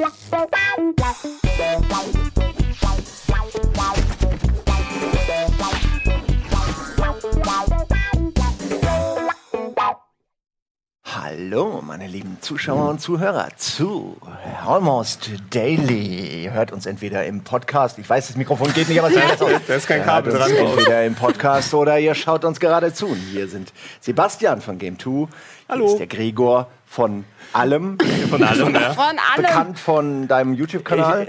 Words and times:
Bye. 0.00 0.40
Hallo, 11.50 11.82
meine 11.84 12.06
lieben 12.06 12.36
Zuschauer 12.40 12.90
und 12.90 13.00
Zuhörer 13.00 13.48
zu 13.56 14.16
Almost 14.64 15.30
Daily. 15.50 16.44
Ihr 16.44 16.52
hört 16.52 16.70
uns 16.70 16.86
entweder 16.86 17.26
im 17.26 17.42
Podcast, 17.42 17.98
ich 17.98 18.08
weiß, 18.08 18.28
das 18.28 18.36
Mikrofon 18.36 18.72
geht 18.72 18.88
nicht, 18.88 19.00
aber 19.00 19.08
es 19.08 19.16
ist 19.16 19.40
Da 19.66 19.74
ist 19.74 19.88
kein 19.88 20.04
Kabel 20.04 20.32
dran. 20.32 20.48
Entweder 20.48 21.04
im 21.04 21.16
Podcast 21.16 21.74
oder 21.74 21.98
ihr 21.98 22.14
schaut 22.14 22.44
uns 22.44 22.60
gerade 22.60 22.94
zu. 22.94 23.08
Und 23.08 23.16
hier 23.16 23.48
sind 23.48 23.72
Sebastian 24.00 24.60
von 24.60 24.78
Game 24.78 24.96
2. 24.96 25.26
Hallo. 25.68 25.86
Hier 25.86 25.92
ist 25.94 25.98
der 25.98 26.06
Gregor 26.06 26.68
von 26.86 27.24
allem. 27.52 27.98
Von 28.30 28.44
allem, 28.44 28.72
ja. 28.72 28.92
Von 28.92 29.02
allem. 29.02 29.18
Bekannt 29.36 29.78
von 29.80 30.28
deinem 30.28 30.54
YouTube-Kanal. 30.54 31.26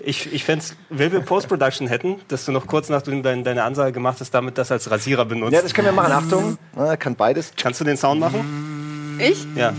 Ich, 0.00 0.26
ich, 0.26 0.32
ich 0.34 0.44
fände 0.44 0.66
es, 0.66 0.76
wenn 0.90 1.12
wir 1.12 1.20
Post-Production 1.20 1.88
hätten, 1.88 2.20
dass 2.28 2.44
du 2.44 2.52
noch 2.52 2.66
kurz 2.66 2.90
nachdem 2.90 3.16
du 3.16 3.22
dein, 3.22 3.42
deine 3.42 3.62
Ansage 3.62 3.92
gemacht 3.92 4.18
hast, 4.20 4.32
damit 4.34 4.58
das 4.58 4.70
als 4.70 4.90
Rasierer 4.90 5.24
benutzt. 5.24 5.54
Ja, 5.54 5.62
das 5.62 5.72
können 5.72 5.86
wir 5.86 5.92
machen. 5.92 6.12
Achtung, 6.12 6.58
na, 6.76 6.94
kann 6.98 7.16
beides. 7.16 7.54
Kannst 7.56 7.80
du 7.80 7.84
den 7.84 7.96
Sound 7.96 8.20
machen? 8.20 8.71
Ich? 9.22 9.46
Ja. 9.54 9.72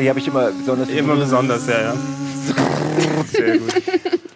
Hier 0.00 0.10
habe 0.10 0.18
ich 0.18 0.26
immer 0.26 0.50
besonders. 0.50 0.88
Immer 0.88 1.14
besonders, 1.14 1.66
ja, 1.68 1.80
ja. 1.80 1.94
Sehr 3.30 3.58
gut. 3.58 3.72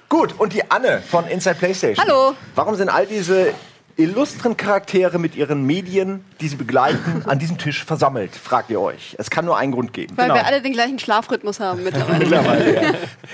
Gut, 0.09 0.35
und 0.39 0.53
die 0.53 0.71
Anne 0.71 1.03
von 1.11 1.27
Inside 1.27 1.57
PlayStation. 1.57 2.07
Hallo. 2.07 2.35
Warum 2.55 2.77
sind 2.77 2.89
all 2.89 3.07
diese 3.07 3.53
illustren 3.99 4.57
Charaktere 4.57 5.19
mit 5.19 5.35
ihren 5.37 5.65
Medien, 5.65 6.25
die 6.41 6.49
sie 6.49 6.57
begleiten, 6.57 7.25
an 7.27 7.39
diesem 7.39 7.59
Tisch 7.59 7.85
versammelt, 7.85 8.35
fragt 8.37 8.71
ihr 8.71 8.81
euch. 8.81 9.17
Es 9.19 9.29
kann 9.29 9.45
nur 9.45 9.59
einen 9.59 9.73
Grund 9.73 9.93
geben. 9.93 10.17
Weil 10.17 10.27
Genau. 10.29 10.37
wir 10.37 10.47
alle 10.47 10.63
den 10.63 10.73
gleichen 10.73 10.99
Schlafrhythmus 10.99 11.59
haben 11.61 11.83
mittlerweile. 11.83 12.19
Mittlerweile, 12.19 12.75
ja. 12.75 12.93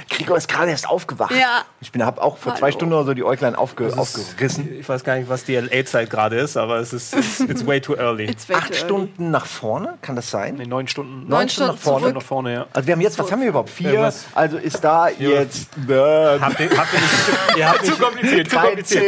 Gregor 0.09 0.37
ist 0.39 0.49
gerade 0.49 0.71
erst 0.71 0.89
aufgewacht. 0.89 1.33
Ja. 1.33 1.63
Ich 1.81 1.93
bin, 1.93 2.05
habe 2.05 2.23
auch 2.23 2.39
vor 2.39 2.55
zwei 2.55 2.69
Hallo. 2.69 2.73
Stunden 2.73 2.95
oder 2.95 3.05
so 3.05 3.15
die 3.15 3.25
Äuglein 3.25 3.55
aufge, 3.55 3.93
aufgerissen. 3.97 4.69
Ich 4.81 4.89
weiß 4.89 5.05
gar 5.05 5.17
nicht, 5.17 5.29
was 5.29 5.45
die 5.45 5.55
LA-Zeit 5.57 6.09
gerade 6.09 6.37
ist, 6.37 6.57
aber 6.57 6.79
es 6.79 6.93
ist 6.95 7.15
it's, 7.15 7.41
it's 7.41 7.67
way 7.67 7.81
too 7.81 7.95
early. 7.97 8.25
It's 8.25 8.49
way 8.49 8.57
Acht 8.57 8.69
too 8.69 8.73
early. 8.73 8.85
Stunden 8.85 9.31
nach 9.31 9.45
vorne, 9.47 9.99
kann 10.01 10.17
das 10.17 10.31
sein? 10.31 10.55
Nee, 10.57 10.65
neun 10.67 10.89
Stunden. 10.89 11.29
Neun 11.29 11.49
Stunden 11.51 11.73
nach 11.73 11.79
vorne. 11.79 12.01
zurück. 12.05 12.15
nach 12.15 12.23
vorne, 12.23 12.53
ja. 12.55 12.67
Also 12.73 12.87
wir 12.87 12.93
haben 12.95 13.01
jetzt, 13.03 13.19
was 13.19 13.31
haben 13.31 13.43
wir 13.43 13.49
überhaupt? 13.49 13.69
Vier. 13.71 13.91
Irgendwas. 13.91 14.25
Also 14.35 14.57
ist 14.57 14.83
da 14.83 15.09
jetzt 15.11 15.69
äh, 15.89 16.39
Habt 16.41 16.59
ihr, 16.61 16.71
habt 16.71 16.93
ihr 16.95 17.01
nicht, 17.01 17.59
ihr 17.59 17.69
habt 17.69 17.83
nicht 17.87 18.01
kompliziert, 18.01 18.53
13, 18.53 19.03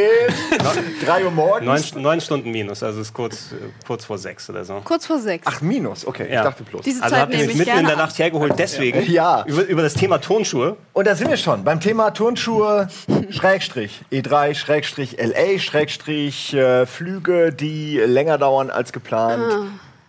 3 1.05 1.25
Uhr 1.25 1.31
morgens. 1.31 1.46
Neun, 1.63 1.83
neun 1.97 2.21
Stunden 2.21 2.51
minus, 2.51 2.83
also 2.83 3.01
es 3.01 3.09
ist 3.09 3.15
kurz, 3.15 3.53
äh, 3.53 3.57
kurz 3.87 4.05
vor 4.05 4.19
sechs 4.19 4.49
oder 4.51 4.65
so. 4.65 4.81
Kurz 4.85 5.07
vor 5.07 5.19
sechs. 5.19 5.47
Ach, 5.47 5.61
minus, 5.61 6.07
okay, 6.07 6.27
Ja. 6.33 6.41
ich 6.41 6.49
dachte 6.49 6.65
plus. 6.65 6.83
Diese 6.83 7.03
Also 7.03 7.17
habt 7.17 7.33
ihr 7.33 7.39
mich 7.41 7.49
ich 7.51 7.55
mitten 7.55 7.65
gerne 7.67 7.81
in 7.81 7.87
der. 7.87 7.97
Nacht 7.97 8.19
hergeholt 8.19 8.55
deswegen. 8.59 9.03
Ja. 9.11 9.45
Über, 9.47 9.65
über 9.65 9.83
das 9.83 9.95
Thema 9.95 10.19
Tonschuhe. 10.19 10.77
Und 10.93 11.07
da 11.07 11.15
sind 11.15 11.29
wir 11.31 11.37
schon 11.37 11.65
beim 11.65 11.81
Thema 11.81 12.11
Turnschuhe, 12.13 12.89
Schrägstrich, 13.31 14.03
E3, 14.13 14.55
Schrägstrich, 14.55 15.17
LA, 15.19 15.59
Schrägstrich, 15.59 16.55
äh, 16.55 16.87
Flüge, 16.87 17.53
die 17.53 17.99
länger 17.99 18.39
dauern 18.39 18.71
als 18.71 18.93
geplant. 18.93 19.43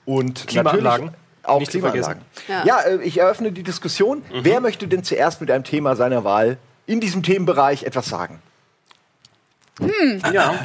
Und 0.05 0.47
Klimaanlagen. 0.47 1.05
natürlich 1.07 1.27
Auch 1.43 1.59
Nicht 1.59 1.71
zu 1.71 1.79
Klimaanlagen. 1.79 2.21
vergessen. 2.33 2.67
Ja, 2.67 2.79
äh, 2.81 3.01
ich 3.03 3.19
eröffne 3.19 3.51
die 3.51 3.63
Diskussion. 3.63 4.23
Wer 4.33 4.61
möchte 4.61 4.87
denn 4.87 5.03
zuerst 5.03 5.41
mit 5.41 5.51
einem 5.51 5.63
Thema 5.63 5.95
seiner 5.95 6.23
Wahl 6.23 6.57
in 6.85 6.99
diesem 7.01 7.23
Themenbereich 7.23 7.83
etwas 7.83 8.07
sagen? 8.07 8.39
Ja, 10.33 10.55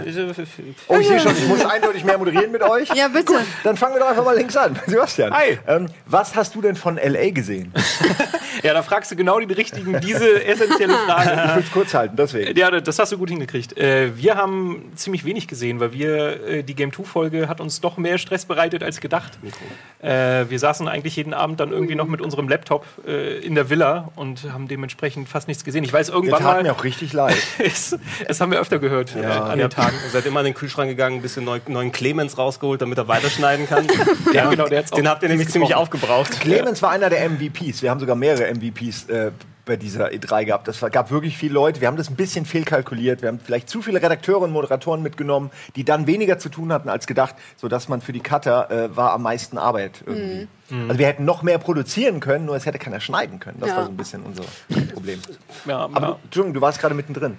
Oh, 0.89 0.97
ich 0.99 1.07
sehe 1.09 1.21
schon, 1.21 1.33
ich 1.37 1.47
muss 1.47 1.65
eindeutig 1.65 2.05
mehr 2.05 2.17
moderieren 2.17 2.51
mit 2.51 2.63
euch. 2.63 2.89
Ja, 2.95 3.09
bitte. 3.09 3.35
Dann 3.63 3.77
fangen 3.77 3.95
wir 3.95 4.01
doch 4.01 4.09
einfach 4.09 4.25
mal 4.25 4.37
links 4.37 4.57
an. 4.57 4.79
Sebastian, 4.87 5.33
Hi. 5.35 5.59
ähm, 5.67 5.89
was 6.07 6.35
hast 6.35 6.55
du 6.55 6.63
denn 6.63 6.77
von 6.77 6.97
LA 6.97 7.31
gesehen? 7.31 7.73
Ja, 8.63 8.75
da 8.75 8.83
fragst 8.83 9.11
du 9.11 9.17
genau 9.17 9.41
die 9.41 9.53
richtigen, 9.53 10.01
diese 10.01 10.45
essentielle 10.45 10.95
Frage. 11.07 11.31
Ich 11.53 11.57
will 11.57 11.65
es 11.65 11.73
kurz 11.73 11.95
halten, 11.95 12.17
deswegen. 12.17 12.57
Ja, 12.57 12.71
das 12.81 12.99
hast 12.99 13.13
du 13.13 13.19
gut 13.19 13.29
hingekriegt. 13.29 13.77
Äh, 13.77 14.17
wir 14.17 14.37
haben 14.37 14.93
ziemlich 14.95 15.25
wenig 15.25 15.49
gesehen, 15.49 15.81
weil 15.81 15.93
wir 15.93 16.47
äh, 16.47 16.63
die 16.63 16.75
Game 16.75 16.93
2 16.93 17.03
Folge 17.05 17.49
hat 17.49 17.61
uns 17.61 17.81
doch 17.81 17.97
mehr 17.97 18.19
Stress 18.19 18.45
bereitet 18.45 18.83
als 18.83 19.01
gedacht. 19.01 19.39
Äh, 20.01 20.47
wir 20.49 20.59
saßen 20.59 20.89
eigentlich 20.89 21.17
jeden 21.17 21.35
Abend 21.35 21.61
dann 21.61 21.71
irgendwie 21.73 21.95
noch 21.95 22.07
mit 22.07 22.21
unserem 22.21 22.49
Laptop 22.49 22.87
in 23.07 23.55
der 23.55 23.71
Villa 23.71 24.11
und 24.17 24.53
haben 24.53 24.69
dementsprechend 24.69 25.29
fast 25.29 25.49
nichts 25.49 25.65
gesehen. 25.65 25.85
Ich 25.85 25.93
weiß 25.93 26.09
Das 26.09 26.15
irgendwann 26.15 26.43
tat 26.43 26.57
mal, 26.57 26.63
mir 26.63 26.73
auch 26.73 26.85
richtig 26.85 27.13
leid. 27.13 27.37
es, 27.59 27.97
haben 28.41 28.53
wir 28.53 28.61
öfter 28.61 28.79
gehört 28.79 29.15
äh, 29.17 29.25
an 29.25 29.59
Ihr 29.59 29.69
den 29.69 29.71
Tagen. 29.71 29.97
seid 30.13 30.27
immer 30.27 30.41
in 30.41 30.47
den 30.47 30.55
Kühlschrank 30.55 30.91
gegangen, 30.91 31.17
ein 31.17 31.23
bisschen 31.23 31.45
neu, 31.45 31.61
neuen 31.67 31.93
Clemens 31.93 32.39
rausgeholt, 32.39 32.81
damit 32.83 32.99
er 32.99 33.09
weiterschneiden 33.09 33.67
kann. 33.69 33.87
Ja, 34.33 34.49
genau, 34.49 34.67
Den 34.67 35.09
habt 35.09 35.23
ihr 35.23 35.29
nämlich 35.29 35.49
ziemlich 35.49 35.75
aufgebraucht. 35.75 36.41
Clemens 36.41 36.81
war 36.81 36.91
einer 36.91 37.11
der 37.11 37.29
MVPs. 37.29 37.83
Wir 37.83 37.91
haben 37.91 38.01
sogar 38.01 38.17
mehrere 38.17 38.52
MVPs 38.55 39.09
äh, 39.09 39.31
bei 39.65 39.77
dieser 39.77 40.09
E3 40.09 40.45
gehabt. 40.45 40.67
Das 40.67 40.81
gab 40.91 41.11
wirklich 41.13 41.39
viele 41.39 41.55
Leute. 41.55 41.81
Wir 41.81 41.87
haben 41.89 41.97
das 41.97 42.11
ein 42.11 42.17
bisschen 42.17 42.45
fehlkalkuliert. 42.45 43.23
Wir 43.23 43.29
haben 43.29 43.39
vielleicht 43.39 43.69
zu 43.69 43.81
viele 43.81 44.03
Redakteure 44.03 44.41
und 44.43 44.51
Moderatoren 44.51 45.03
mitgenommen, 45.03 45.51
die 45.77 45.85
dann 45.85 46.09
weniger 46.09 46.39
zu 46.39 46.49
tun 46.49 46.73
hatten 46.73 46.89
als 46.89 47.07
gedacht, 47.07 47.37
sodass 47.57 47.89
man 47.89 48.01
für 48.01 48.13
die 48.13 48.21
Cutter 48.21 48.71
äh, 48.71 48.97
war 48.97 49.13
am 49.13 49.23
meisten 49.23 49.59
Arbeit 49.59 50.03
irgendwie. 50.05 50.49
Also 50.89 50.99
wir 50.99 51.07
hätten 51.07 51.25
noch 51.27 51.43
mehr 51.43 51.59
produzieren 51.59 52.19
können, 52.21 52.47
nur 52.47 52.57
es 52.57 52.65
hätte 52.67 52.79
keiner 52.79 52.99
schneiden 52.99 53.39
können. 53.39 53.59
Das 53.61 53.69
Ja. 53.69 53.77
war 53.77 53.85
so 53.85 53.91
ein 53.91 53.97
bisschen 53.97 54.23
unser 54.23 54.43
Problem. 54.95 55.21
Ja, 55.67 55.79
Aber 55.81 56.01
ja. 56.01 56.07
du, 56.07 56.19
Entschuldigung, 56.25 56.55
du 56.55 56.61
warst 56.63 56.81
gerade 56.81 56.95
mittendrin. 56.95 57.37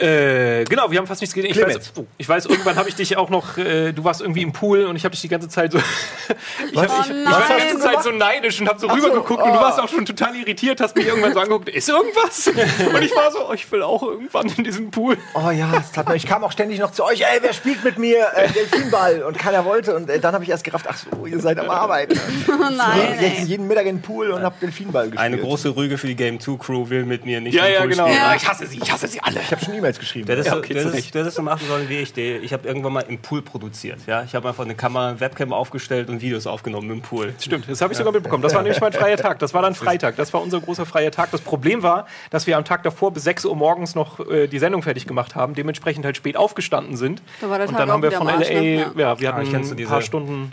Äh, 0.00 0.64
genau, 0.64 0.90
wir 0.90 0.98
haben 0.98 1.06
fast 1.06 1.20
nichts 1.20 1.34
gesehen. 1.34 1.50
Ich 1.50 1.60
weiß, 1.60 1.92
oh, 1.96 2.06
ich 2.16 2.28
weiß, 2.28 2.46
irgendwann 2.46 2.76
habe 2.76 2.88
ich 2.88 2.94
dich 2.94 3.16
auch 3.16 3.28
noch, 3.30 3.58
äh, 3.58 3.92
du 3.92 4.04
warst 4.04 4.20
irgendwie 4.20 4.42
im 4.42 4.52
Pool 4.52 4.84
und 4.86 4.96
ich 4.96 5.04
habe 5.04 5.12
dich 5.12 5.20
die 5.20 5.28
ganze 5.28 5.48
Zeit 5.48 5.72
so, 5.72 5.78
ich, 6.72 6.78
hab, 6.78 7.06
ich, 7.06 7.10
ich 7.10 7.26
war 7.26 7.42
die 7.56 7.68
ganze 7.68 7.78
Zeit 7.78 8.02
so 8.02 8.10
neidisch 8.10 8.60
und 8.60 8.68
habe 8.68 8.80
so 8.80 8.88
Ach 8.88 8.96
so, 8.96 9.06
rübergeguckt 9.06 9.42
und 9.42 9.50
oh. 9.50 9.54
du 9.54 9.60
warst 9.60 9.78
auch 9.78 9.88
schon 9.88 10.06
total 10.06 10.34
irritiert, 10.36 10.80
hast 10.80 10.96
mich 10.96 11.06
irgendwann 11.06 11.34
so 11.34 11.40
angeguckt, 11.40 11.68
ist 11.68 11.88
irgendwas? 11.88 12.48
Und 12.94 13.02
ich 13.02 13.14
war 13.14 13.30
so, 13.30 13.48
oh, 13.48 13.52
ich 13.52 13.70
will 13.70 13.82
auch 13.82 14.02
irgendwann 14.02 14.48
in 14.56 14.64
diesem 14.64 14.90
Pool. 14.90 15.16
Oh 15.34 15.50
ja, 15.50 15.70
das 15.72 15.92
tat 15.92 16.08
mir, 16.08 16.16
ich 16.16 16.26
kam 16.26 16.44
auch 16.44 16.52
ständig 16.52 16.78
noch 16.78 16.92
zu 16.92 17.04
euch, 17.04 17.22
ey, 17.22 17.38
wer 17.40 17.52
spielt 17.52 17.84
mit 17.84 17.98
mir 17.98 18.26
äh, 18.34 18.48
Delfinball? 18.48 19.22
Und 19.22 19.38
keiner 19.38 19.64
wollte. 19.64 19.94
Und 19.94 20.08
äh, 20.08 20.18
dann 20.18 20.34
habe 20.34 20.44
ich 20.44 20.50
erst 20.50 20.64
gerafft, 20.64 20.86
ach 20.88 20.96
so, 20.96 21.26
ihr 21.26 21.40
seid 21.40 21.58
am 21.58 21.70
Arbeiten. 21.70 22.18
Oh 22.48 22.70
nein, 22.76 23.18
jeden, 23.20 23.36
ey. 23.36 23.44
jeden 23.44 23.66
Mittag 23.66 23.86
in 23.86 23.96
den 23.96 24.02
Pool 24.02 24.30
und 24.30 24.42
hab 24.42 24.58
Delfinball 24.60 25.04
gespielt. 25.04 25.20
Eine 25.20 25.38
große 25.38 25.76
Rüge 25.76 25.98
für 25.98 26.06
die 26.06 26.16
Game 26.16 26.40
2 26.40 26.56
Crew 26.56 26.88
will 26.88 27.04
mit 27.04 27.24
mir 27.24 27.40
nicht 27.40 27.54
Ja, 27.54 27.66
im 27.66 27.72
ja, 27.72 27.80
Pool 27.80 27.88
genau. 27.90 28.06
spielen. 28.06 28.18
Ja. 28.18 28.34
Ich 28.34 28.48
hasse 28.48 28.66
sie, 28.66 28.78
ich 28.78 28.92
hasse 28.92 29.06
sie 29.06 29.20
alle. 29.20 29.40
Ich 29.40 29.50
habe 29.50 29.64
schon 29.64 29.74
E-Mails 29.90 29.98
geschrieben. 29.98 30.26
Hättest, 30.28 30.46
Ja, 30.46 30.52
so- 30.54 30.58
okay, 30.60 30.74
du 30.74 31.18
hättest 31.20 31.34
so 31.36 31.42
machen 31.42 31.66
sollen 31.66 31.88
wie 31.88 31.98
ich. 31.98 32.12
Die- 32.12 32.36
Ich 32.42 32.52
habe 32.52 32.66
irgendwann 32.66 32.92
mal 32.92 33.04
im 33.08 33.18
Pool 33.18 33.42
produziert. 33.42 33.98
Ja? 34.06 34.22
Ich 34.22 34.34
habe 34.34 34.48
einfach 34.48 34.64
eine 34.64 34.74
Kamera, 34.74 35.18
Webcam 35.20 35.52
aufgestellt 35.52 36.08
und 36.08 36.22
Videos 36.22 36.46
aufgenommen 36.46 36.90
im 36.90 37.02
Pool. 37.02 37.34
Stimmt, 37.40 37.68
das 37.68 37.80
habe 37.80 37.92
ich 37.92 37.98
sogar 37.98 38.12
mitbekommen. 38.12 38.42
Das 38.42 38.54
war 38.54 38.62
nämlich 38.62 38.80
mein 38.80 38.92
freier 38.92 39.16
Tag. 39.16 39.38
Das 39.40 39.52
war 39.54 39.62
dann 39.62 39.74
Freitag. 39.74 40.16
Das 40.16 40.32
war 40.32 40.42
unser 40.42 40.60
großer 40.60 40.86
freier 40.86 41.10
Tag. 41.10 41.30
Das 41.30 41.40
Problem 41.40 41.82
war, 41.82 42.06
dass 42.30 42.46
wir 42.46 42.56
am 42.56 42.64
Tag 42.64 42.82
davor 42.82 43.12
bis 43.12 43.24
6 43.24 43.44
Uhr 43.44 43.56
morgens 43.56 43.94
noch 43.94 44.20
äh, 44.30 44.46
die 44.46 44.58
Sendung 44.58 44.82
fertig 44.82 45.06
gemacht 45.06 45.34
haben, 45.34 45.54
dementsprechend 45.54 46.04
halt 46.04 46.16
spät 46.16 46.36
aufgestanden 46.36 46.96
sind. 46.96 47.22
Da 47.40 47.50
war 47.50 47.58
der 47.58 47.68
Und 47.68 47.78
dann 47.78 47.90
haben 47.90 48.02
wir 48.02 48.12
von 48.12 48.26
LA, 48.28 48.38
ne? 48.38 48.92
ja. 48.96 49.18
Wir 49.20 49.30
Ah, 49.34 49.36
hatten 49.36 49.54
ein 49.54 49.86
paar 49.86 50.02
Stunden. 50.02 50.52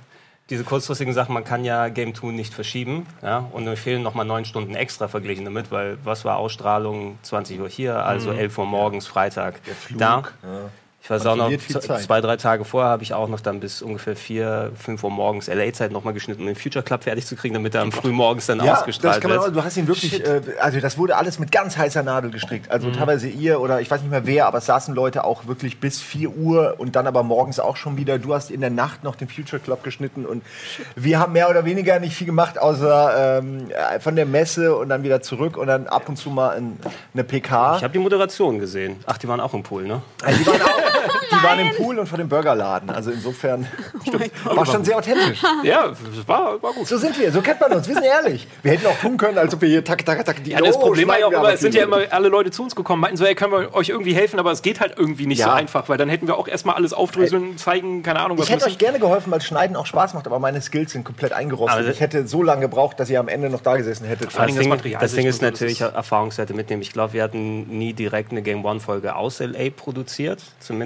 Diese 0.49 0.63
kurzfristigen 0.63 1.13
Sachen, 1.13 1.33
man 1.33 1.43
kann 1.43 1.65
ja 1.65 1.89
Game 1.89 2.15
2 2.15 2.27
nicht 2.27 2.53
verschieben. 2.53 3.05
Ja? 3.21 3.49
Und 3.51 3.65
mir 3.65 3.75
fehlen 3.75 4.01
nochmal 4.01 4.25
neun 4.25 4.45
Stunden 4.45 4.75
extra 4.75 5.07
verglichen 5.09 5.43
damit, 5.43 5.71
weil 5.71 5.97
was 6.05 6.23
war 6.23 6.37
Ausstrahlung? 6.37 7.17
20 7.23 7.59
Uhr 7.59 7.67
hier, 7.69 8.05
also 8.05 8.31
11 8.31 8.57
Uhr 8.57 8.65
morgens, 8.65 9.07
Freitag. 9.07 9.59
Da. 9.97 10.23
Ich 11.07 11.11
weiß 11.11 11.25
auch 11.25 11.37
noch, 11.37 11.49
zwei, 12.01 12.19
drei 12.19 12.35
Tage 12.35 12.65
vorher 12.65 12.89
habe 12.91 13.01
ich 13.01 13.13
auch 13.13 13.29
noch 13.29 13.39
dann 13.39 13.61
bis 13.61 13.81
ungefähr 13.81 14.17
4, 14.17 14.73
5 14.75 15.01
Uhr 15.05 15.09
morgens 15.09 15.47
LA-Zeit 15.47 15.89
nochmal 15.89 16.13
geschnitten, 16.13 16.41
um 16.41 16.47
den 16.47 16.57
Future 16.57 16.83
Club 16.83 17.03
fertig 17.05 17.25
zu 17.25 17.37
kriegen, 17.37 17.53
damit 17.53 17.73
er 17.75 17.81
am 17.83 17.93
früh 17.93 18.11
morgens 18.11 18.47
dann 18.47 18.59
Ja, 18.61 18.73
ausgestrahlt 18.73 19.23
man 19.23 19.37
auch, 19.37 19.45
wird. 19.45 19.55
du 19.55 19.63
hast 19.63 19.77
ihn 19.77 19.87
wirklich, 19.87 20.21
äh, 20.21 20.41
also 20.59 20.81
das 20.81 20.97
wurde 20.97 21.15
alles 21.15 21.39
mit 21.39 21.49
ganz 21.53 21.77
heißer 21.77 22.03
Nadel 22.03 22.29
gestrickt. 22.29 22.69
Also 22.69 22.91
teilweise 22.91 23.29
ihr 23.29 23.61
oder 23.61 23.79
ich 23.79 23.89
weiß 23.89 24.01
nicht 24.01 24.11
mehr 24.11 24.25
wer, 24.25 24.47
aber 24.47 24.57
es 24.57 24.65
saßen 24.65 24.93
Leute 24.93 25.23
auch 25.23 25.47
wirklich 25.47 25.79
bis 25.79 26.01
4 26.01 26.29
Uhr 26.29 26.75
und 26.77 26.97
dann 26.97 27.07
aber 27.07 27.23
morgens 27.23 27.61
auch 27.61 27.77
schon 27.77 27.95
wieder. 27.95 28.19
Du 28.19 28.33
hast 28.33 28.51
in 28.51 28.59
der 28.59 28.69
Nacht 28.69 29.05
noch 29.05 29.15
den 29.15 29.29
Future 29.29 29.61
Club 29.61 29.85
geschnitten 29.85 30.25
und 30.25 30.43
wir 30.97 31.19
haben 31.19 31.31
mehr 31.31 31.49
oder 31.49 31.63
weniger 31.63 32.01
nicht 32.01 32.15
viel 32.17 32.27
gemacht, 32.27 32.59
außer 32.59 33.37
ähm, 33.39 33.71
äh, 33.71 34.01
von 34.01 34.17
der 34.17 34.25
Messe 34.25 34.75
und 34.75 34.89
dann 34.89 35.03
wieder 35.03 35.21
zurück 35.21 35.55
und 35.55 35.67
dann 35.67 35.87
ab 35.87 36.09
und 36.09 36.17
zu 36.17 36.29
mal 36.31 36.49
ein, 36.57 36.77
eine 37.13 37.23
PK. 37.23 37.77
Ich 37.77 37.83
habe 37.83 37.93
die 37.93 37.99
Moderation 37.99 38.59
gesehen. 38.59 38.97
Ach, 39.05 39.17
die 39.17 39.29
waren 39.29 39.39
auch 39.39 39.53
im 39.53 39.63
Pool, 39.63 39.87
ne? 39.87 40.01
Also 40.21 40.37
die 40.39 40.45
waren, 40.47 40.61
auch, 40.61 40.96
die 41.31 41.43
waren 41.43 41.59
im 41.59 41.75
Pool 41.75 41.99
und 41.99 42.07
vor 42.07 42.17
dem 42.17 42.29
Burgerladen. 42.29 42.89
Also 42.89 43.11
insofern 43.11 43.67
war 44.43 44.65
schon 44.65 44.83
sehr 44.83 44.97
authentisch. 44.97 45.41
Ja, 45.63 45.87
das 45.89 46.27
war, 46.27 46.61
war 46.61 46.73
gut. 46.73 46.87
So 46.87 46.97
sind 46.97 47.17
wir, 47.19 47.31
so 47.31 47.41
kennt 47.41 47.59
man 47.61 47.71
uns, 47.73 47.87
wir 47.87 47.95
sind 47.95 48.05
ehrlich. 48.05 48.47
Wir 48.63 48.71
hätten 48.73 48.85
auch 48.87 48.97
tun 48.99 49.17
können, 49.17 49.37
als 49.37 49.53
ob 49.53 49.61
wir 49.61 49.69
hier 49.69 49.83
tak, 49.83 50.05
tak, 50.05 50.23
tak, 50.25 50.43
die 50.43 50.51
Ja, 50.51 50.59
das 50.59 50.75
Oh, 50.77 50.79
Problem 50.81 51.07
war 51.07 51.19
ja 51.19 51.25
auch 51.27 51.31
immer, 51.31 51.39
aber 51.39 51.53
es 51.53 51.61
sind 51.61 51.73
ja 51.73 51.83
immer 51.83 51.99
alle 52.11 52.29
Leute 52.29 52.51
zu 52.51 52.63
uns 52.63 52.75
gekommen, 52.75 53.01
meinten 53.01 53.17
so, 53.17 53.25
ey, 53.25 53.35
können 53.35 53.51
wir 53.51 53.73
euch 53.73 53.89
irgendwie 53.89 54.13
helfen, 54.13 54.39
aber 54.39 54.51
es 54.51 54.61
geht 54.61 54.79
halt 54.79 54.93
irgendwie 54.97 55.25
nicht 55.25 55.41
so 55.41 55.47
Ja. 55.47 55.55
einfach, 55.55 55.89
weil 55.89 55.97
dann 55.97 56.09
hätten 56.09 56.27
wir 56.27 56.37
auch 56.37 56.47
erstmal 56.47 56.75
alles 56.75 56.93
aufdröseln, 56.93 57.57
zeigen, 57.57 58.03
keine 58.03 58.19
Ahnung, 58.21 58.37
was 58.37 58.45
Ich 58.45 58.51
hätte 58.51 58.65
müssen. 58.65 58.73
euch 58.75 58.77
gerne 58.77 58.99
geholfen, 58.99 59.31
weil 59.31 59.41
Schneiden 59.41 59.75
auch 59.75 59.85
Spaß 59.85 60.13
macht, 60.13 60.25
aber 60.27 60.39
meine 60.39 60.61
Skills 60.61 60.91
sind 60.91 61.03
komplett 61.03 61.33
eingerostet. 61.33 61.79
Aber 61.79 61.89
ich 61.89 61.99
hätte 61.99 62.27
so 62.27 62.43
lange 62.43 62.61
gebraucht, 62.61 62.99
dass 62.99 63.09
ihr 63.09 63.19
am 63.19 63.27
Ende 63.27 63.49
noch 63.49 63.61
da 63.61 63.77
gesessen 63.77 64.05
hättet. 64.05 64.27
Das 64.35 64.45
Dingen 64.45 64.59
Ding, 64.81 64.91
das 64.93 65.01
das 65.01 65.13
Ding 65.13 65.27
ist 65.27 65.39
so, 65.39 65.41
das 65.45 65.51
natürlich 65.53 65.81
Erfahrungswerte 65.81 66.53
mitnehmen. 66.53 66.81
Ich 66.81 66.93
glaube, 66.93 67.13
wir 67.13 67.23
hatten 67.23 67.61
nie 67.77 67.93
direkt 67.93 68.31
eine 68.31 68.41
Game 68.41 68.63
One-Folge 68.65 69.15
aus 69.15 69.39
LA 69.39 69.69
produziert, 69.75 70.41
zumindest. 70.59 70.76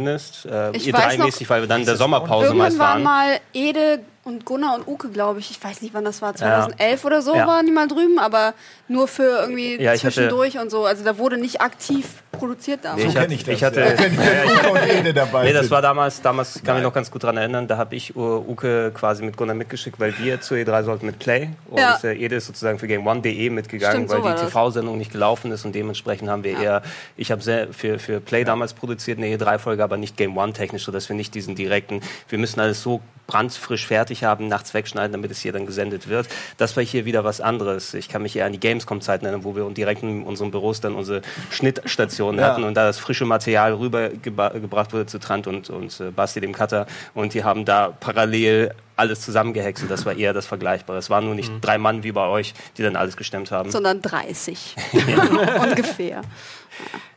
Äh, 0.45 0.71
Ich 0.75 0.87
ihr 0.87 0.93
weiß 0.93 1.17
noch, 1.17 1.25
mäßig 1.25 1.49
weil 1.49 1.61
wir 1.61 1.67
dann 1.67 1.81
in 1.81 1.85
der 1.85 1.95
Sommerpause 1.97 2.53
meist 2.53 2.75
Irgendwann 2.75 2.79
war 2.79 2.93
waren. 2.95 3.03
mal 3.03 3.39
Ede 3.53 3.99
und 4.23 4.45
Gunnar 4.45 4.75
und 4.75 4.87
Uke, 4.87 5.09
glaube 5.09 5.39
ich, 5.39 5.49
ich 5.49 5.63
weiß 5.63 5.81
nicht, 5.81 5.95
wann 5.95 6.05
das 6.05 6.21
war, 6.21 6.35
2011 6.35 7.01
ja. 7.01 7.07
oder 7.07 7.21
so, 7.23 7.35
ja. 7.35 7.47
waren 7.47 7.65
die 7.65 7.71
mal 7.71 7.87
drüben, 7.87 8.19
aber 8.19 8.53
nur 8.87 9.07
für 9.07 9.39
irgendwie 9.41 9.81
ja, 9.81 9.95
zwischendurch 9.95 10.59
und 10.59 10.69
so. 10.69 10.85
Also 10.85 11.03
da 11.03 11.17
wurde 11.17 11.37
nicht 11.37 11.59
aktiv 11.59 12.05
produziert 12.31 12.85
damals. 12.85 13.03
Nee, 13.03 13.09
ich, 13.09 13.17
hatte, 13.17 13.33
ich, 13.33 13.47
ich 13.47 13.63
hatte, 13.63 13.79
ja. 13.81 15.11
dabei 15.13 15.45
nee, 15.45 15.53
das 15.53 15.71
war 15.71 15.81
damals, 15.81 16.21
damals 16.21 16.53
kann 16.53 16.63
Nein. 16.65 16.77
ich 16.77 16.83
noch 16.83 16.93
ganz 16.93 17.09
gut 17.09 17.23
daran 17.23 17.37
erinnern, 17.37 17.67
da 17.67 17.77
habe 17.77 17.95
ich 17.95 18.15
Uke 18.15 18.91
quasi 18.93 19.23
mit 19.23 19.37
Gunnar 19.37 19.55
mitgeschickt, 19.55 19.99
weil 19.99 20.17
wir 20.19 20.39
zur 20.39 20.57
E3 20.57 20.83
sollten 20.83 21.05
mit 21.07 21.17
Play 21.17 21.49
und 21.69 21.79
ja. 21.79 21.97
äh, 22.03 22.15
Ede 22.15 22.35
ist 22.35 22.45
sozusagen 22.45 22.77
für 22.77 22.87
Game 22.87 23.05
One.de 23.05 23.49
mitgegangen, 23.49 24.07
Stimmt, 24.07 24.23
weil 24.23 24.37
so 24.37 24.43
die 24.43 24.47
TV-Sendung 24.47 24.97
nicht 24.99 25.11
gelaufen 25.11 25.51
ist 25.51 25.65
und 25.65 25.73
dementsprechend 25.73 26.29
haben 26.29 26.43
wir 26.43 26.59
eher, 26.59 26.83
ich 27.17 27.31
habe 27.31 27.41
sehr 27.41 27.73
für, 27.73 27.97
für 27.97 28.19
Play 28.19 28.43
damals 28.43 28.73
produziert, 28.73 29.17
eine 29.17 29.27
E3-Folge, 29.35 29.83
aber 29.83 29.97
nicht 29.97 30.15
Game 30.15 30.37
One 30.37 30.53
technisch, 30.53 30.83
sodass 30.83 31.09
wir 31.09 31.15
nicht 31.15 31.33
diesen 31.33 31.55
direkten, 31.55 32.01
wir 32.29 32.37
müssen 32.37 32.59
alles 32.59 32.81
so 32.83 33.01
brandfrisch 33.31 33.87
fertig 33.87 34.25
haben, 34.25 34.49
nachts 34.49 34.73
wegschneiden, 34.73 35.13
damit 35.13 35.31
es 35.31 35.39
hier 35.39 35.53
dann 35.53 35.65
gesendet 35.65 36.09
wird. 36.09 36.27
Das 36.57 36.75
war 36.75 36.83
hier 36.83 37.05
wieder 37.05 37.23
was 37.23 37.39
anderes. 37.39 37.93
Ich 37.93 38.09
kann 38.09 38.23
mich 38.23 38.35
eher 38.35 38.45
an 38.45 38.51
die 38.51 38.59
Gamescom-Zeit 38.59 39.23
erinnern, 39.23 39.45
wo 39.45 39.55
wir 39.55 39.69
direkt 39.69 40.03
in 40.03 40.23
unseren 40.23 40.51
Büros 40.51 40.81
dann 40.81 40.95
unsere 40.95 41.21
Schnittstation 41.49 42.37
ja. 42.37 42.43
hatten 42.43 42.65
und 42.65 42.73
da 42.73 42.85
das 42.85 42.99
frische 42.99 43.23
Material 43.23 43.73
rübergebracht 43.73 44.91
wurde 44.91 45.05
zu 45.05 45.17
Trant 45.17 45.47
und, 45.47 45.69
und 45.69 45.97
äh, 46.01 46.11
Basti, 46.11 46.41
dem 46.41 46.51
Cutter. 46.51 46.87
Und 47.13 47.33
die 47.33 47.45
haben 47.45 47.63
da 47.63 47.93
parallel 47.97 48.73
alles 48.97 49.21
zusammengehäckselt. 49.21 49.89
Das 49.89 50.05
war 50.05 50.13
eher 50.13 50.33
das 50.33 50.45
Vergleichbare. 50.45 50.99
Es 50.99 51.09
waren 51.09 51.25
nur 51.25 51.35
nicht 51.35 51.51
mhm. 51.51 51.61
drei 51.61 51.77
Mann 51.77 52.03
wie 52.03 52.11
bei 52.11 52.27
euch, 52.27 52.53
die 52.77 52.83
dann 52.83 52.97
alles 52.97 53.15
gestemmt 53.15 53.49
haben. 53.51 53.71
Sondern 53.71 54.01
30. 54.01 54.75
Ungefähr. 55.61 56.21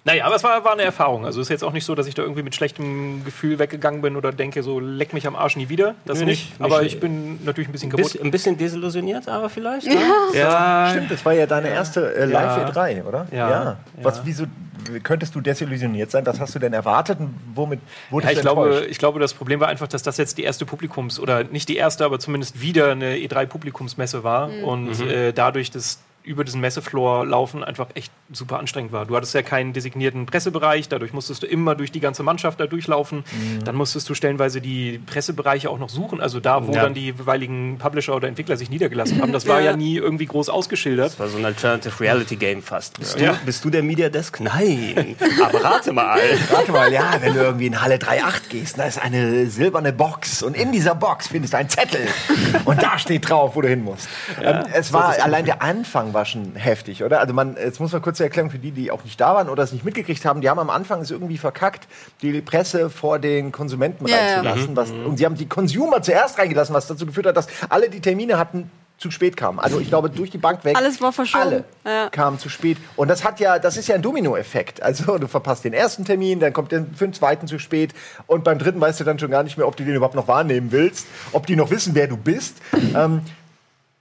Naja, 0.06 0.26
aber 0.26 0.36
es 0.36 0.44
war, 0.44 0.64
war 0.64 0.72
eine 0.72 0.82
Erfahrung. 0.82 1.24
Also 1.24 1.40
es 1.40 1.46
ist 1.46 1.50
jetzt 1.50 1.64
auch 1.64 1.72
nicht 1.72 1.86
so, 1.86 1.94
dass 1.94 2.06
ich 2.06 2.14
da 2.14 2.22
irgendwie 2.22 2.42
mit 2.42 2.54
schlechtem 2.54 3.24
Gefühl 3.24 3.58
weggegangen 3.58 4.02
bin 4.02 4.16
oder 4.16 4.32
denke, 4.32 4.62
so 4.62 4.78
leck 4.78 5.14
mich 5.14 5.26
am 5.26 5.34
Arsch 5.34 5.56
nie 5.56 5.70
wieder. 5.70 5.94
Das 6.04 6.18
nee, 6.18 6.26
nicht. 6.26 6.52
Aber 6.58 6.82
nicht. 6.82 6.94
ich 6.94 7.00
bin 7.00 7.42
natürlich 7.44 7.68
ein 7.68 7.72
bisschen 7.72 7.90
kaputt. 7.90 8.12
Biss, 8.12 8.20
ein 8.20 8.30
bisschen 8.30 8.58
desillusioniert, 8.58 9.28
aber 9.28 9.48
vielleicht. 9.48 9.86
Ne? 9.86 9.96
Ja. 10.34 10.86
ja. 10.86 10.90
Stimmt, 10.90 11.10
das 11.10 11.24
war 11.24 11.32
ja 11.32 11.46
deine 11.46 11.68
erste 11.68 12.14
äh, 12.14 12.26
Live 12.26 12.70
E3, 12.70 13.04
oder? 13.04 13.26
Ja. 13.32 13.50
ja. 13.50 13.76
Was, 14.02 14.20
wieso 14.24 14.44
könntest 15.02 15.34
du 15.34 15.40
desillusioniert 15.40 16.10
sein? 16.10 16.26
Was 16.26 16.38
hast 16.38 16.54
du 16.54 16.58
denn 16.58 16.74
erwartet 16.74 17.18
und 17.20 17.34
womit 17.54 17.80
wurdest 18.10 18.32
ja, 18.32 18.38
ich 18.38 18.38
du 18.38 18.42
glaube, 18.42 18.86
ich 18.88 18.98
glaube, 18.98 19.20
das 19.20 19.32
Problem 19.32 19.60
war 19.60 19.68
einfach, 19.68 19.88
dass 19.88 20.02
das 20.02 20.18
jetzt 20.18 20.36
die 20.36 20.42
erste 20.42 20.66
Publikums- 20.66 21.18
oder 21.18 21.44
nicht 21.44 21.68
die 21.68 21.76
erste, 21.76 22.04
aber 22.04 22.18
zumindest 22.18 22.60
wieder 22.60 22.92
eine 22.92 23.16
E3-Publikumsmesse 23.16 24.22
war. 24.22 24.48
Mhm. 24.48 24.64
Und 24.64 25.00
mhm. 25.00 25.08
äh, 25.08 25.32
dadurch, 25.32 25.70
dass 25.70 26.00
über 26.24 26.42
diesen 26.44 26.60
Messefloor 26.60 27.26
laufen 27.26 27.62
einfach 27.62 27.88
echt 27.94 28.10
super 28.32 28.58
anstrengend 28.58 28.92
war. 28.92 29.04
Du 29.04 29.14
hattest 29.14 29.34
ja 29.34 29.42
keinen 29.42 29.74
designierten 29.74 30.24
Pressebereich, 30.24 30.88
dadurch 30.88 31.12
musstest 31.12 31.42
du 31.42 31.46
immer 31.46 31.74
durch 31.74 31.92
die 31.92 32.00
ganze 32.00 32.22
Mannschaft 32.22 32.58
da 32.60 32.66
durchlaufen. 32.66 33.18
Mhm. 33.18 33.64
Dann 33.64 33.76
musstest 33.76 34.08
du 34.08 34.14
stellenweise 34.14 34.62
die 34.62 34.98
Pressebereiche 35.04 35.68
auch 35.68 35.78
noch 35.78 35.90
suchen, 35.90 36.20
also 36.20 36.40
da, 36.40 36.66
wo 36.66 36.72
ja. 36.72 36.82
dann 36.82 36.94
die 36.94 37.06
jeweiligen 37.06 37.76
Publisher 37.78 38.16
oder 38.16 38.28
Entwickler 38.28 38.56
sich 38.56 38.70
niedergelassen 38.70 39.20
haben. 39.20 39.32
Das 39.32 39.46
war 39.48 39.60
ja. 39.60 39.72
ja 39.72 39.76
nie 39.76 39.96
irgendwie 39.96 40.26
groß 40.26 40.48
ausgeschildert. 40.48 41.12
Das 41.12 41.18
war 41.18 41.28
so 41.28 41.36
ein 41.36 41.44
Alternative 41.44 42.00
Reality 42.00 42.36
Game 42.36 42.62
fast. 42.62 42.98
Bist, 42.98 43.20
ja. 43.20 43.32
du, 43.32 43.44
bist 43.44 43.62
du 43.64 43.68
der 43.68 43.82
Media 43.82 44.08
Desk? 44.08 44.40
Nein. 44.40 45.16
Aber 45.44 45.62
rate 45.62 45.92
mal. 45.92 46.18
rate 46.50 46.72
mal, 46.72 46.90
ja, 46.90 47.20
wenn 47.20 47.34
du 47.34 47.40
irgendwie 47.40 47.66
in 47.66 47.82
Halle 47.82 47.96
3.8 47.96 48.48
gehst, 48.48 48.78
da 48.78 48.84
ist 48.84 48.98
eine 48.98 49.46
silberne 49.46 49.92
Box 49.92 50.42
und 50.42 50.56
in 50.56 50.72
dieser 50.72 50.94
Box 50.94 51.28
findest 51.28 51.52
du 51.52 51.58
einen 51.58 51.68
Zettel 51.68 52.08
und 52.64 52.82
da 52.82 52.98
steht 52.98 53.28
drauf, 53.28 53.56
wo 53.56 53.60
du 53.60 53.68
hin 53.68 53.84
musst. 53.84 54.08
Ähm, 54.40 54.64
es 54.72 54.92
war 54.92 55.20
allein 55.20 55.44
der 55.44 55.60
Anfang 55.60 56.13
war 56.14 56.24
schon 56.24 56.54
heftig, 56.54 57.04
oder? 57.04 57.20
Also 57.20 57.34
man, 57.34 57.56
jetzt 57.56 57.80
muss 57.80 57.92
man 57.92 58.02
kurz 58.02 58.20
erklären 58.20 58.50
für 58.50 58.58
die, 58.58 58.70
die 58.70 58.90
auch 58.90 59.04
nicht 59.04 59.20
da 59.20 59.34
waren 59.34 59.48
oder 59.48 59.62
es 59.62 59.72
nicht 59.72 59.84
mitgekriegt 59.84 60.24
haben, 60.24 60.40
die 60.40 60.48
haben 60.48 60.58
am 60.58 60.70
Anfang 60.70 61.00
es 61.00 61.10
irgendwie 61.10 61.38
verkackt, 61.38 61.86
die 62.22 62.40
Presse 62.40 62.90
vor 62.90 63.18
den 63.18 63.52
Konsumenten 63.52 64.06
ja, 64.06 64.16
reinzulassen. 64.16 64.70
Ja. 64.70 64.76
Was, 64.76 64.92
mhm. 64.92 65.06
Und 65.06 65.16
sie 65.18 65.24
haben 65.26 65.36
die 65.36 65.48
Consumer 65.48 66.02
zuerst 66.02 66.38
reingelassen, 66.38 66.74
was 66.74 66.86
dazu 66.86 67.06
geführt 67.06 67.26
hat, 67.26 67.36
dass 67.36 67.48
alle 67.68 67.90
die 67.90 68.00
Termine 68.00 68.38
hatten, 68.38 68.70
zu 68.96 69.10
spät 69.10 69.36
kamen. 69.36 69.58
Also 69.58 69.80
ich 69.80 69.88
glaube 69.88 70.08
durch 70.08 70.30
die 70.30 70.38
Bank 70.38 70.64
weg. 70.64 70.76
Alles 70.76 71.00
war 71.00 71.12
verschoben. 71.12 71.44
Alle 71.44 71.64
ja. 71.84 72.08
kamen 72.10 72.38
zu 72.38 72.48
spät. 72.48 72.78
Und 72.96 73.08
das 73.08 73.24
hat 73.24 73.40
ja, 73.40 73.58
das 73.58 73.76
ist 73.76 73.88
ja 73.88 73.96
ein 73.96 74.02
Dominoeffekt. 74.02 74.82
Also 74.82 75.18
du 75.18 75.26
verpasst 75.26 75.64
den 75.64 75.72
ersten 75.72 76.04
Termin, 76.04 76.40
dann 76.40 76.52
kommt 76.52 76.72
der 76.72 76.86
für 76.94 77.04
den 77.04 77.12
zweiten 77.12 77.46
zu 77.46 77.58
spät 77.58 77.92
und 78.26 78.44
beim 78.44 78.58
dritten 78.58 78.80
weißt 78.80 79.00
du 79.00 79.04
dann 79.04 79.18
schon 79.18 79.30
gar 79.30 79.42
nicht 79.42 79.58
mehr, 79.58 79.66
ob 79.66 79.76
du 79.76 79.84
den 79.84 79.94
überhaupt 79.94 80.14
noch 80.14 80.28
wahrnehmen 80.28 80.70
willst, 80.70 81.06
ob 81.32 81.46
die 81.46 81.56
noch 81.56 81.70
wissen, 81.70 81.94
wer 81.94 82.06
du 82.06 82.16
bist. 82.16 82.58
Ähm, 82.94 83.22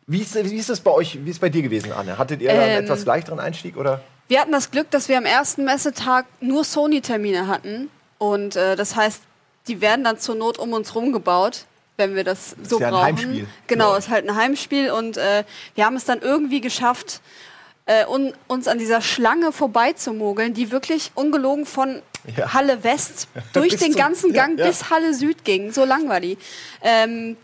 wie 0.08 0.22
ist, 0.22 0.36
wie 0.36 0.58
ist 0.58 0.70
das 0.70 0.82
bei 0.82 0.92
euch, 0.92 1.20
wie 1.24 1.30
ist 1.30 1.40
bei 1.40 1.50
dir 1.50 1.62
gewesen, 1.62 1.92
Anne? 1.92 2.18
Hattet 2.18 2.42
ihr 2.42 2.50
ähm, 2.50 2.60
einen 2.60 2.84
etwas 2.84 3.06
leichteren 3.06 3.40
Einstieg 3.40 3.78
oder? 3.78 4.02
Wir 4.28 4.40
hatten 4.40 4.52
das 4.52 4.72
Glück, 4.72 4.90
dass 4.92 5.10
wir 5.10 5.18
am 5.18 5.26
ersten 5.26 5.66
Messetag 5.66 6.26
nur 6.40 6.64
Sony-Termine 6.64 7.48
hatten. 7.48 7.90
Und 8.18 8.56
äh, 8.56 8.76
das 8.76 8.96
heißt, 8.96 9.22
die 9.68 9.82
werden 9.82 10.04
dann 10.04 10.18
zur 10.18 10.36
Not 10.36 10.58
um 10.58 10.74
uns 10.74 10.96
rum 10.96 11.12
gebaut, 11.12 11.66
wenn 11.98 12.16
wir 12.16 12.24
das, 12.24 12.56
das 12.58 12.70
so 12.70 12.78
ist 12.78 12.82
ja 12.82 12.90
brauchen. 12.90 13.06
Ein 13.06 13.18
Heimspiel. 13.18 13.48
Genau, 13.68 13.92
ja. 13.92 13.98
ist 13.98 14.10
halt 14.10 14.28
ein 14.28 14.36
Heimspiel 14.36 14.92
und 14.92 15.18
äh, 15.18 15.44
wir 15.76 15.86
haben 15.86 15.96
es 15.96 16.06
dann 16.06 16.20
irgendwie 16.22 16.62
geschafft, 16.62 17.22
äh, 17.86 18.06
un, 18.06 18.34
uns 18.48 18.68
an 18.68 18.80
dieser 18.80 19.02
Schlange 19.02 19.52
vorbeizumogeln, 19.52 20.54
die 20.54 20.72
wirklich 20.72 21.12
ungelogen 21.16 21.66
von 21.66 22.02
ja. 22.38 22.54
Halle 22.54 22.84
West 22.84 23.28
durch 23.54 23.76
den 23.76 23.94
ganzen 23.94 24.34
Gang 24.34 24.58
bis 24.58 24.90
Halle 24.90 25.14
Süd 25.14 25.44
ging. 25.44 25.72
So 25.72 25.84
lang 25.84 26.08
war 26.08 26.20
die. 26.20 26.38
Ähm, 26.82 27.38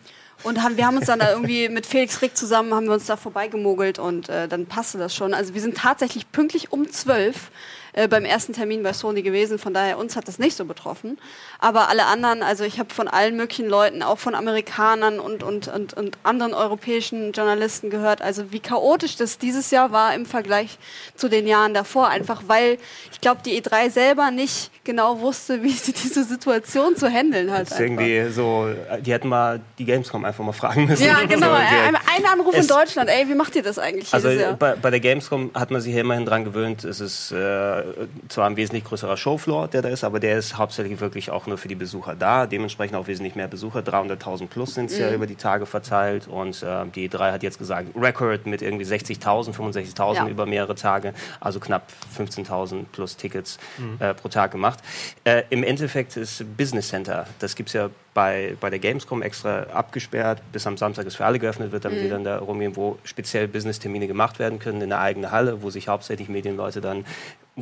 und 0.44 0.63
haben, 0.63 0.77
wir 0.77 0.86
haben 0.86 0.97
uns 0.97 1.07
dann 1.07 1.19
da 1.19 1.31
irgendwie 1.31 1.69
mit 1.69 1.86
Felix 1.86 2.21
Rick 2.21 2.38
zusammen, 2.38 2.74
haben 2.74 2.86
wir 2.86 2.94
uns 2.94 3.06
da 3.06 3.18
vorbeigemogelt 3.18 4.00
und 4.00 4.30
äh, 4.30 4.47
dann 4.47 4.65
passte 4.65 4.97
das 4.97 5.15
schon. 5.15 5.33
Also 5.33 5.53
wir 5.53 5.62
sind 5.62 5.77
tatsächlich 5.77 6.31
pünktlich 6.31 6.71
um 6.71 6.89
zwölf 6.89 7.51
äh, 7.94 8.07
beim 8.07 8.25
ersten 8.25 8.53
Termin 8.53 8.83
bei 8.83 8.94
Sony 8.94 9.21
gewesen. 9.21 9.59
Von 9.59 9.74
daher 9.74 9.97
uns 9.97 10.15
hat 10.15 10.27
das 10.27 10.39
nicht 10.39 10.56
so 10.56 10.65
betroffen. 10.65 11.18
Aber 11.59 11.89
alle 11.89 12.06
anderen, 12.06 12.44
also 12.44 12.63
ich 12.63 12.80
habe 12.80 12.94
von 12.94 13.07
allen 13.07 13.36
möglichen 13.36 13.68
Leuten, 13.68 14.03
auch 14.03 14.19
von 14.19 14.36
Amerikanern 14.36 15.19
und, 15.19 15.44
und, 15.44 15.68
und, 15.68 15.94
und 15.94 16.18
anderen 16.24 16.53
europäischen 16.53 17.31
Journalisten 17.31 17.89
gehört, 17.89 18.21
also 18.21 18.51
wie 18.51 18.59
chaotisch 18.59 19.15
das 19.15 19.38
dieses 19.38 19.71
Jahr 19.71 19.91
war 19.91 20.13
im 20.13 20.25
Vergleich 20.25 20.77
zu 21.15 21.30
den 21.30 21.47
Jahren 21.47 21.74
davor. 21.74 22.09
Einfach 22.09 22.44
weil 22.47 22.77
ich 23.12 23.21
glaube, 23.21 23.41
die 23.45 23.62
E3 23.62 23.89
selber 23.89 24.31
nicht 24.31 24.71
genau 24.83 25.19
wusste, 25.19 25.62
wie 25.63 25.71
sie 25.71 25.94
diese 25.94 26.24
Situation 26.24 26.95
zu 26.95 27.07
handeln 27.09 27.51
hat. 27.51 27.68
irgendwie 27.80 28.30
so, 28.30 28.69
die 29.01 29.13
hätten 29.13 29.27
mal 29.27 29.59
die 29.77 29.85
Gamescom 29.85 30.25
einfach 30.25 30.44
mal 30.44 30.51
fragen 30.51 30.85
müssen. 30.85 31.06
Ja, 31.06 31.19
genau. 31.27 31.51
ein, 31.53 32.25
Anruf 32.31 32.56
in 32.56 32.68
Deutschland. 32.68 33.09
Ey, 33.09 33.27
wie 33.27 33.35
macht 33.35 33.56
ihr 33.56 33.63
das 33.63 33.77
eigentlich? 33.80 34.13
Also 34.13 34.30
bei, 34.57 34.75
bei, 34.75 34.89
der 34.89 35.00
Gamescom 35.00 35.51
hat 35.53 35.71
man 35.71 35.81
sich 35.81 35.92
hier 35.94 36.01
immerhin 36.01 36.25
dran 36.25 36.44
gewöhnt. 36.44 36.83
Es 36.83 37.00
ist 37.00 37.31
äh, 37.31 37.78
zwar 38.27 38.47
ein 38.47 38.57
wesentlich 38.57 38.83
größerer 38.83 39.17
Showfloor, 39.17 39.67
der 39.67 39.81
da 39.81 39.89
ist, 39.89 40.03
aber 40.03 40.19
der 40.19 40.37
ist 40.37 40.57
hauptsächlich 40.57 40.99
wirklich 40.99 41.31
auch 41.31 41.47
nur 41.47 41.57
für 41.57 41.67
die 41.67 41.75
Besucher 41.75 42.15
da. 42.15 42.45
Dementsprechend 42.45 42.95
auch 42.95 43.07
wesentlich 43.07 43.35
mehr 43.35 43.47
Besucher. 43.47 43.79
300.000 43.79 44.47
plus 44.47 44.75
sind 44.75 44.91
es 44.91 44.97
mhm. 44.97 45.03
ja 45.03 45.11
über 45.13 45.27
die 45.27 45.35
Tage 45.35 45.65
verteilt. 45.65 46.27
Und 46.27 46.63
äh, 46.63 46.85
die 46.93 47.09
drei 47.09 47.31
hat 47.31 47.43
jetzt 47.43 47.59
gesagt, 47.59 47.89
Record 47.95 48.45
mit 48.45 48.61
irgendwie 48.61 48.85
60.000, 48.85 49.53
65.000 49.53 50.15
ja. 50.15 50.27
über 50.27 50.45
mehrere 50.45 50.75
Tage. 50.75 51.13
Also 51.39 51.59
knapp 51.59 51.87
15.000 52.18 52.85
plus 52.92 53.18
Tickets 53.18 53.57
mhm. 53.77 53.97
äh, 53.99 54.13
pro 54.13 54.30
Tag 54.30 54.51
gemacht. 54.51 54.80
Äh, 55.23 55.44
Im 55.49 55.63
Endeffekt 55.63 56.18
ist 56.18 56.45
Business 56.57 56.89
Center, 56.89 57.25
das 57.39 57.56
gibt 57.56 57.69
es 57.69 57.73
ja 57.73 57.89
bei, 58.13 58.57
bei 58.59 58.69
der 58.69 58.80
Gamescom 58.80 59.21
extra 59.21 59.63
abgesperrt, 59.73 60.42
bis 60.51 60.65
am 60.68 60.77
Samstag 60.77 61.06
es 61.06 61.15
für 61.15 61.25
alle 61.25 61.39
geöffnet 61.39 61.71
wird, 61.71 61.85
damit 61.85 61.99
mhm. 61.99 62.04
wir 62.04 62.09
dann 62.09 62.23
da 62.23 62.39
rumgehen, 62.39 62.75
wo 62.75 62.97
speziell 63.04 63.47
Business-Termine 63.47 64.07
gemacht 64.07 64.39
werden 64.39 64.59
können 64.59 64.81
in 64.81 64.89
der 64.89 64.99
eigenen 64.99 65.31
Halle, 65.31 65.61
wo 65.61 65.69
sich 65.69 65.87
hauptsächlich 65.87 66.27
Medienleute 66.27 66.81
dann 66.81 67.06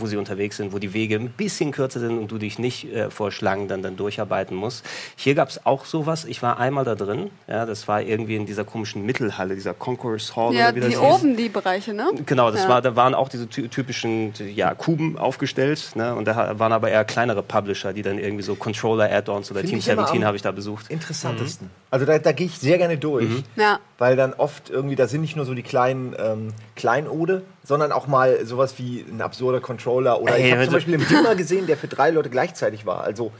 wo 0.01 0.07
sie 0.07 0.17
unterwegs 0.17 0.57
sind, 0.57 0.73
wo 0.73 0.79
die 0.79 0.93
Wege 0.93 1.15
ein 1.15 1.29
bisschen 1.29 1.71
kürzer 1.71 1.99
sind 1.99 2.17
und 2.17 2.31
du 2.31 2.37
dich 2.37 2.59
nicht 2.59 2.91
äh, 2.93 3.09
vor 3.09 3.31
Schlangen 3.31 3.67
dann, 3.67 3.81
dann 3.81 3.97
durcharbeiten 3.97 4.55
musst. 4.55 4.85
Hier 5.15 5.35
gab 5.35 5.49
es 5.49 5.65
auch 5.65 5.85
sowas. 5.85 6.25
Ich 6.25 6.41
war 6.41 6.59
einmal 6.59 6.85
da 6.85 6.95
drin. 6.95 7.29
Ja, 7.47 7.65
das 7.65 7.87
war 7.87 8.01
irgendwie 8.01 8.35
in 8.35 8.45
dieser 8.45 8.63
komischen 8.63 9.05
Mittelhalle, 9.05 9.55
dieser 9.55 9.73
Concourse 9.73 10.35
Hall. 10.35 10.53
Ja, 10.53 10.67
oder 10.67 10.75
wie 10.75 10.79
das 10.81 10.89
die 10.89 10.95
hieß. 10.95 11.15
oben 11.15 11.37
die 11.37 11.49
Bereiche, 11.49 11.93
ne? 11.93 12.11
Genau, 12.25 12.51
das 12.51 12.63
ja. 12.63 12.69
war, 12.69 12.81
da 12.81 12.95
waren 12.95 13.13
auch 13.13 13.29
diese 13.29 13.47
typischen 13.49 14.33
ja, 14.53 14.73
Kuben 14.73 15.17
aufgestellt. 15.17 15.91
Ne? 15.95 16.15
Und 16.15 16.25
da 16.25 16.59
waren 16.59 16.71
aber 16.71 16.89
eher 16.89 17.05
kleinere 17.05 17.43
Publisher, 17.43 17.93
die 17.93 18.01
dann 18.01 18.19
irgendwie 18.19 18.43
so 18.43 18.55
Controller-Add-ons 18.55 19.51
oder 19.51 19.61
Find 19.61 19.71
Team 19.71 19.81
17 19.81 20.25
habe 20.25 20.35
ich 20.35 20.41
da 20.41 20.51
besucht. 20.51 20.89
Interessantesten. 20.89 21.67
Mhm. 21.67 21.86
Also 21.89 22.05
da, 22.05 22.19
da 22.19 22.31
gehe 22.31 22.47
ich 22.47 22.57
sehr 22.59 22.77
gerne 22.77 22.97
durch. 22.97 23.29
Mhm. 23.29 23.43
Ja. 23.55 23.79
Weil 23.97 24.15
dann 24.15 24.33
oft 24.33 24.69
irgendwie, 24.69 24.95
da 24.95 25.07
sind 25.07 25.21
nicht 25.21 25.35
nur 25.35 25.45
so 25.45 25.53
die 25.53 25.63
kleinen 25.63 26.15
ähm, 26.17 26.53
Kleinode, 26.75 27.43
sondern 27.63 27.91
auch 27.91 28.07
mal 28.07 28.45
sowas 28.45 28.77
wie 28.77 29.05
ein 29.09 29.21
absurder 29.21 29.61
Controller. 29.61 30.21
Oder 30.21 30.35
Ey, 30.35 30.47
ich 30.47 30.51
habe 30.51 30.63
zum 30.65 30.73
Beispiel 30.73 30.95
einen 30.95 31.07
Dimmer 31.07 31.35
gesehen, 31.35 31.67
der 31.67 31.77
für 31.77 31.87
drei 31.87 32.11
Leute 32.11 32.29
gleichzeitig 32.29 32.85
war. 32.85 33.01
Also 33.01 33.31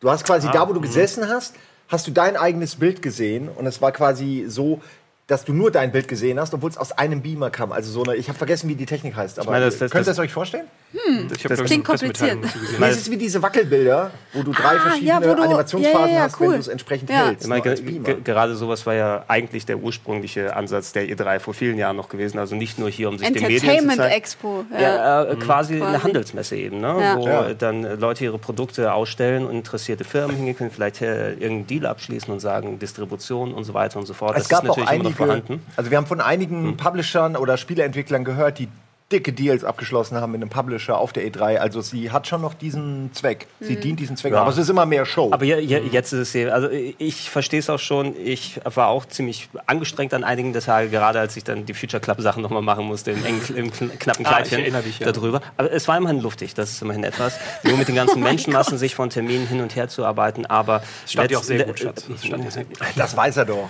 du 0.00 0.10
hast 0.10 0.24
quasi 0.24 0.48
ah, 0.48 0.52
da, 0.52 0.68
wo 0.68 0.72
du 0.72 0.80
mh. 0.80 0.86
gesessen 0.86 1.28
hast, 1.28 1.54
hast 1.88 2.06
du 2.06 2.10
dein 2.10 2.36
eigenes 2.36 2.76
Bild 2.76 3.00
gesehen 3.00 3.48
und 3.48 3.66
es 3.66 3.80
war 3.80 3.92
quasi 3.92 4.44
so, 4.48 4.80
dass 5.26 5.44
du 5.44 5.54
nur 5.54 5.70
dein 5.70 5.90
Bild 5.90 6.06
gesehen 6.06 6.38
hast, 6.38 6.52
obwohl 6.52 6.68
es 6.70 6.76
aus 6.76 6.92
einem 6.92 7.22
Beamer 7.22 7.50
kam. 7.50 7.72
Also 7.72 7.90
so 7.90 8.02
eine, 8.02 8.16
ich 8.16 8.28
habe 8.28 8.36
vergessen, 8.36 8.68
wie 8.68 8.74
die 8.74 8.84
Technik 8.84 9.16
heißt. 9.16 9.38
Aber 9.38 9.52
meine, 9.52 9.64
das, 9.64 9.78
das, 9.78 9.90
könnt 9.90 10.06
ihr 10.06 10.12
es 10.12 10.18
euch 10.18 10.32
vorstellen? 10.32 10.66
Hm, 10.92 11.28
das 11.28 11.64
klingt 11.64 11.84
kompliziert. 11.84 12.38
Nee, 12.78 12.86
es 12.86 12.98
ist 12.98 13.10
wie 13.10 13.16
diese 13.16 13.42
Wackelbilder, 13.42 14.10
wo 14.32 14.42
du 14.42 14.52
drei 14.52 14.76
ah, 14.76 14.80
verschiedene 14.80 15.26
ja, 15.26 15.34
du, 15.34 15.42
Animationsphasen 15.42 16.08
ja, 16.08 16.14
ja, 16.14 16.22
hast, 16.22 16.40
cool. 16.40 16.48
wenn 16.48 16.54
du 16.54 16.60
es 16.60 16.68
entsprechend 16.68 17.10
hältst. 17.10 17.48
Meine, 17.48 17.62
gerade 17.62 18.54
sowas 18.54 18.84
war 18.86 18.94
ja 18.94 19.24
eigentlich 19.26 19.66
der 19.66 19.78
ursprüngliche 19.78 20.54
Ansatz 20.54 20.92
der 20.92 21.08
E3 21.08 21.40
vor 21.40 21.54
vielen 21.54 21.78
Jahren 21.78 21.96
noch 21.96 22.08
gewesen. 22.08 22.38
Also 22.38 22.54
nicht 22.54 22.78
nur 22.78 22.90
hier, 22.90 23.08
um 23.08 23.18
sich 23.18 23.32
den 23.32 23.42
Medien 23.42 23.60
zu 23.60 23.96
zeigen. 23.96 24.12
Expo. 24.12 24.64
Ja, 24.78 25.24
äh, 25.24 25.34
mhm. 25.34 25.38
quasi, 25.40 25.78
quasi, 25.78 25.82
eine 25.82 26.02
Handelsmesse 26.02 26.56
eben, 26.56 26.80
ne? 26.80 27.14
wo 27.16 27.54
dann 27.54 27.98
Leute 27.98 28.24
ihre 28.24 28.38
Produkte 28.38 28.92
ausstellen 28.92 29.46
und 29.46 29.56
interessierte 29.56 30.04
Firmen 30.04 30.36
hingehen 30.36 30.56
können, 30.56 30.70
vielleicht 30.70 31.00
äh, 31.00 31.30
irgendeinen 31.32 31.66
Deal 31.66 31.86
abschließen 31.86 32.32
und 32.32 32.40
sagen 32.40 32.78
Distribution 32.78 33.54
und 33.54 33.64
so 33.64 33.74
weiter 33.74 33.98
und 33.98 34.06
so 34.06 34.14
fort. 34.14 34.36
Es 34.36 34.44
das 34.44 34.48
gab 34.48 34.62
ist 34.62 34.68
natürlich 34.68 34.88
auch 34.88 34.92
einige, 34.92 35.13
vorhanden. 35.14 35.62
Also 35.76 35.90
wir 35.90 35.98
haben 35.98 36.06
von 36.06 36.20
einigen 36.20 36.68
hm. 36.68 36.76
Publishern 36.76 37.36
oder 37.36 37.56
Spieleentwicklern 37.56 38.24
gehört, 38.24 38.58
die 38.58 38.68
dicke 39.14 39.32
Deals 39.32 39.64
abgeschlossen 39.64 40.16
haben 40.16 40.32
mit 40.32 40.42
einem 40.42 40.50
Publisher 40.50 40.98
auf 40.98 41.12
der 41.12 41.24
E3. 41.24 41.56
Also 41.58 41.80
sie 41.80 42.10
hat 42.10 42.26
schon 42.26 42.42
noch 42.42 42.52
diesen 42.52 43.10
Zweck. 43.12 43.46
Sie 43.60 43.76
mhm. 43.76 43.80
dient 43.80 44.00
diesen 44.00 44.16
Zweck. 44.16 44.32
Ja. 44.32 44.40
Aber 44.40 44.50
es 44.50 44.58
ist 44.58 44.68
immer 44.68 44.86
mehr 44.86 45.06
Show. 45.06 45.30
Aber 45.32 45.44
ja, 45.44 45.58
ja, 45.58 45.78
jetzt 45.78 46.12
ist 46.12 46.20
es 46.20 46.32
hier, 46.32 46.52
also 46.52 46.68
ich 46.68 47.30
verstehe 47.30 47.60
es 47.60 47.70
auch 47.70 47.78
schon. 47.78 48.14
Ich 48.18 48.60
war 48.64 48.88
auch 48.88 49.06
ziemlich 49.06 49.48
angestrengt 49.66 50.12
an 50.14 50.24
einigen 50.24 50.52
Tagen, 50.52 50.90
gerade 50.90 51.20
als 51.20 51.36
ich 51.36 51.44
dann 51.44 51.64
die 51.64 51.74
Future 51.74 52.00
Club 52.00 52.20
Sachen 52.20 52.42
nochmal 52.42 52.62
machen 52.62 52.86
musste 52.86 53.12
im, 53.12 53.24
engen, 53.24 53.42
im 53.56 53.70
knappen 53.98 54.26
ah, 54.26 54.42
Kleidchen 54.42 54.74
ah, 54.74 54.80
dich, 54.80 54.98
ja. 54.98 55.12
darüber. 55.12 55.40
Aber 55.56 55.70
es 55.70 55.86
war 55.86 55.96
immerhin 55.96 56.20
luftig, 56.20 56.54
das 56.54 56.70
ist 56.70 56.82
immerhin 56.82 57.04
etwas. 57.04 57.38
Nur 57.62 57.76
mit 57.76 57.88
den 57.88 57.94
ganzen 57.94 58.22
oh 58.22 58.26
Menschenmassen 58.26 58.78
sich 58.78 58.94
von 58.94 59.10
Terminen 59.10 59.46
hin 59.46 59.60
und 59.60 59.76
her 59.76 59.88
zu 59.88 60.04
arbeiten. 60.04 60.46
Aber 60.46 60.80
das 61.02 61.12
stand 61.12 61.30
ja 61.30 61.38
auch 61.38 61.42
sehr 61.42 61.64
gut, 61.64 61.78
Schatz. 61.78 62.06
Das, 62.08 62.24
stand 62.24 62.52
sehr 62.52 62.64
gut. 62.64 62.78
das 62.96 63.16
weiß 63.16 63.36
er 63.36 63.44
doch. 63.44 63.68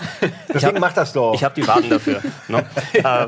Deswegen 0.48 0.76
hab, 0.76 0.80
macht 0.80 0.96
das 0.96 1.12
doch. 1.12 1.34
Ich 1.34 1.44
habe 1.44 1.54
die 1.54 1.66
Waden 1.66 1.90
dafür. 1.90 2.22
ne? 2.48 2.64
äh, 2.92 3.26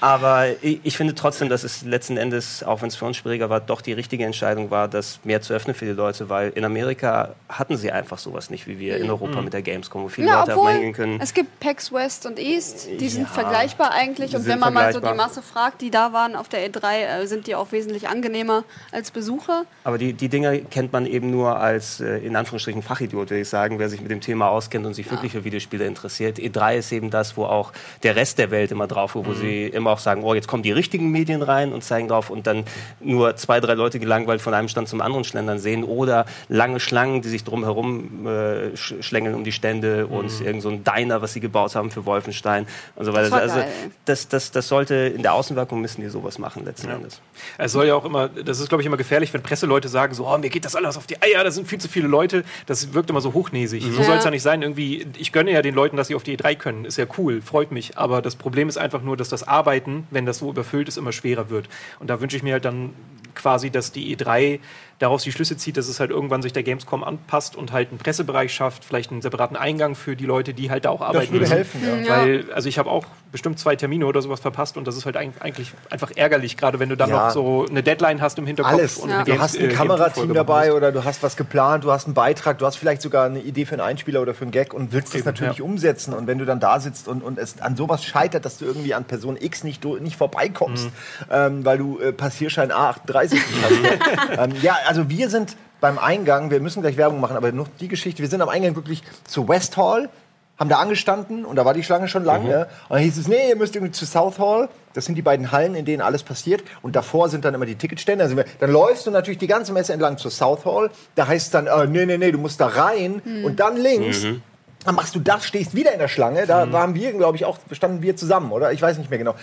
aber 0.00 0.46
ich, 0.62 0.80
ich 0.82 0.96
finde 0.96 1.14
trotzdem, 1.14 1.48
dass 1.52 1.64
es 1.64 1.82
letzten 1.82 2.16
Endes, 2.16 2.62
auch 2.64 2.82
wenn 2.82 2.88
es 2.88 2.96
für 2.96 3.04
uns 3.04 3.16
schwieriger 3.16 3.50
war, 3.50 3.60
doch 3.60 3.80
die 3.80 3.92
richtige 3.92 4.24
Entscheidung 4.24 4.70
war, 4.70 4.88
das 4.88 5.20
mehr 5.24 5.42
zu 5.42 5.52
öffnen 5.52 5.74
für 5.74 5.84
die 5.84 5.92
Leute, 5.92 6.28
weil 6.28 6.50
in 6.50 6.64
Amerika 6.64 7.34
hatten 7.48 7.76
sie 7.76 7.92
einfach 7.92 8.18
sowas 8.18 8.50
nicht, 8.50 8.66
wie 8.66 8.78
wir 8.78 8.96
in 8.96 9.10
Europa 9.10 9.38
mhm. 9.38 9.44
mit 9.44 9.52
der 9.52 9.62
Gamescom, 9.62 10.04
wo 10.04 10.08
viele 10.08 10.28
ja, 10.28 10.40
Leute 10.40 10.56
obwohl, 10.56 10.72
hingehen 10.72 10.92
können. 10.92 11.20
Es 11.20 11.34
gibt 11.34 11.60
PAX 11.60 11.92
West 11.92 12.26
und 12.26 12.38
East, 12.38 12.88
die 12.98 13.08
sind 13.08 13.28
vergleichbar 13.28 13.92
eigentlich. 13.92 14.34
Und 14.34 14.46
wenn 14.46 14.58
man 14.58 14.72
mal 14.72 14.92
so 14.92 15.00
die 15.00 15.14
Masse 15.14 15.42
fragt, 15.42 15.80
die 15.80 15.90
da 15.90 16.12
waren 16.12 16.34
auf 16.34 16.48
der 16.48 16.68
E3, 16.68 17.22
äh, 17.22 17.26
sind 17.26 17.46
die 17.46 17.54
auch 17.54 17.70
wesentlich 17.72 18.08
angenehmer 18.08 18.64
als 18.90 19.10
Besucher. 19.10 19.64
Aber 19.84 19.98
die, 19.98 20.12
die 20.12 20.28
Dinger 20.28 20.56
kennt 20.58 20.92
man 20.92 21.06
eben 21.06 21.30
nur 21.30 21.58
als, 21.58 22.00
äh, 22.00 22.18
in 22.18 22.34
Anführungsstrichen, 22.34 22.82
Fachidiot, 22.82 23.30
würde 23.30 23.40
ich 23.40 23.48
sagen, 23.48 23.78
wer 23.78 23.88
sich 23.88 24.00
mit 24.00 24.10
dem 24.10 24.20
Thema 24.20 24.48
auskennt 24.48 24.86
und 24.86 24.94
sich 24.94 25.06
ja. 25.06 25.12
wirklich 25.12 25.32
für 25.32 25.44
Videospiele 25.44 25.86
interessiert. 25.86 26.38
E3 26.38 26.78
ist 26.78 26.92
eben 26.92 27.10
das, 27.10 27.36
wo 27.36 27.44
auch 27.44 27.72
der 28.02 28.16
Rest 28.16 28.38
der 28.38 28.50
Welt 28.50 28.70
immer 28.70 28.86
drauf, 28.86 29.14
wo, 29.14 29.26
wo 29.26 29.30
mhm. 29.30 29.36
sie 29.36 29.66
immer 29.66 29.90
auch 29.90 29.98
sagen, 29.98 30.24
oh, 30.24 30.34
jetzt 30.34 30.48
kommen 30.48 30.62
die 30.62 30.72
richtigen 30.72 31.10
Medien 31.10 31.31
rein 31.40 31.72
und 31.72 31.82
zeigen 31.82 32.08
drauf 32.08 32.28
und 32.28 32.46
dann 32.46 32.64
nur 33.00 33.36
zwei, 33.36 33.60
drei 33.60 33.72
Leute 33.72 33.98
gelangweilt 33.98 34.42
von 34.42 34.52
einem 34.52 34.68
Stand 34.68 34.88
zum 34.88 35.00
anderen 35.00 35.24
schlendern 35.24 35.58
sehen 35.58 35.84
oder 35.84 36.26
lange 36.48 36.80
Schlangen, 36.80 37.22
die 37.22 37.30
sich 37.30 37.44
drumherum 37.44 38.26
äh, 38.26 38.76
schlängeln 38.76 39.34
um 39.34 39.44
die 39.44 39.52
Stände 39.52 40.06
mhm. 40.08 40.14
und 40.14 40.40
irgend 40.40 40.62
so 40.62 40.68
ein 40.68 40.84
Diner, 40.84 41.22
was 41.22 41.32
sie 41.32 41.40
gebaut 41.40 41.74
haben 41.74 41.90
für 41.90 42.04
Wolfenstein 42.04 42.66
und 42.96 43.04
so 43.04 43.12
weiter. 43.14 43.30
Das 43.30 43.40
also 43.40 43.64
das, 44.04 44.28
das, 44.28 44.50
das 44.50 44.68
sollte 44.68 44.94
in 44.94 45.22
der 45.22 45.32
Außenwirkung 45.32 45.80
müssen 45.80 46.02
die 46.02 46.08
sowas 46.08 46.38
machen 46.38 46.64
letzten 46.64 46.88
ja. 46.88 46.96
Endes. 46.96 47.20
Es 47.56 47.72
soll 47.72 47.86
ja 47.86 47.94
auch 47.94 48.04
immer, 48.04 48.28
das 48.28 48.60
ist 48.60 48.68
glaube 48.68 48.82
ich 48.82 48.86
immer 48.86 48.96
gefährlich, 48.96 49.32
wenn 49.32 49.42
Presseleute 49.42 49.88
sagen 49.88 50.14
so, 50.14 50.26
oh, 50.26 50.36
mir 50.38 50.50
geht 50.50 50.64
das 50.64 50.74
alles 50.74 50.96
auf 50.96 51.06
die 51.06 51.22
Eier, 51.22 51.44
da 51.44 51.50
sind 51.50 51.68
viel 51.68 51.78
zu 51.78 51.88
viele 51.88 52.08
Leute. 52.08 52.44
Das 52.66 52.94
wirkt 52.94 53.10
immer 53.10 53.20
so 53.20 53.32
hochnäsig. 53.32 53.84
Mhm. 53.84 53.94
So 53.94 54.02
soll 54.02 54.16
es 54.16 54.24
ja 54.24 54.30
nicht 54.30 54.42
sein. 54.42 54.62
Irgendwie, 54.62 55.06
ich 55.18 55.32
gönne 55.32 55.52
ja 55.52 55.62
den 55.62 55.74
Leuten, 55.74 55.96
dass 55.96 56.08
sie 56.08 56.14
auf 56.14 56.22
die 56.22 56.36
E3 56.36 56.56
können. 56.56 56.84
Ist 56.84 56.98
ja 56.98 57.06
cool, 57.18 57.40
freut 57.42 57.70
mich. 57.70 57.98
Aber 57.98 58.22
das 58.22 58.36
Problem 58.36 58.68
ist 58.68 58.78
einfach 58.78 59.02
nur, 59.02 59.16
dass 59.16 59.28
das 59.28 59.46
Arbeiten, 59.46 60.06
wenn 60.10 60.26
das 60.26 60.38
so 60.38 60.50
überfüllt 60.50 60.88
ist, 60.88 60.96
immer 60.96 61.12
schwerer 61.22 61.50
wird. 61.50 61.68
Und 62.00 62.10
da 62.10 62.20
wünsche 62.20 62.36
ich 62.36 62.42
mir 62.42 62.54
halt 62.54 62.64
dann 62.64 62.90
quasi, 63.34 63.70
dass 63.70 63.92
die 63.92 64.14
E3 64.16 64.60
daraus 65.02 65.24
die 65.24 65.32
Schlüsse 65.32 65.56
zieht, 65.56 65.76
dass 65.76 65.88
es 65.88 65.98
halt 65.98 66.10
irgendwann 66.10 66.42
sich 66.42 66.52
der 66.52 66.62
Gamescom 66.62 67.02
anpasst 67.02 67.56
und 67.56 67.72
halt 67.72 67.90
einen 67.90 67.98
Pressebereich 67.98 68.54
schafft, 68.54 68.84
vielleicht 68.84 69.10
einen 69.10 69.20
separaten 69.20 69.56
Eingang 69.56 69.96
für 69.96 70.14
die 70.14 70.26
Leute, 70.26 70.54
die 70.54 70.70
halt 70.70 70.84
da 70.84 70.90
auch 70.90 71.00
arbeiten 71.00 71.24
das 71.24 71.32
würde 71.32 71.40
müssen. 71.40 71.52
helfen, 71.52 72.04
ja. 72.06 72.16
Weil, 72.16 72.44
also 72.52 72.68
ich 72.68 72.78
habe 72.78 72.88
auch 72.88 73.04
bestimmt 73.32 73.58
zwei 73.58 73.74
Termine 73.74 74.06
oder 74.06 74.22
sowas 74.22 74.40
verpasst 74.40 74.76
und 74.76 74.86
das 74.86 74.96
ist 74.96 75.04
halt 75.04 75.16
eigentlich 75.16 75.72
einfach 75.90 76.12
ärgerlich, 76.14 76.56
gerade 76.56 76.78
wenn 76.78 76.88
du 76.88 76.96
dann 76.96 77.10
ja. 77.10 77.26
noch 77.26 77.30
so 77.32 77.66
eine 77.68 77.82
Deadline 77.82 78.20
hast 78.20 78.38
im 78.38 78.46
Hinterkopf. 78.46 78.74
Alles. 78.74 78.98
Und 78.98 79.10
ja. 79.10 79.24
Du 79.24 79.38
hast 79.40 79.58
ein 79.58 79.70
äh, 79.70 79.72
Kamerateam 79.72 80.32
dabei 80.34 80.72
oder 80.72 80.92
du 80.92 81.02
hast 81.02 81.22
was 81.22 81.36
geplant, 81.36 81.82
du 81.82 81.90
hast 81.90 82.04
einen 82.04 82.14
Beitrag, 82.14 82.58
du 82.58 82.66
hast 82.66 82.76
vielleicht 82.76 83.02
sogar 83.02 83.26
eine 83.26 83.40
Idee 83.40 83.64
für 83.64 83.72
einen 83.72 83.80
Einspieler 83.80 84.22
oder 84.22 84.34
für 84.34 84.42
einen 84.42 84.52
Gag 84.52 84.72
und 84.72 84.92
willst 84.92 85.14
es 85.14 85.24
natürlich 85.24 85.58
ja. 85.58 85.64
umsetzen 85.64 86.14
und 86.14 86.28
wenn 86.28 86.38
du 86.38 86.44
dann 86.44 86.60
da 86.60 86.78
sitzt 86.78 87.08
und, 87.08 87.22
und 87.22 87.38
es 87.38 87.60
an 87.60 87.74
sowas 87.74 88.04
scheitert, 88.04 88.44
dass 88.44 88.58
du 88.58 88.66
irgendwie 88.66 88.94
an 88.94 89.04
Person 89.04 89.36
X 89.40 89.64
nicht, 89.64 89.84
nicht 89.84 90.16
vorbeikommst, 90.16 90.84
mhm. 90.86 90.90
ähm, 91.30 91.64
weil 91.64 91.78
du 91.78 91.98
äh, 91.98 92.12
Passierschein 92.12 92.70
A38 92.70 93.38
hast. 93.62 94.38
ähm, 94.38 94.52
ja, 94.62 94.76
also 94.92 95.08
wir 95.08 95.30
sind 95.30 95.56
beim 95.80 95.98
Eingang, 95.98 96.50
wir 96.50 96.60
müssen 96.60 96.82
gleich 96.82 96.98
Werbung 96.98 97.18
machen, 97.18 97.34
aber 97.34 97.50
noch 97.50 97.68
die 97.80 97.88
Geschichte, 97.88 98.20
wir 98.20 98.28
sind 98.28 98.42
am 98.42 98.50
Eingang 98.50 98.76
wirklich 98.76 99.02
zu 99.24 99.48
West 99.48 99.78
Hall, 99.78 100.10
haben 100.58 100.68
da 100.68 100.80
angestanden 100.80 101.46
und 101.46 101.56
da 101.56 101.64
war 101.64 101.72
die 101.72 101.82
Schlange 101.82 102.08
schon 102.08 102.24
lang. 102.24 102.42
Mhm. 102.42 102.48
Ne? 102.50 102.66
Und 102.90 102.96
dann 102.96 102.98
hieß 102.98 103.16
es, 103.16 103.26
nee, 103.26 103.48
ihr 103.48 103.56
müsst 103.56 103.74
irgendwie 103.74 103.92
zu 103.92 104.04
South 104.04 104.38
Hall. 104.38 104.68
Das 104.92 105.06
sind 105.06 105.14
die 105.14 105.22
beiden 105.22 105.50
Hallen, 105.50 105.74
in 105.74 105.86
denen 105.86 106.02
alles 106.02 106.22
passiert. 106.22 106.62
Und 106.82 106.94
davor 106.94 107.30
sind 107.30 107.46
dann 107.46 107.54
immer 107.54 107.64
die 107.64 107.76
Ticketstände. 107.76 108.28
Dann, 108.28 108.44
dann 108.60 108.70
läufst 108.70 109.06
du 109.06 109.10
natürlich 109.10 109.38
die 109.38 109.46
ganze 109.46 109.72
Messe 109.72 109.94
entlang 109.94 110.18
zur 110.18 110.30
South 110.30 110.66
Hall. 110.66 110.90
Da 111.14 111.26
heißt 111.26 111.46
es 111.46 111.50
dann, 111.50 111.68
äh, 111.68 111.86
nee, 111.86 112.04
nee, 112.04 112.18
nee, 112.18 112.32
du 112.32 112.38
musst 112.38 112.60
da 112.60 112.66
rein 112.66 113.22
mhm. 113.24 113.46
und 113.46 113.58
dann 113.58 113.78
links. 113.78 114.24
Mhm. 114.24 114.42
Dann 114.84 114.94
machst 114.94 115.14
du 115.14 115.20
das, 115.20 115.46
stehst 115.46 115.74
wieder 115.74 115.94
in 115.94 116.00
der 116.00 116.08
Schlange. 116.08 116.46
Da 116.46 116.66
mhm. 116.66 116.72
waren 116.72 116.94
wir, 116.94 117.12
glaube 117.14 117.38
ich, 117.38 117.46
auch, 117.46 117.56
standen 117.72 118.02
wir 118.02 118.14
zusammen, 118.14 118.52
oder? 118.52 118.72
Ich 118.72 118.82
weiß 118.82 118.98
nicht 118.98 119.08
mehr 119.08 119.18
genau. 119.18 119.36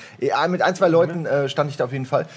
Mit 0.47 0.61
ein, 0.61 0.75
zwei 0.75 0.89
Leuten 0.89 1.25
äh, 1.25 1.49
stand 1.49 1.71
ich 1.71 1.77
da 1.77 1.85
auf 1.85 1.91
jeden 1.91 2.05
Fall. 2.05 2.27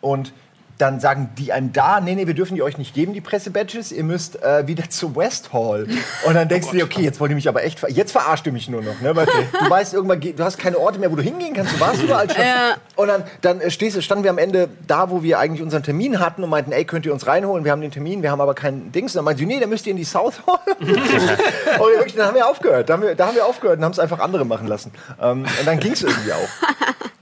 Und 0.00 0.32
dann 0.80 1.00
sagen 1.00 1.30
die 1.38 1.52
einem 1.52 1.72
da, 1.72 2.00
nee, 2.00 2.14
nee, 2.14 2.26
wir 2.26 2.34
dürfen 2.34 2.54
die 2.54 2.62
euch 2.62 2.78
nicht 2.78 2.94
geben, 2.94 3.12
die 3.12 3.20
Pressebadges, 3.20 3.92
ihr 3.92 4.04
müsst 4.04 4.42
äh, 4.42 4.66
wieder 4.66 4.88
zu 4.88 5.16
West 5.16 5.52
Hall. 5.52 5.86
Und 6.24 6.34
dann 6.34 6.48
denkst 6.48 6.68
oh 6.68 6.72
du 6.72 6.78
dir, 6.78 6.84
okay, 6.84 7.02
jetzt 7.02 7.20
wollt 7.20 7.30
ihr 7.30 7.34
mich 7.34 7.48
aber 7.48 7.64
echt, 7.64 7.82
jetzt 7.88 8.12
verarscht 8.12 8.46
ihr 8.46 8.52
mich 8.52 8.68
nur 8.68 8.82
noch, 8.82 9.00
ne? 9.00 9.14
Weil 9.14 9.26
du 9.26 9.70
weißt 9.70 9.94
irgendwann, 9.94 10.20
du 10.20 10.44
hast 10.44 10.58
keine 10.58 10.78
Orte 10.78 10.98
mehr, 10.98 11.10
wo 11.10 11.16
du 11.16 11.22
hingehen 11.22 11.54
kannst, 11.54 11.74
du 11.74 11.80
warst 11.80 12.02
überall 12.02 12.28
schon. 12.30 12.42
Ja. 12.42 12.76
Und 12.96 13.08
dann, 13.08 13.24
dann 13.40 13.70
stehst, 13.70 14.02
standen 14.02 14.24
wir 14.24 14.30
am 14.30 14.38
Ende 14.38 14.68
da, 14.86 15.10
wo 15.10 15.22
wir 15.22 15.38
eigentlich 15.38 15.62
unseren 15.62 15.82
Termin 15.82 16.20
hatten 16.20 16.42
und 16.42 16.50
meinten, 16.50 16.72
ey, 16.72 16.84
könnt 16.84 17.06
ihr 17.06 17.12
uns 17.12 17.26
reinholen, 17.26 17.64
wir 17.64 17.72
haben 17.72 17.80
den 17.80 17.90
Termin, 17.90 18.22
wir 18.22 18.30
haben 18.30 18.40
aber 18.40 18.54
keinen 18.54 18.92
Dings. 18.92 19.12
Und 19.12 19.18
dann 19.18 19.24
meinten 19.26 19.40
sie, 19.40 19.46
nee, 19.46 19.60
dann 19.60 19.68
müsst 19.68 19.86
ihr 19.86 19.92
in 19.92 19.96
die 19.96 20.04
South 20.04 20.42
Hall. 20.46 20.58
und 20.80 20.88
wirklich, 20.88 22.14
dann 22.14 22.28
haben 22.28 22.36
wir 22.36 22.48
aufgehört, 22.48 22.88
da 22.88 22.94
haben 22.94 23.02
wir, 23.02 23.14
da 23.14 23.26
haben 23.26 23.34
wir 23.34 23.46
aufgehört 23.46 23.78
und 23.78 23.84
haben 23.84 23.92
es 23.92 23.98
einfach 23.98 24.20
andere 24.20 24.44
machen 24.44 24.66
lassen. 24.66 24.92
Ähm, 25.20 25.44
und 25.58 25.66
dann 25.66 25.78
ging 25.78 25.92
es 25.92 26.02
irgendwie 26.02 26.32
auch. 26.32 26.48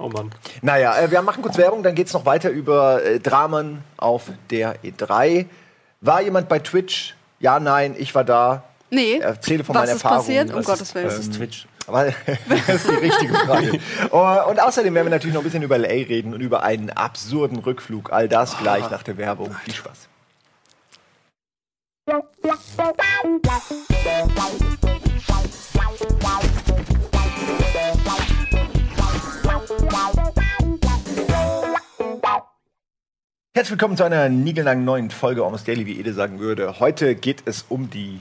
Oh 0.00 0.08
Mann. 0.08 0.30
Naja, 0.62 0.96
äh, 0.96 1.10
wir 1.10 1.20
machen 1.22 1.42
kurz 1.42 1.58
Werbung, 1.58 1.82
dann 1.82 1.96
geht 1.96 2.06
es 2.06 2.12
noch 2.12 2.24
weiter 2.24 2.50
über 2.50 3.04
äh, 3.04 3.18
Dramen 3.48 3.82
auf 3.96 4.30
der 4.50 4.76
E3. 4.82 5.46
War 6.00 6.22
jemand 6.22 6.48
bei 6.48 6.58
Twitch? 6.58 7.14
Ja, 7.40 7.58
nein, 7.58 7.94
ich 7.98 8.14
war 8.14 8.24
da. 8.24 8.64
Nee. 8.90 9.18
Erzähle 9.18 9.64
von 9.64 9.74
meiner 9.74 9.90
Erfahrung. 9.90 10.18
Was 10.18 10.28
ist 10.28 10.34
passiert? 10.36 10.54
Um 10.54 10.64
Gottes 10.64 10.94
Willen. 10.94 11.06
Was 11.06 11.18
ist 11.18 11.34
Twitch? 11.34 11.66
Aber 11.86 12.04
das 12.04 12.68
ist 12.68 12.90
die 12.90 12.94
richtige 12.96 13.34
Frage. 13.34 13.80
Oh, 14.10 14.50
und 14.50 14.60
außerdem 14.60 14.94
werden 14.94 15.06
wir 15.06 15.10
natürlich 15.10 15.34
noch 15.34 15.40
ein 15.40 15.44
bisschen 15.44 15.62
über 15.62 15.78
LA 15.78 15.88
reden 15.88 16.34
und 16.34 16.40
über 16.40 16.62
einen 16.62 16.90
absurden 16.90 17.58
Rückflug. 17.60 18.12
All 18.12 18.28
das 18.28 18.58
gleich 18.58 18.84
ah. 18.84 18.90
nach 18.90 19.02
der 19.02 19.16
Werbung. 19.16 19.54
Viel 19.64 19.74
Spaß. 19.74 20.08
Herzlich 33.58 33.72
willkommen 33.72 33.96
zu 33.96 34.04
einer 34.04 34.28
niegelnagen 34.28 34.84
neuen 34.84 35.10
Folge 35.10 35.42
Almost 35.42 35.66
Daily, 35.66 35.84
wie 35.84 35.98
Ede 35.98 36.12
sagen 36.12 36.38
würde. 36.38 36.78
Heute 36.78 37.16
geht 37.16 37.42
es 37.44 37.64
um 37.68 37.90
die 37.90 38.20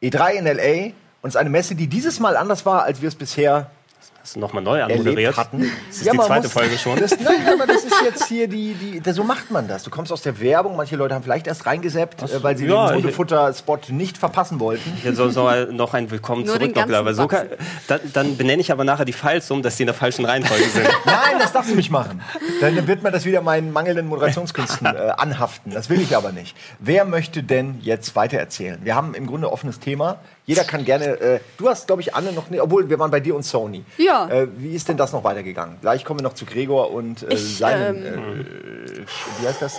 E3 0.00 0.34
in 0.34 0.44
LA 0.44 0.92
und 1.20 1.30
es 1.30 1.34
ist 1.34 1.36
eine 1.36 1.50
Messe, 1.50 1.74
die 1.74 1.88
dieses 1.88 2.20
Mal 2.20 2.36
anders 2.36 2.64
war, 2.64 2.84
als 2.84 3.02
wir 3.02 3.08
es 3.08 3.16
bisher 3.16 3.72
Hast 4.20 4.36
du 4.36 4.40
nochmal 4.40 4.62
neu 4.62 4.82
anmoderiert? 4.82 5.36
Hatten. 5.36 5.70
Das 5.88 5.98
ist 5.98 6.04
ja, 6.04 6.12
die 6.12 6.18
zweite 6.18 6.48
Folge 6.48 6.76
schon. 6.76 6.98
Das, 6.98 7.18
nein, 7.18 7.48
aber 7.52 7.66
das 7.66 7.84
ist 7.84 8.02
jetzt 8.04 8.26
hier 8.26 8.48
die, 8.48 8.74
die, 8.74 9.12
so 9.12 9.24
macht 9.24 9.50
man 9.50 9.68
das. 9.68 9.84
Du 9.84 9.90
kommst 9.90 10.12
aus 10.12 10.22
der 10.22 10.40
Werbung, 10.40 10.76
manche 10.76 10.96
Leute 10.96 11.14
haben 11.14 11.22
vielleicht 11.22 11.46
erst 11.46 11.64
reingeseppt, 11.66 12.22
äh, 12.22 12.42
weil 12.42 12.56
sie 12.56 12.66
ja, 12.66 12.88
den 12.88 12.96
Hundefutter-Spot 12.96 13.78
nicht 13.88 14.18
verpassen 14.18 14.60
wollten. 14.60 14.92
Hier 15.00 15.14
soll, 15.14 15.30
soll 15.30 15.72
noch 15.72 15.94
ein 15.94 16.10
Willkommen 16.10 16.44
Nur 16.44 16.56
zurück 16.56 16.74
noch 16.74 17.12
so 17.14 17.26
kann, 17.26 17.48
dann, 17.86 18.00
dann, 18.12 18.36
benenne 18.36 18.60
ich 18.60 18.72
aber 18.72 18.84
nachher 18.84 19.04
die 19.04 19.12
Files 19.12 19.50
um, 19.50 19.62
dass 19.62 19.76
die 19.76 19.84
in 19.84 19.86
der 19.86 19.94
falschen 19.94 20.24
Reihenfolge 20.24 20.64
sind. 20.64 20.88
nein, 21.06 21.38
das 21.38 21.52
darfst 21.52 21.70
du 21.70 21.76
nicht 21.76 21.90
machen. 21.90 22.20
Dann 22.60 22.86
wird 22.86 23.02
man 23.02 23.12
das 23.12 23.24
wieder 23.24 23.40
meinen 23.40 23.72
mangelnden 23.72 24.06
Moderationskünsten 24.08 24.86
äh, 24.94 25.12
anhaften. 25.16 25.72
Das 25.72 25.88
will 25.90 26.00
ich 26.00 26.16
aber 26.16 26.32
nicht. 26.32 26.56
Wer 26.80 27.04
möchte 27.04 27.42
denn 27.42 27.78
jetzt 27.80 28.16
weitererzählen? 28.16 28.78
Wir 28.82 28.94
haben 28.94 29.14
im 29.14 29.26
Grunde 29.26 29.50
offenes 29.50 29.78
Thema. 29.78 30.18
Jeder 30.48 30.64
kann 30.64 30.82
gerne. 30.86 31.20
Äh, 31.20 31.40
du 31.58 31.68
hast, 31.68 31.86
glaube 31.86 32.00
ich, 32.00 32.14
Anne 32.14 32.32
noch 32.32 32.48
nicht, 32.48 32.62
obwohl 32.62 32.88
wir 32.88 32.98
waren 32.98 33.10
bei 33.10 33.20
dir 33.20 33.36
und 33.36 33.42
Sony. 33.42 33.84
Ja. 33.98 34.28
Äh, 34.30 34.48
wie 34.56 34.74
ist 34.74 34.88
denn 34.88 34.96
das 34.96 35.12
noch 35.12 35.22
weitergegangen? 35.22 35.76
Gleich 35.82 36.06
kommen 36.06 36.20
wir 36.20 36.24
noch 36.24 36.32
zu 36.32 36.46
Gregor 36.46 36.90
und 36.90 37.22
äh, 37.22 37.34
ich, 37.34 37.58
seinen. 37.58 38.06
Ähm, 38.06 38.46
äh, 38.46 39.42
wie 39.42 39.46
heißt 39.46 39.60
das? 39.60 39.78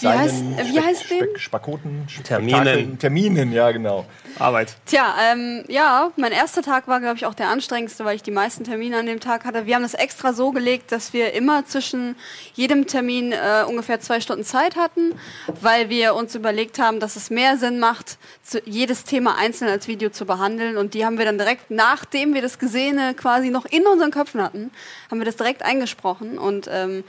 Wie 0.00 0.08
heißt, 0.08 0.44
wie 0.72 0.80
heißt 0.80 1.10
den? 1.10 1.38
Spakoten, 1.38 2.06
Terminen. 2.24 2.98
Terminen, 2.98 3.52
ja, 3.52 3.70
genau. 3.70 4.06
Arbeit. 4.38 4.76
Tja, 4.86 5.14
ähm, 5.30 5.64
ja, 5.68 6.10
mein 6.16 6.32
erster 6.32 6.62
Tag 6.62 6.86
war, 6.88 7.00
glaube 7.00 7.16
ich, 7.16 7.26
auch 7.26 7.34
der 7.34 7.48
anstrengendste, 7.48 8.04
weil 8.04 8.16
ich 8.16 8.22
die 8.22 8.30
meisten 8.30 8.64
Termine 8.64 8.98
an 8.98 9.06
dem 9.06 9.20
Tag 9.20 9.44
hatte. 9.44 9.66
Wir 9.66 9.74
haben 9.74 9.82
das 9.82 9.94
extra 9.94 10.32
so 10.32 10.52
gelegt, 10.52 10.92
dass 10.92 11.12
wir 11.12 11.32
immer 11.32 11.66
zwischen 11.66 12.16
jedem 12.54 12.86
Termin 12.86 13.32
äh, 13.32 13.64
ungefähr 13.66 14.00
zwei 14.00 14.20
Stunden 14.20 14.44
Zeit 14.44 14.76
hatten, 14.76 15.14
weil 15.60 15.88
wir 15.88 16.14
uns 16.14 16.34
überlegt 16.34 16.78
haben, 16.78 17.00
dass 17.00 17.16
es 17.16 17.30
mehr 17.30 17.56
Sinn 17.56 17.78
macht, 17.78 18.18
zu, 18.42 18.60
jedes 18.64 19.04
Thema 19.04 19.36
einzeln 19.36 19.70
als 19.70 19.88
Video 19.88 20.10
zu 20.10 20.24
behandeln. 20.24 20.76
Und 20.76 20.94
die 20.94 21.04
haben 21.04 21.18
wir 21.18 21.24
dann 21.24 21.38
direkt, 21.38 21.70
nachdem 21.70 22.34
wir 22.34 22.42
das 22.42 22.58
Gesehene 22.58 23.14
quasi 23.14 23.50
noch 23.50 23.64
in 23.64 23.86
unseren 23.86 24.10
Köpfen 24.10 24.42
hatten, 24.42 24.70
haben 25.10 25.18
wir 25.18 25.26
das 25.26 25.36
direkt 25.36 25.62
eingesprochen. 25.62 26.38
Und 26.38 26.68
ähm, 26.70 27.04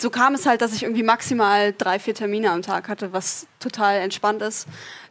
so 0.00 0.10
kam 0.10 0.34
es 0.34 0.46
halt, 0.46 0.62
dass 0.62 0.72
ich 0.72 0.84
irgendwie 0.84 1.02
maximal 1.02 1.74
drei, 1.76 1.98
vier 1.98 2.14
Termine 2.14 2.50
am 2.52 2.62
Tag 2.62 2.88
hatte, 2.88 3.12
was 3.12 3.46
total 3.58 3.96
entspannt 3.96 4.42
ist. 4.42 4.66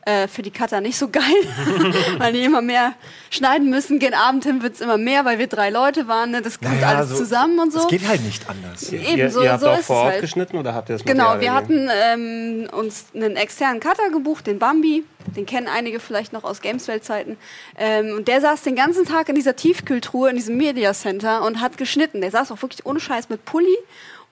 Äh, 0.05 0.29
für 0.29 0.41
die 0.41 0.51
Cutter 0.51 0.79
nicht 0.79 0.97
so 0.97 1.09
geil, 1.09 1.23
weil 2.17 2.31
die 2.31 2.41
immer 2.41 2.61
mehr 2.61 2.93
schneiden 3.29 3.69
müssen. 3.69 3.99
Gen 3.99 4.13
Abend 4.13 4.45
hin 4.45 4.63
wird 4.63 4.75
es 4.75 4.79
immer 4.79 4.97
mehr, 4.97 5.25
weil 5.25 5.37
wir 5.37 5.47
drei 5.47 5.69
Leute 5.69 6.07
waren. 6.07 6.31
Ne? 6.31 6.41
Das 6.41 6.61
kommt 6.61 6.75
naja, 6.75 6.95
alles 6.95 7.09
so, 7.09 7.17
zusammen 7.17 7.59
und 7.59 7.73
so. 7.73 7.79
Es 7.79 7.87
geht 7.89 8.07
halt 8.07 8.23
nicht 8.23 8.49
anders. 8.49 8.89
Eben, 8.93 9.17
ihr, 9.17 9.29
so, 9.29 9.43
ihr 9.43 9.51
habt 9.51 9.63
so 9.63 9.67
auch 9.67 9.81
vor 9.81 9.95
Ort 9.97 10.11
halt. 10.13 10.21
geschnitten 10.21 10.55
oder 10.55 10.73
habt 10.73 10.87
ihr 10.87 10.93
das 10.95 11.03
Genau, 11.03 11.41
wir 11.41 11.53
hatten 11.53 11.89
ähm, 11.91 12.69
uns 12.71 13.07
einen 13.13 13.35
externen 13.35 13.81
Cutter 13.81 14.09
gebucht, 14.09 14.47
den 14.47 14.59
Bambi. 14.59 15.03
Den 15.35 15.45
kennen 15.45 15.67
einige 15.67 15.99
vielleicht 15.99 16.31
noch 16.31 16.45
aus 16.45 16.61
Gameswelt-Zeiten. 16.61 17.35
Ähm, 17.77 18.15
und 18.15 18.29
der 18.29 18.39
saß 18.39 18.61
den 18.61 18.77
ganzen 18.77 19.03
Tag 19.03 19.27
in 19.27 19.35
dieser 19.35 19.57
Tiefkühltruhe 19.57 20.29
in 20.29 20.37
diesem 20.37 20.55
Media 20.55 20.93
Center 20.93 21.45
und 21.45 21.59
hat 21.59 21.77
geschnitten. 21.77 22.21
Der 22.21 22.31
saß 22.31 22.49
auch 22.53 22.61
wirklich 22.61 22.85
ohne 22.85 23.01
Scheiß 23.01 23.27
mit 23.27 23.43
Pulli 23.43 23.75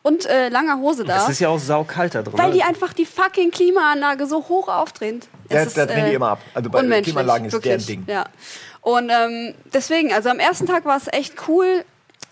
und 0.06 0.28
äh, 0.28 0.50
langer 0.50 0.78
Hose 0.78 1.04
da. 1.04 1.24
Es 1.24 1.30
ist 1.30 1.40
ja 1.40 1.50
auch 1.50 1.58
saukalt 1.58 2.14
da 2.14 2.22
drin. 2.22 2.38
Weil 2.38 2.52
die 2.52 2.62
einfach 2.62 2.94
die 2.94 3.08
fucking 3.08 3.50
Klimaanlage 3.50 4.28
so 4.28 4.48
hoch 4.48 4.68
aufdrehen. 4.68 5.22
Das, 5.50 5.74
das 5.74 5.88
drehen 5.88 6.06
die 6.06 6.14
immer 6.14 6.30
ab. 6.30 6.42
Also 6.54 6.70
bei 6.70 7.02
Klimaanlagen 7.02 7.48
ist 7.48 7.54
wirklich, 7.54 7.86
deren 7.88 8.06
Ding. 8.06 8.06
Ja. 8.08 8.26
Und 8.82 9.10
ähm, 9.10 9.56
deswegen, 9.74 10.14
also 10.14 10.30
am 10.30 10.38
ersten 10.38 10.68
Tag 10.68 10.86
war 10.86 10.96
es 10.96 11.08
echt 11.12 11.48
cool, 11.48 11.84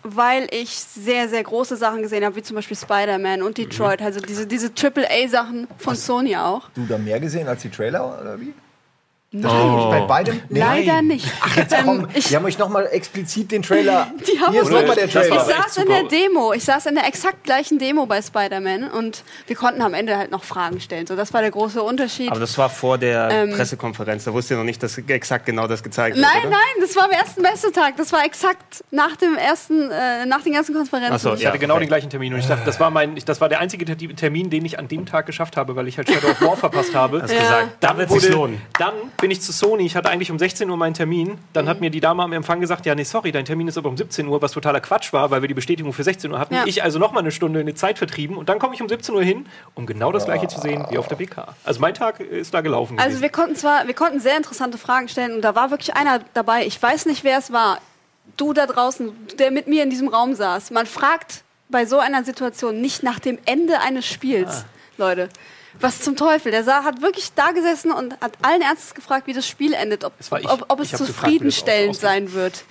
weil 0.04 0.48
ich 0.52 0.70
sehr, 0.70 1.28
sehr 1.30 1.42
große 1.42 1.76
Sachen 1.76 2.04
gesehen 2.04 2.24
habe, 2.24 2.36
wie 2.36 2.44
zum 2.44 2.56
Beispiel 2.58 2.78
Spider-Man 2.78 3.42
und 3.42 3.58
Detroit, 3.58 4.02
mhm. 4.02 4.06
also 4.06 4.20
diese, 4.20 4.46
diese 4.46 4.68
AAA-Sachen 4.68 5.68
von 5.80 5.94
Hast 5.94 6.06
Sony 6.06 6.36
auch. 6.38 6.70
Du 6.76 6.86
da 6.86 7.00
mehr 7.00 7.20
gesehen 7.20 7.48
als 7.48 7.64
die 7.64 7.70
Trailer 7.70 8.22
oder 8.22 8.40
wie? 8.40 8.54
Nein. 9.36 9.52
Oh. 9.52 9.90
Bei 9.90 10.02
beidem? 10.02 10.42
Leider 10.50 11.02
nicht. 11.02 11.26
Ach, 11.42 11.58
jetzt 11.58 11.76
komm. 11.84 12.02
Ähm, 12.02 12.08
ich, 12.14 12.28
die 12.28 12.36
haben 12.36 12.46
euch 12.46 12.60
nochmal 12.60 12.88
explizit 12.92 13.52
den 13.52 13.64
Trailer. 13.64 14.12
Die 14.28 14.40
haben 14.40 14.52
Hier 14.52 14.62
ist 14.62 14.70
nochmal 14.70 14.96
der 14.96 15.10
Trailer. 15.10 15.36
Ich 15.36 15.42
saß 15.42 15.78
in 15.78 15.88
der 15.88 16.04
Demo. 16.04 16.54
Ich 16.54 16.64
saß 16.64 16.86
in 16.86 16.94
der 16.94 17.08
exakt 17.08 17.44
gleichen 17.44 17.80
Demo 17.80 18.06
bei 18.06 18.22
Spider-Man 18.22 18.92
und 18.92 19.24
wir 19.48 19.56
konnten 19.56 19.82
am 19.82 19.96
Ende 19.96 20.18
halt 20.18 20.30
noch 20.30 20.44
Fragen 20.44 20.80
stellen. 20.80 21.08
So, 21.08 21.16
das 21.16 21.34
war 21.34 21.42
der 21.42 21.50
große 21.50 21.82
Unterschied. 21.82 22.30
Aber 22.30 22.40
das 22.40 22.56
war 22.60 22.70
vor 22.70 23.00
der 23.00 23.30
ähm, 23.32 23.52
Pressekonferenz. 23.56 24.24
Da 24.26 24.34
wusste 24.34 24.54
ihr 24.54 24.58
noch 24.58 24.66
nicht, 24.66 24.84
dass 24.84 25.00
exakt 25.00 25.48
genau 25.48 25.66
das 25.66 25.82
gezeigt 25.82 26.16
wird. 26.16 26.28
Nein, 26.28 26.42
oder? 26.44 26.52
nein, 26.52 26.82
das 26.82 26.96
war 26.96 27.06
am 27.06 27.12
ersten 27.12 27.42
Messetag. 27.42 27.98
Das 27.98 28.14
war 28.14 28.24
exakt 28.26 28.84
nach 28.92 29.16
dem 29.16 29.36
ersten, 29.36 29.90
äh, 29.90 30.28
nach 30.28 30.44
den 30.44 30.54
ganzen 30.54 30.76
Konferenzen. 30.76 31.18
So, 31.18 31.34
ich 31.34 31.42
ja, 31.42 31.50
hatte 31.50 31.58
genau 31.58 31.74
okay. 31.74 31.86
den 31.86 31.90
gleichen 31.90 32.12
Termin 32.12 32.36
und 32.36 32.40
ich 32.40 32.48
dachte, 32.48 32.66
das 32.66 32.80
war 32.80 32.92
mein, 32.92 33.16
das 33.26 33.42
war 33.42 33.50
der 33.50 33.62
einzige 33.62 33.86
Termin, 34.16 34.52
den 34.52 34.64
ich 34.64 34.78
an 34.78 34.88
dem 34.88 35.08
Tag 35.08 35.26
geschafft 35.26 35.58
habe, 35.58 35.76
weil 35.76 35.88
ich 35.88 35.98
halt 35.98 36.08
Shadow 36.08 36.30
of 36.30 36.42
War 36.42 36.58
verpasst 36.64 36.94
habe. 36.94 37.24
Hast 37.24 37.34
ja. 37.34 37.40
gesagt, 37.40 37.78
da 37.80 37.98
wird 37.98 38.12
es 38.12 38.30
lohnen. 38.30 38.62
Dann 38.78 38.94
bin 39.24 39.32
ich 39.32 39.40
zu 39.40 39.54
Sony. 39.54 39.86
Ich 39.86 39.96
hatte 39.96 40.10
eigentlich 40.10 40.32
um 40.32 40.38
16 40.38 40.70
Uhr 40.70 40.76
meinen 40.76 40.96
Termin. 40.96 41.38
Dann 41.54 41.64
mhm. 41.64 41.70
hat 41.70 41.80
mir 41.80 41.90
die 41.90 42.02
Dame 42.02 42.24
am 42.24 42.34
Empfang 42.34 42.60
gesagt, 42.60 42.86
ja, 42.86 42.94
nee, 42.94 43.06
sorry, 43.06 43.32
dein 43.32 43.46
Termin 43.46 43.70
ist 43.70 43.78
aber 43.78 43.88
um 43.88 43.96
17 43.96 44.28
Uhr, 44.28 44.42
was 44.42 44.52
totaler 44.52 44.82
Quatsch 44.82 45.14
war, 45.14 45.32
weil 45.32 45.42
wir 45.42 45.48
die 45.48 45.54
Bestätigung 45.54 45.94
für 45.94 46.04
16 46.04 46.30
Uhr 46.30 46.40
hatten. 46.40 46.54
Ja. 46.54 46.64
Ich 46.66 46.84
also 46.84 47.00
noch 47.00 47.14
mal 47.14 47.22
eine 47.22 47.32
Stunde 47.32 47.62
eine 47.62 47.74
Zeit 47.74 47.98
vertrieben 47.98 48.36
und 48.36 48.50
dann 48.50 48.60
komme 48.60 48.76
ich 48.76 48.82
um 48.82 48.90
17 48.90 49.16
Uhr 49.16 49.24
hin, 49.24 49.46
um 49.76 49.86
genau 49.86 50.12
das 50.12 50.26
gleiche 50.26 50.50
zu 50.50 50.60
sehen 50.60 50.86
wie 50.90 50.98
auf 50.98 51.08
der 51.08 51.16
BK. 51.16 51.56
Also 51.64 51.80
mein 51.80 51.94
Tag 51.94 52.20
ist 52.20 52.54
da 52.54 52.60
gelaufen. 52.60 53.00
Also 53.00 53.12
gewesen. 53.12 53.22
wir 53.22 53.30
konnten 53.30 53.56
zwar, 53.56 53.88
wir 53.88 53.94
konnten 53.94 54.20
sehr 54.20 54.36
interessante 54.36 54.78
Fragen 54.78 55.08
stellen 55.08 55.36
und 55.36 55.42
da 55.42 55.56
war 55.56 55.72
wirklich 55.72 55.96
einer 55.96 56.20
dabei, 56.34 56.66
ich 56.66 56.84
weiß 56.84 57.06
nicht, 57.06 57.24
wer 57.24 57.38
es 57.38 57.54
war, 57.54 57.80
du 58.36 58.52
da 58.52 58.68
draußen, 58.68 59.14
der 59.40 59.52
mit 59.52 59.68
mir 59.68 59.84
in 59.84 59.90
diesem 59.90 60.10
Raum 60.10 60.36
saß. 60.36 60.72
Man 60.72 60.86
fragt 60.86 61.46
bei 61.70 61.86
so 61.86 61.98
einer 61.98 62.26
Situation 62.26 62.82
nicht 62.82 63.04
nach 63.04 63.20
dem 63.20 63.38
Ende 63.46 63.80
eines 63.80 64.06
Spiels, 64.06 64.50
ah. 64.50 64.66
Leute. 64.98 65.30
Was 65.80 66.02
zum 66.02 66.16
Teufel? 66.16 66.52
Der 66.52 66.64
Sa 66.64 66.84
hat 66.84 67.02
wirklich 67.02 67.34
da 67.34 67.52
gesessen 67.52 67.92
und 67.92 68.20
hat 68.22 68.34
allen 68.42 68.62
Ernstes 68.62 68.94
gefragt, 68.94 69.28
wie 69.28 69.34
das 69.34 69.48
Spiel 69.48 69.74
endet, 69.74 70.04
ob, 70.04 70.14
ob, 70.32 70.66
ob 70.68 70.80
es 70.80 70.92
zufriedenstellend 70.92 71.94
gefragt, 71.94 72.14
sein 72.14 72.34
wird. 72.34 72.64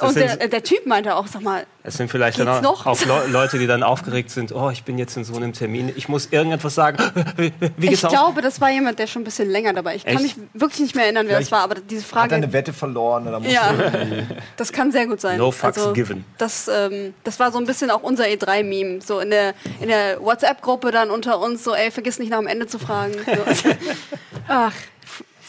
Und 0.00 0.16
der, 0.16 0.36
der, 0.48 0.62
Typ 0.62 0.86
meinte 0.86 1.16
auch, 1.16 1.26
sag 1.26 1.42
mal, 1.42 1.66
es 1.82 1.96
sind 1.96 2.10
vielleicht 2.10 2.38
dann 2.38 2.48
auch, 2.48 2.86
auch 2.86 2.98
Leute, 3.28 3.58
die 3.58 3.66
dann 3.66 3.82
aufgeregt 3.82 4.30
sind, 4.30 4.52
oh, 4.52 4.70
ich 4.70 4.84
bin 4.84 4.98
jetzt 4.98 5.16
in 5.16 5.24
so 5.24 5.34
einem 5.34 5.52
Termin, 5.52 5.92
ich 5.96 6.08
muss 6.08 6.28
irgendetwas 6.30 6.74
sagen. 6.74 6.98
Wie 7.76 7.92
ich 7.92 8.02
glaube, 8.02 8.42
das 8.42 8.60
war 8.60 8.70
jemand, 8.70 8.98
der 8.98 9.06
schon 9.06 9.22
ein 9.22 9.24
bisschen 9.24 9.50
länger 9.50 9.72
dabei 9.72 9.96
Ich 9.96 10.06
Echt? 10.06 10.14
kann 10.14 10.22
mich 10.22 10.36
wirklich 10.54 10.80
nicht 10.80 10.94
mehr 10.94 11.04
erinnern, 11.04 11.26
wer 11.28 11.38
das 11.38 11.50
war, 11.50 11.60
aber 11.60 11.76
diese 11.76 12.04
Frage... 12.04 12.24
Hat 12.24 12.32
er 12.32 12.36
eine 12.36 12.52
Wette 12.52 12.72
verloren? 12.72 13.26
Oder 13.26 13.40
ja, 13.48 13.72
das 14.56 14.72
kann 14.72 14.92
sehr 14.92 15.06
gut 15.06 15.20
sein. 15.20 15.38
No 15.38 15.50
fucks 15.50 15.78
also, 15.78 15.92
given. 15.92 16.24
Das, 16.36 16.68
ähm, 16.68 17.14
das 17.24 17.40
war 17.40 17.50
so 17.50 17.58
ein 17.58 17.66
bisschen 17.66 17.90
auch 17.90 18.02
unser 18.02 18.24
E3-Meme, 18.24 19.00
so 19.00 19.18
in 19.20 19.30
der, 19.30 19.54
in 19.80 19.88
der 19.88 20.22
WhatsApp-Gruppe 20.22 20.90
dann 20.92 21.10
unter 21.10 21.40
uns, 21.40 21.64
so, 21.64 21.74
ey, 21.74 21.90
vergiss 21.90 22.18
nicht 22.18 22.30
nach 22.30 22.38
dem 22.38 22.46
Ende 22.46 22.66
zu 22.66 22.78
fragen. 22.78 23.14
So. 23.14 23.70
Ach, 24.46 24.72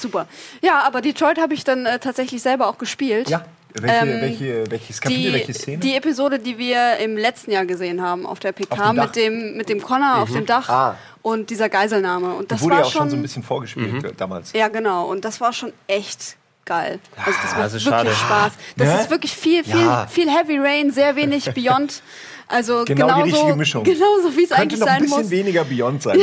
super. 0.01 0.27
Ja, 0.61 0.83
aber 0.85 1.01
Detroit 1.01 1.37
habe 1.37 1.53
ich 1.53 1.63
dann 1.63 1.85
äh, 1.85 1.99
tatsächlich 1.99 2.41
selber 2.41 2.67
auch 2.67 2.77
gespielt. 2.77 3.29
Ja. 3.29 3.45
Welche, 3.73 3.95
ähm, 3.95 4.21
welche, 4.21 4.71
welches 4.71 4.99
Kapitel, 4.99 5.23
die, 5.23 5.33
welche 5.33 5.53
Szene? 5.53 5.77
Die 5.77 5.95
Episode, 5.95 6.39
die 6.39 6.57
wir 6.57 6.97
im 6.97 7.15
letzten 7.15 7.51
Jahr 7.51 7.65
gesehen 7.65 8.01
haben 8.01 8.25
auf 8.25 8.39
der 8.39 8.51
PK 8.51 8.93
mit 8.93 9.15
dem, 9.15 9.57
mit 9.57 9.69
dem 9.69 9.81
Connor 9.81 10.15
mhm. 10.15 10.21
auf 10.23 10.31
dem 10.31 10.45
Dach 10.45 10.69
ah. 10.69 10.97
und 11.21 11.51
dieser 11.51 11.69
Geiselnahme. 11.69 12.33
Und 12.33 12.51
das 12.51 12.61
wurde 12.61 12.75
war 12.75 12.81
ja 12.81 12.87
auch 12.87 12.91
schon 12.91 13.09
so 13.11 13.15
ein 13.15 13.21
bisschen 13.21 13.43
vorgespielt 13.43 14.03
mhm. 14.03 14.17
damals. 14.17 14.53
Ja, 14.53 14.69
genau. 14.69 15.05
Und 15.07 15.23
das 15.23 15.39
war 15.39 15.53
schon 15.53 15.71
echt 15.85 16.35
geil. 16.65 16.99
Also 17.17 17.31
das 17.41 17.51
macht 17.51 17.61
also 17.61 17.85
wirklich 17.85 17.89
schade. 17.89 18.15
Spaß. 18.15 18.53
Das 18.77 18.87
ja? 18.87 18.95
ist 19.01 19.09
wirklich 19.11 19.33
viel, 19.33 19.63
viel, 19.63 19.81
ja. 19.81 20.07
viel 20.07 20.29
Heavy 20.29 20.57
Rain, 20.57 20.91
sehr 20.91 21.15
wenig 21.15 21.45
Beyond. 21.53 22.01
Also 22.49 22.83
genau 22.83 23.05
genauso, 23.05 23.23
die 23.25 23.31
richtige 23.31 23.55
Mischung. 23.55 23.83
Genauso 23.83 24.35
wie 24.35 24.43
es 24.43 24.51
eigentlich 24.51 24.79
sein 24.79 25.03
muss. 25.03 25.11
noch 25.11 25.17
ein 25.17 25.23
bisschen 25.23 25.45
weniger 25.45 25.63
Beyond 25.63 26.01
sein 26.01 26.19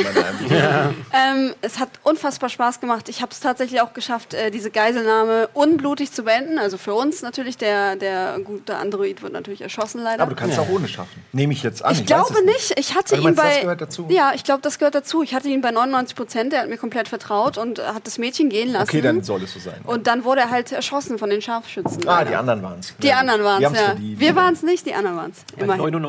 bei 0.48 0.56
ja. 0.56 0.92
ähm, 1.12 1.54
Es 1.60 1.78
hat 1.78 1.88
unfassbar 2.02 2.48
Spaß 2.48 2.80
gemacht. 2.80 3.08
Ich 3.08 3.22
habe 3.22 3.30
es 3.30 3.38
tatsächlich 3.38 3.80
auch 3.80 3.94
geschafft, 3.94 4.34
äh, 4.34 4.50
diese 4.50 4.70
Geiselnahme 4.70 5.48
unblutig 5.54 6.10
zu 6.10 6.24
beenden. 6.24 6.58
Also 6.58 6.78
für 6.78 6.94
uns 6.94 7.22
natürlich. 7.22 7.56
Der, 7.56 7.94
der 7.94 8.40
gute 8.42 8.76
Android 8.76 9.22
wird 9.22 9.32
natürlich 9.32 9.60
erschossen 9.60 10.02
leider. 10.02 10.24
Aber 10.24 10.34
du 10.34 10.36
kannst 10.36 10.58
es 10.58 10.64
ja. 10.64 10.68
auch 10.68 10.74
ohne 10.74 10.88
schaffen. 10.88 11.22
Nehme 11.32 11.52
ich 11.52 11.62
jetzt 11.62 11.84
an. 11.84 11.92
Ich, 11.92 12.00
ich 12.00 12.06
glaube 12.06 12.44
nicht. 12.44 12.76
Ich 12.76 12.94
hatte 12.96 13.14
also 13.14 13.28
ihn 13.28 13.34
bei. 13.36 13.48
Das 13.48 13.60
gehört 13.60 13.80
dazu? 13.80 14.06
Ja, 14.10 14.32
ich 14.34 14.42
glaube, 14.42 14.62
das 14.62 14.78
gehört 14.78 14.96
dazu. 14.96 15.22
Ich 15.22 15.32
hatte 15.32 15.48
ihn 15.48 15.60
bei 15.60 15.70
99 15.70 16.16
Prozent. 16.16 16.52
Der 16.52 16.62
hat 16.62 16.68
mir 16.68 16.76
komplett 16.76 17.08
vertraut 17.08 17.56
und 17.56 17.78
hat 17.78 18.04
das 18.06 18.18
Mädchen 18.18 18.48
gehen 18.48 18.72
lassen. 18.72 18.88
Okay, 18.90 19.00
dann 19.00 19.22
soll 19.22 19.44
es 19.44 19.54
so 19.54 19.60
sein. 19.60 19.80
Und 19.84 20.08
dann 20.08 20.24
wurde 20.24 20.40
er 20.40 20.50
halt 20.50 20.72
erschossen 20.72 21.18
von 21.18 21.30
den 21.30 21.40
Scharfschützen. 21.40 22.02
Ah, 22.06 22.18
leider. 22.18 22.30
die 22.30 22.36
anderen 22.36 22.62
waren 22.62 22.80
es. 22.80 22.94
Die 22.98 23.06
ja. 23.06 23.18
anderen 23.18 23.44
waren 23.44 23.62
es, 23.62 23.72
ja. 23.72 23.96
Wir 23.98 24.34
waren 24.34 24.54
es 24.54 24.62
nicht, 24.62 24.84
die 24.86 24.94
anderen 24.94 25.16
waren 25.16 25.30
es. 25.30 25.44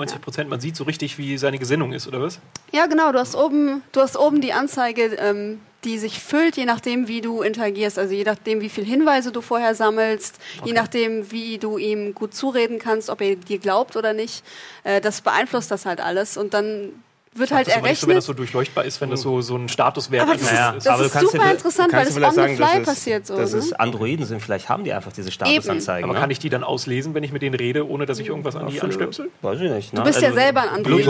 99 0.07 0.21
Prozent. 0.21 0.49
Man 0.49 0.59
sieht 0.59 0.75
so 0.75 0.83
richtig, 0.83 1.17
wie 1.17 1.37
seine 1.37 1.59
Gesinnung 1.59 1.93
ist, 1.93 2.07
oder 2.07 2.21
was? 2.21 2.39
Ja, 2.71 2.85
genau. 2.85 3.11
Du 3.11 3.19
hast 3.19 3.35
oben, 3.35 3.83
du 3.91 4.01
hast 4.01 4.17
oben 4.17 4.41
die 4.41 4.53
Anzeige, 4.53 5.15
ähm, 5.19 5.59
die 5.83 5.97
sich 5.97 6.19
füllt, 6.19 6.57
je 6.57 6.65
nachdem, 6.65 7.07
wie 7.07 7.21
du 7.21 7.41
interagierst. 7.41 7.99
Also 7.99 8.13
je 8.13 8.23
nachdem, 8.23 8.61
wie 8.61 8.69
viele 8.69 8.87
Hinweise 8.87 9.31
du 9.31 9.41
vorher 9.41 9.75
sammelst, 9.75 10.39
okay. 10.59 10.69
je 10.69 10.73
nachdem, 10.73 11.31
wie 11.31 11.57
du 11.57 11.77
ihm 11.77 12.13
gut 12.13 12.33
zureden 12.33 12.79
kannst, 12.79 13.09
ob 13.09 13.21
er 13.21 13.35
dir 13.35 13.59
glaubt 13.59 13.95
oder 13.95 14.13
nicht. 14.13 14.43
Äh, 14.83 15.01
das 15.01 15.21
beeinflusst 15.21 15.71
das 15.71 15.85
halt 15.85 16.01
alles. 16.01 16.37
Und 16.37 16.53
dann 16.53 16.91
wird 17.37 17.51
halt 17.51 17.67
errechnet. 17.67 17.97
So, 17.97 18.07
wenn 18.07 18.15
das 18.15 18.25
so 18.25 18.33
durchleuchtbar 18.33 18.85
ist, 18.85 19.01
wenn 19.01 19.09
das 19.09 19.21
so, 19.21 19.41
so 19.41 19.55
ein 19.55 19.69
Statuswert 19.69 20.23
aber 20.23 20.33
das 20.33 20.51
naja, 20.51 20.71
ist. 20.71 20.85
Das 20.85 20.99
ist 20.99 21.13
super 21.13 21.43
dir, 21.43 21.51
interessant, 21.51 21.93
weil 21.93 22.05
das 22.05 22.37
on 22.37 22.47
the 22.47 22.55
fly 22.55 22.79
passiert 22.81 23.25
so. 23.25 23.37
Dass 23.37 23.53
ne? 23.53 23.59
es 23.59 23.73
Androiden 23.73 24.25
sind, 24.25 24.41
vielleicht 24.41 24.69
haben 24.69 24.83
die 24.83 24.93
einfach 24.93 25.11
diese 25.11 25.31
Statusanzeigen. 25.31 26.05
Aber 26.05 26.13
ne? 26.13 26.19
kann 26.19 26.31
ich 26.31 26.39
die 26.39 26.49
dann 26.49 26.63
auslesen, 26.63 27.13
wenn 27.13 27.23
ich 27.23 27.31
mit 27.31 27.41
denen 27.41 27.55
rede, 27.55 27.87
ohne 27.87 28.05
dass 28.05 28.19
ich 28.19 28.27
irgendwas 28.27 28.55
an 28.55 28.67
die 28.67 28.81
anstöpsel? 28.81 29.29
Weiß 29.41 29.59
ich 29.59 29.71
nicht. 29.71 29.93
Ne? 29.93 29.99
Du 29.99 30.05
bist 30.05 30.21
ja 30.21 30.29
also, 30.29 30.39
selber 30.39 30.61
ein 30.61 30.69
Android. 30.69 31.07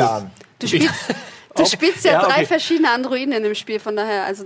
Du 0.59 0.67
spielst, 0.67 1.15
du 1.55 1.65
spielst 1.65 2.05
ja, 2.05 2.13
ja 2.13 2.23
okay. 2.23 2.33
drei 2.33 2.45
verschiedene 2.45 2.91
Androiden 2.91 3.33
in 3.33 3.43
dem 3.43 3.55
Spiel, 3.55 3.79
von 3.79 3.95
daher, 3.95 4.25
also 4.25 4.43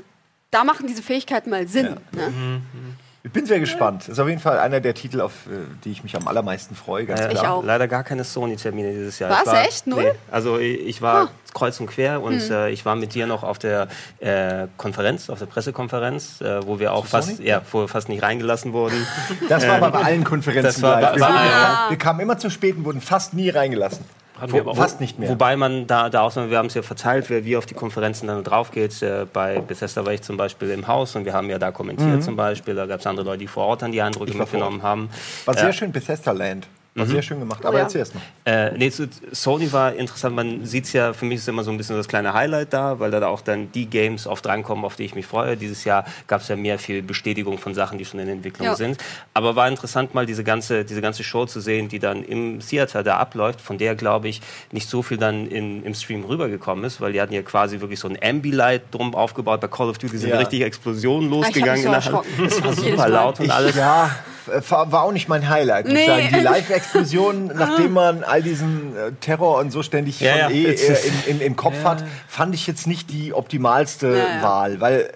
da 0.51 0.63
machen 0.63 0.85
diese 0.85 1.01
Fähigkeiten 1.01 1.49
mal 1.49 1.67
Sinn. 1.67 1.97
Ja. 2.15 2.27
Ne? 2.27 2.29
Mhm. 2.29 2.90
Ich 3.23 3.31
bin 3.31 3.45
sehr 3.45 3.59
gespannt. 3.59 4.03
Das 4.03 4.09
ist 4.09 4.19
auf 4.19 4.27
jeden 4.27 4.39
Fall 4.39 4.57
einer 4.57 4.79
der 4.79 4.95
Titel, 4.95 5.21
auf 5.21 5.45
äh, 5.45 5.51
die 5.83 5.91
ich 5.91 6.03
mich 6.03 6.15
am 6.15 6.27
allermeisten 6.27 6.75
freue. 6.75 7.05
Ganz 7.05 7.21
äh, 7.21 7.33
ich 7.33 7.39
auch. 7.39 7.63
Leider 7.63 7.87
gar 7.87 8.03
keine 8.03 8.23
Sony-Termine 8.23 8.91
dieses 8.93 9.19
Jahr. 9.19 9.29
Was? 9.29 9.45
War, 9.45 9.61
echt? 9.61 9.85
Null? 9.85 10.03
Nee. 10.03 10.11
Also 10.31 10.57
ich 10.57 11.03
war 11.03 11.25
ah. 11.25 11.29
kreuz 11.53 11.79
und 11.79 11.85
quer 11.85 12.23
und 12.23 12.41
hm. 12.41 12.51
äh, 12.51 12.69
ich 12.71 12.83
war 12.83 12.95
mit 12.95 13.13
dir 13.13 13.27
noch 13.27 13.43
auf 13.43 13.59
der 13.59 13.89
äh, 14.19 14.65
Konferenz, 14.77 15.29
auf 15.29 15.37
der 15.37 15.45
Pressekonferenz, 15.45 16.41
äh, 16.41 16.65
wo 16.65 16.79
wir 16.79 16.93
auch 16.93 17.05
fast, 17.05 17.39
ja, 17.39 17.61
wo 17.71 17.81
wir 17.81 17.87
fast 17.87 18.09
nicht 18.09 18.23
reingelassen 18.23 18.73
wurden. 18.73 19.05
Das 19.49 19.67
war 19.67 19.75
aber 19.75 19.91
bei 19.91 20.03
allen 20.03 20.23
Konferenzen 20.23 20.63
das 20.63 20.81
war. 20.81 21.15
Wir, 21.15 21.27
ah. 21.27 21.89
wir 21.89 21.97
kamen 21.97 22.21
immer 22.21 22.39
zu 22.39 22.49
spät 22.49 22.75
und 22.75 22.85
wurden 22.85 23.01
fast 23.01 23.35
nie 23.35 23.49
reingelassen. 23.49 24.03
Hatten 24.41 24.53
wir 24.53 24.61
aber 24.61 24.73
fast 24.73 24.99
nicht 24.99 25.19
mehr. 25.19 25.29
Wobei 25.29 25.55
man 25.55 25.85
da, 25.85 26.09
da 26.09 26.21
auch, 26.21 26.35
wir 26.35 26.57
haben 26.57 26.65
es 26.65 26.73
ja 26.73 26.81
verteilt, 26.81 27.29
wer 27.29 27.45
wie 27.45 27.57
auf 27.57 27.67
die 27.67 27.75
Konferenzen 27.75 28.25
dann 28.25 28.43
drauf 28.43 28.71
geht. 28.71 28.99
Äh, 29.03 29.27
bei 29.31 29.59
Bethesda 29.59 30.03
war 30.03 30.13
ich 30.13 30.23
zum 30.23 30.35
Beispiel 30.35 30.71
im 30.71 30.87
Haus 30.87 31.15
und 31.15 31.25
wir 31.25 31.33
haben 31.33 31.47
ja 31.51 31.59
da 31.59 31.69
kommentiert 31.69 32.09
mhm. 32.09 32.21
zum 32.23 32.35
Beispiel. 32.35 32.73
Da 32.73 32.87
gab 32.87 33.01
es 33.01 33.05
andere 33.05 33.25
Leute, 33.25 33.37
die 33.37 33.47
vor 33.47 33.65
Ort 33.65 33.83
dann 33.83 33.91
die 33.91 34.01
Eindrücke 34.01 34.35
mitgenommen 34.35 34.81
haben. 34.81 35.09
War 35.45 35.53
sehr 35.53 35.69
äh, 35.69 35.73
schön, 35.73 35.91
Bethesda 35.91 36.31
Land. 36.31 36.67
War 36.93 37.05
mhm. 37.05 37.11
sehr 37.11 37.21
schön 37.21 37.39
gemacht. 37.39 37.63
Aber 37.63 37.75
oh, 37.75 37.77
ja. 37.77 37.83
erzähl 37.83 37.99
erst 37.99 38.15
mal. 38.15 38.21
Äh, 38.43 38.77
nee, 38.77 38.91
Sony 39.31 39.71
war 39.71 39.93
interessant. 39.93 40.35
Man 40.35 40.65
sieht 40.65 40.83
es 40.83 40.93
ja, 40.93 41.13
für 41.13 41.23
mich 41.23 41.37
ist 41.37 41.47
immer 41.47 41.63
so 41.63 41.71
ein 41.71 41.77
bisschen 41.77 41.95
das 41.95 42.09
kleine 42.09 42.33
Highlight 42.33 42.73
da, 42.73 42.99
weil 42.99 43.11
da 43.11 43.25
auch 43.27 43.39
dann 43.39 43.71
die 43.71 43.85
Games 43.85 44.27
oft 44.27 44.45
drankommen, 44.45 44.83
auf 44.83 44.97
die 44.97 45.05
ich 45.05 45.15
mich 45.15 45.25
freue. 45.25 45.55
Dieses 45.55 45.85
Jahr 45.85 46.03
gab 46.27 46.41
es 46.41 46.49
ja 46.49 46.57
mehr 46.57 46.77
viel 46.77 47.01
Bestätigung 47.01 47.59
von 47.59 47.73
Sachen, 47.73 47.97
die 47.97 48.03
schon 48.03 48.19
in 48.19 48.27
Entwicklung 48.27 48.67
ja. 48.67 48.75
sind. 48.75 48.97
Aber 49.33 49.55
war 49.55 49.69
interessant, 49.69 50.13
mal 50.13 50.25
diese 50.25 50.43
ganze, 50.43 50.83
diese 50.83 50.99
ganze 50.99 51.23
Show 51.23 51.45
zu 51.45 51.61
sehen, 51.61 51.87
die 51.87 51.99
dann 51.99 52.25
im 52.25 52.59
Theater 52.59 53.03
da 53.03 53.17
abläuft, 53.19 53.61
von 53.61 53.77
der, 53.77 53.95
glaube 53.95 54.27
ich, 54.27 54.41
nicht 54.73 54.89
so 54.89 55.01
viel 55.01 55.17
dann 55.17 55.47
in, 55.47 55.83
im 55.83 55.93
Stream 55.93 56.25
rübergekommen 56.25 56.83
ist, 56.83 56.99
weil 56.99 57.13
die 57.13 57.21
hatten 57.21 57.33
ja 57.33 57.41
quasi 57.41 57.79
wirklich 57.79 58.01
so 58.01 58.09
ein 58.09 58.17
Ambilight 58.21 58.81
drum 58.91 59.15
aufgebaut. 59.15 59.61
Bei 59.61 59.69
Call 59.69 59.87
of 59.87 59.97
Duty 59.97 60.17
sind 60.17 60.31
ja. 60.31 60.39
richtig 60.39 60.61
Explosionen 60.63 61.29
losgegangen. 61.29 61.77
Ich 61.77 62.03
so 62.03 62.23
es 62.43 62.61
war 62.65 62.73
super 62.73 63.07
laut 63.07 63.39
und 63.39 63.49
alles. 63.49 63.77
Ja, 63.77 64.11
war 64.47 65.03
auch 65.03 65.11
nicht 65.11 65.27
mein 65.27 65.49
Highlight. 65.49 65.87
Nee. 65.87 66.29
Die 66.33 66.39
Live-Explosion, 66.39 67.51
nachdem 67.55 67.93
man 67.93 68.23
all 68.23 68.41
diesen 68.41 68.95
äh, 68.95 69.11
Terror 69.19 69.59
und 69.59 69.71
so 69.71 69.83
ständig 69.83 70.19
ja, 70.19 70.35
ja. 70.35 70.49
Eh, 70.49 70.71
äh, 70.71 71.07
in, 71.27 71.35
in, 71.35 71.41
im 71.41 71.55
Kopf 71.55 71.75
ja. 71.83 71.91
hat, 71.91 72.03
fand 72.27 72.55
ich 72.55 72.67
jetzt 72.67 72.87
nicht 72.87 73.11
die 73.11 73.33
optimalste 73.33 74.15
Wahl, 74.41 74.81
weil 74.81 74.99
äh, 75.01 75.09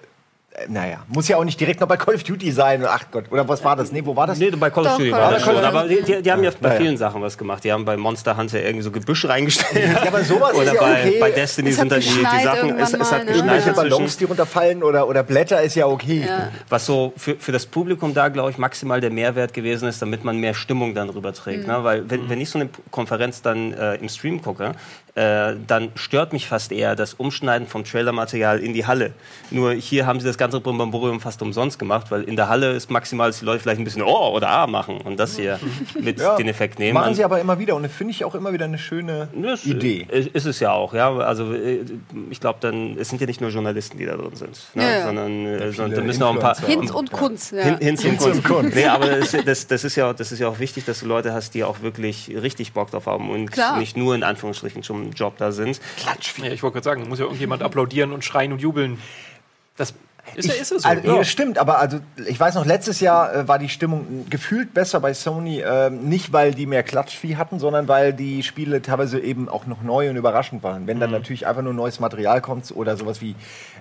naja, 0.68 0.98
muss 1.08 1.28
ja 1.28 1.36
auch 1.36 1.44
nicht 1.44 1.60
direkt 1.60 1.80
noch 1.80 1.88
bei 1.88 1.96
Call 1.96 2.14
of 2.14 2.22
Duty 2.22 2.50
sein. 2.50 2.84
Ach 2.86 3.04
Gott, 3.10 3.24
oder 3.30 3.46
was 3.48 3.62
war 3.62 3.76
das? 3.76 3.92
Nee, 3.92 4.02
wo 4.04 4.16
war 4.16 4.26
das? 4.26 4.38
Nee, 4.38 4.50
bei 4.50 4.70
Call 4.70 4.86
of 4.86 4.96
Duty 4.96 5.12
war 5.12 5.30
das 5.32 5.42
schon. 5.42 5.56
Aber 5.56 5.86
die, 5.86 6.02
die, 6.02 6.22
die 6.22 6.32
haben 6.32 6.42
ja 6.42 6.50
bei 6.60 6.68
naja. 6.68 6.80
vielen 6.80 6.96
Sachen 6.96 7.20
was 7.20 7.36
gemacht. 7.36 7.62
Die 7.64 7.72
haben 7.72 7.84
bei 7.84 7.96
Monster 7.96 8.36
Hunter 8.36 8.62
irgendwie 8.62 8.82
so 8.82 8.90
Gebüsch 8.90 9.26
reingestellt. 9.26 9.92
Ja, 9.92 10.06
aber 10.06 10.24
sowas 10.24 10.54
oder 10.54 10.64
ist 10.64 10.74
ja 10.74 10.80
bei, 10.80 11.00
okay. 11.00 11.16
bei 11.20 11.30
Destiny 11.30 11.72
sind 11.72 11.92
dann 11.92 12.00
die, 12.00 12.08
die 12.08 12.44
Sachen. 12.44 12.78
Es, 12.78 12.92
es 12.94 13.12
hat 13.12 13.24
ne? 13.26 13.32
Irgendwelche 13.32 13.72
Ballons, 13.72 14.16
die 14.16 14.24
runterfallen 14.24 14.82
oder, 14.82 15.06
oder 15.08 15.22
Blätter 15.22 15.60
ist 15.62 15.74
ja 15.74 15.86
okay. 15.86 16.24
Ja. 16.26 16.48
Was 16.68 16.86
so 16.86 17.12
für, 17.16 17.36
für 17.36 17.52
das 17.52 17.66
Publikum 17.66 18.14
da, 18.14 18.28
glaube 18.28 18.50
ich, 18.50 18.58
maximal 18.58 19.00
der 19.00 19.10
Mehrwert 19.10 19.52
gewesen 19.52 19.88
ist, 19.88 20.00
damit 20.00 20.24
man 20.24 20.38
mehr 20.38 20.54
Stimmung 20.54 20.94
dann 20.94 21.10
rüberträgt. 21.10 21.66
Mhm. 21.66 21.72
Ne? 21.72 21.84
Weil 21.84 22.10
wenn, 22.10 22.28
wenn 22.28 22.40
ich 22.40 22.50
so 22.50 22.58
eine 22.58 22.70
Konferenz 22.90 23.42
dann 23.42 23.72
äh, 23.72 23.96
im 23.96 24.08
Stream 24.08 24.40
gucke, 24.40 24.74
äh, 25.16 25.54
dann 25.66 25.92
stört 25.94 26.32
mich 26.32 26.46
fast 26.46 26.72
eher 26.72 26.94
das 26.94 27.14
Umschneiden 27.14 27.66
vom 27.66 27.84
Trailermaterial 27.84 28.60
in 28.60 28.74
die 28.74 28.86
Halle. 28.86 29.12
Nur 29.50 29.72
hier 29.72 30.06
haben 30.06 30.20
sie 30.20 30.26
das 30.26 30.36
ganze 30.36 30.45
Brimborium 30.48 31.20
fast 31.20 31.42
umsonst 31.42 31.78
gemacht, 31.78 32.10
weil 32.10 32.22
in 32.22 32.36
der 32.36 32.48
Halle 32.48 32.72
ist 32.72 32.90
maximal, 32.90 33.28
dass 33.28 33.40
die 33.40 33.44
Leute 33.44 33.60
vielleicht 33.60 33.80
ein 33.80 33.84
bisschen 33.84 34.02
Oh 34.02 34.32
oder 34.34 34.48
A 34.48 34.66
machen 34.66 35.00
und 35.00 35.18
das 35.18 35.36
hier 35.36 35.58
mit 36.00 36.20
ja, 36.20 36.36
den 36.36 36.48
Effekt 36.48 36.78
nehmen. 36.78 36.94
Machen 36.94 37.14
sie 37.14 37.24
aber 37.24 37.40
immer 37.40 37.58
wieder 37.58 37.76
und 37.76 37.82
das 37.82 37.92
finde 37.92 38.12
ich 38.12 38.24
auch 38.24 38.34
immer 38.34 38.52
wieder 38.52 38.64
eine 38.64 38.78
schöne 38.78 39.28
das 39.34 39.64
Idee. 39.64 40.06
Ist 40.10 40.46
es 40.46 40.60
ja 40.60 40.72
auch, 40.72 40.94
ja. 40.94 41.14
Also 41.16 41.52
äh, 41.52 41.84
ich 42.30 42.40
glaube 42.40 42.58
dann, 42.60 42.96
es 42.98 43.08
sind 43.08 43.20
ja 43.20 43.26
nicht 43.26 43.40
nur 43.40 43.50
Journalisten, 43.50 43.98
die 43.98 44.06
da 44.06 44.16
drin 44.16 44.34
sind, 44.34 44.58
ne? 44.74 44.82
ja, 44.82 44.90
ja. 44.90 45.06
sondern 45.06 45.46
äh, 45.46 45.72
da 45.72 46.00
müssen 46.02 46.22
auch 46.22 46.34
ein 46.34 46.40
paar 46.40 46.56
Hinz 46.58 46.90
und 46.90 47.12
Kunst. 47.12 47.50
Hin, 47.50 47.78
Hinz, 47.78 48.04
und 48.04 48.18
Kunst. 48.18 48.36
Und 48.36 48.44
Kunst. 48.44 48.76
nee, 48.76 48.86
aber 48.86 49.06
das, 49.06 49.36
das, 49.44 49.66
das, 49.66 49.84
ist 49.84 49.96
ja, 49.96 50.12
das 50.12 50.32
ist 50.32 50.38
ja 50.38 50.48
auch 50.48 50.58
wichtig, 50.58 50.84
dass 50.84 51.00
du 51.00 51.06
Leute 51.06 51.32
hast, 51.32 51.54
die 51.54 51.64
auch 51.64 51.82
wirklich 51.82 52.30
richtig 52.30 52.72
Bock 52.72 52.90
drauf 52.90 53.06
haben 53.06 53.30
und 53.30 53.52
Klar. 53.52 53.78
nicht 53.78 53.96
nur 53.96 54.14
in 54.14 54.22
Anführungsstrichen 54.22 54.82
zum 54.82 55.12
Job 55.12 55.34
da 55.38 55.52
sind. 55.52 55.80
Klatsch. 55.98 56.38
Ja, 56.38 56.52
ich 56.52 56.62
wollte 56.62 56.74
gerade 56.74 56.84
sagen, 56.84 57.08
muss 57.08 57.18
ja 57.18 57.24
irgendjemand 57.24 57.62
applaudieren 57.62 58.12
und 58.12 58.24
schreien 58.24 58.52
und 58.52 58.60
jubeln. 58.60 58.98
Das 59.76 59.94
ist, 60.34 60.46
ich, 60.46 60.60
ist 60.60 60.72
es 60.72 60.82
so. 60.82 60.88
Also, 60.88 61.16
ja. 61.16 61.24
Stimmt, 61.24 61.58
aber 61.58 61.78
also 61.78 61.98
ich 62.26 62.38
weiß 62.38 62.54
noch, 62.54 62.66
letztes 62.66 63.00
Jahr 63.00 63.34
äh, 63.34 63.48
war 63.48 63.58
die 63.58 63.68
Stimmung 63.68 64.26
gefühlt 64.28 64.74
besser 64.74 65.00
bei 65.00 65.14
Sony, 65.14 65.60
äh, 65.60 65.90
nicht 65.90 66.32
weil 66.32 66.54
die 66.54 66.66
mehr 66.66 66.82
Klatschvieh 66.82 67.36
hatten, 67.36 67.58
sondern 67.58 67.88
weil 67.88 68.12
die 68.12 68.42
Spiele 68.42 68.82
teilweise 68.82 69.20
eben 69.20 69.48
auch 69.48 69.66
noch 69.66 69.82
neu 69.82 70.10
und 70.10 70.16
überraschend 70.16 70.62
waren. 70.62 70.86
Wenn 70.86 71.00
dann 71.00 71.10
mhm. 71.10 71.16
natürlich 71.16 71.46
einfach 71.46 71.62
nur 71.62 71.74
neues 71.74 72.00
Material 72.00 72.40
kommt 72.40 72.70
oder 72.74 72.96
sowas 72.96 73.20
wie, 73.20 73.34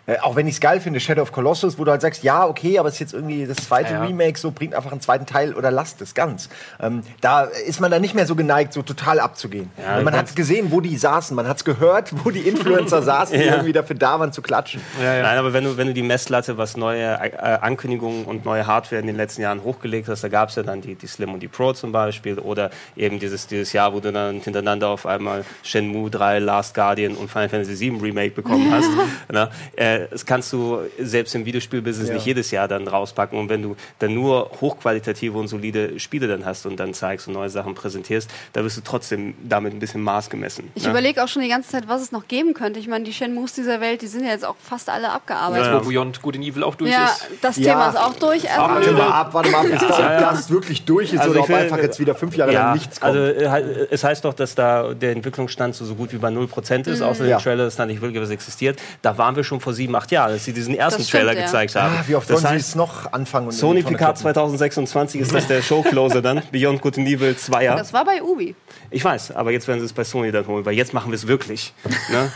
äh, 0.08 0.20
auch 0.20 0.36
wenn 0.36 0.48
ich 0.48 0.56
es 0.56 0.62
geil 0.62 0.80
finde, 0.80 1.00
Shadow 1.00 1.24
of 1.24 1.32
Colossus, 1.32 1.80
wo 1.80 1.84
du 1.84 1.92
halt 1.92 2.02
sagst, 2.02 2.24
ja, 2.24 2.46
okay, 2.46 2.78
aber 2.78 2.90
es 2.90 2.96
ist 2.96 3.00
jetzt 3.00 3.14
irgendwie 3.14 3.46
das 3.46 3.58
zweite 3.58 3.94
ja, 3.94 4.00
ja. 4.00 4.06
Remake, 4.06 4.38
so 4.38 4.52
bringt 4.52 4.76
einfach 4.76 4.92
einen 4.92 5.02
zweiten 5.02 5.26
Teil 5.26 5.54
oder 5.54 5.72
lasst 5.72 6.02
es 6.02 6.14
ganz. 6.14 6.50
Ähm, 6.80 7.02
da 7.22 7.44
ist 7.44 7.80
man 7.82 7.90
dann 7.90 8.02
nicht 8.02 8.14
mehr 8.14 8.28
so 8.28 8.36
geneigt, 8.36 8.74
so 8.74 8.84
total 8.84 9.20
abzugehen. 9.20 9.72
Ja, 9.82 10.02
man 10.02 10.16
hat 10.16 10.28
es 10.28 10.36
gesehen, 10.36 10.72
wo 10.72 10.80
die 10.82 10.96
saßen, 10.96 11.36
man 11.36 11.48
hat 11.48 11.58
es 11.58 11.66
gehört, 11.66 12.14
wo 12.24 12.30
die 12.30 12.42
Influencer 12.42 13.02
saßen, 13.02 13.38
die 13.38 13.46
irgendwie 13.46 13.74
dafür 13.74 13.96
da 13.96 14.20
waren 14.20 14.32
zu 14.32 14.42
klatschen. 14.42 14.82
Nein, 15.02 15.38
aber 15.38 15.54
wenn 15.54 15.64
du, 15.64 15.78
wenn 15.78 15.88
du 15.88 15.94
die 15.94 16.04
Messlatte, 16.04 16.58
was 16.58 16.78
neue 16.78 17.04
äh, 17.04 17.58
Ankündigungen 17.62 18.26
und 18.26 18.46
neue 18.46 18.68
Hardware 18.68 19.02
in 19.02 19.08
den 19.08 19.18
letzten 19.18 19.42
Jahren 19.42 19.64
hochgelegt 19.64 20.08
hast, 20.08 20.24
da 20.24 20.28
gab 20.28 20.50
es 20.50 20.56
ja 20.56 20.64
dann 20.64 20.82
die, 20.82 20.96
die 20.96 21.08
Slim 21.08 21.34
und 21.34 21.40
die 21.40 21.48
Pro 21.48 21.74
zum 21.74 21.92
Beispiel 21.92 22.38
oder 22.38 22.70
eben 22.96 23.20
dieses, 23.20 23.48
dieses 23.48 23.74
Jahr, 23.74 23.94
wo 23.94 24.00
du 24.00 24.12
dann 24.12 24.42
hintereinander 24.42 24.90
auf 24.90 25.06
einmal 25.06 25.46
Shenmue 25.64 26.12
3, 26.12 26.40
Last 26.40 26.76
Guardian 26.76 27.16
und 27.16 27.32
Final 27.32 27.50
Fantasy 27.50 27.76
7 27.76 28.00
Remake 28.00 28.36
bekommen 28.36 28.72
hast. 28.72 28.90
Na, 29.32 29.50
äh, 29.76 29.95
das 30.12 30.26
kannst 30.26 30.54
du 30.54 30.80
selbst 31.00 31.36
im 31.36 31.46
Videospielbusiness 31.46 32.10
ja. 32.10 32.16
nicht 32.16 32.26
jedes 32.26 32.52
Jahr 32.52 32.68
dann 32.68 32.88
rauspacken 32.88 33.38
und 33.38 33.50
wenn 33.50 33.62
du 33.62 33.76
dann 34.00 34.14
nur 34.14 34.52
hochqualitative 34.62 35.38
und 35.38 35.48
solide 35.48 36.00
Spiele 36.00 36.28
dann 36.28 36.46
hast 36.46 36.66
und 36.66 36.78
dann 36.78 36.94
zeigst 36.94 37.28
und 37.28 37.34
neue 37.34 37.50
Sachen 37.50 37.76
präsentierst, 37.76 38.30
da 38.54 38.64
wirst 38.64 38.78
du 38.78 38.82
trotzdem 38.82 39.34
damit 39.44 39.74
ein 39.74 39.80
bisschen 39.80 40.02
Maß 40.02 40.30
gemessen. 40.30 40.72
Ich 40.76 40.84
ne? 40.84 40.92
überlege 40.92 41.24
auch 41.24 41.28
schon 41.28 41.42
die 41.42 41.50
ganze 41.50 41.70
Zeit, 41.70 41.88
was 41.88 42.02
es 42.02 42.12
noch 42.12 42.28
geben 42.28 42.54
könnte. 42.54 42.80
Ich 42.80 42.88
meine, 42.88 43.04
die 43.04 43.14
Shenmues 43.14 43.54
dieser 43.54 43.82
Welt, 43.82 44.02
die 44.02 44.08
sind 44.08 44.24
ja 44.24 44.32
jetzt 44.32 44.46
auch 44.46 44.56
fast 44.62 44.90
alle 44.90 45.10
abgearbeitet. 45.10 45.66
Ja, 45.66 45.74
ja. 45.74 45.86
Wo 45.86 45.90
Beyond 45.90 46.22
Good 46.22 46.36
and 46.36 46.46
Evil 46.46 46.64
auch 46.64 46.76
durch 46.76 46.92
ja, 46.92 47.06
ist. 47.06 47.28
Das 47.42 47.58
ja. 47.58 47.74
Thema 47.74 47.90
ist 47.90 47.98
auch 47.98 48.14
durch. 48.16 48.44
Warte 48.44 48.92
mal 48.92 49.08
ab, 49.08 49.34
warte 49.34 49.50
mal 49.52 49.60
ab, 49.60 49.68
bis 49.72 49.82
ja. 49.82 50.20
das 50.20 50.50
wirklich 50.50 50.86
durch 50.86 51.14
ist 51.14 51.20
also 51.20 51.32
oder 51.32 51.42
ob 51.42 51.50
will, 51.50 51.56
einfach 51.56 51.78
jetzt 51.78 52.00
wieder 52.00 52.16
fünf 52.16 52.36
Jahre 52.36 52.52
lang 52.52 52.74
nichts 52.74 53.00
kommt. 53.00 53.16
Also 53.16 53.20
äh, 53.20 53.88
es 53.92 54.04
heißt 54.04 54.26
doch, 54.26 54.34
dass 54.34 54.56
da 54.56 54.94
der 54.94 55.12
Entwicklungsstand 55.12 55.76
so, 55.76 55.86
so 55.86 55.96
gut 55.96 56.14
wie 56.14 56.18
bei 56.18 56.30
0% 56.30 56.88
ist, 56.88 57.00
mhm. 57.00 57.06
außer 57.06 57.26
dem 57.26 57.38
Trailer, 57.40 57.66
dass 57.66 57.76
da 57.76 57.86
nicht 57.86 58.02
wirklich 58.02 58.22
was 58.22 58.30
existiert. 58.30 58.80
Da 59.02 59.18
waren 59.18 59.36
wir 59.36 59.44
schon 59.44 59.60
vor 59.60 59.74
sieben, 59.74 59.85
acht 59.94 60.10
Jahren, 60.12 60.32
als 60.32 60.46
sie 60.46 60.54
diesen 60.54 60.76
ersten 60.76 61.04
stimmt, 61.04 61.24
Trailer 61.26 61.36
gezeigt 61.36 61.76
haben. 61.76 61.96
Ah, 62.00 62.04
wie 62.08 62.16
oft 62.16 62.30
das 62.30 62.42
sollen 62.42 62.54
heißt, 62.54 62.66
sie 62.66 62.70
es 62.72 62.76
noch 62.76 63.12
anfangen? 63.12 63.52
Sony 63.52 63.84
Picard 63.84 64.18
2026 64.18 65.22
ist 65.22 65.34
das 65.34 65.48
der 65.48 65.62
Showcloser 65.62 66.22
dann, 66.22 66.42
Beyond 66.52 66.82
Good 66.82 66.98
and 66.98 67.08
Evil 67.08 67.36
2. 67.36 67.68
Das 67.76 67.94
war 67.94 68.06
bei 68.06 68.24
Ubi. 68.24 68.56
Ich 68.90 69.04
weiß, 69.04 69.32
aber 69.36 69.52
jetzt 69.52 69.68
werden 69.68 69.80
sie 69.80 69.86
es 69.86 69.94
bei 69.94 70.04
Sony 70.04 70.32
dann 70.32 70.48
holen, 70.48 70.66
weil 70.66 70.74
jetzt 70.74 70.94
machen 70.94 71.12
wir 71.12 71.16
es 71.16 71.28
wirklich. 71.28 71.74
ne? 72.10 72.32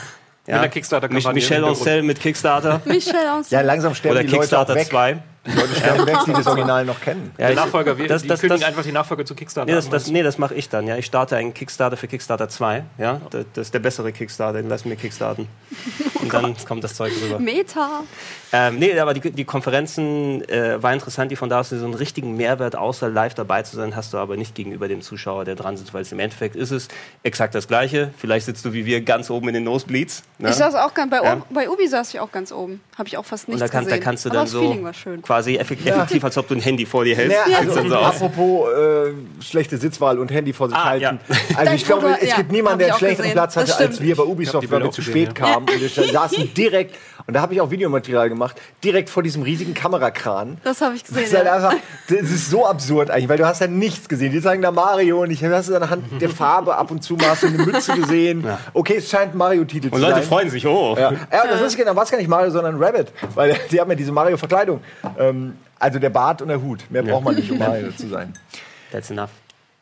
Ja. 0.45 0.55
Mit 0.55 0.63
der 0.63 0.69
Kickstarter-Kampagne. 0.69 1.33
Michelle 1.33 1.67
Ancel 1.67 2.01
mit 2.01 2.19
Kickstarter. 2.19 2.81
Michelle 2.85 3.31
Ancel. 3.31 3.53
Ja, 3.53 3.61
langsam 3.61 3.93
sterben 3.93 4.17
Oder 4.17 4.23
die 4.23 4.31
Kickstarter 4.31 4.73
Leute 4.73 4.89
2. 4.89 5.17
Die 5.49 5.59
Leute 5.59 5.75
sterben 5.75 6.05
weg, 6.05 6.17
die 6.25 6.33
das 6.33 6.47
Original 6.47 6.85
noch 6.85 7.01
kennen. 7.01 7.31
Ja, 7.37 7.47
der 7.47 7.55
Nachfolger, 7.55 7.97
wir, 7.97 8.07
das, 8.07 8.25
das, 8.25 8.41
das, 8.41 8.63
einfach 8.63 8.83
die 8.83 8.91
Nachfolger 8.91 9.25
zu 9.25 9.35
Kickstarter. 9.35 9.69
Nee, 9.69 9.75
das, 9.75 9.89
das, 9.89 10.07
nee, 10.07 10.23
das 10.23 10.37
mache 10.37 10.55
ich 10.55 10.69
dann. 10.69 10.87
Ja. 10.87 10.97
Ich 10.97 11.05
starte 11.05 11.35
einen 11.35 11.53
Kickstarter 11.53 11.97
für 11.97 12.07
Kickstarter 12.07 12.49
2. 12.49 12.83
Ja. 12.97 13.21
Das, 13.29 13.45
das 13.53 13.67
ist 13.67 13.73
der 13.73 13.79
bessere 13.79 14.11
Kickstarter, 14.11 14.61
den 14.61 14.69
lassen 14.69 14.89
wir 14.89 14.95
kickstarten. 14.95 15.47
Oh 16.15 16.19
Und 16.23 16.33
dann 16.33 16.55
kommt 16.67 16.83
das 16.83 16.95
Zeug 16.95 17.13
rüber. 17.23 17.39
Meta. 17.39 18.03
Ähm, 18.51 18.79
nee, 18.79 18.97
aber 18.99 19.13
die, 19.13 19.31
die 19.31 19.45
Konferenzen 19.45 20.47
äh, 20.49 20.81
war 20.81 20.93
interessant, 20.93 21.31
die 21.31 21.35
von 21.35 21.49
da 21.49 21.59
aus 21.59 21.69
so 21.69 21.75
einen 21.75 21.93
richtigen 21.93 22.35
Mehrwert, 22.35 22.75
außer 22.75 23.09
live 23.09 23.35
dabei 23.35 23.61
zu 23.63 23.75
sein, 23.75 23.95
hast 23.95 24.13
du 24.13 24.17
aber 24.17 24.37
nicht 24.37 24.55
gegenüber 24.55 24.87
dem 24.87 25.01
Zuschauer, 25.01 25.45
der 25.45 25.55
dran 25.55 25.77
sitzt, 25.77 25.93
weil 25.93 26.01
es 26.01 26.11
im 26.11 26.19
Endeffekt 26.19 26.55
ist 26.55 26.71
es 26.71 26.87
exakt 27.23 27.53
das 27.55 27.67
Gleiche. 27.67 28.11
Vielleicht 28.17 28.45
sitzt 28.45 28.65
du 28.65 28.73
wie 28.73 28.85
wir 28.85 29.01
ganz 29.01 29.29
oben 29.29 29.49
in 29.49 29.53
den 29.53 29.63
Nosebleeds. 29.63 30.23
Ne? 30.39 30.49
Ich 30.49 30.55
saß 30.55 30.75
auch 30.75 30.93
ganz, 30.93 31.11
bei, 31.11 31.23
ja. 31.23 31.41
bei 31.49 31.69
Ubi 31.69 31.87
saß 31.87 32.13
ich 32.13 32.19
auch 32.19 32.31
ganz 32.31 32.51
oben. 32.51 32.81
Habe 32.97 33.07
ich 33.07 33.17
auch 33.17 33.25
fast 33.25 33.47
nichts 33.47 33.61
Und 33.61 33.67
da, 33.67 33.71
kann, 33.71 33.85
gesehen. 33.85 33.99
da 33.99 34.03
kannst 34.03 34.25
du 34.25 34.29
dann 34.29 34.47
so 34.47 34.75
quasi 35.21 35.38
effektiv, 35.47 35.87
ja. 35.87 36.07
als 36.21 36.37
ob 36.37 36.47
du 36.47 36.55
ein 36.55 36.61
Handy 36.61 36.85
vor 36.85 37.03
dir 37.03 37.15
hältst. 37.15 37.37
Ja, 37.49 37.59
also, 37.59 37.87
so 37.87 37.95
apropos 37.95 38.69
äh, 38.69 39.43
schlechte 39.43 39.77
Sitzwahl 39.77 40.19
und 40.19 40.31
Handy 40.31 40.53
vor 40.53 40.69
sich 40.69 40.77
ah, 40.77 40.85
halten. 40.85 41.19
Also 41.55 41.73
ich 41.73 41.85
glaube, 41.85 42.17
es 42.21 42.35
gibt 42.35 42.51
niemanden, 42.51 42.79
der 42.79 42.89
einen 42.89 42.97
schlechteren 42.97 43.31
Platz 43.31 43.55
hatte 43.55 43.77
als 43.77 44.01
wir 44.01 44.15
bei 44.15 44.23
Ubisoft, 44.23 44.69
weil 44.71 44.83
wir 44.83 44.91
zu 44.91 45.01
spät 45.01 45.35
kamen. 45.35 45.67
Und 45.69 45.81
wir 45.81 45.89
saßen 45.89 46.53
direkt, 46.57 46.95
und 47.27 47.33
da 47.33 47.41
habe 47.41 47.53
ich 47.53 47.61
auch 47.61 47.69
Videomaterial 47.69 48.29
gemacht, 48.29 48.59
direkt 48.83 49.09
vor 49.09 49.21
diesem 49.23 49.43
riesigen 49.43 49.73
Kamerakran. 49.73 50.57
Das 50.63 50.81
habe 50.81 50.95
ich 50.95 51.03
gesehen. 51.03 51.21
Das 51.21 51.31
ist, 51.31 51.37
halt 51.37 51.47
einfach, 51.47 51.75
das 52.07 52.21
ist 52.21 52.49
so 52.49 52.65
absurd 52.65 53.11
eigentlich, 53.11 53.29
weil 53.29 53.37
du 53.37 53.45
hast 53.45 53.61
ja 53.61 53.67
nichts 53.67 54.09
gesehen. 54.09 54.31
Die 54.31 54.39
sagen 54.39 54.61
da 54.61 54.71
Mario 54.71 55.21
und 55.21 55.31
ich 55.31 55.43
habe 55.43 55.53
das 55.53 55.71
anhand 55.71 56.21
der 56.21 56.29
Farbe 56.29 56.75
ab 56.75 56.91
und 56.91 57.03
zu 57.03 57.15
mal 57.15 57.35
so 57.35 57.47
eine 57.47 57.57
Mütze 57.57 57.93
gesehen. 57.93 58.43
Ja. 58.43 58.59
Okay, 58.73 58.95
es 58.97 59.09
scheint 59.09 59.35
Mario-Titel 59.35 59.89
zu 59.89 59.95
sein. 59.95 60.03
Und 60.03 60.09
Leute 60.09 60.25
freuen 60.25 60.49
sich, 60.49 60.65
oh. 60.65 60.95
Ja, 60.97 61.11
ja 61.11 61.47
das 61.47 61.61
ist 61.61 61.77
genau, 61.77 61.95
war 61.95 62.03
es 62.03 62.11
gar 62.11 62.17
nicht 62.17 62.29
Mario, 62.29 62.49
sondern 62.49 62.81
Rabbit, 62.81 63.11
weil 63.35 63.55
die 63.71 63.79
haben 63.79 63.89
ja 63.89 63.95
diese 63.95 64.11
Mario-Verkleidung. 64.11 64.81
Ähm, 65.29 65.57
also 65.79 65.99
der 65.99 66.09
Bart 66.09 66.41
und 66.41 66.49
der 66.49 66.61
Hut. 66.61 66.89
Mehr 66.89 67.03
braucht 67.03 67.23
man 67.23 67.35
nicht, 67.35 67.51
um 67.51 67.57
Mario 67.59 67.91
zu 67.91 68.07
sein. 68.09 68.33
That's 68.91 69.09
enough. 69.09 69.31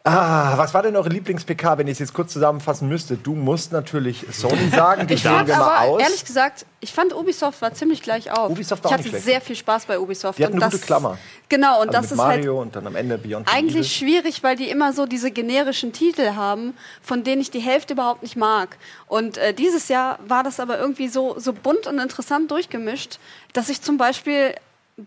Ah, 0.09 0.57
was 0.57 0.73
war 0.73 0.83
denn 0.83 0.95
eure 0.95 1.09
Lieblings-PK, 1.09 1.79
wenn 1.79 1.87
ich 1.87 1.93
es 1.93 1.99
jetzt 1.99 2.13
kurz 2.13 2.31
zusammenfassen 2.31 2.87
müsste? 2.87 3.17
Du 3.17 3.35
musst 3.35 3.73
natürlich 3.73 4.25
Sony 4.31 4.69
sagen, 4.69 5.05
die 5.05 5.21
wählen 5.21 5.45
wir 5.45 5.57
mal 5.57 5.85
aus. 5.85 6.01
Ehrlich 6.01 6.23
gesagt, 6.23 6.65
ich 6.79 6.93
fand 6.93 7.13
Ubisoft 7.13 7.61
war 7.61 7.73
ziemlich 7.73 8.01
gleich 8.01 8.31
auf. 8.31 8.49
Ubisoft 8.49 8.85
war 8.85 8.91
ich 8.91 9.05
hatte 9.05 9.19
sehr 9.19 9.41
viel 9.41 9.57
Spaß 9.57 9.85
bei 9.85 9.99
Ubisoft. 9.99 10.39
Die 10.39 10.45
hatten 10.45 10.53
und 10.53 10.63
eine 10.63 10.71
das, 10.71 10.79
gute 10.79 10.85
Klammer. 10.85 11.17
Genau, 11.49 11.81
und 11.81 11.89
also 11.89 12.01
das 12.01 12.11
ist 12.11 12.17
Mario 12.17 12.55
halt 12.55 12.67
und 12.67 12.75
dann 12.77 12.87
am 12.87 12.95
Ende 12.95 13.17
Beyond 13.17 13.53
eigentlich 13.53 13.93
schwierig, 13.93 14.43
weil 14.43 14.55
die 14.55 14.69
immer 14.69 14.93
so 14.93 15.05
diese 15.05 15.29
generischen 15.29 15.91
Titel 15.91 16.35
haben, 16.35 16.73
von 17.01 17.25
denen 17.25 17.41
ich 17.41 17.51
die 17.51 17.59
Hälfte 17.59 17.91
überhaupt 17.91 18.23
nicht 18.23 18.37
mag. 18.37 18.77
Und 19.07 19.37
äh, 19.37 19.53
dieses 19.53 19.89
Jahr 19.89 20.19
war 20.25 20.41
das 20.43 20.61
aber 20.61 20.79
irgendwie 20.79 21.09
so, 21.09 21.37
so 21.37 21.51
bunt 21.51 21.85
und 21.85 21.99
interessant 21.99 22.49
durchgemischt, 22.49 23.19
dass 23.51 23.67
ich 23.67 23.81
zum 23.81 23.97
Beispiel 23.97 24.53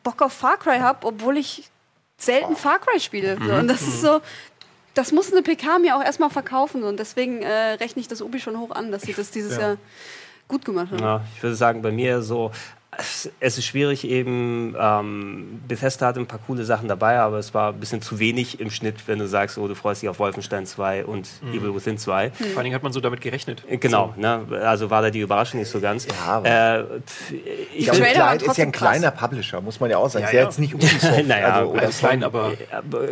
Bock 0.03 0.22
auf 0.22 0.33
Far 0.33 0.57
Cry 0.57 0.79
habe, 0.79 1.07
obwohl 1.07 1.37
ich 1.37 1.70
selten 2.16 2.57
Far 2.57 2.79
Cry 2.79 3.00
spiele. 3.00 3.37
Mhm. 3.37 3.50
Und 3.50 3.68
das 3.68 3.83
ist 3.83 4.00
so, 4.00 4.20
das 4.94 5.12
muss 5.12 5.33
eine 5.33 5.42
PK 5.42 5.79
mir 5.79 5.96
auch 5.96 6.03
erstmal 6.03 6.31
verkaufen 6.31 6.83
und 6.83 6.98
deswegen 6.98 7.42
äh, 7.42 7.72
rechne 7.72 8.00
ich 8.00 8.09
das 8.09 8.22
Ubi 8.22 8.40
schon 8.40 8.59
hoch 8.59 8.70
an, 8.70 8.92
dass 8.92 9.03
sie 9.03 9.12
das 9.12 9.31
dieses 9.31 9.57
ja. 9.57 9.61
Jahr 9.61 9.76
gut 10.48 10.64
gemacht 10.64 10.90
haben. 10.90 11.00
Ja, 11.00 11.22
ich 11.35 11.42
würde 11.42 11.57
sagen, 11.57 11.83
bei 11.83 11.92
mir 11.92 12.22
so 12.22 12.50
es 13.41 13.59
ist 13.59 13.65
schwierig 13.65 14.05
eben. 14.05 14.75
Ähm, 14.79 15.61
Bethesda 15.67 16.07
hat 16.09 16.19
ein 16.19 16.27
paar 16.27 16.41
coole 16.47 16.65
Sachen 16.65 16.89
dabei, 16.89 17.19
aber 17.19 17.39
es 17.39 17.55
war 17.55 17.73
ein 17.73 17.81
bisschen 17.81 18.03
zu 18.03 18.19
wenig 18.19 18.61
im 18.61 18.71
Schnitt, 18.71 18.97
wenn 19.07 19.19
du 19.19 19.27
sagst, 19.27 19.59
oh, 19.59 19.69
du 19.69 19.75
freust 19.75 20.03
dich 20.03 20.09
auf 20.09 20.19
Wolfenstein 20.19 20.67
2 20.67 21.05
und 21.05 21.29
mhm. 21.43 21.55
Evil 21.55 21.75
Within 21.75 21.99
2. 21.99 22.29
Mhm. 22.29 22.33
Vor 22.33 22.47
allen 22.57 22.65
Dingen 22.65 22.75
hat 22.75 22.83
man 22.83 22.93
so 22.93 23.01
damit 23.01 23.21
gerechnet. 23.21 23.65
Äh, 23.69 23.79
genau, 23.79 24.13
so. 24.15 24.21
ne? 24.21 24.47
also 24.65 24.91
war 24.91 25.03
da 25.03 25.11
die 25.11 25.21
Überraschung 25.21 25.61
nicht 25.61 25.71
so 25.71 25.81
ganz. 25.81 26.07
Ja, 26.07 26.79
äh, 26.79 26.85
ich 27.75 27.87
glaube, 27.87 28.01
Kleid 28.01 28.43
ist 28.43 28.57
ja 28.57 28.65
ein 28.65 28.73
kleiner 28.73 29.11
krass. 29.11 29.21
Publisher, 29.21 29.61
muss 29.61 29.81
man 29.81 29.91
ja 29.91 29.99
auch 29.99 30.11
sagen. 30.11 30.25
Ja, 30.25 30.29
ist 30.29 30.35
ja, 30.35 30.43
jetzt 30.45 30.59
nicht 30.59 30.75
Ubisoft. 30.81 31.27
naja, 31.27 31.55
also, 31.55 31.71
oder 31.73 31.87
klein, 31.89 32.25
aber 32.25 32.53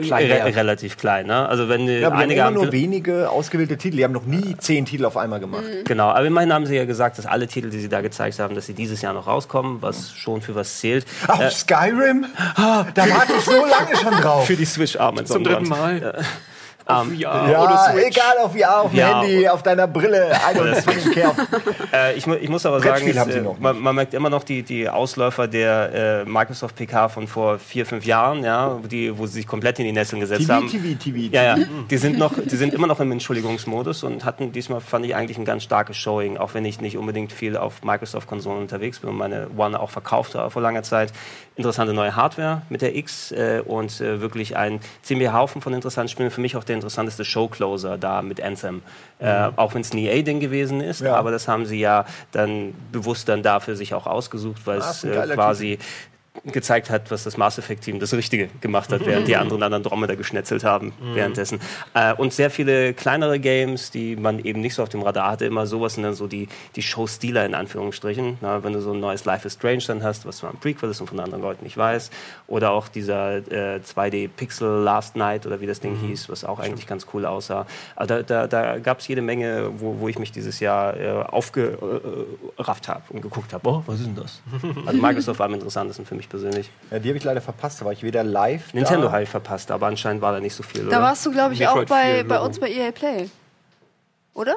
klein, 0.02 0.30
re 0.30 0.56
relativ 0.56 0.96
klein. 0.96 1.26
Ne? 1.26 1.48
Also 1.48 1.68
wenn 1.68 1.86
ja, 1.86 2.10
einige 2.10 2.42
haben 2.42 2.54
immer 2.54 2.64
nur 2.64 2.72
wenige 2.72 3.30
ausgewählte 3.30 3.76
Titel. 3.76 3.96
Die 3.96 4.04
haben 4.04 4.12
noch 4.12 4.26
nie 4.26 4.56
zehn 4.58 4.84
Titel 4.84 5.04
auf 5.04 5.16
einmal 5.16 5.40
gemacht. 5.40 5.64
Mhm. 5.64 5.84
Genau, 5.84 6.08
aber 6.08 6.26
immerhin 6.26 6.52
haben 6.52 6.66
sie 6.66 6.76
ja 6.76 6.84
gesagt, 6.84 7.18
dass 7.18 7.26
alle 7.26 7.46
Titel, 7.46 7.70
die 7.70 7.80
sie 7.80 7.88
da 7.88 8.00
gezeigt 8.00 8.38
haben, 8.38 8.54
dass 8.54 8.66
sie 8.66 8.74
dieses 8.74 9.02
Jahr 9.02 9.12
noch 9.12 9.26
rauskommen, 9.26 9.77
was 9.80 10.12
schon 10.14 10.40
für 10.40 10.54
was 10.54 10.78
zählt. 10.78 11.06
Auch 11.26 11.40
äh, 11.40 11.50
Skyrim? 11.50 12.26
Ah, 12.56 12.84
da 12.94 13.08
warte 13.08 13.34
ich 13.38 13.44
so 13.44 13.64
lange 13.64 13.96
schon 13.96 14.20
drauf. 14.20 14.46
Für 14.46 14.56
die 14.56 14.64
Switch-Arme. 14.64 15.24
Zum 15.24 15.44
dritten 15.44 15.68
Mal. 15.68 16.24
Auf 16.88 17.02
um, 17.02 17.10
VR 17.10 17.50
ja, 17.50 17.62
oder 17.62 17.78
Switch. 17.92 18.16
egal, 18.16 18.38
auf 18.42 18.52
VR, 18.52 18.80
auf 18.80 18.94
ja, 18.94 19.20
Handy, 19.20 19.46
auf 19.46 19.62
deiner 19.62 19.86
Brille. 19.86 20.30
äh, 21.92 22.14
ich, 22.16 22.26
ich, 22.26 22.48
muss 22.48 22.64
aber 22.64 22.80
sagen, 22.80 23.06
ist, 23.06 23.16
äh, 23.16 23.44
man, 23.60 23.78
man, 23.78 23.94
merkt 23.94 24.14
immer 24.14 24.30
noch 24.30 24.42
die, 24.42 24.62
die 24.62 24.88
Ausläufer 24.88 25.48
der 25.48 26.24
äh, 26.24 26.24
Microsoft 26.24 26.76
PK 26.76 27.10
von 27.10 27.28
vor 27.28 27.58
vier, 27.58 27.84
fünf 27.84 28.06
Jahren, 28.06 28.42
ja, 28.42 28.80
die, 28.90 29.16
wo 29.18 29.26
sie 29.26 29.34
sich 29.34 29.46
komplett 29.46 29.78
in 29.80 29.84
die 29.84 29.92
Nesseln 29.92 30.20
gesetzt 30.20 30.40
TV, 30.40 30.54
haben. 30.54 30.70
TV, 30.70 30.94
TV, 30.98 30.98
TV. 30.98 31.34
Ja, 31.34 31.58
ja. 31.58 31.64
Die, 31.90 31.96
sind 31.98 32.16
noch, 32.16 32.32
die 32.42 32.56
sind 32.56 32.72
immer 32.72 32.86
noch 32.86 33.00
im 33.00 33.12
Entschuldigungsmodus 33.12 34.02
und 34.02 34.24
hatten 34.24 34.52
diesmal, 34.52 34.80
fand 34.80 35.04
ich, 35.04 35.14
eigentlich 35.14 35.36
ein 35.36 35.44
ganz 35.44 35.64
starkes 35.64 35.98
Showing, 35.98 36.38
auch 36.38 36.54
wenn 36.54 36.64
ich 36.64 36.80
nicht 36.80 36.96
unbedingt 36.96 37.32
viel 37.32 37.58
auf 37.58 37.82
Microsoft-Konsolen 37.82 38.62
unterwegs 38.62 39.00
bin 39.00 39.10
und 39.10 39.16
meine 39.16 39.48
One 39.58 39.78
auch 39.78 39.90
verkauft 39.90 40.34
habe 40.34 40.50
vor 40.50 40.62
langer 40.62 40.84
Zeit. 40.84 41.12
Interessante 41.58 41.92
neue 41.92 42.14
Hardware 42.14 42.62
mit 42.68 42.82
der 42.82 42.94
X 42.94 43.32
äh, 43.32 43.60
und 43.66 44.00
äh, 44.00 44.20
wirklich 44.20 44.56
ein 44.56 44.78
ziemlicher 45.02 45.32
Haufen 45.32 45.60
von 45.60 45.74
interessanten 45.74 46.08
Spielen. 46.08 46.30
Für 46.30 46.40
mich 46.40 46.56
auch 46.56 46.62
der 46.62 46.76
interessanteste 46.76 47.24
Showcloser 47.24 47.98
da 47.98 48.22
mit 48.22 48.40
Anthem. 48.40 48.82
Äh, 49.20 49.48
mhm. 49.48 49.52
auch 49.56 49.74
wenn 49.74 49.80
es 49.80 49.92
ein 49.92 49.98
EA-Ding 49.98 50.38
gewesen 50.38 50.80
ist, 50.80 51.00
ja. 51.00 51.16
aber 51.16 51.32
das 51.32 51.48
haben 51.48 51.66
sie 51.66 51.80
ja 51.80 52.04
dann 52.30 52.74
bewusst 52.92 53.28
dann 53.28 53.42
dafür 53.42 53.74
sich 53.74 53.92
auch 53.92 54.06
ausgesucht, 54.06 54.62
weil 54.66 54.78
es 54.78 55.02
äh, 55.02 55.26
quasi 55.34 55.80
gezeigt 56.44 56.90
hat, 56.90 57.10
was 57.10 57.24
das 57.24 57.36
Mass 57.36 57.58
Effect 57.58 57.84
Team 57.84 58.00
das 58.00 58.12
Richtige 58.14 58.48
gemacht 58.60 58.92
hat, 58.92 59.04
während 59.06 59.28
die 59.28 59.36
anderen 59.36 59.60
dann 59.60 59.74
Andromeda 59.74 60.14
geschnetzelt 60.14 60.64
haben 60.64 60.92
mhm. 61.00 61.14
währenddessen. 61.14 61.60
Äh, 61.94 62.14
und 62.14 62.32
sehr 62.32 62.50
viele 62.50 62.94
kleinere 62.94 63.38
Games, 63.38 63.90
die 63.90 64.16
man 64.16 64.38
eben 64.38 64.60
nicht 64.60 64.74
so 64.74 64.82
auf 64.82 64.88
dem 64.88 65.02
Radar 65.02 65.30
hatte, 65.30 65.44
immer 65.44 65.66
sowas 65.66 65.94
sind 65.94 66.04
dann 66.04 66.14
so 66.14 66.26
die, 66.26 66.48
die 66.76 66.82
Show-Stealer 66.82 67.44
in 67.44 67.54
Anführungsstrichen. 67.54 68.38
Na, 68.40 68.62
wenn 68.64 68.72
du 68.72 68.80
so 68.80 68.92
ein 68.92 69.00
neues 69.00 69.24
Life 69.24 69.46
is 69.46 69.54
Strange 69.54 69.82
dann 69.86 70.02
hast, 70.02 70.26
was 70.26 70.38
zwar 70.38 70.50
ein 70.50 70.58
Prequel 70.58 70.90
ist 70.90 71.00
und 71.00 71.08
von 71.08 71.20
anderen 71.20 71.42
Leuten 71.42 71.64
nicht 71.64 71.76
weiß. 71.76 72.10
Oder 72.46 72.70
auch 72.70 72.88
dieser 72.88 73.36
äh, 73.36 73.80
2D-Pixel 73.80 74.82
Last 74.82 75.16
Night 75.16 75.46
oder 75.46 75.60
wie 75.60 75.66
das 75.66 75.80
Ding 75.80 76.00
mhm. 76.00 76.08
hieß, 76.08 76.28
was 76.28 76.44
auch 76.44 76.58
eigentlich 76.58 76.86
ganz 76.86 77.06
cool 77.12 77.26
aussah. 77.26 77.66
Also 77.96 78.14
da, 78.14 78.22
da, 78.22 78.46
da 78.46 78.78
gab 78.78 79.00
es 79.00 79.08
jede 79.08 79.22
Menge, 79.22 79.70
wo, 79.78 80.00
wo 80.00 80.08
ich 80.08 80.18
mich 80.18 80.32
dieses 80.32 80.60
Jahr 80.60 80.96
äh, 80.96 81.08
aufgerafft 81.22 82.88
habe 82.88 83.02
und 83.10 83.22
geguckt 83.22 83.52
habe, 83.52 83.68
oh, 83.68 83.82
was 83.86 84.00
ist 84.00 84.06
denn 84.06 84.16
das? 84.16 84.40
Also 84.86 85.00
Microsoft 85.00 85.38
war 85.38 85.46
am 85.46 85.54
interessantesten 85.54 86.06
für 86.06 86.14
mich 86.14 86.27
persönlich. 86.28 86.70
Ja, 86.90 86.98
die 86.98 87.08
habe 87.08 87.18
ich 87.18 87.24
leider 87.24 87.40
verpasst, 87.40 87.80
da 87.80 87.84
war 87.84 87.92
ich 87.92 88.02
weder 88.02 88.22
live. 88.24 88.72
Nintendo 88.74 89.10
habe 89.10 89.22
ich 89.22 89.28
verpasst, 89.28 89.70
aber 89.70 89.86
anscheinend 89.86 90.22
war 90.22 90.32
da 90.32 90.40
nicht 90.40 90.54
so 90.54 90.62
viel. 90.62 90.82
Da 90.82 90.88
oder? 90.88 91.02
warst 91.02 91.26
du, 91.26 91.32
glaube 91.32 91.54
ich, 91.54 91.60
Metroid 91.60 91.86
auch 91.86 91.88
bei, 91.88 92.22
bei 92.22 92.40
uns 92.40 92.58
bei 92.58 92.70
EA 92.70 92.90
Play. 92.92 93.28
Oder? 94.34 94.56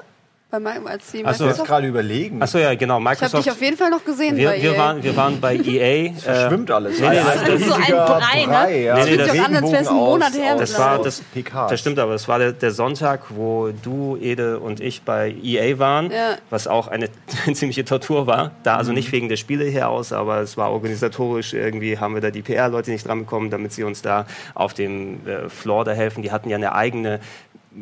Bei 0.52 0.60
meinem, 0.60 0.86
als 0.86 1.10
die 1.12 1.24
Achso, 1.24 1.48
jetzt 1.48 1.64
gerade 1.64 1.88
überlegen. 1.88 2.42
Achso, 2.42 2.58
ja, 2.58 2.76
genau. 2.76 3.00
Microsoft. 3.00 3.30
Ich 3.30 3.34
habe 3.36 3.44
dich 3.44 3.52
auf 3.52 3.62
jeden 3.62 3.78
Fall 3.78 3.90
noch 3.90 4.04
gesehen 4.04 4.36
wir, 4.36 4.50
bei 4.50 4.62
wir 4.62 4.74
EA. 4.74 4.78
Waren, 4.78 5.02
wir 5.02 5.16
waren 5.16 5.40
bei 5.40 5.56
EA. 5.56 6.12
Es 6.14 6.24
verschwimmt 6.26 6.70
äh, 6.70 6.74
alles. 6.74 7.00
Nee, 7.00 7.08
nee, 7.08 7.16
das, 7.16 7.44
das, 7.46 7.62
ist 7.62 7.68
so 7.68 7.74
ein 7.74 7.86
Brei, 7.86 8.46
ne? 8.46 8.84
Ja. 8.84 8.96
Nee, 8.96 9.12
nee, 9.12 9.18
das, 9.18 9.28
das 9.30 9.40
an, 9.40 9.56
als 9.56 9.72
wäre 9.72 9.82
es 9.82 9.88
ein 9.88 9.96
Monat 9.96 10.34
her. 10.34 10.56
Das, 10.58 10.78
war, 10.78 11.02
das, 11.02 11.24
das 11.70 11.80
stimmt, 11.80 12.00
aber 12.00 12.16
es 12.16 12.28
war 12.28 12.38
der, 12.38 12.52
der, 12.52 12.72
Sonntag, 12.72 13.22
wo 13.30 13.70
du, 13.70 14.18
Ede 14.18 14.60
und 14.60 14.82
ich 14.82 15.04
bei 15.04 15.34
EA 15.42 15.80
waren, 15.80 16.12
ja. 16.12 16.36
was 16.50 16.68
auch 16.68 16.90
eine, 16.90 17.08
eine 17.46 17.56
ziemliche 17.56 17.86
Tortur 17.86 18.28
war. 18.28 18.52
Da 18.64 18.76
also 18.76 18.92
mhm. 18.92 18.98
nicht 18.98 19.12
wegen 19.14 19.30
der 19.30 19.38
Spiele 19.38 19.64
her 19.64 19.88
aus, 19.88 20.12
aber 20.12 20.42
es 20.42 20.58
war 20.58 20.72
organisatorisch. 20.72 21.54
Irgendwie 21.54 21.98
haben 21.98 22.14
wir 22.14 22.22
da 22.22 22.30
die 22.30 22.42
PR-Leute 22.42 22.92
nicht 22.92 23.08
dran 23.08 23.20
bekommen, 23.20 23.52
damit 23.52 23.72
sie 23.72 23.86
uns 23.86 24.02
da 24.02 24.26
auf 24.54 24.74
dem 24.74 25.26
äh, 25.26 25.48
Floor 25.48 25.86
da 25.86 25.94
helfen. 25.94 26.24
Die 26.24 26.32
hatten 26.34 26.50
ja 26.50 26.58
eine 26.58 26.76
eigene 26.76 27.22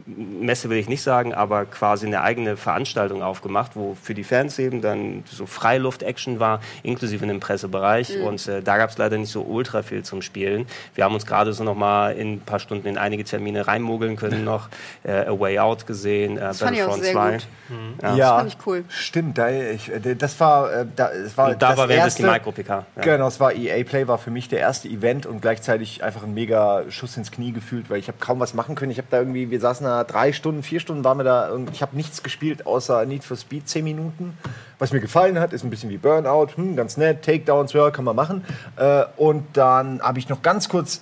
Messe 0.05 0.69
will 0.69 0.77
ich 0.77 0.87
nicht 0.87 1.01
sagen, 1.01 1.33
aber 1.33 1.65
quasi 1.65 2.05
eine 2.05 2.21
eigene 2.21 2.57
Veranstaltung 2.57 3.23
aufgemacht, 3.23 3.71
wo 3.75 3.97
für 3.99 4.13
die 4.13 4.23
Fans 4.23 4.59
eben 4.59 4.81
dann 4.81 5.23
so 5.25 5.47
Freiluft-Action 5.47 6.39
war, 6.39 6.59
inklusive 6.83 7.23
in 7.23 7.29
dem 7.29 7.39
Pressebereich. 7.39 8.15
Mhm. 8.15 8.23
Und 8.23 8.47
äh, 8.47 8.61
da 8.61 8.77
gab 8.77 8.91
es 8.91 8.99
leider 8.99 9.17
nicht 9.17 9.31
so 9.31 9.41
ultra 9.41 9.81
viel 9.81 10.03
zum 10.03 10.21
Spielen. 10.21 10.67
Wir 10.93 11.05
haben 11.05 11.15
uns 11.15 11.25
gerade 11.25 11.53
so 11.53 11.63
noch 11.63 11.75
mal 11.75 12.11
in 12.11 12.33
ein 12.33 12.39
paar 12.41 12.59
Stunden 12.59 12.87
in 12.87 12.99
einige 12.99 13.23
Termine 13.23 13.67
reinmogeln 13.67 14.15
können 14.15 14.43
noch. 14.43 14.69
Äh, 15.03 15.27
A 15.27 15.39
Way 15.39 15.59
Out 15.59 15.87
gesehen, 15.87 16.37
äh, 16.37 16.41
das 16.41 16.59
Battlefront 16.59 17.05
2. 17.05 17.31
Mhm. 17.31 17.39
Ja, 18.01 18.15
ja, 18.15 18.15
das 18.15 18.29
fand 18.29 18.49
ich 18.49 18.67
cool. 18.67 18.83
Stimmt, 18.89 19.37
da, 19.37 19.49
ich, 19.49 19.89
äh, 19.89 20.15
das 20.15 20.39
war, 20.39 20.71
äh, 20.73 20.85
da, 20.95 21.09
es 21.11 21.37
war 21.37 21.51
und 21.51 21.61
da 21.61 21.77
war 21.77 21.87
während 21.87 22.17
die 22.17 22.23
Micro-PK. 22.23 22.85
Ja. 22.95 23.01
Genau, 23.01 23.27
es 23.27 23.39
war 23.39 23.53
EA 23.53 23.83
Play, 23.83 24.07
war 24.07 24.17
für 24.17 24.31
mich 24.31 24.49
der 24.49 24.59
erste 24.59 24.87
Event 24.87 25.25
und 25.25 25.41
gleichzeitig 25.41 26.03
einfach 26.03 26.23
ein 26.23 26.33
mega 26.33 26.83
Schuss 26.89 27.17
ins 27.17 27.31
Knie 27.31 27.51
gefühlt, 27.51 27.89
weil 27.89 27.99
ich 27.99 28.07
habe 28.07 28.17
kaum 28.19 28.39
was 28.39 28.53
machen 28.53 28.75
können. 28.75 28.91
Ich 28.91 28.97
habe 28.97 29.07
da 29.09 29.19
irgendwie, 29.19 29.49
wir 29.49 29.59
saßen 29.59 29.78
saßen 29.79 29.85
da 29.85 30.03
drei 30.03 30.31
Stunden, 30.33 30.63
vier 30.63 30.79
Stunden 30.79 31.03
waren 31.03 31.17
wir 31.17 31.23
da. 31.23 31.49
Ich 31.73 31.81
habe 31.81 31.95
nichts 31.95 32.23
gespielt 32.23 32.65
außer 32.65 33.05
Need 33.05 33.23
for 33.23 33.37
Speed, 33.37 33.67
zehn 33.67 33.83
Minuten. 33.83 34.37
Was 34.77 34.91
mir 34.91 34.99
gefallen 34.99 35.39
hat, 35.39 35.53
ist 35.53 35.63
ein 35.63 35.69
bisschen 35.69 35.89
wie 35.89 35.97
Burnout, 35.97 36.55
hm, 36.55 36.75
ganz 36.75 36.97
nett, 36.97 37.23
Takedowns, 37.23 37.73
ja, 37.73 37.91
kann 37.91 38.05
man 38.05 38.15
machen. 38.15 38.45
Äh, 38.77 39.05
und 39.17 39.45
dann 39.53 40.01
habe 40.01 40.19
ich 40.19 40.29
noch 40.29 40.41
ganz 40.41 40.69
kurz 40.69 41.01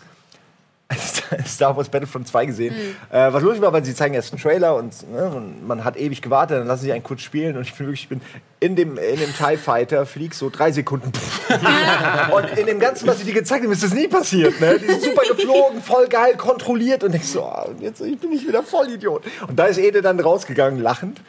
Star 1.46 1.76
Wars 1.76 1.90
Battlefront 1.90 2.28
2 2.28 2.46
gesehen. 2.46 2.74
Mhm. 2.74 3.16
Äh, 3.16 3.34
was 3.34 3.44
lustig 3.44 3.62
war, 3.62 3.74
weil 3.74 3.84
sie 3.84 3.94
zeigen 3.94 4.14
erst 4.14 4.32
einen 4.32 4.42
Trailer 4.42 4.76
und, 4.76 5.12
ne, 5.12 5.30
und, 5.30 5.68
man 5.68 5.84
hat 5.84 5.98
ewig 5.98 6.22
gewartet, 6.22 6.60
dann 6.60 6.68
lassen 6.68 6.84
sie 6.84 6.94
einen 6.94 7.04
kurz 7.04 7.22
spielen 7.22 7.58
und 7.58 7.64
ich 7.64 7.74
bin 7.74 7.88
wirklich, 7.88 8.04
ich 8.04 8.10
bin 8.10 8.22
in 8.60 8.76
dem, 8.76 8.98
in 8.98 9.20
dem 9.20 9.34
TIE 9.36 9.58
Fighter, 9.58 10.06
flieg 10.06 10.34
so 10.34 10.50
drei 10.50 10.72
Sekunden. 10.72 11.12
und 12.32 12.58
in 12.58 12.66
dem 12.66 12.80
Ganzen, 12.80 13.08
was 13.08 13.20
sie 13.20 13.26
dir 13.26 13.34
gezeigt 13.34 13.64
haben, 13.64 13.72
ist 13.72 13.84
das 13.84 13.94
nie 13.94 14.08
passiert. 14.08 14.60
Ne? 14.60 14.80
Die 14.80 14.86
sind 14.86 15.04
super 15.04 15.24
geflogen, 15.28 15.82
voll 15.82 16.08
geil, 16.08 16.36
kontrolliert 16.38 17.04
und 17.04 17.12
denkst 17.12 17.28
so, 17.28 17.44
oh, 17.44 17.70
jetzt 17.80 18.02
ich 18.02 18.18
bin 18.18 18.32
ich 18.32 18.48
wieder 18.48 18.64
voll 18.64 18.90
Idiot. 18.90 19.24
Und 19.48 19.60
da 19.60 19.66
ist 19.66 19.78
Ede 19.78 20.02
dann 20.02 20.20
rausgegangen, 20.20 20.82
lachend. 20.82 21.22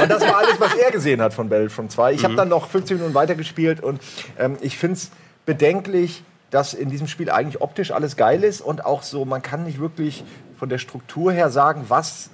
Und 0.00 0.10
das 0.10 0.22
war 0.22 0.38
alles, 0.38 0.58
was 0.58 0.74
er 0.74 0.90
gesehen 0.90 1.20
hat 1.20 1.34
von 1.34 1.48
Battlefront 1.48 1.92
2. 1.92 2.14
Ich 2.14 2.20
mhm. 2.20 2.24
habe 2.24 2.34
dann 2.34 2.48
noch 2.48 2.68
15 2.68 2.96
Minuten 2.96 3.14
weitergespielt 3.14 3.82
und 3.82 4.00
ähm, 4.38 4.56
ich 4.60 4.78
finde 4.78 4.94
es 4.94 5.10
bedenklich, 5.44 6.24
dass 6.50 6.74
in 6.74 6.90
diesem 6.90 7.08
Spiel 7.08 7.30
eigentlich 7.30 7.60
optisch 7.60 7.90
alles 7.90 8.16
geil 8.16 8.44
ist 8.44 8.60
und 8.60 8.84
auch 8.84 9.02
so, 9.02 9.24
man 9.24 9.42
kann 9.42 9.64
nicht 9.64 9.80
wirklich 9.80 10.24
von 10.58 10.68
der 10.68 10.78
Struktur 10.78 11.32
her 11.32 11.50
sagen, 11.50 11.86
was 11.88 12.30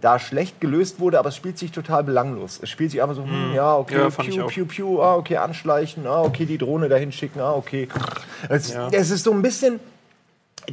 da 0.00 0.18
schlecht 0.18 0.60
gelöst 0.60 0.98
wurde, 0.98 1.18
aber 1.18 1.28
es 1.28 1.36
spielt 1.36 1.58
sich 1.58 1.70
total 1.70 2.02
belanglos. 2.02 2.58
Es 2.60 2.68
spielt 2.68 2.90
sich 2.90 3.00
einfach 3.00 3.14
so, 3.14 3.22
hm, 3.22 3.50
mhm. 3.50 3.54
ja, 3.54 3.76
okay, 3.76 3.98
ja, 3.98 4.10
piu, 4.10 4.46
piu, 4.46 4.66
piu, 4.66 5.00
ah, 5.00 5.14
okay, 5.14 5.36
anschleichen, 5.36 6.06
ah, 6.06 6.22
okay, 6.22 6.44
die 6.44 6.58
Drohne 6.58 6.88
dahin 6.88 7.12
schicken, 7.12 7.40
ah, 7.40 7.52
okay. 7.52 7.88
Es, 8.48 8.72
ja. 8.72 8.88
es 8.90 9.10
ist 9.10 9.22
so 9.22 9.32
ein 9.32 9.42
bisschen, 9.42 9.78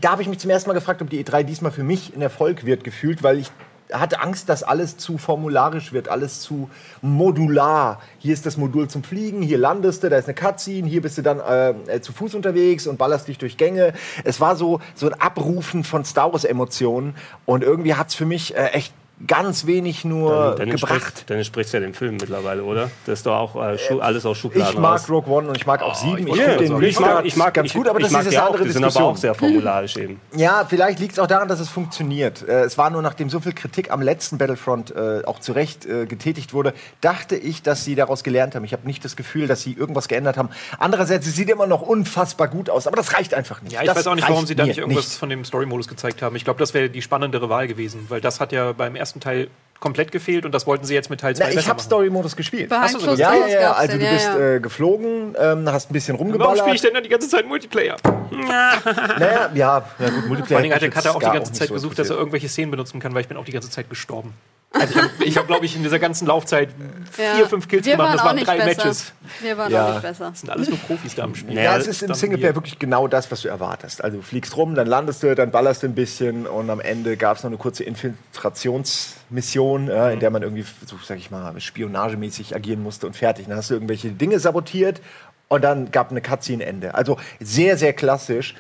da 0.01 0.11
habe 0.11 0.23
ich 0.23 0.27
mich 0.27 0.39
zum 0.39 0.49
ersten 0.49 0.67
Mal 0.67 0.73
gefragt, 0.73 1.01
ob 1.03 1.09
die 1.11 1.23
E3 1.23 1.43
diesmal 1.43 1.71
für 1.71 1.83
mich 1.83 2.15
ein 2.15 2.23
Erfolg 2.23 2.65
wird, 2.65 2.83
gefühlt, 2.83 3.21
weil 3.21 3.37
ich 3.37 3.51
hatte 3.91 4.21
Angst, 4.21 4.49
dass 4.49 4.63
alles 4.63 4.97
zu 4.97 5.17
formularisch 5.17 5.93
wird, 5.93 6.09
alles 6.09 6.41
zu 6.41 6.69
modular. 7.01 8.01
Hier 8.19 8.33
ist 8.33 8.45
das 8.45 8.57
Modul 8.57 8.87
zum 8.87 9.03
Fliegen, 9.03 9.41
hier 9.41 9.57
landest 9.57 10.03
du, 10.03 10.09
da 10.09 10.17
ist 10.17 10.25
eine 10.25 10.35
Cutscene, 10.35 10.87
hier 10.87 11.01
bist 11.01 11.17
du 11.17 11.21
dann 11.21 11.39
äh, 11.39 11.95
äh 11.95 12.01
zu 12.01 12.13
Fuß 12.13 12.35
unterwegs 12.35 12.87
und 12.87 12.97
ballerst 12.97 13.27
dich 13.27 13.37
durch 13.37 13.57
Gänge. 13.57 13.93
Es 14.23 14.39
war 14.39 14.55
so, 14.55 14.79
so 14.95 15.07
ein 15.07 15.19
Abrufen 15.19 15.83
von 15.83 16.05
Star 16.05 16.31
Wars-Emotionen 16.31 17.15
und 17.45 17.63
irgendwie 17.63 17.95
hat 17.95 18.09
es 18.09 18.15
für 18.15 18.25
mich 18.25 18.55
äh, 18.55 18.67
echt 18.67 18.93
ganz 19.27 19.65
wenig 19.65 20.05
nur 20.05 20.55
dann, 20.57 20.69
dann 20.69 20.77
gebracht. 20.77 21.25
dann 21.27 21.43
sprichst 21.43 21.73
du 21.73 21.77
ja 21.77 21.81
den 21.81 21.93
Film 21.93 22.17
mittlerweile, 22.17 22.63
oder? 22.63 22.89
Das 23.05 23.19
ist 23.19 23.25
doch 23.25 23.35
auch 23.35 23.55
äh, 23.55 23.75
äh 23.75 23.99
alles 23.99 24.25
aus 24.25 24.37
Schubladen 24.37 24.73
Ich 24.73 24.79
mag 24.79 24.93
raus. 24.93 25.09
Rogue 25.09 25.33
One 25.33 25.49
und 25.49 25.57
ich 25.57 25.65
mag 25.65 25.81
auch 25.81 25.99
oh, 26.01 26.15
sieben. 26.15 26.27
Ich, 26.27 26.35
ich, 26.35 26.57
den 26.57 26.81
ich, 26.81 26.99
mag, 26.99 27.25
ich 27.25 27.35
mag 27.35 27.53
ganz 27.53 27.73
gut, 27.73 27.87
aber 27.87 27.99
das 27.99 28.11
ist 28.11 28.15
eine 28.15 28.41
andere 28.41 28.63
Diskussion. 28.63 28.65
Die 28.65 28.71
sind 28.73 28.83
aber 28.83 29.05
auch 29.05 29.17
sehr 29.17 29.33
formularisch 29.35 29.97
eben. 29.97 30.21
Ja, 30.35 30.65
vielleicht 30.67 30.99
liegt 30.99 31.13
es 31.13 31.19
auch 31.19 31.27
daran, 31.27 31.47
dass 31.47 31.59
es 31.59 31.69
funktioniert. 31.69 32.47
Äh, 32.47 32.63
es 32.63 32.77
war 32.77 32.89
nur, 32.89 33.01
nachdem 33.01 33.29
so 33.29 33.39
viel 33.39 33.53
Kritik 33.53 33.91
am 33.91 34.01
letzten 34.01 34.37
Battlefront 34.37 34.91
äh, 34.95 35.23
auch 35.25 35.39
zu 35.39 35.51
Recht 35.51 35.85
äh, 35.85 36.05
getätigt 36.05 36.53
wurde, 36.53 36.73
dachte 37.01 37.35
ich, 37.35 37.61
dass 37.61 37.83
sie 37.83 37.95
daraus 37.95 38.23
gelernt 38.23 38.55
haben. 38.55 38.63
Ich 38.63 38.73
habe 38.73 38.85
nicht 38.87 39.03
das 39.03 39.15
Gefühl, 39.15 39.47
dass 39.47 39.61
sie 39.61 39.73
irgendwas 39.73 40.07
geändert 40.07 40.37
haben. 40.37 40.49
Andererseits, 40.77 41.27
es 41.27 41.35
sieht 41.35 41.49
immer 41.49 41.67
noch 41.67 41.81
unfassbar 41.81 42.47
gut 42.47 42.69
aus, 42.69 42.87
aber 42.87 42.95
das 42.95 43.13
reicht 43.13 43.33
einfach 43.33 43.61
nicht. 43.61 43.73
Ja, 43.73 43.81
ich 43.81 43.87
das 43.87 43.97
weiß 43.97 44.07
auch 44.07 44.15
nicht, 44.15 44.29
warum 44.29 44.45
sie 44.45 44.55
da 44.55 44.65
nicht 44.65 44.77
irgendwas 44.77 45.07
nicht. 45.07 45.17
von 45.17 45.29
dem 45.29 45.43
Story-Modus 45.43 45.87
gezeigt 45.87 46.21
haben. 46.21 46.35
Ich 46.35 46.45
glaube, 46.45 46.59
das 46.59 46.73
wäre 46.73 46.89
die 46.89 47.01
spannendere 47.01 47.49
Wahl 47.49 47.67
gewesen, 47.67 48.05
weil 48.09 48.21
das 48.21 48.39
hat 48.39 48.51
ja 48.51 48.71
beim 48.73 48.95
ersten 48.95 49.08
Teil 49.19 49.49
komplett 49.79 50.11
gefehlt 50.11 50.45
und 50.45 50.51
das 50.51 50.67
wollten 50.67 50.85
sie 50.85 50.93
jetzt 50.93 51.09
mit 51.09 51.21
Teil 51.21 51.35
2 51.35 51.53
Ich 51.53 51.69
habe 51.69 51.81
Story-Modus 51.81 52.35
gespielt. 52.35 52.71
Achso, 52.71 52.99
so 52.99 53.13
ja, 53.15 53.33
ja, 53.33 53.47
ja, 53.47 53.71
also 53.71 53.97
du 53.97 54.09
bist 54.09 54.29
äh, 54.35 54.59
geflogen, 54.59 55.35
ähm, 55.39 55.71
hast 55.71 55.89
ein 55.89 55.93
bisschen 55.93 56.15
rumgeballert. 56.15 56.57
Warum 56.57 56.59
spiele 56.59 56.75
ich 56.75 56.81
denn 56.81 56.93
dann 56.93 57.03
die 57.03 57.09
ganze 57.09 57.29
Zeit 57.29 57.47
Multiplayer? 57.47 57.95
naja, 58.31 59.49
ja, 59.53 59.85
ja 59.99 60.09
gut, 60.09 60.27
Multiplayer. 60.27 60.45
Vor 60.47 60.57
allem 60.57 60.73
hat 60.73 60.81
der 60.81 60.89
Cutter 60.89 61.15
auch 61.15 61.19
die 61.19 61.25
ganze 61.25 61.53
Zeit 61.53 61.69
so 61.69 61.73
gesucht, 61.73 61.97
dass 61.97 62.09
er 62.09 62.17
irgendwelche 62.17 62.49
Szenen 62.49 62.71
benutzen 62.71 62.99
kann, 62.99 63.13
weil 63.13 63.21
ich 63.21 63.27
bin 63.27 63.37
auch 63.37 63.45
die 63.45 63.53
ganze 63.53 63.69
Zeit 63.69 63.89
gestorben. 63.89 64.33
Also 64.71 64.99
ich 65.19 65.35
habe, 65.35 65.35
hab, 65.35 65.47
glaube 65.47 65.65
ich, 65.65 65.75
in 65.75 65.81
dieser 65.81 65.97
ganzen 65.97 66.27
Laufzeit 66.27 66.69
ja. 67.17 67.35
vier, 67.35 67.47
fünf 67.47 67.67
Kills 67.67 67.87
wir 67.87 67.93
gemacht. 67.93 68.15
Das 68.15 68.23
waren 68.23 68.37
drei 68.37 68.57
besser. 68.57 68.67
Matches. 68.67 69.13
Wir 69.41 69.57
waren 69.57 69.71
ja. 69.71 69.87
auch 69.87 69.93
nicht 69.93 70.01
besser. 70.03 70.29
Das 70.29 70.41
sind 70.41 70.49
alles 70.51 70.69
nur 70.69 70.77
Profis 70.77 71.15
da 71.15 71.23
am 71.23 71.33
Spiel. 71.33 71.55
Ja, 71.55 71.63
ja 71.63 71.77
es 71.77 71.87
ist 71.87 72.03
im 72.03 72.13
Singleplayer 72.13 72.53
wirklich 72.53 72.77
genau 72.77 73.07
das, 73.07 73.31
was 73.31 73.41
du 73.41 73.47
erwartest. 73.47 74.03
Also 74.03 74.17
du 74.17 74.23
fliegst 74.23 74.55
rum, 74.57 74.75
dann 74.75 74.85
landest 74.85 75.23
du, 75.23 75.33
dann 75.33 75.49
ballerst 75.49 75.81
du 75.81 75.87
ein 75.87 75.95
bisschen 75.95 76.45
und 76.45 76.69
am 76.69 76.79
Ende 76.79 77.17
gab 77.17 77.37
es 77.37 77.43
noch 77.43 77.49
eine 77.49 77.57
kurze 77.57 77.83
Infiltrationsmission, 77.83 79.85
mhm. 79.85 79.89
äh, 79.89 80.13
in 80.13 80.19
der 80.19 80.29
man 80.29 80.43
irgendwie, 80.43 80.65
so 80.85 80.97
sag 81.03 81.17
ich 81.17 81.31
mal, 81.31 81.59
spionagemäßig 81.59 82.55
agieren 82.55 82.83
musste 82.83 83.07
und 83.07 83.15
fertig. 83.15 83.47
Dann 83.47 83.57
hast 83.57 83.71
du 83.71 83.73
irgendwelche 83.73 84.11
Dinge 84.11 84.39
sabotiert 84.39 85.01
und 85.47 85.63
dann 85.63 85.89
gab 85.89 86.11
eine 86.11 86.21
Cutscene-Ende. 86.21 86.93
Also 86.93 87.17
sehr, 87.39 87.75
sehr 87.75 87.93
klassisch 87.93 88.53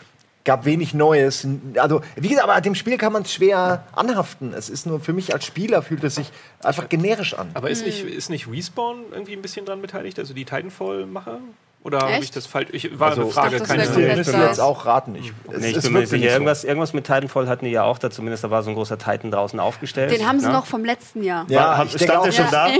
gab 0.49 0.65
wenig 0.65 0.95
Neues. 0.95 1.47
Also, 1.75 2.01
wie 2.15 2.29
gesagt, 2.29 2.49
aber 2.49 2.59
dem 2.59 2.73
Spiel 2.73 2.97
kann 2.97 3.13
man 3.13 3.21
es 3.21 3.31
schwer 3.31 3.83
anhaften. 3.91 4.51
Es 4.51 4.67
ist 4.67 4.87
nur 4.87 4.99
für 4.99 5.13
mich 5.13 5.31
als 5.31 5.45
Spieler 5.45 5.83
fühlt 5.83 6.03
es 6.03 6.15
sich 6.15 6.31
einfach 6.63 6.89
generisch 6.89 7.35
an. 7.35 7.51
Aber 7.53 7.69
ist 7.69 7.85
nicht, 7.85 8.03
ist 8.03 8.31
nicht 8.31 8.49
Respawn 8.49 9.03
irgendwie 9.11 9.33
ein 9.33 9.43
bisschen 9.43 9.67
dran 9.67 9.79
beteiligt? 9.79 10.17
Also 10.17 10.33
die 10.33 10.45
Titanfall-Macher? 10.45 11.37
Oder 11.81 11.99
habe 11.99 12.23
ich 12.23 12.31
das 12.31 12.45
falsch? 12.45 12.69
Ich 12.73 12.99
war 12.99 13.09
also, 13.09 13.21
eine 13.21 13.31
Frage, 13.31 13.59
keine 13.61 13.83
Ich 13.83 14.15
müsste 14.17 14.37
jetzt 14.37 14.59
auch 14.59 14.85
raten. 14.85 15.15
Ich, 15.15 15.31
nee, 15.57 15.69
ich 15.69 15.81
bin 15.81 15.93
mir 15.93 16.05
sicher. 16.05 16.31
Irgendwas, 16.31 16.65
irgendwas 16.65 16.91
mit 16.93 17.05
Titanfall 17.05 17.47
hatten 17.47 17.63
die 17.63 17.71
ja 17.71 17.83
auch 17.83 17.97
da, 17.97 18.11
zumindest 18.11 18.43
da 18.43 18.51
war 18.51 18.63
so 18.63 18.69
ein 18.69 18.75
großer 18.75 18.97
Titan 18.97 19.31
draußen 19.31 19.59
aufgestellt. 19.61 20.11
Den 20.11 20.27
haben 20.27 20.39
sie 20.39 20.47
ja? 20.47 20.51
noch 20.51 20.65
vom 20.65 20.83
letzten 20.83 21.23
Jahr. 21.23 21.45
Ja, 21.47 21.77
war, 21.77 21.87
stand 21.87 22.25
der 22.25 22.31
schon 22.31 22.45
ja. 22.45 22.51
da? 22.51 22.67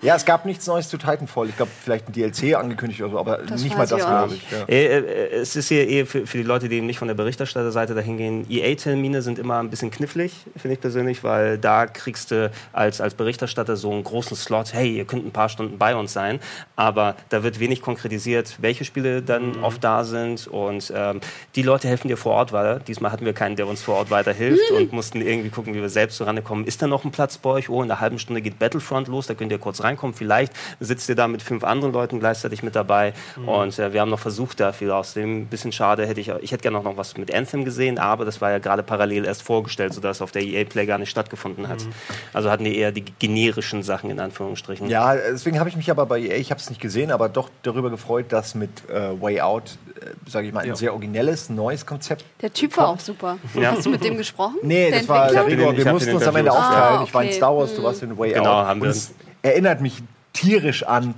Ja, 0.00 0.14
es 0.14 0.24
gab 0.24 0.46
nichts 0.46 0.66
Neues 0.66 0.88
zu 0.88 0.96
Titanfall. 0.96 1.48
Ich 1.48 1.56
glaube, 1.56 1.72
vielleicht 1.82 2.08
ein 2.08 2.12
DLC 2.12 2.54
angekündigt 2.54 3.02
oder 3.02 3.10
so, 3.10 3.18
aber 3.18 3.38
das 3.38 3.62
nicht 3.62 3.76
mal 3.76 3.86
das, 3.86 3.98
glaube 3.98 4.34
ich. 4.34 4.42
Ja. 4.50 4.64
Äh, 4.68 4.98
äh, 4.98 5.34
es 5.40 5.56
ist 5.56 5.68
hier 5.68 5.88
eh 5.88 6.04
für, 6.04 6.24
für, 6.24 6.38
die 6.38 6.44
Leute, 6.44 6.68
die 6.68 6.80
nicht 6.80 7.00
von 7.00 7.08
der 7.08 7.16
Berichterstatterseite 7.16 7.94
dahin 7.94 8.16
gehen, 8.16 8.46
EA-Termine 8.48 9.22
sind 9.22 9.40
immer 9.40 9.58
ein 9.58 9.70
bisschen 9.70 9.90
knifflig, 9.90 10.32
finde 10.56 10.74
ich 10.74 10.80
persönlich, 10.80 11.24
weil 11.24 11.58
da 11.58 11.86
kriegst 11.86 12.30
du 12.30 12.50
als, 12.72 13.00
als 13.00 13.14
Berichterstatter 13.14 13.76
so 13.76 13.90
einen 13.90 14.04
großen 14.04 14.36
Slot, 14.36 14.72
hey, 14.72 14.96
ihr 14.96 15.04
könnt 15.04 15.26
ein 15.26 15.32
paar 15.32 15.48
Stunden 15.48 15.78
bei 15.78 15.96
uns 15.96 16.12
sein, 16.12 16.38
aber 16.76 17.16
da 17.28 17.42
wird 17.42 17.58
wenig 17.58 17.82
konkretisiert, 17.82 18.37
welche 18.60 18.84
Spiele 18.84 19.22
dann 19.22 19.52
mhm. 19.52 19.64
oft 19.64 19.82
da 19.82 20.04
sind 20.04 20.46
und 20.46 20.92
ähm, 20.94 21.20
die 21.54 21.62
Leute 21.62 21.88
helfen 21.88 22.08
dir 22.08 22.16
vor 22.16 22.32
Ort 22.32 22.52
weiter. 22.52 22.78
Diesmal 22.78 23.12
hatten 23.12 23.24
wir 23.24 23.32
keinen, 23.32 23.56
der 23.56 23.66
uns 23.66 23.82
vor 23.82 23.96
Ort 23.96 24.10
weiterhilft 24.10 24.70
mhm. 24.70 24.76
und 24.76 24.92
mussten 24.92 25.20
irgendwie 25.20 25.50
gucken, 25.50 25.74
wie 25.74 25.80
wir 25.80 25.88
selbst 25.88 26.16
so 26.16 26.24
rankommen. 26.24 26.64
Ist 26.64 26.82
da 26.82 26.86
noch 26.86 27.04
ein 27.04 27.10
Platz 27.10 27.38
bei 27.38 27.50
euch? 27.50 27.68
Oh, 27.68 27.82
in 27.82 27.90
einer 27.90 28.00
halben 28.00 28.18
Stunde 28.18 28.42
geht 28.42 28.58
Battlefront 28.58 29.08
los, 29.08 29.26
da 29.26 29.34
könnt 29.34 29.52
ihr 29.52 29.58
kurz 29.58 29.82
rein 29.82 29.88
reinkommt. 29.88 30.16
Vielleicht 30.16 30.52
sitzt 30.80 31.08
ihr 31.08 31.14
da 31.14 31.28
mit 31.28 31.42
fünf 31.42 31.64
anderen 31.64 31.92
Leuten 31.92 32.20
gleichzeitig 32.20 32.62
mit 32.62 32.76
dabei. 32.76 33.12
Mhm. 33.36 33.48
Und 33.48 33.78
äh, 33.78 33.92
wir 33.92 34.00
haben 34.00 34.10
noch 34.10 34.18
versucht, 34.18 34.60
da 34.60 34.72
viel 34.72 34.90
auszusehen. 34.90 35.42
Ein 35.42 35.46
bisschen 35.46 35.72
schade 35.72 36.06
hätte 36.06 36.20
ich, 36.20 36.28
ich 36.28 36.52
hätte 36.52 36.62
gerne 36.62 36.80
noch 36.82 36.96
was 36.96 37.16
mit 37.16 37.34
Anthem 37.34 37.64
gesehen, 37.64 37.98
aber 37.98 38.24
das 38.24 38.40
war 38.40 38.50
ja 38.50 38.58
gerade 38.58 38.82
parallel 38.82 39.24
erst 39.24 39.42
vorgestellt, 39.42 39.94
sodass 39.94 40.22
auf 40.22 40.30
der 40.30 40.42
EA 40.42 40.64
Play 40.64 40.86
gar 40.86 40.98
nicht 40.98 41.10
stattgefunden 41.10 41.68
hat. 41.68 41.84
Mhm. 41.84 41.92
Also 42.32 42.50
hatten 42.50 42.64
die 42.64 42.76
eher 42.76 42.92
die 42.92 43.04
generischen 43.18 43.82
Sachen 43.82 44.10
in 44.10 44.20
Anführungsstrichen. 44.20 44.88
Ja, 44.88 45.14
deswegen 45.14 45.58
habe 45.58 45.68
ich 45.68 45.76
mich 45.76 45.90
aber 45.90 46.06
bei 46.06 46.20
EA, 46.20 46.36
ich 46.36 46.50
habe 46.50 46.60
es 46.60 46.68
nicht 46.68 46.80
gesehen, 46.80 47.10
aber 47.10 47.28
doch 47.28 47.50
darüber 47.62 47.90
gefreut, 47.90 48.17
dass 48.26 48.54
mit 48.54 48.70
äh, 48.90 49.20
Way 49.20 49.40
Out, 49.40 49.78
äh, 50.00 50.30
sage 50.30 50.48
ich 50.48 50.52
mal, 50.52 50.60
ein 50.60 50.68
ja. 50.68 50.76
sehr 50.76 50.92
originelles, 50.92 51.48
neues 51.50 51.86
Konzept. 51.86 52.24
Der 52.42 52.52
Typ 52.52 52.76
war 52.76 52.88
auch 52.88 53.00
super. 53.00 53.38
Ja. 53.54 53.72
Hast 53.72 53.86
du 53.86 53.90
mit 53.90 54.02
dem 54.02 54.16
gesprochen? 54.16 54.56
Nee, 54.62 54.90
das 54.90 55.08
war 55.08 55.30
der 55.30 55.44
Gregor. 55.44 55.76
Wir 55.76 55.92
mussten 55.92 56.14
uns 56.14 56.26
am 56.26 56.36
Ende 56.36 56.52
aufteilen. 56.52 56.74
Ah, 56.74 56.94
okay. 56.96 57.04
Ich 57.06 57.14
war 57.14 57.24
in 57.24 57.32
Star 57.32 57.56
Wars, 57.56 57.74
du 57.74 57.82
warst 57.82 58.02
in 58.02 58.18
Way 58.18 58.32
genau, 58.32 58.60
Out. 58.60 58.66
Haben 58.66 58.82
wir 58.82 58.94
erinnert 59.42 59.80
mich 59.80 60.02
tierisch 60.32 60.82
an 60.82 61.14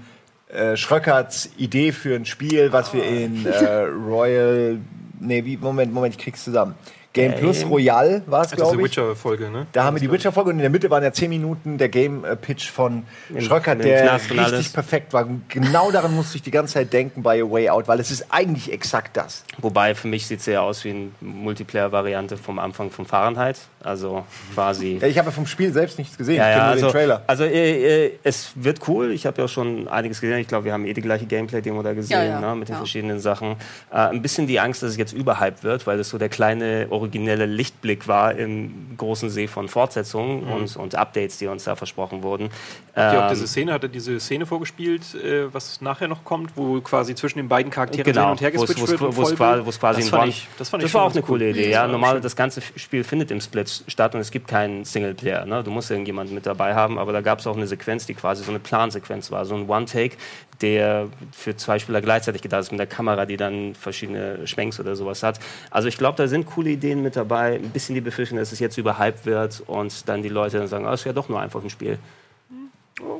äh, 0.48 0.76
Schröckerts 0.76 1.50
Idee 1.56 1.92
für 1.92 2.14
ein 2.14 2.26
Spiel, 2.26 2.72
was 2.72 2.92
wir 2.92 3.04
in 3.04 3.46
äh, 3.46 3.82
Royal. 3.82 4.78
Nee, 5.20 5.44
wie, 5.44 5.56
Moment, 5.56 5.92
Moment, 5.92 6.14
ich 6.16 6.20
krieg's 6.20 6.44
zusammen. 6.44 6.74
Game 7.12 7.34
Plus 7.34 7.64
Royal 7.68 8.22
war 8.26 8.44
es, 8.44 8.52
glaube 8.52 8.76
ich. 8.76 8.84
Witcher-Folge, 8.84 9.50
ne? 9.50 9.66
Da 9.72 9.82
haben 9.82 9.96
wir 9.96 10.00
die 10.00 10.10
Witcher-Folge 10.10 10.50
und 10.50 10.56
in 10.56 10.62
der 10.62 10.70
Mitte 10.70 10.90
waren 10.90 11.02
ja 11.02 11.12
10 11.12 11.28
Minuten 11.28 11.76
der 11.76 11.88
Game-Pitch 11.88 12.70
von 12.70 13.04
Schröcker, 13.36 13.74
der 13.74 14.14
richtig 14.14 14.72
perfekt 14.72 15.12
war. 15.12 15.26
Genau 15.48 15.90
daran 15.90 16.14
musste 16.14 16.36
ich 16.36 16.42
die 16.42 16.52
ganze 16.52 16.74
Zeit 16.74 16.92
denken 16.92 17.22
bei 17.22 17.42
A 17.42 17.50
Way 17.50 17.70
Out, 17.70 17.88
weil 17.88 17.98
es 17.98 18.12
ist 18.12 18.26
eigentlich 18.30 18.72
exakt 18.72 19.16
das. 19.16 19.44
Wobei 19.58 19.96
für 19.96 20.06
mich 20.06 20.26
sieht 20.26 20.40
es 20.40 20.46
ja 20.46 20.60
aus 20.60 20.84
wie 20.84 20.90
eine 20.90 21.08
Multiplayer-Variante 21.20 22.36
vom 22.36 22.60
Anfang 22.60 22.90
von 22.90 23.06
Fahrenheit. 23.06 23.56
Also 23.82 24.24
quasi. 24.54 24.98
Ja, 25.00 25.08
ich 25.08 25.18
habe 25.18 25.28
ja 25.28 25.32
vom 25.32 25.46
Spiel 25.46 25.72
selbst 25.72 25.98
nichts 25.98 26.16
gesehen. 26.16 26.36
Ja, 26.36 26.48
ich 26.48 26.54
kenne 26.54 26.64
ja, 26.64 26.70
also, 26.70 26.86
den 26.86 26.92
Trailer. 26.92 27.22
Also 27.26 27.44
äh, 27.44 28.06
äh, 28.06 28.18
es 28.22 28.52
wird 28.54 28.86
cool. 28.86 29.10
Ich 29.12 29.26
habe 29.26 29.38
ja 29.38 29.46
auch 29.46 29.48
schon 29.48 29.88
einiges 29.88 30.20
gesehen. 30.20 30.38
Ich 30.38 30.48
glaube, 30.48 30.66
wir 30.66 30.72
haben 30.72 30.84
eh 30.84 30.92
die 30.92 31.00
gleiche 31.00 31.26
Gameplay-Demo 31.26 31.82
da 31.82 31.94
gesehen, 31.94 32.28
ja, 32.28 32.40
ne, 32.40 32.54
mit 32.54 32.68
den 32.68 32.76
verschiedenen 32.76 33.20
Sachen. 33.20 33.56
Äh, 33.90 33.96
ein 33.96 34.22
bisschen 34.22 34.46
die 34.46 34.60
Angst, 34.60 34.82
dass 34.82 34.90
es 34.90 34.96
jetzt 34.96 35.12
überhyped 35.12 35.64
wird, 35.64 35.86
weil 35.86 35.98
es 35.98 36.10
so 36.10 36.18
der 36.18 36.28
kleine 36.28 36.88
originelle 37.00 37.46
Lichtblick 37.46 38.06
war 38.06 38.34
im 38.34 38.96
großen 38.96 39.30
See 39.30 39.46
von 39.46 39.68
Fortsetzungen 39.68 40.44
mhm. 40.44 40.52
und, 40.52 40.76
und, 40.76 40.94
Updates, 40.94 41.38
die 41.38 41.46
uns 41.46 41.64
da 41.64 41.76
versprochen 41.76 42.22
wurden. 42.22 42.50
Habt 42.94 43.14
ihr 43.14 43.24
auch 43.24 43.30
diese 43.30 43.42
ähm, 43.42 43.46
Szene, 43.48 43.72
hatte 43.72 43.88
diese 43.88 44.20
Szene 44.20 44.46
vorgespielt, 44.46 45.14
äh, 45.14 45.52
was 45.52 45.80
nachher 45.80 46.08
noch 46.08 46.24
kommt, 46.24 46.56
wo 46.56 46.80
quasi 46.80 47.14
zwischen 47.14 47.38
den 47.38 47.48
beiden 47.48 47.70
Charakteren 47.70 48.04
genau, 48.04 48.22
hin 48.22 48.30
und 48.32 48.40
her 48.40 48.50
geswitcht 48.50 48.88
wird? 48.88 49.00
Wo 49.00 49.22
es 49.22 49.78
quasi, 49.78 50.00
das, 50.00 50.08
fand 50.10 50.28
ich, 50.28 50.48
das, 50.58 50.68
fand 50.68 50.82
das 50.82 50.94
war 50.94 51.04
auch 51.04 51.12
eine 51.12 51.22
coole 51.22 51.50
Idee. 51.50 51.70
Ja, 51.70 51.86
normal, 51.86 52.20
das 52.20 52.36
ganze 52.36 52.60
Spiel 52.76 53.04
findet 53.04 53.30
im 53.30 53.40
Split 53.40 53.84
statt 53.86 54.14
und 54.14 54.20
es 54.20 54.30
gibt 54.30 54.48
keinen 54.48 54.84
Singleplayer. 54.84 55.46
Ne? 55.46 55.62
Du 55.62 55.70
musst 55.70 55.90
irgendjemanden 55.90 56.34
mit 56.34 56.46
dabei 56.46 56.74
haben, 56.74 56.98
aber 56.98 57.12
da 57.12 57.20
gab 57.20 57.38
es 57.38 57.46
auch 57.46 57.56
eine 57.56 57.66
Sequenz, 57.66 58.06
die 58.06 58.14
quasi 58.14 58.44
so 58.44 58.50
eine 58.50 58.60
Plansequenz 58.60 59.30
war, 59.30 59.44
so 59.44 59.54
ein 59.54 59.68
One-Take, 59.68 60.16
der 60.60 61.08
für 61.32 61.56
zwei 61.56 61.78
Spieler 61.78 62.00
gleichzeitig 62.00 62.42
gedacht 62.42 62.60
ist, 62.60 62.70
mit 62.70 62.80
der 62.80 62.86
Kamera, 62.86 63.26
die 63.26 63.36
dann 63.36 63.74
verschiedene 63.74 64.46
Schwenks 64.46 64.78
oder 64.78 64.96
sowas 64.96 65.22
hat. 65.22 65.40
Also 65.70 65.88
ich 65.88 65.96
glaube, 65.96 66.16
da 66.16 66.28
sind 66.28 66.46
coole 66.46 66.70
Ideen 66.70 66.89
mit 66.96 67.16
dabei. 67.16 67.54
Ein 67.54 67.70
bisschen 67.70 67.94
die 67.94 68.00
Befürchtung, 68.00 68.38
dass 68.38 68.52
es 68.52 68.58
jetzt 68.58 68.76
überhyped 68.78 69.26
wird 69.26 69.62
und 69.66 70.08
dann 70.08 70.22
die 70.22 70.28
Leute 70.28 70.58
dann 70.58 70.68
sagen, 70.68 70.86
oh, 70.86 70.92
ist 70.92 71.04
ja 71.04 71.12
doch 71.12 71.28
nur 71.28 71.40
einfach 71.40 71.62
ein 71.62 71.70
Spiel. 71.70 71.98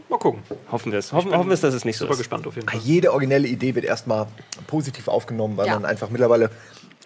Mal 0.09 0.19
gucken. 0.19 0.43
Hoffen 0.71 0.93
wir 0.93 0.99
es. 0.99 1.13
Hoffen, 1.13 1.35
hoffen 1.35 1.49
wir 1.49 1.55
es, 1.55 1.61
dass 1.61 1.73
es 1.73 1.85
nicht 1.85 1.97
so 1.97 2.05
super 2.05 2.13
ist. 2.13 2.19
gespannt 2.19 2.47
auf 2.47 2.57
jeden 2.57 2.69
Fall. 2.69 2.81
Jede 2.81 3.13
originelle 3.13 3.49
Idee 3.49 3.75
wird 3.75 3.85
erstmal 3.85 4.27
positiv 4.67 5.09
aufgenommen, 5.09 5.57
weil 5.57 5.69
ja. 5.69 5.75
man 5.75 5.85
einfach 5.85 6.11
mittlerweile 6.11 6.51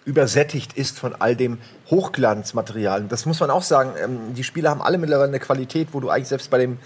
übersättigt 0.03 0.73
ist 0.73 0.99
von 0.99 1.15
all 1.15 1.35
dem 1.35 1.57
Hochglanzmaterial. 1.89 3.05
Das 3.05 3.25
muss 3.25 3.39
man 3.39 3.49
auch 3.49 3.63
sagen. 3.63 3.91
Ähm, 4.01 4.33
die 4.35 4.43
Spiele 4.43 4.69
haben 4.69 4.81
alle 4.81 4.97
mittlerweile 4.97 5.29
eine 5.29 5.39
Qualität, 5.39 5.89
wo 5.91 5.99
du 5.99 6.09
eigentlich 6.09 6.27
selbst 6.27 6.49
bei 6.49 6.57
dem 6.57 6.77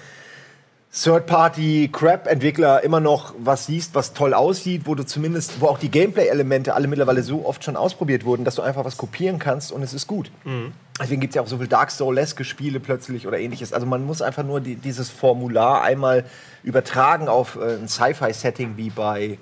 Third-Party-Crap-Entwickler 0.91 2.84
immer 2.84 2.99
noch 2.99 3.36
was 3.38 3.67
siehst, 3.67 3.93
was 3.93 4.13
toll 4.13 4.34
aussieht, 4.34 4.84
wo 4.86 4.95
du 4.95 5.06
zumindest, 5.06 5.62
wo 5.62 5.67
auch 5.67 5.78
die 5.78 5.91
Gameplay-Elemente 5.91 6.73
alle 6.73 6.88
mittlerweile 6.88 7.21
so 7.21 7.45
oft 7.45 7.63
schon 7.63 7.75
ausprobiert 7.75 8.25
wurden, 8.25 8.43
dass 8.43 8.56
du 8.56 8.63
einfach 8.63 8.86
was 8.86 8.97
kopieren 8.97 9.38
kannst 9.38 9.71
und 9.71 9.84
es 9.84 9.93
ist 9.93 10.08
gut. 10.08 10.32
Mhm. 10.45 10.73
Deswegen 10.99 11.21
gibt 11.21 11.32
es 11.32 11.36
ja 11.36 11.43
auch 11.43 11.47
so 11.47 11.60
viel 11.60 11.67
Dark 11.67 11.91
Souls-eske 11.91 12.43
Spiele 12.43 12.80
plötzlich 12.80 13.28
oder 13.28 13.39
ähnliches. 13.39 13.71
Also 13.71 13.86
man 13.86 14.04
muss 14.04 14.23
einfach 14.23 14.43
nur 14.43 14.62
die, 14.62 14.75
dieses 14.75 15.12
Formular 15.12 15.84
einmal 15.84 16.25
übertragen 16.63 17.28
auf 17.28 17.56
äh, 17.56 17.75
ein 17.75 17.88
Sci-Fi-Setting 17.88 18.75
wie 18.75 18.89
bei 18.89 19.38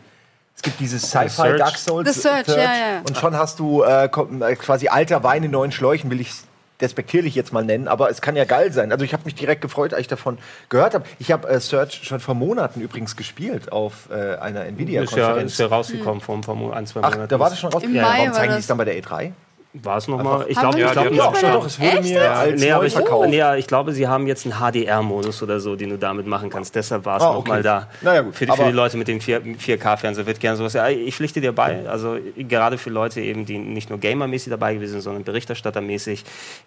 es 0.54 0.64
gibt 0.64 0.80
dieses 0.80 1.04
Sci-Fi 1.04 1.56
Dark 1.56 1.78
Souls. 1.78 2.12
The 2.12 2.20
Search, 2.20 2.48
Search, 2.48 2.58
ja, 2.58 2.64
ja. 2.64 3.02
Und 3.08 3.16
schon 3.16 3.36
hast 3.36 3.60
du 3.60 3.84
äh, 3.84 4.06
äh 4.06 4.56
quasi 4.56 4.88
alter 4.88 5.24
Wein 5.24 5.44
in 5.44 5.52
neuen 5.52 5.72
Schläuchen, 5.72 6.10
will 6.10 6.20
ich 6.20 6.32
despektierlich 6.82 7.36
jetzt 7.36 7.54
mal 7.54 7.64
nennen, 7.64 7.88
aber 7.88 8.10
es 8.10 8.22
kann 8.22 8.36
ja 8.36 8.46
geil 8.46 8.72
sein. 8.72 8.92
Also 8.92 9.04
ich 9.04 9.14
habe 9.14 9.24
mich 9.26 9.36
direkt 9.36 9.62
gefreut, 9.62 9.94
als 9.94 10.02
ich 10.02 10.08
davon 10.08 10.38
gehört 10.70 10.94
habe. 10.94 11.06
Ich 11.20 11.32
habe 11.32 11.48
äh, 11.48 11.60
Search 11.60 12.02
schon 12.04 12.20
vor 12.20 12.36
Monaten 12.36 12.82
übrigens 12.82 13.16
gespielt 13.16 13.72
auf 13.72 14.10
äh, 14.12 14.36
einer 14.36 14.66
Nvidia-Konferenz. 14.66 15.54
Ist, 15.54 15.60
ja, 15.60 15.66
ist 15.66 15.72
ja 15.72 15.76
rausgekommen 15.76 16.22
hm. 16.22 16.44
vor 16.44 16.76
ein, 16.76 16.86
zwei 16.86 17.02
Monaten. 17.02 17.22
Ach, 17.24 17.28
da 17.28 17.40
war 17.40 17.50
das 17.50 17.60
schon 17.60 17.72
rausgekommen. 17.72 17.96
Ja, 17.96 18.14
warum 18.18 18.34
zeigen 18.34 18.54
die 18.54 18.60
es 18.60 18.68
dann 18.68 18.78
bei 18.78 18.86
der 18.86 19.02
E3? 19.02 19.32
War 19.84 19.98
es 19.98 20.08
nochmal? 20.08 20.46
Ich 20.48 20.58
glaube, 20.58 20.80
ja, 20.80 20.88
ich 20.88 20.92
glaube, 20.94 21.16
ja, 21.16 21.32
doch, 21.32 21.42
doch, 21.42 21.66
es 21.66 21.80
wurde 21.80 21.90
Echt? 21.90 22.04
mir 22.04 22.32
als 22.32 22.62
nee, 22.62 22.72
aber 22.72 22.86
ich, 22.86 22.96
nee, 23.28 23.58
ich 23.58 23.68
glaube, 23.68 23.94
sie 23.94 24.08
haben 24.08 24.28
jetzt 24.28 24.46
einen 24.46 24.56
HDR-Modus 24.56 25.44
oder 25.44 25.60
so, 25.60 25.76
den 25.76 25.90
du 25.90 25.98
damit 25.98 26.28
machen 26.28 26.50
kannst. 26.50 26.76
Deshalb 26.76 27.06
war 27.06 27.18
es 27.18 27.24
ah, 27.24 27.30
okay. 27.30 27.38
nochmal 27.38 27.64
da. 27.64 27.88
Naja, 28.02 28.22
gut. 28.22 28.36
Für, 28.36 28.46
die, 28.46 28.52
für 28.52 28.66
die 28.66 28.72
Leute 28.72 28.98
mit 28.98 29.08
dem 29.08 29.20
4K-Fernseher 29.20 30.26
wird 30.26 30.40
gerne 30.40 30.58
sowas. 30.58 30.74
Ja, 30.74 30.88
ich 30.90 31.16
pflichte 31.16 31.42
dir 31.42 31.54
bei. 31.54 31.88
Also 31.88 32.18
gerade 32.38 32.78
für 32.78 32.90
Leute 32.90 33.22
eben, 33.22 33.46
die 33.46 33.58
nicht 33.58 33.90
nur 33.90 34.00
gamermäßig 34.00 34.50
dabei 34.50 34.74
gewesen 34.74 34.94
sind, 34.94 35.02
sondern 35.02 35.24
berichterstattermäßig. 35.24 36.24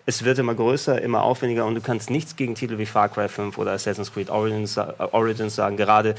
Es 0.07 0.25
wird 0.25 0.39
immer 0.39 0.55
größer, 0.55 1.01
immer 1.01 1.23
aufwendiger 1.23 1.65
und 1.67 1.75
du 1.75 1.81
kannst 1.81 2.11
nichts 2.11 2.37
gegen 2.37 2.55
Titel 2.55 2.79
wie 2.79 2.87
Far 2.87 3.09
Cry 3.09 3.29
5 3.29 3.57
oder 3.59 3.73
Assassin's 3.73 4.13
Creed 4.13 4.31
Origins, 4.31 4.77
äh, 4.77 4.85
Origins 5.13 5.55
sagen. 5.55 5.77
Gerade 5.77 6.15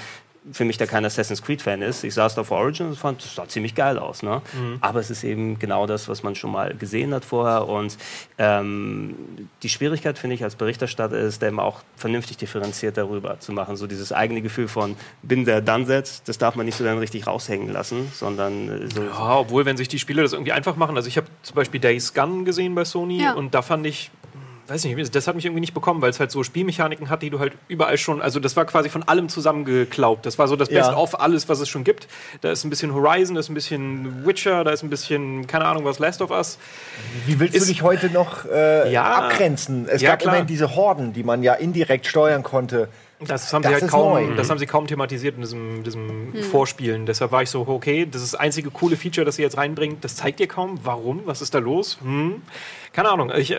für 0.52 0.66
mich, 0.66 0.78
der 0.78 0.88
kein 0.88 1.06
Assassin's 1.06 1.44
Creed-Fan 1.44 1.84
ist, 1.84 2.04
ich 2.04 2.16
saß 2.16 2.34
da 2.34 2.44
vor 2.44 2.58
Origins 2.58 2.90
und 2.90 2.98
fand, 2.98 3.24
das 3.24 3.36
sah 3.36 3.48
ziemlich 3.48 3.76
geil 3.76 4.00
aus. 4.00 4.24
Ne? 4.24 4.42
Mhm. 4.54 4.78
Aber 4.82 5.00
es 5.00 5.12
ist 5.12 5.24
eben 5.24 5.60
genau 5.60 5.86
das, 5.86 6.10
was 6.10 6.24
man 6.24 6.34
schon 6.34 6.52
mal 6.52 6.76
gesehen 6.76 7.14
hat 7.14 7.26
vorher. 7.26 7.68
Und 7.68 7.96
ähm, 8.40 9.16
die 9.62 9.70
Schwierigkeit, 9.70 10.18
finde 10.18 10.36
ich, 10.36 10.44
als 10.44 10.56
Berichterstatter 10.56 11.18
ist, 11.18 11.44
da 11.44 11.48
immer 11.48 11.64
auch 11.64 11.82
vernünftig 11.96 12.38
differenziert 12.38 12.98
darüber 12.98 13.40
zu 13.40 13.52
machen. 13.52 13.76
So 13.76 13.86
dieses 13.86 14.12
eigene 14.12 14.42
Gefühl 14.42 14.68
von, 14.68 14.96
bin 15.22 15.46
der 15.46 15.62
Dunset, 15.62 16.28
das 16.28 16.40
darf 16.40 16.56
man 16.56 16.66
nicht 16.66 16.78
so 16.78 16.84
dann 16.84 16.98
richtig 16.98 17.28
raushängen 17.28 17.72
lassen, 17.72 18.12
sondern 18.14 18.86
äh, 18.86 18.88
so. 18.92 19.04
Ja, 19.04 19.38
obwohl, 19.38 19.66
wenn 19.66 19.78
sich 19.78 19.90
die 19.90 20.00
Spieler 20.00 20.24
das 20.24 20.34
irgendwie 20.34 20.54
einfach 20.54 20.76
machen. 20.76 20.96
Also 20.96 21.08
ich 21.08 21.18
habe 21.18 21.28
zum 21.44 21.56
Beispiel 21.56 21.80
Days 21.80 22.16
Gun 22.16 22.46
gesehen 22.46 22.74
bei 22.74 22.84
Sony 22.84 23.22
ja. 23.22 23.34
und 23.34 23.54
da 23.54 23.62
fand 23.62 23.86
ich, 23.86 24.10
weiß 24.72 24.86
nicht, 24.86 25.16
das 25.16 25.28
hat 25.28 25.36
mich 25.36 25.46
irgendwie 25.46 25.60
nicht 25.60 25.74
bekommen, 25.74 26.02
weil 26.02 26.10
es 26.10 26.20
halt 26.20 26.32
so 26.32 26.44
Spielmechaniken 26.44 27.10
hat, 27.10 27.22
die 27.22 27.30
du 27.30 27.40
halt 27.40 27.54
überall 27.68 27.98
schon, 27.98 28.22
also 28.22 28.40
das 28.40 28.56
war 28.56 28.66
quasi 28.66 28.90
von 28.90 29.04
allem 29.04 29.28
zusammengeklaubt. 29.28 30.26
Das 30.26 30.40
war 30.40 30.48
so 30.48 30.56
das 30.56 30.70
ja. 30.70 30.80
Best 30.80 30.98
of 30.98 31.20
alles, 31.20 31.50
was 31.50 31.60
es 31.60 31.68
schon 31.68 31.84
gibt. 31.84 32.08
Da 32.42 32.52
ist 32.52 32.64
ein 32.64 32.70
bisschen 32.70 32.94
Horizon, 32.94 33.36
da 33.36 33.42
ist 33.42 33.50
ein 33.50 33.54
bisschen 33.54 34.26
Witcher, 34.26 34.64
da 34.64 34.72
ist 34.72 34.84
ein 34.84 34.90
bisschen, 34.90 35.46
keine 35.48 35.66
Ahnung 35.66 35.84
was, 35.84 36.00
Last 36.00 36.22
of 36.22 36.32
Us. 36.32 36.58
Wie 37.26 37.40
willst 37.40 37.56
ist, 37.56 37.68
du 37.68 37.74
dich 37.74 37.82
heute 37.82 38.10
noch 38.10 38.46
äh, 38.46 38.92
ja, 38.92 39.04
abgrenzen? 39.04 39.88
Es 39.90 40.02
ja, 40.02 40.12
gab 40.12 40.20
klar. 40.20 40.36
immerhin 40.36 40.48
diese 40.48 40.76
Horden, 40.76 41.12
die 41.12 41.24
man 41.24 41.44
ja 41.44 41.54
indirekt 41.54 42.08
steuern 42.08 42.44
konnte. 42.44 42.88
Das 43.20 43.54
haben, 43.54 43.62
das 43.62 43.74
sie 43.74 43.82
halt 43.82 43.92
kaum, 43.92 44.36
das 44.36 44.50
haben 44.50 44.58
sie 44.58 44.66
kaum 44.66 44.88
thematisiert 44.88 45.36
in 45.36 45.42
diesem, 45.42 45.84
diesem 45.84 46.34
hm. 46.34 46.44
Vorspielen. 46.44 47.06
Deshalb 47.06 47.32
war 47.32 47.44
ich 47.44 47.52
so, 47.52 47.68
okay, 47.68 48.08
das 48.10 48.24
ist 48.24 48.34
das 48.34 48.40
einzige 48.40 48.72
coole 48.72 48.96
Feature, 48.96 49.26
das 49.26 49.36
sie 49.36 49.44
jetzt 49.44 49.58
reinbringt. 49.58 50.04
Das 50.04 50.16
zeigt 50.16 50.40
ihr 50.40 50.48
kaum. 50.48 50.80
Warum? 50.84 51.22
Was 51.26 51.42
ist 51.42 51.54
da 51.54 51.60
los? 51.60 52.00
Hm 52.02 52.42
keine 52.94 53.10
Ahnung, 53.10 53.32
ich, 53.36 53.56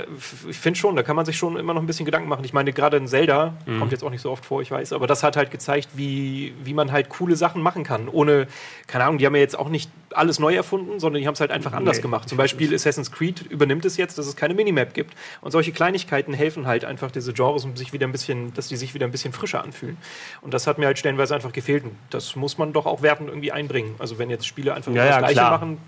ich 0.48 0.58
finde 0.58 0.78
schon, 0.78 0.94
da 0.94 1.02
kann 1.02 1.16
man 1.16 1.24
sich 1.24 1.38
schon 1.38 1.56
immer 1.56 1.72
noch 1.72 1.80
ein 1.80 1.86
bisschen 1.86 2.04
Gedanken 2.04 2.28
machen. 2.28 2.44
Ich 2.44 2.52
meine, 2.52 2.72
gerade 2.72 2.98
in 2.98 3.06
Zelda, 3.06 3.54
mhm. 3.64 3.78
kommt 3.78 3.92
jetzt 3.92 4.04
auch 4.04 4.10
nicht 4.10 4.20
so 4.20 4.30
oft 4.30 4.44
vor, 4.44 4.60
ich 4.60 4.70
weiß, 4.70 4.92
aber 4.92 5.06
das 5.06 5.22
hat 5.22 5.38
halt 5.38 5.50
gezeigt, 5.50 5.88
wie, 5.94 6.52
wie 6.62 6.74
man 6.74 6.92
halt 6.92 7.08
coole 7.08 7.34
Sachen 7.34 7.62
machen 7.62 7.82
kann. 7.82 8.08
Ohne, 8.08 8.46
keine 8.86 9.04
Ahnung, 9.04 9.16
die 9.16 9.24
haben 9.24 9.34
ja 9.34 9.40
jetzt 9.40 9.58
auch 9.58 9.70
nicht 9.70 9.90
alles 10.12 10.38
neu 10.38 10.54
erfunden, 10.54 11.00
sondern 11.00 11.22
die 11.22 11.26
haben 11.26 11.32
es 11.32 11.40
halt 11.40 11.50
einfach 11.50 11.72
anders 11.72 11.96
nee, 11.96 12.02
gemacht. 12.02 12.28
Zum 12.28 12.36
Beispiel 12.36 12.74
Assassin's 12.74 13.10
Creed 13.10 13.40
übernimmt 13.48 13.86
es 13.86 13.96
jetzt, 13.96 14.18
dass 14.18 14.26
es 14.26 14.36
keine 14.36 14.52
Minimap 14.52 14.92
gibt. 14.92 15.14
Und 15.40 15.50
solche 15.50 15.72
Kleinigkeiten 15.72 16.34
helfen 16.34 16.66
halt 16.66 16.84
einfach 16.84 17.10
diese 17.10 17.32
Genres, 17.32 17.64
um 17.64 17.74
sich 17.74 17.94
wieder 17.94 18.06
ein 18.06 18.12
bisschen, 18.12 18.52
dass 18.52 18.68
die 18.68 18.76
sich 18.76 18.92
wieder 18.92 19.06
ein 19.06 19.12
bisschen 19.12 19.32
frischer 19.32 19.64
anfühlen. 19.64 19.96
Und 20.42 20.52
das 20.52 20.66
hat 20.66 20.76
mir 20.76 20.84
halt 20.84 20.98
stellenweise 20.98 21.34
einfach 21.34 21.52
gefehlt. 21.52 21.84
Und 21.84 21.96
das 22.10 22.36
muss 22.36 22.58
man 22.58 22.74
doch 22.74 22.84
auch 22.84 23.00
wertend 23.00 23.30
irgendwie 23.30 23.52
einbringen. 23.52 23.94
Also 23.98 24.18
wenn 24.18 24.28
jetzt 24.28 24.46
Spiele 24.46 24.74
einfach 24.74 24.92
ja, 24.92 25.04
das 25.04 25.10
ja, 25.10 25.18
Gleiche 25.20 25.34
klar. 25.34 25.50
machen. 25.52 25.78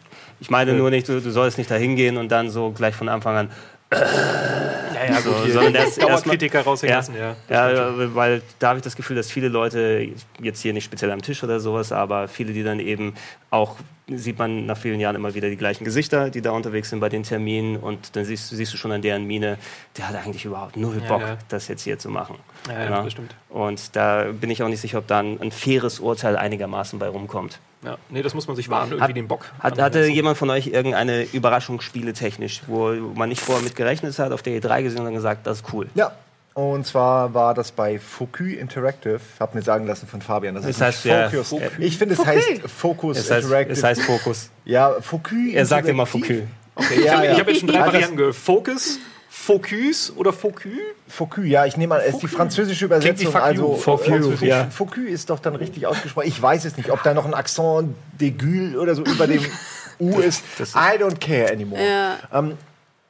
Ich 0.40 0.50
meine 0.50 0.74
nur 0.74 0.90
nicht, 0.90 1.08
du, 1.08 1.20
du 1.20 1.30
sollst 1.30 1.58
nicht 1.58 1.70
dahin 1.70 1.96
gehen 1.96 2.16
und 2.16 2.30
dann 2.30 2.50
so 2.50 2.70
gleich 2.70 2.94
von 2.94 3.08
Anfang 3.08 3.36
an 3.36 3.50
ja, 3.92 5.14
ja, 5.14 5.20
gut, 5.20 5.34
so, 5.46 5.52
sondern 5.52 5.74
das 5.74 5.94
Dauerkritiker 5.96 6.62
raushängen 6.62 6.96
lassen, 6.96 7.14
ja. 7.16 7.36
Ja, 7.48 8.14
weil 8.14 8.42
da 8.58 8.68
habe 8.68 8.78
ich 8.78 8.84
das 8.84 8.96
Gefühl, 8.96 9.16
dass 9.16 9.30
viele 9.30 9.48
Leute, 9.48 10.08
jetzt 10.40 10.62
hier 10.62 10.72
nicht 10.72 10.84
speziell 10.84 11.10
am 11.10 11.22
Tisch 11.22 11.42
oder 11.44 11.60
sowas, 11.60 11.92
aber 11.92 12.28
viele, 12.28 12.52
die 12.52 12.62
dann 12.62 12.80
eben 12.80 13.14
auch, 13.50 13.76
sieht 14.08 14.38
man 14.38 14.66
nach 14.66 14.76
vielen 14.76 15.00
Jahren 15.00 15.16
immer 15.16 15.34
wieder 15.34 15.48
die 15.48 15.56
gleichen 15.56 15.84
Gesichter, 15.84 16.30
die 16.30 16.42
da 16.42 16.50
unterwegs 16.50 16.90
sind 16.90 17.00
bei 17.00 17.08
den 17.08 17.22
Terminen 17.22 17.76
und 17.76 18.14
dann 18.16 18.24
siehst, 18.24 18.50
siehst 18.50 18.72
du 18.72 18.76
schon 18.76 18.92
an 18.92 19.02
deren 19.02 19.24
Miene, 19.24 19.56
der 19.96 20.08
hat 20.08 20.16
eigentlich 20.16 20.44
überhaupt 20.44 20.76
null 20.76 21.00
Bock, 21.08 21.22
ja, 21.22 21.28
ja. 21.28 21.38
das 21.48 21.68
jetzt 21.68 21.82
hier 21.82 21.98
zu 21.98 22.10
machen. 22.10 22.36
Ja, 22.68 22.84
ja, 22.84 23.02
das 23.02 23.12
stimmt. 23.12 23.34
Und 23.48 23.96
da 23.96 24.26
bin 24.32 24.50
ich 24.50 24.62
auch 24.62 24.68
nicht 24.68 24.80
sicher, 24.80 24.98
ob 24.98 25.06
da 25.06 25.20
ein, 25.20 25.40
ein 25.40 25.50
faires 25.50 26.00
Urteil 26.00 26.36
einigermaßen 26.36 26.98
bei 26.98 27.08
rumkommt. 27.08 27.60
Ja, 27.82 27.98
nee, 28.08 28.22
das 28.22 28.34
muss 28.34 28.46
man 28.46 28.56
sich 28.56 28.70
wahren, 28.70 28.92
irgendwie 28.92 29.12
den 29.12 29.28
Bock. 29.28 29.46
Hat, 29.60 29.78
hatte 29.78 30.06
jemand 30.06 30.38
von 30.38 30.48
euch 30.48 30.68
irgendeine 30.68 31.22
Überraschung 31.22 31.80
spieletechnisch, 31.80 32.62
wo 32.66 32.92
man 33.14 33.28
nicht 33.28 33.42
vorher 33.42 33.62
mit 33.62 33.76
gerechnet 33.76 34.18
hat, 34.18 34.32
auf 34.32 34.42
der 34.42 34.58
E3 34.60 34.82
gesehen 34.82 35.00
und 35.00 35.04
dann 35.06 35.14
gesagt, 35.14 35.46
das 35.46 35.60
ist 35.60 35.72
cool? 35.72 35.88
Ja, 35.94 36.12
und 36.54 36.86
zwar 36.86 37.34
war 37.34 37.52
das 37.52 37.72
bei 37.72 37.98
Focus 37.98 38.52
Interactive. 38.52 39.20
Hab 39.40 39.54
mir 39.54 39.62
sagen 39.62 39.86
lassen 39.86 40.06
von 40.06 40.22
Fabian. 40.22 40.54
Das, 40.54 40.64
das 40.64 40.80
heißt 40.80 41.00
Focus. 41.02 41.50
Ja, 41.50 41.58
ich 41.78 41.98
finde, 41.98 42.14
es 42.14 42.24
heißt 42.24 42.62
Focus 42.66 43.18
es 43.18 43.30
heißt, 43.30 43.44
Interactive. 43.44 43.72
Es 43.72 43.82
heißt 43.82 44.02
Focus. 44.02 44.50
Ja, 44.64 44.94
Focus. 45.00 45.52
Er 45.52 45.66
sagt 45.66 45.88
immer 45.88 46.06
Focus. 46.06 46.42
Okay, 46.76 46.94
ja, 46.94 47.02
ich 47.02 47.10
habe 47.10 47.26
ja. 47.26 47.38
hab 47.38 47.48
jetzt 47.48 47.60
schon 47.60 47.68
drei 47.68 47.80
Varianten 47.80 48.16
gehört. 48.16 48.34
Focus, 48.36 48.98
Focus 49.28 50.12
oder 50.16 50.32
Focus? 50.32 50.72
Focus, 51.08 51.44
ja, 51.44 51.66
ich 51.66 51.76
nehme 51.76 51.96
an, 51.96 52.00
es 52.06 52.14
ist 52.14 52.22
die 52.22 52.28
französische 52.28 52.84
Übersetzung. 52.84 53.32
Wie 53.32 53.36
also 53.36 53.74
Focus, 53.74 54.40
ja. 54.40 54.66
Focus 54.70 55.04
ist 55.06 55.30
doch 55.30 55.40
dann 55.40 55.56
richtig 55.56 55.86
ausgesprochen. 55.86 56.28
Ich 56.28 56.40
weiß 56.40 56.64
es 56.64 56.76
nicht, 56.76 56.90
ob 56.90 57.02
da 57.02 57.14
noch 57.14 57.26
ein 57.26 57.34
Accent 57.34 57.94
d'aigu 58.20 58.76
oder 58.76 58.94
so 58.94 59.02
über 59.02 59.26
dem 59.26 59.44
U 59.98 60.20
ist. 60.20 60.42
I 60.60 60.98
don't 60.98 61.18
care 61.20 61.52
anymore. 61.52 61.82
Ja. 61.82 62.18
Ähm, 62.32 62.56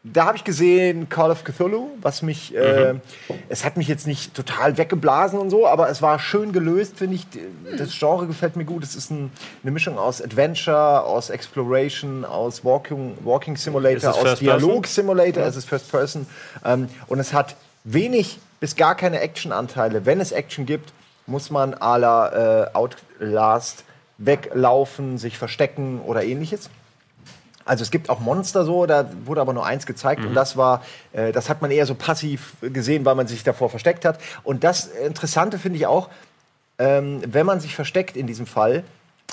da 0.06 0.26
habe 0.26 0.36
ich 0.36 0.44
gesehen 0.44 1.08
Call 1.08 1.30
of 1.30 1.44
Cthulhu, 1.44 1.88
was 2.02 2.20
mich, 2.20 2.50
mhm. 2.50 2.56
äh, 2.58 2.94
es 3.48 3.64
hat 3.64 3.78
mich 3.78 3.88
jetzt 3.88 4.06
nicht 4.06 4.34
total 4.34 4.76
weggeblasen 4.76 5.38
und 5.38 5.48
so, 5.48 5.66
aber 5.66 5.88
es 5.88 6.02
war 6.02 6.18
schön 6.18 6.52
gelöst, 6.52 6.98
finde 6.98 7.16
ich. 7.16 7.26
Das 7.78 7.98
Genre 7.98 8.26
gefällt 8.26 8.56
mir 8.56 8.66
gut. 8.66 8.84
Es 8.84 8.94
ist 8.94 9.10
ein, 9.10 9.32
eine 9.62 9.72
Mischung 9.72 9.96
aus 9.96 10.20
Adventure, 10.20 11.04
aus 11.04 11.30
Exploration, 11.30 12.26
aus 12.26 12.64
Walking, 12.64 13.16
Walking 13.24 13.56
Simulator, 13.56 14.14
aus 14.14 14.38
Dialog 14.38 14.86
Simulator. 14.86 15.42
Ja. 15.42 15.48
Es 15.48 15.56
ist 15.56 15.64
First 15.64 15.90
Person 15.90 16.26
ähm, 16.66 16.88
und 17.06 17.18
es 17.18 17.32
hat 17.32 17.56
wenig 17.84 18.38
bis 18.60 18.76
gar 18.76 18.94
keine 18.94 19.20
Action-Anteile. 19.20 20.04
Wenn 20.04 20.20
es 20.20 20.32
Action 20.32 20.66
gibt, 20.66 20.92
muss 21.26 21.50
man 21.50 21.74
à 21.74 21.96
la 21.96 22.64
äh, 22.64 22.74
Outlast 22.74 23.84
weglaufen, 24.18 25.16
sich 25.16 25.38
verstecken 25.38 26.00
oder 26.04 26.24
ähnliches. 26.24 26.68
Also 27.64 27.82
es 27.82 27.90
gibt 27.90 28.10
auch 28.10 28.20
Monster 28.20 28.64
so, 28.64 28.86
da 28.86 29.08
wurde 29.24 29.40
aber 29.40 29.52
nur 29.52 29.64
eins 29.64 29.86
gezeigt 29.86 30.20
mhm. 30.20 30.28
und 30.28 30.34
das 30.34 30.56
war, 30.56 30.82
äh, 31.12 31.32
das 31.32 31.48
hat 31.48 31.62
man 31.62 31.70
eher 31.70 31.86
so 31.86 31.94
passiv 31.94 32.54
gesehen, 32.60 33.04
weil 33.04 33.14
man 33.14 33.26
sich 33.26 33.42
davor 33.42 33.70
versteckt 33.70 34.04
hat. 34.04 34.18
Und 34.42 34.64
das 34.64 34.86
Interessante 34.86 35.58
finde 35.58 35.78
ich 35.78 35.86
auch, 35.86 36.10
ähm, 36.78 37.22
wenn 37.26 37.46
man 37.46 37.60
sich 37.60 37.74
versteckt 37.74 38.16
in 38.16 38.26
diesem 38.26 38.46
Fall, 38.46 38.84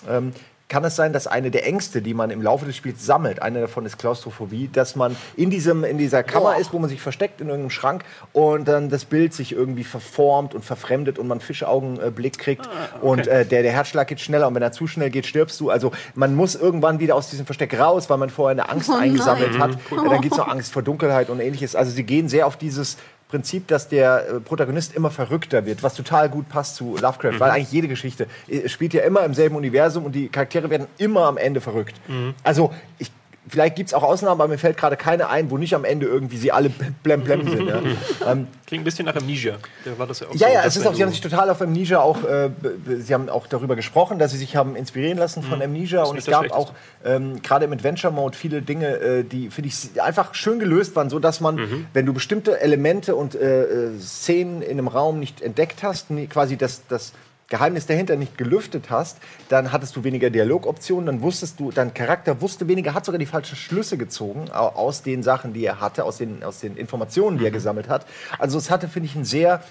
ähm, 0.10 0.34
kann 0.72 0.86
es 0.86 0.96
sein, 0.96 1.12
dass 1.12 1.28
eine 1.28 1.52
der 1.52 1.68
Ängste, 1.68 2.02
die 2.02 2.14
man 2.14 2.32
im 2.32 2.42
Laufe 2.42 2.66
des 2.66 2.78
Spiels 2.78 3.06
sammelt, 3.06 3.42
eine 3.42 3.60
davon 3.60 3.86
ist 3.86 4.00
Klaustrophobie, 4.00 4.70
dass 4.72 4.96
man 4.96 5.18
in, 5.36 5.50
diesem, 5.50 5.84
in 5.84 5.98
dieser 5.98 6.24
Kammer 6.24 6.54
Boah. 6.54 6.62
ist, 6.62 6.72
wo 6.72 6.80
man 6.80 6.90
sich 6.90 7.02
versteckt 7.02 7.42
in 7.42 7.48
irgendeinem 7.48 7.72
Schrank 7.72 8.06
und 8.32 8.70
dann 8.70 8.90
das 8.90 9.04
Bild 9.04 9.34
sich 9.34 9.52
irgendwie 9.52 9.84
verformt 9.84 10.56
und 10.56 10.64
verfremdet 10.64 11.20
und 11.20 11.28
man 11.28 11.42
Fischaugenblick 11.42 12.38
kriegt 12.38 12.68
ah, 12.68 12.70
okay. 12.96 13.06
und 13.06 13.28
äh, 13.28 13.46
der, 13.46 13.64
der 13.64 13.74
Herzschlag 13.74 14.08
geht 14.08 14.22
schneller 14.22 14.48
und 14.48 14.56
wenn 14.56 14.62
er 14.62 14.72
zu 14.72 14.88
schnell 14.88 15.10
geht, 15.10 15.26
stirbst 15.26 15.60
du. 15.60 15.70
Also 15.70 15.92
man 16.16 16.36
muss 16.36 16.56
irgendwann 16.56 17.02
wieder 17.02 17.16
aus 17.16 17.30
diesem 17.30 17.46
Versteck 17.46 17.78
raus, 17.78 18.10
weil 18.10 18.18
man 18.18 18.30
vorher 18.30 18.52
eine 18.52 18.70
Angst 18.70 18.90
oh 18.90 18.96
eingesammelt 18.96 19.60
hat. 19.60 19.72
Mhm. 19.92 20.10
Dann 20.10 20.22
gibt 20.22 20.36
es 20.36 20.40
auch 20.40 20.48
Angst 20.48 20.72
vor 20.72 20.84
Dunkelheit 20.84 21.30
und 21.30 21.42
ähnliches. 21.42 21.76
Also 21.76 21.92
sie 21.92 22.04
gehen 22.04 22.30
sehr 22.30 22.48
auf 22.48 22.56
dieses 22.56 22.96
Prinzip, 23.32 23.68
dass 23.68 23.88
der 23.88 24.28
äh, 24.28 24.40
Protagonist 24.42 24.94
immer 24.94 25.10
verrückter 25.10 25.66
wird, 25.66 25.82
was 25.84 25.96
total 25.96 26.30
gut 26.30 26.50
passt 26.50 26.76
zu 26.76 26.98
Lovecraft, 26.98 27.32
mhm. 27.32 27.40
weil 27.40 27.52
eigentlich 27.52 27.72
jede 27.72 27.88
Geschichte 27.88 28.28
äh, 28.48 28.68
spielt 28.68 28.94
ja 28.94 29.04
immer 29.04 29.24
im 29.24 29.34
selben 29.34 29.56
Universum 29.56 30.06
und 30.06 30.14
die 30.14 30.28
Charaktere 30.28 30.70
werden 30.70 30.88
immer 30.98 31.26
am 31.26 31.38
Ende 31.38 31.62
verrückt. 31.62 31.96
Mhm. 32.10 32.36
Also 32.44 32.74
ich 33.00 33.10
Vielleicht 33.50 33.76
gibt 33.76 33.88
es 33.89 33.94
auch 33.96 34.04
Ausnahmen, 34.04 34.39
aber 34.39 34.48
mir 34.48 34.60
fällt 34.60 34.78
gerade 34.78 34.96
keine 34.96 35.28
ein, 35.28 35.50
wo 35.50 35.58
nicht 35.58 35.74
am 35.74 35.84
Ende 35.84 36.06
irgendwie 36.06 36.38
sie 36.38 36.52
alle 36.52 36.70
blem 36.70 37.22
blem 37.24 37.50
sind. 37.50 37.68
Ja. 37.68 37.82
ähm, 38.32 38.48
Klingt 38.68 38.84
ein 38.84 38.86
bisschen 38.86 39.06
nach 39.06 39.16
Amnesia. 39.16 39.56
Da 39.84 39.98
war 39.98 40.06
das 40.06 40.20
ja 40.20 40.28
auch 40.28 40.36
ja, 40.36 40.48
so, 40.48 40.54
ja, 40.54 40.64
es 40.64 40.78
ist 40.78 40.86
auch, 40.86 40.94
sie 40.94 41.02
haben 41.02 41.10
sich 41.10 41.22
total 41.22 41.50
auf 41.50 41.60
Amnesia 41.60 42.00
auch, 42.02 42.24
äh, 42.24 42.52
sie 43.00 43.14
haben 43.14 43.30
auch 43.30 43.48
darüber 43.48 43.76
gesprochen, 43.76 44.20
dass 44.20 44.32
sie 44.32 44.38
sich 44.38 44.56
haben 44.56 44.76
inspirieren 44.76 45.18
lassen 45.18 45.42
von 45.42 45.58
mhm. 45.58 45.66
Amnesia 45.66 46.04
und 46.04 46.20
es 46.20 46.28
gab 46.28 46.52
auch 46.52 46.74
ähm, 47.04 47.42
gerade 47.42 47.66
im 47.66 47.74
Adventure 47.74 48.14
Mode 48.14 48.38
viele 48.38 48.62
Dinge, 48.62 48.98
äh, 48.98 49.24
die 49.24 49.50
finde 49.50 49.70
ich 49.70 50.00
einfach 50.00 50.36
schön 50.36 50.60
gelöst 50.60 50.96
waren, 50.96 51.10
so 51.10 51.18
dass 51.18 51.42
man, 51.42 51.56
mhm. 51.56 51.88
wenn 51.94 52.06
du 52.06 52.14
bestimmte 52.14 52.62
Elemente 52.62 53.16
und 53.16 53.34
äh, 53.34 53.64
äh 53.64 54.00
Szenen 54.00 54.62
in 54.62 54.72
einem 54.72 54.88
Raum 54.88 55.20
nicht 55.20 55.42
entdeckt 55.42 55.82
hast, 55.82 56.08
quasi 56.30 56.58
das, 56.58 56.84
das 56.88 57.14
Geheimnis 57.52 57.86
dahinter 57.86 58.16
nicht 58.16 58.38
gelüftet 58.38 58.89
hast, 58.89 59.18
dann 59.49 59.74
hattest 59.74 59.95
du 59.97 60.06
weniger 60.06 60.30
Dialogoptionen, 60.30 61.06
dann 61.06 61.22
wusstest 61.22 61.60
du, 61.60 61.70
dein 61.70 61.93
Charakter 61.93 62.39
wusste 62.39 62.70
weniger, 62.70 62.93
hat 62.93 63.06
sogar 63.06 63.20
die 63.20 63.26
falschen 63.26 63.58
Schlüsse 63.58 63.97
gezogen 63.97 64.49
aus 64.49 65.04
den 65.04 65.22
Sachen, 65.22 65.52
die 65.54 65.66
er 65.66 65.82
hatte, 65.82 66.06
aus 66.06 66.18
den, 66.18 66.43
aus 66.45 66.62
den 66.62 66.78
Informationen, 66.78 67.38
die 67.38 67.45
er 67.45 67.52
mhm. 67.52 67.56
gesammelt 67.56 67.89
hat. 67.89 68.06
Also 68.39 68.58
es 68.58 68.72
hatte, 68.72 68.88
finde 68.88 69.08
ich, 69.08 69.16
einen 69.16 69.26
sehr, 69.26 69.62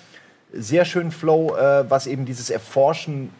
sehr 0.52 0.84
schönen 0.84 1.10
Flow, 1.10 1.56
äh, 1.56 1.88
was 1.88 2.06
eben 2.06 2.26
dieses 2.26 2.50
Erforschen 2.50 3.30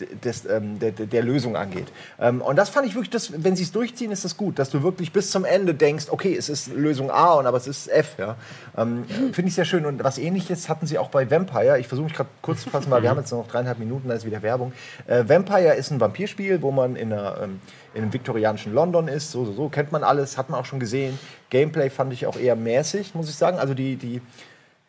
des, 0.00 0.44
ähm, 0.46 0.78
der, 0.80 0.90
der, 0.90 1.22
Lösung 1.22 1.56
angeht. 1.56 1.86
Ähm, 2.18 2.42
und 2.42 2.56
das 2.56 2.68
fand 2.68 2.86
ich 2.86 2.94
wirklich, 2.94 3.10
das, 3.10 3.44
wenn 3.44 3.54
sie 3.54 3.62
es 3.62 3.70
durchziehen, 3.70 4.10
ist 4.10 4.24
das 4.24 4.36
gut, 4.36 4.58
dass 4.58 4.70
du 4.70 4.82
wirklich 4.82 5.12
bis 5.12 5.30
zum 5.30 5.44
Ende 5.44 5.74
denkst, 5.74 6.06
okay, 6.10 6.34
es 6.36 6.48
ist 6.48 6.72
Lösung 6.72 7.10
A, 7.10 7.34
und 7.34 7.46
aber 7.46 7.56
es 7.56 7.68
ist 7.68 7.88
F. 7.88 8.16
Ja? 8.18 8.36
Ähm, 8.76 9.04
Finde 9.32 9.48
ich 9.48 9.54
sehr 9.54 9.64
schön. 9.64 9.86
Und 9.86 10.02
was 10.02 10.18
ähnliches 10.18 10.68
hatten 10.68 10.86
sie 10.86 10.98
auch 10.98 11.10
bei 11.10 11.30
Vampire. 11.30 11.78
Ich 11.78 11.86
versuche 11.86 12.06
mich 12.06 12.14
gerade 12.14 12.28
kurz 12.42 12.62
zu 12.62 12.70
fassen, 12.70 12.90
weil 12.90 13.02
wir 13.02 13.10
haben 13.14 13.18
jetzt 13.18 13.30
noch 13.30 13.46
dreieinhalb 13.46 13.78
Minuten, 13.78 14.08
da 14.08 14.14
ist 14.14 14.26
wieder 14.26 14.42
Werbung. 14.42 14.72
Äh, 15.06 15.24
Vampire 15.28 15.74
ist 15.74 15.90
ein 15.92 16.00
Vampirspiel, 16.00 16.60
wo 16.60 16.72
man 16.72 16.96
in, 16.96 17.12
einer, 17.12 17.38
ähm, 17.42 17.60
in 17.94 18.02
einem 18.02 18.12
viktorianischen 18.12 18.74
London 18.74 19.06
ist. 19.06 19.30
So, 19.30 19.44
so, 19.44 19.52
so, 19.52 19.68
kennt 19.68 19.92
man 19.92 20.02
alles, 20.02 20.36
hat 20.36 20.50
man 20.50 20.58
auch 20.58 20.66
schon 20.66 20.80
gesehen. 20.80 21.18
Gameplay 21.50 21.88
fand 21.88 22.12
ich 22.12 22.26
auch 22.26 22.36
eher 22.36 22.56
mäßig, 22.56 23.14
muss 23.14 23.28
ich 23.28 23.36
sagen. 23.36 23.58
Also 23.58 23.74
die, 23.74 23.94
die, 23.94 24.20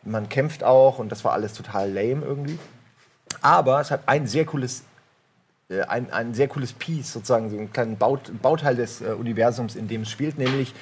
man 0.02 0.28
kämpft 0.28 0.64
auch 0.64 0.98
und 0.98 1.12
das 1.12 1.24
war 1.24 1.32
alles 1.32 1.52
total 1.52 1.92
lame 1.92 2.24
irgendwie. 2.24 2.58
Aber 3.42 3.80
es 3.80 3.90
hat 3.90 4.00
ein 4.06 4.26
sehr 4.26 4.44
cooles 4.44 4.82
ein, 5.88 6.12
ein 6.12 6.34
sehr 6.34 6.48
cooles 6.48 6.72
Piece, 6.72 7.12
sozusagen 7.12 7.50
so 7.50 7.58
ein 7.58 7.72
kleinen 7.72 7.96
Baut, 7.96 8.30
Bauteil 8.40 8.76
des 8.76 9.00
äh, 9.00 9.06
Universums, 9.06 9.74
in 9.74 9.88
dem 9.88 10.02
es 10.02 10.10
spielt, 10.10 10.38
nämlich 10.38 10.74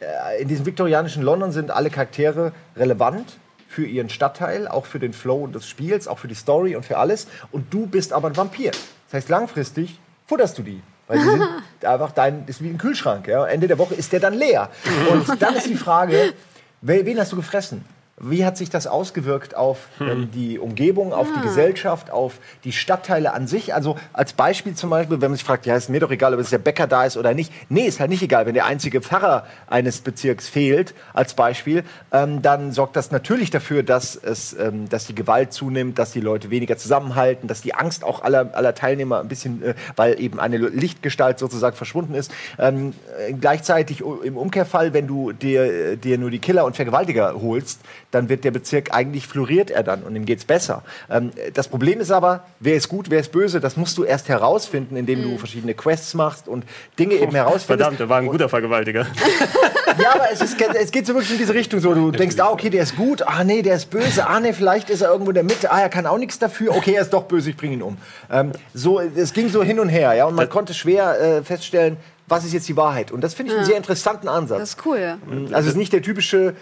äh, 0.00 0.40
in 0.40 0.48
diesem 0.48 0.66
viktorianischen 0.66 1.22
London 1.22 1.50
sind 1.52 1.70
alle 1.70 1.90
Charaktere 1.90 2.52
relevant 2.76 3.38
für 3.68 3.84
ihren 3.84 4.08
Stadtteil, 4.08 4.68
auch 4.68 4.86
für 4.86 4.98
den 4.98 5.12
Flow 5.12 5.46
des 5.46 5.68
Spiels, 5.68 6.08
auch 6.08 6.18
für 6.18 6.28
die 6.28 6.34
Story 6.34 6.76
und 6.76 6.84
für 6.84 6.98
alles. 6.98 7.26
Und 7.50 7.72
du 7.74 7.86
bist 7.86 8.12
aber 8.12 8.28
ein 8.28 8.36
Vampir. 8.36 8.70
Das 8.70 9.14
heißt, 9.14 9.28
langfristig 9.28 9.98
futterst 10.26 10.56
du 10.56 10.62
die. 10.62 10.82
Weil 11.06 11.18
die 11.18 11.24
sind 11.30 11.44
einfach 11.82 12.12
dein, 12.12 12.46
ist 12.46 12.62
wie 12.62 12.68
ein 12.68 12.78
Kühlschrank. 12.78 13.26
Ja? 13.26 13.44
Ende 13.46 13.66
der 13.66 13.78
Woche 13.78 13.94
ist 13.94 14.12
der 14.12 14.20
dann 14.20 14.34
leer. 14.34 14.70
Und 15.10 15.42
dann 15.42 15.56
ist 15.56 15.66
die 15.66 15.74
Frage, 15.74 16.32
wen 16.80 17.18
hast 17.18 17.32
du 17.32 17.36
gefressen? 17.36 17.84
Wie 18.20 18.44
hat 18.44 18.56
sich 18.56 18.70
das 18.70 18.86
ausgewirkt 18.86 19.56
auf 19.56 19.88
hm. 19.98 20.08
ähm, 20.08 20.30
die 20.32 20.58
Umgebung, 20.58 21.12
auf 21.12 21.28
ah. 21.30 21.38
die 21.38 21.46
Gesellschaft, 21.46 22.10
auf 22.10 22.38
die 22.64 22.72
Stadtteile 22.72 23.32
an 23.32 23.46
sich? 23.46 23.74
Also 23.74 23.96
als 24.12 24.32
Beispiel 24.32 24.74
zum 24.74 24.90
Beispiel, 24.90 25.20
wenn 25.20 25.30
man 25.30 25.36
sich 25.36 25.44
fragt, 25.44 25.66
ja, 25.66 25.76
ist 25.76 25.88
mir 25.88 26.00
doch 26.00 26.10
egal, 26.10 26.34
ob 26.34 26.40
es 26.40 26.50
der 26.50 26.58
Bäcker 26.58 26.86
da 26.86 27.04
ist 27.04 27.16
oder 27.16 27.34
nicht. 27.34 27.52
Nee, 27.68 27.86
ist 27.86 28.00
halt 28.00 28.10
nicht 28.10 28.22
egal. 28.22 28.46
Wenn 28.46 28.54
der 28.54 28.66
einzige 28.66 29.00
Pfarrer 29.00 29.46
eines 29.68 30.00
Bezirks 30.00 30.48
fehlt, 30.48 30.94
als 31.14 31.34
Beispiel, 31.34 31.84
ähm, 32.12 32.42
dann 32.42 32.72
sorgt 32.72 32.96
das 32.96 33.10
natürlich 33.10 33.50
dafür, 33.50 33.82
dass, 33.82 34.16
es, 34.16 34.52
ähm, 34.54 34.88
dass 34.88 35.06
die 35.06 35.14
Gewalt 35.14 35.52
zunimmt, 35.52 35.98
dass 35.98 36.12
die 36.12 36.20
Leute 36.20 36.50
weniger 36.50 36.76
zusammenhalten, 36.76 37.48
dass 37.48 37.62
die 37.62 37.74
Angst 37.74 38.04
auch 38.04 38.22
aller, 38.22 38.50
aller 38.54 38.74
Teilnehmer 38.74 39.20
ein 39.20 39.28
bisschen, 39.28 39.62
äh, 39.62 39.74
weil 39.96 40.20
eben 40.20 40.40
eine 40.40 40.56
Lichtgestalt 40.56 41.38
sozusagen 41.38 41.76
verschwunden 41.76 42.14
ist. 42.14 42.32
Ähm, 42.58 42.94
äh, 43.18 43.32
gleichzeitig 43.32 44.00
im 44.00 44.36
Umkehrfall, 44.36 44.92
wenn 44.92 45.06
du 45.06 45.32
dir, 45.32 45.96
dir 45.96 46.18
nur 46.18 46.30
die 46.30 46.40
Killer 46.40 46.64
und 46.64 46.76
Vergewaltiger 46.76 47.34
holst, 47.40 47.80
dann 48.10 48.28
wird 48.28 48.44
der 48.44 48.50
Bezirk 48.50 48.94
eigentlich 48.94 49.26
floriert 49.26 49.70
er 49.70 49.82
dann 49.82 50.02
und 50.02 50.16
ihm 50.16 50.24
geht's 50.24 50.44
besser. 50.44 50.82
Ähm, 51.10 51.30
das 51.54 51.68
Problem 51.68 52.00
ist 52.00 52.10
aber, 52.10 52.44
wer 52.60 52.74
ist 52.74 52.88
gut, 52.88 53.10
wer 53.10 53.20
ist 53.20 53.32
böse, 53.32 53.60
das 53.60 53.76
musst 53.76 53.98
du 53.98 54.04
erst 54.04 54.28
herausfinden, 54.28 54.96
indem 54.96 55.22
du 55.22 55.28
mhm. 55.28 55.38
verschiedene 55.38 55.74
Quests 55.74 56.14
machst 56.14 56.48
und 56.48 56.64
Dinge 56.98 57.14
eben 57.14 57.32
herausfindest. 57.32 57.66
Verdammt, 57.66 58.00
der 58.00 58.08
war 58.08 58.18
ein 58.18 58.26
guter 58.26 58.48
Vergewaltiger. 58.48 59.06
ja, 60.02 60.14
aber 60.14 60.32
es, 60.32 60.40
ist, 60.40 60.56
es, 60.60 60.90
geht 60.90 61.06
so 61.06 61.14
wirklich 61.14 61.32
in 61.32 61.38
diese 61.38 61.54
Richtung 61.54 61.80
so. 61.80 61.94
Du 61.94 62.10
denkst, 62.10 62.36
ah, 62.38 62.50
okay, 62.50 62.70
der 62.70 62.82
ist 62.82 62.96
gut, 62.96 63.22
ah, 63.22 63.44
nee, 63.44 63.62
der 63.62 63.76
ist 63.76 63.90
böse, 63.90 64.26
ah, 64.26 64.40
nee, 64.40 64.52
vielleicht 64.52 64.88
ist 64.88 65.02
er 65.02 65.10
irgendwo 65.10 65.30
in 65.30 65.34
der 65.34 65.44
Mitte, 65.44 65.70
ah, 65.70 65.80
er 65.80 65.88
kann 65.90 66.06
auch 66.06 66.18
nichts 66.18 66.38
dafür, 66.38 66.74
okay, 66.74 66.94
er 66.94 67.02
ist 67.02 67.12
doch 67.12 67.24
böse, 67.24 67.50
ich 67.50 67.56
bringe 67.56 67.74
ihn 67.74 67.82
um. 67.82 67.98
Ähm, 68.30 68.52
so, 68.72 69.00
es 69.00 69.32
ging 69.34 69.50
so 69.50 69.62
hin 69.62 69.80
und 69.80 69.88
her, 69.90 70.14
ja, 70.14 70.24
und 70.24 70.34
man 70.34 70.46
das 70.46 70.52
konnte 70.52 70.72
schwer 70.72 71.20
äh, 71.20 71.42
feststellen, 71.42 71.98
was 72.26 72.44
ist 72.44 72.52
jetzt 72.52 72.68
die 72.68 72.76
Wahrheit? 72.76 73.10
Und 73.10 73.22
das 73.22 73.34
finde 73.34 73.50
ich 73.50 73.54
ja. 73.54 73.58
einen 73.60 73.66
sehr 73.66 73.76
interessanten 73.76 74.28
Ansatz. 74.28 74.58
Das 74.58 74.68
ist 74.70 74.86
cool, 74.86 74.98
ja. 74.98 75.18
Also 75.52 75.68
es 75.68 75.74
ist 75.74 75.76
nicht 75.76 75.92
der 75.92 76.02
typische 76.02 76.54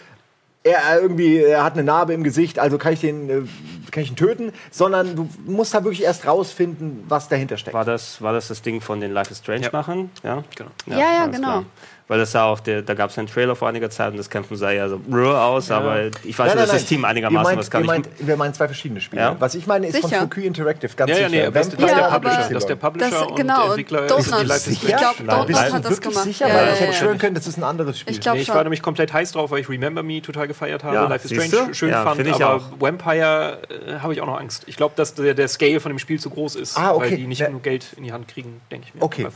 er 0.66 1.00
irgendwie 1.00 1.38
er 1.38 1.64
hat 1.64 1.74
eine 1.74 1.84
Narbe 1.84 2.12
im 2.12 2.24
Gesicht, 2.24 2.58
also 2.58 2.78
kann 2.78 2.92
ich 2.92 3.00
den 3.00 3.30
äh, 3.30 3.42
kann 3.90 4.02
ich 4.02 4.10
ihn 4.10 4.16
töten, 4.16 4.52
sondern 4.70 5.16
du 5.16 5.28
musst 5.46 5.72
halt 5.72 5.84
wirklich 5.84 6.02
erst 6.02 6.26
rausfinden, 6.26 7.04
was 7.08 7.28
dahinter 7.28 7.56
steckt. 7.56 7.74
War 7.74 7.84
das 7.84 8.20
war 8.20 8.32
das 8.32 8.48
das 8.48 8.62
Ding 8.62 8.80
von 8.80 9.00
den 9.00 9.12
Life 9.12 9.30
is 9.30 9.38
Strange 9.38 9.70
machen? 9.72 10.10
Ja, 10.22 10.42
genau. 10.54 10.70
Ja, 10.86 10.98
ja, 10.98 11.12
ja 11.12 11.26
genau. 11.26 11.48
Klar 11.48 11.64
weil 12.08 12.18
das 12.18 12.32
sah 12.32 12.44
auch, 12.44 12.60
der, 12.60 12.82
da 12.82 12.94
gab 12.94 13.10
es 13.10 13.18
einen 13.18 13.26
Trailer 13.26 13.56
vor 13.56 13.68
einiger 13.68 13.90
Zeit 13.90 14.12
und 14.12 14.16
das 14.16 14.30
Kämpfen 14.30 14.56
sah 14.56 14.70
ja 14.70 14.88
so 14.88 15.00
aus, 15.12 15.68
ja. 15.68 15.78
aber 15.78 16.06
ich 16.22 16.38
weiß 16.38 16.54
nicht, 16.54 16.62
dass 16.62 16.70
das 16.70 16.84
Team 16.84 17.04
einigermaßen 17.04 17.42
meint, 17.42 17.58
was 17.58 17.70
kann 17.70 17.82
ich. 17.82 17.86
Meint, 17.88 18.08
wir 18.20 18.36
meinen 18.36 18.54
zwei 18.54 18.66
verschiedene 18.66 19.00
Spiele. 19.00 19.22
Ja? 19.22 19.36
Was 19.40 19.56
ich 19.56 19.66
meine, 19.66 19.88
ist 19.88 19.96
Sicher. 19.96 20.08
von 20.08 20.18
Foucault 20.20 20.46
Interactive, 20.46 20.94
ganz 20.94 21.10
ja, 21.10 21.18
ja, 21.18 21.28
sicher. 21.28 21.46
Nee, 21.46 21.50
das, 21.50 21.68
das, 21.70 21.76
der 21.76 22.08
Publisher, 22.08 22.36
das 22.36 22.50
ist 22.50 22.66
der 22.68 22.76
Publisher 22.76 23.10
das, 23.10 23.20
genau, 23.20 23.32
und 23.32 23.46
der 23.46 23.64
Entwickler 23.64 24.06
Donut. 24.06 24.20
ist 24.20 24.40
die 24.40 24.44
Life 24.44 24.70
Ich 24.70 24.80
glaube, 24.80 25.24
Donut 25.24 25.72
hat 25.72 25.84
das 25.84 26.00
gemacht. 26.00 26.24
sicher, 26.24 26.46
weil 26.46 26.72
ich 26.74 26.80
hätte 26.80 26.92
schwören 26.92 27.18
können, 27.18 27.34
das 27.34 27.46
ist 27.48 27.56
ein 27.56 27.64
anderes 27.64 27.98
Spiel. 27.98 28.16
Ich, 28.16 28.24
ich 28.24 28.48
war 28.48 28.62
nämlich 28.62 28.82
komplett 28.82 29.12
heiß 29.12 29.32
drauf, 29.32 29.50
weil 29.50 29.60
ich 29.60 29.68
Remember 29.68 30.04
Me 30.04 30.22
total 30.22 30.46
gefeiert 30.46 30.84
habe, 30.84 31.08
Life 31.08 31.26
is 31.26 31.44
Strange 31.44 31.74
schön 31.74 31.92
fand, 31.92 32.42
aber 32.42 32.62
Vampire 32.78 33.58
äh, 33.68 33.98
habe 33.98 34.12
ich 34.12 34.20
auch 34.20 34.26
noch 34.26 34.38
Angst. 34.38 34.62
Ich 34.66 34.76
glaube, 34.76 34.94
dass 34.96 35.14
der 35.14 35.48
Scale 35.48 35.80
von 35.80 35.90
dem 35.90 35.98
Spiel 35.98 36.20
zu 36.20 36.30
groß 36.30 36.54
ist, 36.54 36.78
ah, 36.78 36.96
weil 36.96 37.16
die 37.16 37.26
nicht 37.26 37.44
genug 37.44 37.64
Geld 37.64 37.86
in 37.96 38.04
die 38.04 38.12
Hand 38.12 38.28
kriegen, 38.28 38.60
denke 38.70 38.86
ich 38.88 38.94
mir. 38.94 39.02
Okay, 39.02 39.26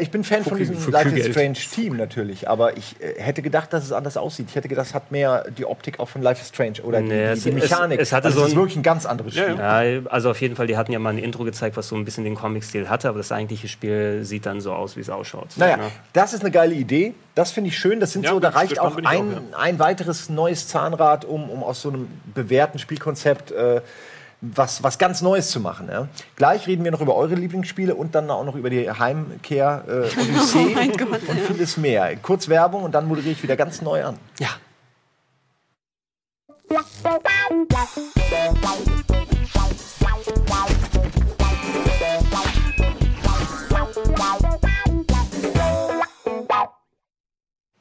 ich 0.00 0.10
bin 0.10 0.24
Fan 0.24 0.44
von 0.44 0.56
diesem 0.56 0.76
Life 0.90 1.14
is 1.14 1.26
Strange 1.26 1.58
Team 1.74 2.05
natürlich, 2.06 2.48
aber 2.48 2.76
ich 2.76 2.96
äh, 3.00 3.20
hätte 3.20 3.42
gedacht, 3.42 3.72
dass 3.72 3.84
es 3.84 3.92
anders 3.92 4.16
aussieht. 4.16 4.46
Ich 4.48 4.54
hätte 4.54 4.68
gedacht, 4.68 4.86
es 4.86 4.94
hat 4.94 5.10
mehr 5.10 5.44
die 5.50 5.64
Optik 5.64 5.98
auch 5.98 6.08
von 6.08 6.22
Life 6.22 6.40
is 6.40 6.48
Strange 6.48 6.82
oder 6.82 7.00
die, 7.00 7.08
nee, 7.08 7.34
die, 7.34 7.40
die 7.40 7.52
Mechanik. 7.52 8.00
Es, 8.00 8.08
es 8.08 8.12
hatte 8.12 8.26
also 8.28 8.40
so 8.40 8.46
ist 8.46 8.56
wirklich 8.56 8.76
ein 8.76 8.82
ganz 8.82 9.06
anderes 9.06 9.34
Spiel. 9.34 9.56
Ja, 9.58 9.82
ja. 9.82 10.00
also 10.06 10.30
auf 10.30 10.40
jeden 10.40 10.56
Fall, 10.56 10.66
die 10.66 10.76
hatten 10.76 10.92
ja 10.92 10.98
mal 10.98 11.10
ein 11.10 11.18
Intro 11.18 11.44
gezeigt, 11.44 11.76
was 11.76 11.88
so 11.88 11.96
ein 11.96 12.04
bisschen 12.04 12.24
den 12.24 12.36
Comic-Stil 12.36 12.88
hatte, 12.88 13.08
aber 13.08 13.18
das 13.18 13.32
eigentliche 13.32 13.68
Spiel 13.68 14.24
sieht 14.24 14.46
dann 14.46 14.60
so 14.60 14.72
aus, 14.72 14.96
wie 14.96 15.00
es 15.00 15.10
ausschaut. 15.10 15.48
Naja, 15.56 15.78
ja. 15.78 15.90
das 16.12 16.32
ist 16.32 16.42
eine 16.42 16.50
geile 16.50 16.74
Idee. 16.74 17.14
Das 17.34 17.50
finde 17.50 17.68
ich 17.68 17.78
schön. 17.78 18.00
Das 18.00 18.12
sind 18.12 18.26
so, 18.26 18.40
da 18.40 18.50
reicht 18.50 18.78
auch 18.80 18.96
ein, 18.96 19.06
auch, 19.06 19.58
ein 19.58 19.78
weiteres 19.78 20.30
neues 20.30 20.68
Zahnrad, 20.68 21.24
um, 21.24 21.50
um 21.50 21.62
aus 21.62 21.82
so 21.82 21.90
einem 21.90 22.08
bewährten 22.34 22.78
Spielkonzept 22.78 23.50
äh, 23.50 23.82
was, 24.40 24.82
was 24.82 24.98
ganz 24.98 25.22
Neues 25.22 25.50
zu 25.50 25.60
machen. 25.60 25.88
Ja. 25.90 26.08
Gleich 26.36 26.66
reden 26.66 26.84
wir 26.84 26.90
noch 26.90 27.00
über 27.00 27.14
eure 27.14 27.34
Lieblingsspiele 27.34 27.94
und 27.94 28.14
dann 28.14 28.30
auch 28.30 28.44
noch 28.44 28.54
über 28.54 28.70
die 28.70 28.90
Heimkehr 28.90 29.84
äh, 29.88 29.92
Odyssee 30.20 30.76
oh 30.76 30.80
und, 30.80 30.98
Gott, 30.98 31.28
und 31.28 31.40
vieles 31.40 31.76
mehr. 31.76 32.16
Kurz 32.16 32.48
Werbung 32.48 32.84
und 32.84 32.94
dann 32.94 33.06
moderiere 33.06 33.32
ich 33.32 33.42
wieder 33.42 33.56
ganz 33.56 33.82
neu 33.82 34.04
an. 34.04 34.18
Ja. 34.38 34.50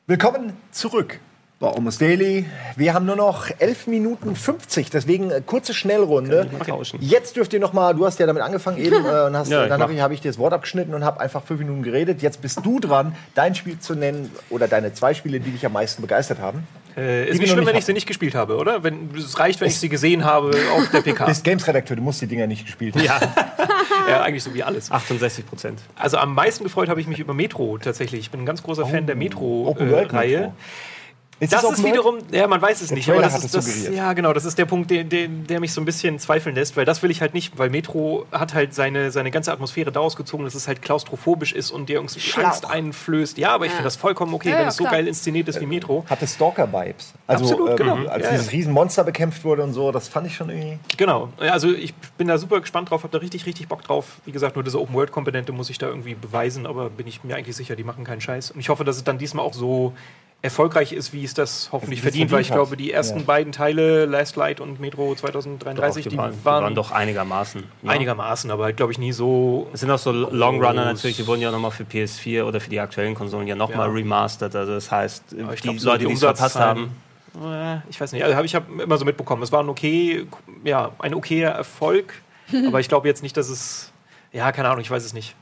Willkommen 0.08 0.56
zurück 0.72 1.20
bei 1.60 1.70
Almost 1.70 2.02
Daily. 2.02 2.46
Wir 2.76 2.94
haben 2.94 3.06
nur 3.06 3.16
noch 3.16 3.48
11 3.60 3.88
Minuten 3.88 4.36
50, 4.36 4.90
deswegen 4.90 5.32
äh, 5.32 5.42
kurze 5.46 5.74
Schnellrunde. 5.74 6.50
Jetzt 7.00 7.38
dürft 7.38 7.54
ihr 7.54 7.62
noch 7.62 7.72
mal, 7.72 7.94
du 7.94 8.06
hast 8.06 8.20
ja 8.20 8.26
damit 8.26 8.44
angefangen 8.44 8.78
eben, 8.78 8.96
äh, 9.06 9.26
und 9.28 9.38
hast, 9.38 9.50
ja, 9.50 9.66
dann 9.68 9.82
habe 9.82 9.94
ich, 9.94 10.02
hab 10.02 10.12
ich 10.12 10.20
dir 10.20 10.30
das 10.30 10.38
Wort 10.38 10.52
abgeschnitten 10.52 10.94
und 10.94 11.06
habe 11.06 11.22
einfach 11.22 11.44
fünf 11.44 11.62
Minuten 11.62 11.82
geredet. 11.82 12.22
Jetzt 12.22 12.42
bist 12.42 12.60
du 12.64 12.80
dran, 12.80 13.16
dein 13.36 13.56
Spiel 13.56 13.80
zu 13.80 13.96
nennen 13.96 14.32
oder 14.50 14.68
deine 14.68 14.94
zwei 14.94 15.14
Spiele, 15.14 15.40
die 15.40 15.52
dich 15.52 15.66
am 15.66 15.74
meisten 15.74 16.02
begeistert 16.02 16.40
haben. 16.40 16.68
Äh, 16.98 17.30
ist 17.30 17.40
nicht 17.40 17.52
schlimm, 17.52 17.66
wenn 17.66 17.76
ich 17.76 17.86
sie 17.86 17.94
nicht 17.94 18.08
gespielt 18.08 18.36
habe, 18.36 18.58
oder? 18.58 18.84
Wenn, 18.84 19.10
es 19.18 19.38
reicht, 19.40 19.60
wenn 19.62 19.68
ich 19.68 19.80
sie 19.80 19.90
gesehen 19.90 20.24
habe 20.26 20.52
auf 20.76 20.90
der 20.92 21.02
PK. 21.02 21.24
Du 21.24 21.26
bist 21.30 21.44
Games-Redakteur, 21.44 21.96
du 21.96 22.04
musst 22.04 22.22
die 22.22 22.28
Dinger 22.28 22.48
nicht 22.48 22.66
gespielt 22.66 22.96
haben. 22.96 23.04
Ja. 23.04 23.20
ja, 24.10 24.22
eigentlich 24.22 24.44
so 24.44 24.54
wie 24.54 24.64
alles. 24.64 24.92
68 24.92 25.46
Prozent. 25.46 25.80
Also 25.96 26.18
am 26.18 26.34
meisten 26.34 26.64
gefreut 26.64 26.90
habe 26.90 27.02
ich 27.02 27.08
mich 27.08 27.20
über 27.20 27.34
Metro 27.34 27.78
tatsächlich. 27.78 28.22
Ich 28.22 28.32
bin 28.32 28.42
ein 28.42 28.46
ganz 28.46 28.64
großer 28.64 28.84
oh, 28.84 28.90
Fan 28.90 29.08
der 29.08 29.16
Metro-Reihe. 29.16 30.38
Äh, 30.38 30.50
ist 31.40 31.52
das, 31.52 31.64
ist 31.64 31.84
wiederum, 31.84 32.20
ja, 32.32 32.48
man 32.48 32.62
weiß 32.62 32.82
es 32.82 32.92
nicht. 32.92 33.10
Aber 33.10 33.22
das 33.22 33.44
ist, 33.44 33.54
das, 33.54 33.90
ja, 33.90 34.14
genau, 34.14 34.32
das 34.32 34.46
ist 34.46 34.58
der 34.58 34.66
Punkt, 34.66 34.90
der, 34.90 35.04
der, 35.04 35.28
der, 35.28 35.60
mich 35.60 35.74
so 35.74 35.82
ein 35.82 35.86
bisschen 35.86 36.18
zweifeln 36.18 36.56
lässt, 36.56 36.78
weil 36.78 36.86
das 36.86 37.04
will 37.04 37.12
ich 37.12 37.20
halt 37.20 37.34
nicht, 37.34 37.58
weil 37.58 37.70
Metro 37.70 38.26
hat 38.32 38.54
halt 38.54 38.74
seine, 38.74 39.12
seine 39.12 39.32
ganze 39.32 39.52
Atmosphäre 39.52 39.92
daraus 39.92 40.16
gezogen, 40.16 40.46
dass 40.46 40.56
es 40.56 40.68
halt 40.68 40.82
klaustrophobisch 40.82 41.52
ist 41.52 41.72
und 41.72 41.90
dir 41.90 41.96
irgendwie 41.96 42.20
Schlauch. 42.22 42.46
Angst 42.46 42.66
einflößt. 42.66 43.38
Ja, 43.38 43.54
aber 43.54 43.66
ich 43.66 43.72
ja. 43.72 43.78
finde 43.78 43.88
das 43.88 43.98
vollkommen 43.98 44.34
okay, 44.34 44.52
ja, 44.52 44.60
wenn 44.60 44.68
es 44.68 44.78
so 44.78 44.86
geil 44.86 45.08
inszeniert 45.08 45.50
ist 45.50 45.60
wie 45.60 45.66
Metro. 45.66 46.06
Hatte 46.10 46.26
Stalker-Vibes. 46.26 47.14
Also, 47.28 47.44
Absolut, 47.44 47.70
ähm, 47.72 47.76
genau. 47.76 47.96
Als 48.08 48.30
dieses 48.30 48.52
Riesenmonster 48.52 49.04
bekämpft 49.04 49.44
wurde 49.44 49.64
und 49.64 49.74
so, 49.74 49.92
das 49.92 50.08
fand 50.08 50.28
ich 50.28 50.36
schon 50.36 50.50
irgendwie. 50.50 50.80
Genau, 50.96 51.30
also 51.38 51.72
ich 51.74 51.94
bin 52.18 52.30
da 52.30 52.38
super 52.38 52.62
gespannt 52.62 52.92
drauf, 52.92 53.04
hab 53.04 53.12
da 53.12 53.18
richtig, 53.18 53.46
richtig 53.46 53.68
Bock 53.68 53.84
drauf. 53.84 54.22
Wie 54.24 54.32
gesagt, 54.32 54.56
nur 54.56 54.64
diese 54.64 54.80
Open-World-Komponente 54.80 55.52
muss 55.52 55.70
ich 55.70 55.78
da 55.78 55.88
irgendwie 55.88 56.16
beweisen, 56.16 56.66
aber 56.66 56.90
bin 56.90 57.08
ich 57.08 57.24
mir 57.26 57.36
eigentlich 57.36 57.56
sicher, 57.56 57.76
die 57.76 57.84
machen 57.84 58.06
keinen 58.06 58.22
Scheiß. 58.22 58.52
Und 58.52 58.62
ich 58.62 58.70
hoffe, 58.70 58.86
dass 58.86 58.96
es 58.96 59.04
dann 59.04 59.18
diesmal 59.18 59.46
auch 59.46 59.54
so 59.54 59.94
erfolgreich 60.46 60.94
ist, 60.94 61.12
wie 61.12 61.24
es 61.24 61.34
das 61.34 61.70
hoffentlich 61.72 62.02
verdient, 62.02 62.32
weil 62.32 62.42
ich 62.42 62.52
glaube, 62.52 62.78
die 62.78 62.92
ersten 62.92 63.20
ja. 63.20 63.26
beiden 63.26 63.52
Teile, 63.52 64.06
Last 64.06 64.36
Light 64.38 64.62
und 64.62 64.80
Metro 64.80 65.14
2033, 65.14 66.04
doch, 66.06 66.10
die, 66.10 66.16
die, 66.16 66.18
waren, 66.18 66.32
die, 66.32 66.46
waren, 66.46 66.76
doch 66.76 66.92
einigermaßen. 66.92 67.64
Ja. 67.82 67.90
Einigermaßen, 67.90 68.50
aber 68.52 68.66
halt, 68.66 68.78
glaube 68.78 68.94
ich, 68.94 68.98
nie 68.98 69.12
so. 69.12 69.68
Es 69.74 69.82
sind 69.82 69.92
auch 69.92 70.00
so 70.00 70.12
Long 70.12 70.64
Runner 70.64 70.86
natürlich, 70.86 71.18
die 71.18 71.28
wurden 71.28 71.42
ja 71.42 71.52
nochmal 71.52 71.72
für 71.72 71.84
PS4 71.84 72.44
oder 72.44 72.62
für 72.62 72.70
die 72.70 72.80
aktuellen 72.80 73.16
Konsolen 73.16 73.48
ja 73.48 73.56
nochmal 73.56 73.88
ja. 73.88 73.94
remastert. 73.94 74.56
Also 74.56 74.74
das 74.74 74.90
heißt, 74.90 75.32
die 75.32 75.36
glaub, 75.36 75.80
so 75.80 75.90
Leute, 75.90 76.06
die 76.06 76.14
es 76.14 76.20
verpasst 76.20 76.56
haben. 76.56 76.92
Äh, 77.44 77.78
ich 77.90 78.00
weiß 78.00 78.14
nicht, 78.14 78.24
also 78.24 78.42
ich 78.44 78.56
habe 78.56 78.84
immer 78.84 78.98
so 78.98 79.06
mitbekommen, 79.06 79.44
es 79.44 79.52
war 79.52 79.62
ein 79.62 79.70
okay, 79.70 80.28
ja, 80.64 80.92
ein 81.00 81.14
okayer 81.14 81.52
Erfolg, 81.52 82.14
aber 82.68 82.80
ich 82.80 82.88
glaube 82.88 83.08
jetzt 83.08 83.24
nicht, 83.24 83.36
dass 83.36 83.50
es, 83.50 83.92
ja, 84.32 84.52
keine 84.52 84.70
Ahnung, 84.70 84.82
ich 84.82 84.92
weiß 84.92 85.04
es 85.04 85.14
nicht. 85.14 85.36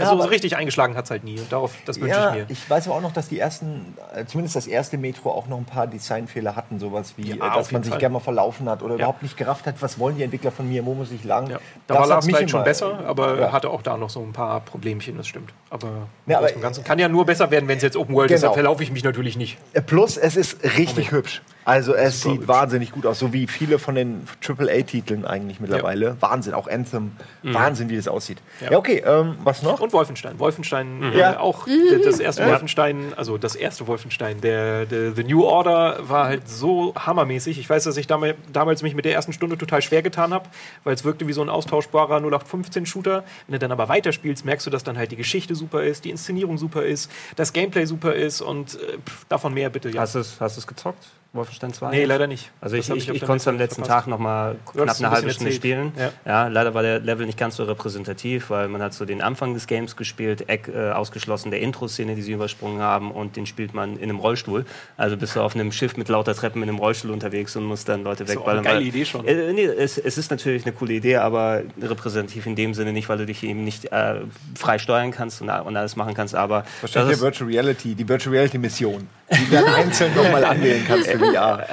Also 0.00 0.16
ja, 0.16 0.22
so 0.22 0.28
richtig 0.28 0.56
eingeschlagen 0.56 0.96
hat 0.96 1.04
es 1.04 1.10
halt 1.10 1.24
nie. 1.24 1.38
Und 1.38 1.52
darauf, 1.52 1.74
das 1.84 2.00
wünsche 2.00 2.16
ja, 2.16 2.30
ich 2.30 2.36
mir. 2.36 2.46
Ich 2.48 2.68
weiß 2.68 2.86
aber 2.86 2.96
auch 2.96 3.00
noch, 3.00 3.12
dass 3.12 3.28
die 3.28 3.38
ersten, 3.38 3.96
äh, 4.14 4.24
zumindest 4.24 4.56
das 4.56 4.66
erste 4.66 4.98
Metro 4.98 5.30
auch 5.30 5.46
noch 5.46 5.58
ein 5.58 5.64
paar 5.64 5.86
Designfehler 5.86 6.56
hatten. 6.56 6.78
Sowas 6.78 7.14
wie, 7.16 7.36
ja, 7.36 7.54
dass 7.54 7.72
man 7.72 7.82
sich 7.82 7.96
gerne 7.98 8.14
mal 8.14 8.20
verlaufen 8.20 8.68
hat 8.68 8.82
oder 8.82 8.94
überhaupt 8.94 9.22
nicht 9.22 9.36
gerafft 9.36 9.66
hat, 9.66 9.80
was 9.80 9.98
wollen 9.98 10.16
die 10.16 10.22
Entwickler 10.22 10.50
von 10.50 10.68
mir, 10.68 10.84
wo 10.86 10.94
muss 10.94 11.10
ich 11.12 11.24
lang. 11.24 11.48
Da 11.48 11.58
das 11.86 11.98
war 11.98 12.06
Last 12.06 12.30
Light 12.30 12.50
schon 12.50 12.64
besser, 12.64 13.00
aber 13.06 13.52
hatte 13.52 13.70
auch 13.70 13.82
da 13.82 13.96
noch 13.96 14.10
so 14.10 14.20
ein 14.20 14.32
paar 14.32 14.60
Problemchen, 14.60 15.16
das 15.16 15.26
stimmt. 15.26 15.52
Aber, 15.70 16.08
aber 16.28 16.50
Ganzen 16.60 16.84
kann 16.84 16.98
ja 16.98 17.08
nur 17.08 17.26
besser 17.26 17.50
werden, 17.50 17.68
wenn 17.68 17.76
es 17.76 17.82
jetzt 17.82 17.96
Open 17.96 18.14
World 18.14 18.28
genau. 18.28 18.36
ist. 18.36 18.42
Da 18.42 18.52
verlaufe 18.52 18.82
ich 18.82 18.92
mich 18.92 19.04
natürlich 19.04 19.36
nicht. 19.36 19.58
Äh, 19.72 19.82
plus, 19.82 20.16
es 20.16 20.36
ist 20.36 20.62
richtig 20.76 21.10
hübsch. 21.10 21.42
Also 21.70 21.94
es 21.94 22.20
sieht 22.20 22.48
wahnsinnig 22.48 22.90
gut 22.90 23.06
aus, 23.06 23.20
so 23.20 23.32
wie 23.32 23.46
viele 23.46 23.78
von 23.78 23.94
den 23.94 24.26
AAA-Titeln 24.44 25.24
eigentlich 25.24 25.60
mittlerweile. 25.60 26.16
Wahnsinn, 26.18 26.52
auch 26.52 26.66
Anthem. 26.66 27.12
Mhm. 27.44 27.54
Wahnsinn, 27.54 27.88
wie 27.88 27.96
das 27.96 28.08
aussieht. 28.08 28.38
Ja, 28.60 28.76
okay, 28.76 29.04
ähm, 29.06 29.36
was 29.44 29.62
noch? 29.62 29.78
Und 29.78 29.92
Wolfenstein. 29.92 30.40
Wolfenstein 30.40 30.98
mhm. 30.98 31.12
äh, 31.12 31.36
auch 31.36 31.68
das 32.04 32.18
erste 32.18 32.42
ja. 32.42 32.48
Wolfenstein, 32.48 33.12
also 33.16 33.38
das 33.38 33.54
erste 33.54 33.86
Wolfenstein, 33.86 34.40
der, 34.40 34.84
der, 34.86 35.14
The 35.14 35.22
New 35.22 35.44
Order 35.44 36.08
war 36.08 36.24
halt 36.24 36.48
so 36.48 36.92
hammermäßig. 36.96 37.60
Ich 37.60 37.70
weiß, 37.70 37.84
dass 37.84 37.96
ich 37.96 38.08
damals, 38.08 38.34
damals 38.52 38.82
mich 38.82 38.96
mit 38.96 39.04
der 39.04 39.14
ersten 39.14 39.32
Stunde 39.32 39.56
total 39.56 39.80
schwer 39.80 40.02
getan 40.02 40.34
habe, 40.34 40.48
weil 40.82 40.94
es 40.94 41.04
wirkte 41.04 41.28
wie 41.28 41.32
so 41.32 41.42
ein 41.42 41.48
austauschbarer 41.48 42.16
0815-Shooter. 42.16 43.22
Wenn 43.46 43.52
du 43.52 43.58
dann 43.60 43.70
aber 43.70 43.88
weiterspielst, 43.88 44.44
merkst 44.44 44.66
du, 44.66 44.70
dass 44.70 44.82
dann 44.82 44.98
halt 44.98 45.12
die 45.12 45.16
Geschichte 45.16 45.54
super 45.54 45.84
ist, 45.84 46.04
die 46.04 46.10
Inszenierung 46.10 46.58
super 46.58 46.82
ist, 46.82 47.12
das 47.36 47.52
Gameplay 47.52 47.84
super 47.84 48.12
ist 48.12 48.40
und 48.40 48.74
äh, 48.74 48.98
davon 49.28 49.54
mehr 49.54 49.70
bitte. 49.70 49.90
Ja. 49.90 50.00
Hast 50.00 50.16
du 50.16 50.18
es 50.20 50.66
gezockt? 50.66 51.06
Wolfenstein 51.32 51.72
2? 51.72 51.90
Nee, 51.90 52.04
leider 52.06 52.26
nicht. 52.26 52.50
Also 52.60 52.74
ich, 52.74 52.90
ich, 52.90 53.08
ich 53.08 53.20
konnte 53.20 53.36
es 53.36 53.46
am 53.46 53.56
letzten 53.56 53.84
verpasst. 53.84 54.06
Tag 54.06 54.06
noch 54.08 54.18
mal 54.18 54.56
knapp 54.72 54.98
eine 54.98 55.10
halbe 55.12 55.30
Stunde 55.30 55.52
spielen. 55.52 55.92
Ja. 55.96 56.12
ja. 56.26 56.48
leider 56.48 56.74
war 56.74 56.82
der 56.82 56.98
Level 56.98 57.24
nicht 57.24 57.38
ganz 57.38 57.54
so 57.54 57.62
repräsentativ, 57.62 58.50
weil 58.50 58.66
man 58.66 58.82
hat 58.82 58.94
so 58.94 59.04
den 59.04 59.22
Anfang 59.22 59.54
des 59.54 59.68
Games 59.68 59.94
gespielt, 59.94 60.48
Eck, 60.48 60.66
äh, 60.66 60.90
ausgeschlossen 60.90 61.52
der 61.52 61.60
Intro-Szene, 61.60 62.16
die 62.16 62.22
sie 62.22 62.32
übersprungen 62.32 62.80
haben 62.80 63.12
und 63.12 63.36
den 63.36 63.46
spielt 63.46 63.74
man 63.74 63.96
in 63.96 64.04
einem 64.04 64.18
Rollstuhl. 64.18 64.64
Also 64.96 65.16
bist 65.16 65.36
du 65.36 65.40
auf 65.40 65.54
einem 65.54 65.70
Schiff 65.70 65.96
mit 65.96 66.08
lauter 66.08 66.34
Treppen 66.34 66.64
in 66.64 66.68
einem 66.68 66.78
Rollstuhl 66.78 67.12
unterwegs 67.12 67.54
und 67.54 67.64
musst 67.64 67.88
dann 67.88 68.02
Leute 68.02 68.26
wegballern. 68.26 68.64
Das 68.64 68.72
ist 68.72 68.76
eine 68.76 68.84
geile 68.84 68.88
Idee 68.88 69.04
schon. 69.04 69.24
Äh, 69.28 69.52
nee, 69.52 69.64
es, 69.66 69.98
es, 69.98 70.18
ist 70.18 70.32
natürlich 70.32 70.64
eine 70.66 70.72
coole 70.72 70.94
Idee, 70.94 71.16
aber 71.16 71.62
repräsentativ 71.80 72.46
in 72.46 72.56
dem 72.56 72.74
Sinne 72.74 72.92
nicht, 72.92 73.08
weil 73.08 73.18
du 73.18 73.26
dich 73.26 73.44
eben 73.44 73.62
nicht 73.62 73.92
äh, 73.92 74.22
frei 74.56 74.78
steuern 74.78 75.12
kannst 75.12 75.40
und, 75.42 75.48
und, 75.48 75.76
alles 75.76 75.94
machen 75.94 76.14
kannst. 76.14 76.34
Aber 76.34 76.64
Wahrscheinlich 76.80 77.18
die 77.18 77.22
Virtual 77.22 77.48
Reality, 77.48 77.94
die 77.94 78.08
Virtual 78.08 78.34
Reality 78.34 78.58
Mission 78.58 79.06
die 79.32 79.44
du 79.44 79.50
dann 79.50 79.66
einzeln 79.66 80.14
nochmal 80.14 80.44
anwählen 80.44 80.84
kannst 80.86 81.08
für 81.08 81.18
VR. 81.18 81.66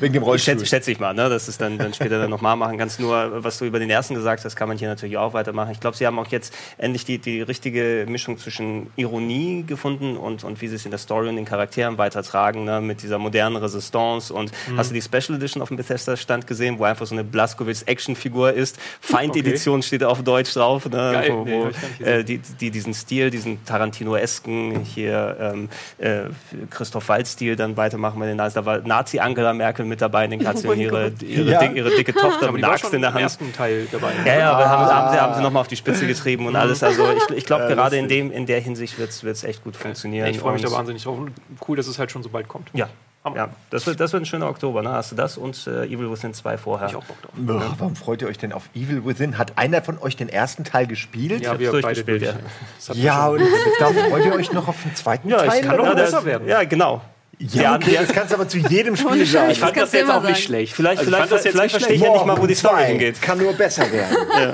Wegen 0.00 0.14
dem 0.14 0.22
Rollstuhl. 0.22 0.54
Schätze, 0.54 0.66
schätze 0.66 0.90
ich 0.90 0.98
mal, 0.98 1.12
ne? 1.12 1.28
dass 1.28 1.44
du 1.44 1.50
es 1.50 1.58
dann, 1.58 1.76
dann 1.76 1.92
später 1.92 2.18
dann 2.18 2.30
nochmal 2.30 2.56
machen 2.56 2.78
kannst. 2.78 2.98
Nur, 2.98 3.44
was 3.44 3.58
du 3.58 3.66
über 3.66 3.78
den 3.78 3.90
ersten 3.90 4.14
gesagt 4.14 4.44
hast, 4.44 4.56
kann 4.56 4.68
man 4.68 4.78
hier 4.78 4.88
natürlich 4.88 5.18
auch 5.18 5.34
weitermachen. 5.34 5.72
Ich 5.72 5.80
glaube, 5.80 5.96
sie 5.96 6.06
haben 6.06 6.18
auch 6.18 6.28
jetzt 6.28 6.54
endlich 6.78 7.04
die, 7.04 7.18
die 7.18 7.42
richtige 7.42 8.06
Mischung 8.08 8.38
zwischen 8.38 8.90
Ironie 8.96 9.64
gefunden 9.66 10.16
und, 10.16 10.44
und 10.44 10.60
wie 10.62 10.68
sie 10.68 10.76
es 10.76 10.84
in 10.84 10.90
der 10.90 10.98
Story 10.98 11.28
und 11.28 11.36
den 11.36 11.44
Charakteren 11.44 11.98
weitertragen, 11.98 12.64
ne? 12.64 12.80
mit 12.80 13.02
dieser 13.02 13.18
modernen 13.18 13.56
Resistance. 13.56 14.32
Und 14.32 14.52
mhm. 14.68 14.78
hast 14.78 14.90
du 14.90 14.94
die 14.94 15.02
Special 15.02 15.36
Edition 15.36 15.62
auf 15.62 15.68
dem 15.68 15.76
Bethesda-Stand 15.76 16.46
gesehen, 16.46 16.78
wo 16.78 16.84
einfach 16.84 17.06
so 17.06 17.14
eine 17.14 17.24
Blaskowitz-Actionfigur 17.24 18.52
ist? 18.52 18.78
Feindedition 19.00 19.80
okay. 19.80 19.86
steht 19.86 20.04
auf 20.04 20.22
Deutsch 20.22 20.54
drauf, 20.54 20.88
ne? 20.88 20.96
Geil. 20.96 21.30
wo, 21.32 21.46
wo 21.46 21.70
nee, 21.98 22.04
äh, 22.04 22.24
die, 22.24 22.38
die, 22.38 22.70
diesen 22.70 22.94
Stil, 22.94 23.30
diesen 23.30 23.64
Tarantino-esken 23.64 24.80
hier 24.84 25.36
ähm, 25.38 25.68
äh, 25.98 26.30
Christoph 26.70 26.93
Waltz-Stil 27.00 27.56
dann 27.56 27.76
weitermachen 27.76 28.18
mit 28.18 28.28
den 28.28 28.36
Nazis. 28.36 28.54
Da 28.54 28.64
war 28.64 28.78
Nazi-Angela 28.78 29.52
Merkel 29.52 29.84
mit 29.84 30.00
dabei, 30.00 30.26
den 30.26 30.40
kannst 30.40 30.64
du 30.64 30.70
oh 30.70 30.72
ihre, 30.72 31.12
ihre, 31.20 31.50
ja. 31.50 31.62
ihre, 31.62 31.90
dicke 31.90 32.12
Tochter 32.14 32.52
mit 32.52 32.64
Axt 32.64 32.92
in 32.92 33.02
der 33.02 33.12
Hand. 33.12 33.22
ersten 33.22 33.52
Teil 33.52 33.86
dabei. 33.90 34.12
Ja, 34.24 34.38
ja, 34.38 34.52
aber 34.52 34.66
ah. 34.66 34.68
haben, 34.68 34.86
haben, 34.86 35.12
sie, 35.12 35.20
haben 35.20 35.34
sie 35.34 35.42
nochmal 35.42 35.60
auf 35.62 35.68
die 35.68 35.76
Spitze 35.76 36.06
getrieben 36.06 36.46
und 36.46 36.56
alles. 36.56 36.82
Also 36.82 37.04
ich, 37.12 37.36
ich 37.36 37.46
glaube, 37.46 37.64
ja, 37.68 37.74
gerade 37.74 37.96
in, 37.96 38.08
dem, 38.08 38.30
in 38.30 38.46
der 38.46 38.60
Hinsicht 38.60 38.98
wird 38.98 39.10
es 39.10 39.44
echt 39.44 39.64
gut 39.64 39.76
funktionieren. 39.76 40.28
Ich 40.28 40.38
freue 40.38 40.54
mich 40.54 40.62
da 40.62 40.70
wahnsinnig 40.70 41.02
drauf. 41.04 41.18
Cool, 41.66 41.76
dass 41.76 41.86
es 41.86 41.98
halt 41.98 42.10
schon 42.10 42.22
so 42.22 42.28
bald 42.28 42.48
kommt. 42.48 42.70
Ja, 42.72 42.88
ja, 43.34 43.48
das 43.70 43.86
wird, 43.86 44.00
das 44.00 44.12
wird 44.12 44.22
ein 44.22 44.26
schöner 44.26 44.48
Oktober, 44.48 44.82
ne? 44.82 44.90
Hast 44.90 45.12
du 45.12 45.16
das 45.16 45.38
und 45.38 45.66
äh, 45.66 45.84
Evil 45.86 46.10
Within 46.10 46.34
2 46.34 46.58
vorher? 46.58 46.88
Ich 46.88 46.96
auch 46.96 47.04
Bock 47.04 47.22
drauf. 47.22 47.32
Ja. 47.36 47.74
Warum 47.78 47.96
freut 47.96 48.20
ihr 48.20 48.28
euch 48.28 48.38
denn 48.38 48.52
auf 48.52 48.68
Evil 48.74 49.04
Within? 49.06 49.38
Hat 49.38 49.56
einer 49.56 49.82
von 49.82 49.98
euch 49.98 50.16
den 50.16 50.28
ersten 50.28 50.64
Teil 50.64 50.86
gespielt? 50.86 51.42
Ja, 51.42 51.58
wir 51.58 51.68
haben 51.68 51.80
beide 51.80 52.04
gespielt, 52.04 52.22
ja. 52.22 52.94
Ja, 52.94 53.28
und 53.28 53.40
da 53.78 53.86
freut 53.86 54.26
ihr 54.26 54.34
euch 54.34 54.52
noch 54.52 54.68
auf 54.68 54.82
den 54.82 54.94
zweiten 54.94 55.28
ja, 55.28 55.38
Teil? 55.38 55.64
Ja, 55.64 55.70
kann 55.70 55.76
noch 55.78 55.94
besser 55.94 56.24
werden. 56.24 56.46
Ja, 56.46 56.64
genau. 56.64 57.00
Ja, 57.38 57.74
okay, 57.74 57.98
das 58.00 58.12
kannst 58.12 58.30
du 58.32 58.36
aber 58.36 58.48
zu 58.48 58.58
jedem 58.58 58.96
Spiel 58.96 59.26
sagen. 59.26 59.50
Ich 59.50 59.58
fand 59.58 59.76
das, 59.76 59.92
jetzt 59.92 60.10
auch 60.10 60.22
nicht 60.22 60.42
schlecht. 60.42 60.74
Vielleicht, 60.74 61.00
also 61.00 61.10
vielleicht, 61.10 61.48
vielleicht 61.48 61.70
verstehe 61.72 61.96
ich 61.96 62.02
ja 62.02 62.12
nicht 62.12 62.26
mal, 62.26 62.40
wo 62.40 62.46
die 62.46 62.54
Story 62.54 62.84
hingeht. 62.84 63.20
Kann 63.20 63.38
nur 63.38 63.52
besser 63.54 63.90
werden. 63.90 64.16
ja. 64.38 64.52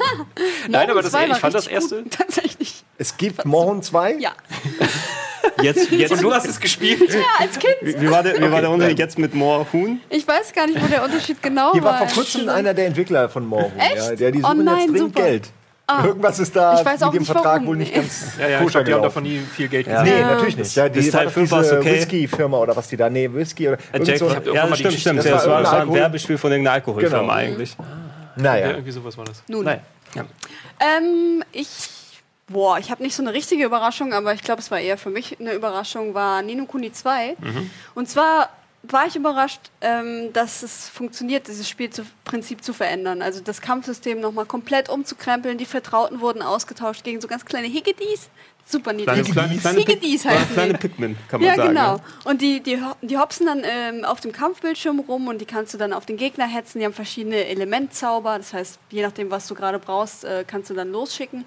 Nein, 0.69 0.91
aber 0.91 1.03
das, 1.03 1.13
ich 1.13 1.37
fand 1.37 1.55
das 1.55 1.67
erste. 1.67 2.03
Gut, 2.03 2.13
tatsächlich. 2.19 2.85
Es 2.99 3.17
gibt 3.17 3.45
Morgen 3.45 3.83
2? 3.83 4.15
Ja. 4.15 4.33
Jetzt, 5.63 5.91
jetzt, 5.91 6.13
und 6.13 6.23
du 6.23 6.33
hast 6.33 6.47
es 6.47 6.61
gespielt? 6.61 7.13
Ja, 7.13 7.21
als 7.39 7.59
Kind. 7.59 7.77
Wie, 7.83 8.01
wie 8.01 8.11
war 8.11 8.23
der, 8.23 8.35
wie 8.35 8.45
okay. 8.45 8.53
war 8.53 8.61
der 8.61 8.71
Unterschied 8.71 8.99
jetzt 8.99 9.19
mit 9.19 9.35
More 9.35 9.67
Huhn? 9.73 10.01
Ich 10.09 10.27
weiß 10.27 10.53
gar 10.53 10.67
nicht, 10.67 10.83
wo 10.83 10.87
der 10.87 11.05
Unterschied 11.05 11.43
genau 11.43 11.67
war. 11.67 11.73
Hier 11.73 11.85
war 11.85 11.99
vor 11.99 12.09
kurzem 12.09 12.49
einer 12.49 12.75
der 12.75 12.87
Entwickler 12.87 13.29
von 13.29 13.47
More 13.47 13.65
Huhn. 13.65 13.79
Echt? 13.79 13.97
Ja, 13.97 14.17
der 14.17 14.31
die 14.31 14.39
oh 14.39 14.49
suchen 14.49 14.61
oh 14.61 14.63
nein, 14.63 14.79
jetzt 14.79 14.91
dringend 14.91 15.17
super. 15.17 15.23
Geld. 15.23 15.51
Ah. 15.87 16.05
Irgendwas 16.05 16.39
ist 16.39 16.55
da 16.55 16.81
ich 16.81 16.87
mit 16.87 17.15
dem 17.15 17.25
Vertrag 17.25 17.45
warum. 17.45 17.67
wohl 17.67 17.77
nicht 17.77 17.93
ganz 17.93 18.35
ja, 18.39 18.49
ja, 18.49 18.63
ich 18.63 18.69
glaub, 18.69 18.85
die 18.85 18.95
haben 18.95 19.03
davon 19.03 19.25
nie 19.25 19.41
viel 19.41 19.67
Geld 19.67 19.87
gesehen. 19.87 20.07
Ja. 20.07 20.15
Nee, 20.15 20.23
natürlich 20.23 20.57
nicht. 20.57 20.77
Ja, 20.77 20.89
die 20.89 21.11
Teil 21.11 21.29
5 21.29 21.51
war 21.51 21.65
okay. 21.65 21.95
Whisky-Firma 21.95 22.59
oder 22.59 22.77
was 22.77 22.87
die 22.87 22.97
da, 22.97 23.11
nee, 23.11 23.29
Whisky 23.33 23.69
oder 23.69 23.79
Jack, 24.01 24.19
so. 24.19 24.29
Ja, 24.29 24.73
stimmt, 24.77 24.95
stimmt. 24.95 25.19
Das, 25.19 25.27
das 25.27 25.49
war, 25.49 25.65
war 25.65 25.81
ein 25.81 25.93
Werbespiel 25.93 26.39
von 26.39 26.53
irgendeiner 26.53 26.75
Alkoholfirma 26.75 27.19
genau. 27.19 27.33
eigentlich. 27.33 27.77
Naja. 28.37 28.67
Ja, 28.67 28.73
irgendwie 28.73 28.93
sowas 28.93 29.19
war 29.19 29.25
das. 29.25 29.43
Nun. 29.49 29.65
Naja. 29.65 29.81
Ähm, 30.79 31.43
ich 31.51 31.67
Boah, 32.51 32.79
ich 32.79 32.91
habe 32.91 33.03
nicht 33.03 33.15
so 33.15 33.23
eine 33.23 33.33
richtige 33.33 33.65
Überraschung, 33.65 34.13
aber 34.13 34.35
ich 34.35 34.43
glaube, 34.43 34.61
es 34.61 34.73
war 34.73 34.81
eher 34.81 34.99
für 34.99 35.11
mich 35.11 35.39
eine 35.39 35.53
Überraschung, 35.53 36.15
war 36.15 36.43
Nino 36.43 36.67
Kuni 36.67 36.93
2. 36.93 37.37
Mhm. 37.39 37.71
Und 37.95 38.09
zwar 38.09 38.51
war 38.83 39.07
ich 39.07 39.15
überrascht, 39.15 39.61
ähm, 39.81 40.33
dass 40.33 40.63
es 40.63 40.89
funktioniert, 40.89 41.47
dieses 41.47 41.69
Spielprinzip 41.69 42.65
zu 42.65 42.73
verändern. 42.73 43.23
Also 43.23 43.41
das 43.41 43.61
Kampfsystem 43.61 44.21
nochmal 44.21 44.47
komplett 44.47 44.89
umzukrempeln. 44.89 45.59
Die 45.59 45.67
Vertrauten 45.67 46.21
wurden 46.21 46.43
ausgetauscht 46.43 47.05
gegen 47.05 47.21
so 47.21 47.29
ganz 47.29 47.45
kleine 47.45 47.69
Higgedis. 47.69 48.31
Super 48.67 48.93
niedlich. 48.93 49.31
Kleine, 49.33 49.57
kleine, 49.59 49.79
Higgedis 49.79 50.25
heißen 50.25 50.55
Kleine 50.55 50.75
Pikmin, 50.75 51.17
kann 51.29 51.41
man 51.41 51.51
ja, 51.51 51.57
sagen. 51.57 51.69
Genau. 51.71 51.81
Ja, 51.81 51.97
genau. 51.97 52.31
Und 52.31 52.41
die, 52.41 52.61
die, 52.61 52.79
die 53.03 53.19
hopsen 53.19 53.47
dann 53.47 53.63
ähm, 53.65 54.05
auf 54.05 54.21
dem 54.21 54.33
Kampfbildschirm 54.33 55.01
rum 55.01 55.29
und 55.29 55.41
die 55.41 55.47
kannst 55.47 55.75
du 55.75 55.79
dann 55.79 55.93
auf 55.93 56.07
den 56.07 56.17
Gegner 56.17 56.47
hetzen. 56.47 56.79
Die 56.79 56.85
haben 56.85 56.93
verschiedene 56.93 57.47
Elementzauber. 57.47 58.39
Das 58.39 58.53
heißt, 58.53 58.79
je 58.91 59.03
nachdem, 59.03 59.31
was 59.31 59.47
du 59.47 59.55
gerade 59.55 59.79
brauchst, 59.79 60.25
äh, 60.25 60.45
kannst 60.47 60.71
du 60.71 60.75
dann 60.75 60.91
losschicken. 60.91 61.45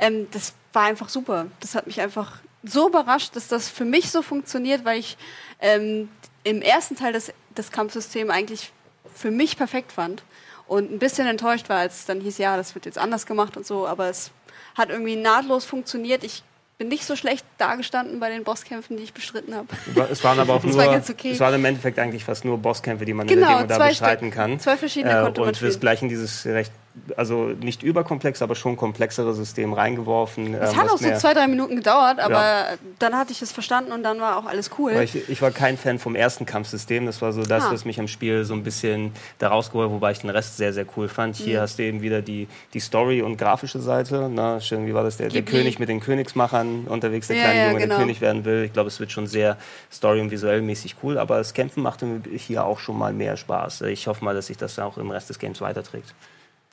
Ähm, 0.00 0.26
das 0.32 0.54
war 0.72 0.84
einfach 0.84 1.08
super. 1.08 1.46
Das 1.60 1.74
hat 1.74 1.86
mich 1.86 2.00
einfach 2.00 2.38
so 2.62 2.88
überrascht, 2.88 3.36
dass 3.36 3.48
das 3.48 3.68
für 3.68 3.84
mich 3.84 4.10
so 4.10 4.22
funktioniert, 4.22 4.84
weil 4.84 4.98
ich 4.98 5.16
ähm, 5.60 6.08
im 6.44 6.62
ersten 6.62 6.96
Teil 6.96 7.12
das, 7.12 7.32
das 7.54 7.70
Kampfsystem 7.70 8.30
eigentlich 8.30 8.72
für 9.14 9.30
mich 9.30 9.56
perfekt 9.56 9.92
fand 9.92 10.22
und 10.66 10.90
ein 10.90 10.98
bisschen 10.98 11.26
enttäuscht 11.26 11.68
war, 11.68 11.78
als 11.78 12.00
es 12.00 12.06
dann 12.06 12.20
hieß, 12.20 12.38
ja, 12.38 12.56
das 12.56 12.74
wird 12.74 12.86
jetzt 12.86 12.98
anders 12.98 13.26
gemacht 13.26 13.56
und 13.56 13.66
so, 13.66 13.86
aber 13.86 14.08
es 14.08 14.30
hat 14.76 14.90
irgendwie 14.90 15.16
nahtlos 15.16 15.64
funktioniert. 15.64 16.22
Ich 16.22 16.42
bin 16.78 16.88
nicht 16.88 17.04
so 17.04 17.16
schlecht 17.16 17.44
dargestanden 17.58 18.20
bei 18.20 18.30
den 18.30 18.44
Bosskämpfen, 18.44 18.96
die 18.96 19.02
ich 19.02 19.12
bestritten 19.12 19.54
habe. 19.54 19.68
Es 20.10 20.24
waren 20.24 20.38
aber 20.38 20.54
auch 20.54 20.62
nur, 20.64 20.76
war 20.76 20.96
okay. 20.96 21.32
es 21.32 21.40
waren 21.40 21.54
im 21.54 21.64
Endeffekt 21.64 21.98
eigentlich 21.98 22.24
fast 22.24 22.44
nur 22.44 22.56
Bosskämpfe, 22.56 23.04
die 23.04 23.12
man 23.12 23.26
genau, 23.26 23.40
in 23.40 23.40
der 23.40 23.56
genau, 23.56 23.68
Demo 23.68 23.78
da 23.80 23.88
bestreiten 23.88 24.28
Stück, 24.28 24.34
kann. 24.34 24.60
Zwei 24.60 24.76
verschiedene 24.76 25.18
äh, 25.18 25.22
konnte 25.22 25.40
man 25.40 25.48
Und 25.50 25.60
wirst 25.60 25.80
gleich 25.80 26.00
in 26.02 26.08
dieses 26.08 26.46
recht 26.46 26.72
also 27.16 27.50
nicht 27.60 27.82
überkomplex, 27.82 28.42
aber 28.42 28.56
schon 28.56 28.76
komplexere 28.76 29.32
System 29.32 29.72
reingeworfen. 29.72 30.54
Es 30.54 30.72
ähm, 30.72 30.76
hat 30.76 30.90
auch 30.90 30.98
so 30.98 31.12
zwei, 31.14 31.34
drei 31.34 31.46
Minuten 31.46 31.76
gedauert, 31.76 32.18
aber 32.18 32.32
ja. 32.32 32.66
dann 32.98 33.16
hatte 33.16 33.32
ich 33.32 33.40
es 33.42 33.52
verstanden 33.52 33.92
und 33.92 34.02
dann 34.02 34.20
war 34.20 34.36
auch 34.36 34.46
alles 34.46 34.70
cool. 34.78 34.92
Ich, 35.02 35.28
ich, 35.28 35.40
war 35.40 35.52
kein 35.52 35.76
Fan 35.76 36.00
vom 36.00 36.16
ersten 36.16 36.46
Kampfsystem. 36.46 37.06
Das 37.06 37.22
war 37.22 37.32
so 37.32 37.42
das, 37.42 37.64
ah. 37.64 37.72
was 37.72 37.84
mich 37.84 38.00
am 38.00 38.08
Spiel 38.08 38.44
so 38.44 38.54
ein 38.54 38.64
bisschen 38.64 39.12
da 39.38 39.48
rausgeholt, 39.48 39.90
wobei 39.90 40.12
ich 40.12 40.18
den 40.18 40.30
Rest 40.30 40.56
sehr, 40.56 40.72
sehr 40.72 40.84
cool 40.96 41.08
fand. 41.08 41.36
Hier 41.36 41.58
mhm. 41.58 41.62
hast 41.62 41.78
du 41.78 41.84
eben 41.84 42.02
wieder 42.02 42.22
die, 42.22 42.48
die 42.74 42.80
Story 42.80 43.22
und 43.22 43.36
grafische 43.36 43.80
Seite. 43.80 44.28
Na, 44.32 44.60
schön, 44.60 44.86
wie 44.86 44.94
war 44.94 45.04
das? 45.04 45.16
Der, 45.16 45.28
der 45.28 45.42
König 45.42 45.78
mit 45.78 45.88
den 45.88 46.00
Königsmachern 46.00 46.86
unterwegs, 46.86 47.28
der 47.28 47.36
ja, 47.36 47.42
kleine 47.44 47.66
Junge, 47.68 47.80
genau. 47.82 47.94
der 47.94 48.04
König 48.04 48.20
werden 48.20 48.44
will. 48.44 48.64
Ich 48.64 48.72
glaube, 48.72 48.88
es 48.88 48.98
wird 48.98 49.12
schon 49.12 49.28
sehr 49.28 49.56
story- 49.92 50.20
und 50.20 50.32
visuell 50.32 50.60
mäßig 50.60 50.96
cool, 51.02 51.18
aber 51.18 51.38
das 51.38 51.54
Kämpfen 51.54 51.82
machte 51.82 52.20
hier 52.34 52.64
auch 52.64 52.80
schon 52.80 52.98
mal 52.98 53.12
mehr 53.12 53.36
Spaß. 53.36 53.82
Ich 53.82 54.08
hoffe 54.08 54.24
mal, 54.24 54.34
dass 54.34 54.48
sich 54.48 54.56
das 54.56 54.78
auch 54.80 54.98
im 54.98 55.10
Rest 55.10 55.30
des 55.30 55.38
Games 55.38 55.60
weiterträgt. 55.60 56.14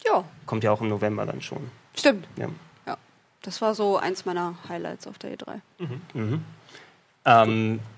Ja. 0.06 0.24
Kommt 0.46 0.64
ja 0.64 0.72
auch 0.72 0.82
im 0.82 0.90
November 0.90 1.26
dann 1.26 1.42
schon. 1.42 1.72
Stimmt. 1.96 2.28
Ja. 2.38 2.50
ja. 2.86 2.98
Das 3.42 3.62
war 3.62 3.76
so 3.76 3.98
eins 3.98 4.26
meiner 4.26 4.56
Highlights 4.68 5.08
auf 5.08 5.18
der 5.18 5.36
E3. 5.36 5.62
Mhm. 5.80 6.02
Mhm. 6.14 6.46
Ähm, 7.26 7.80
äh, 7.80 7.97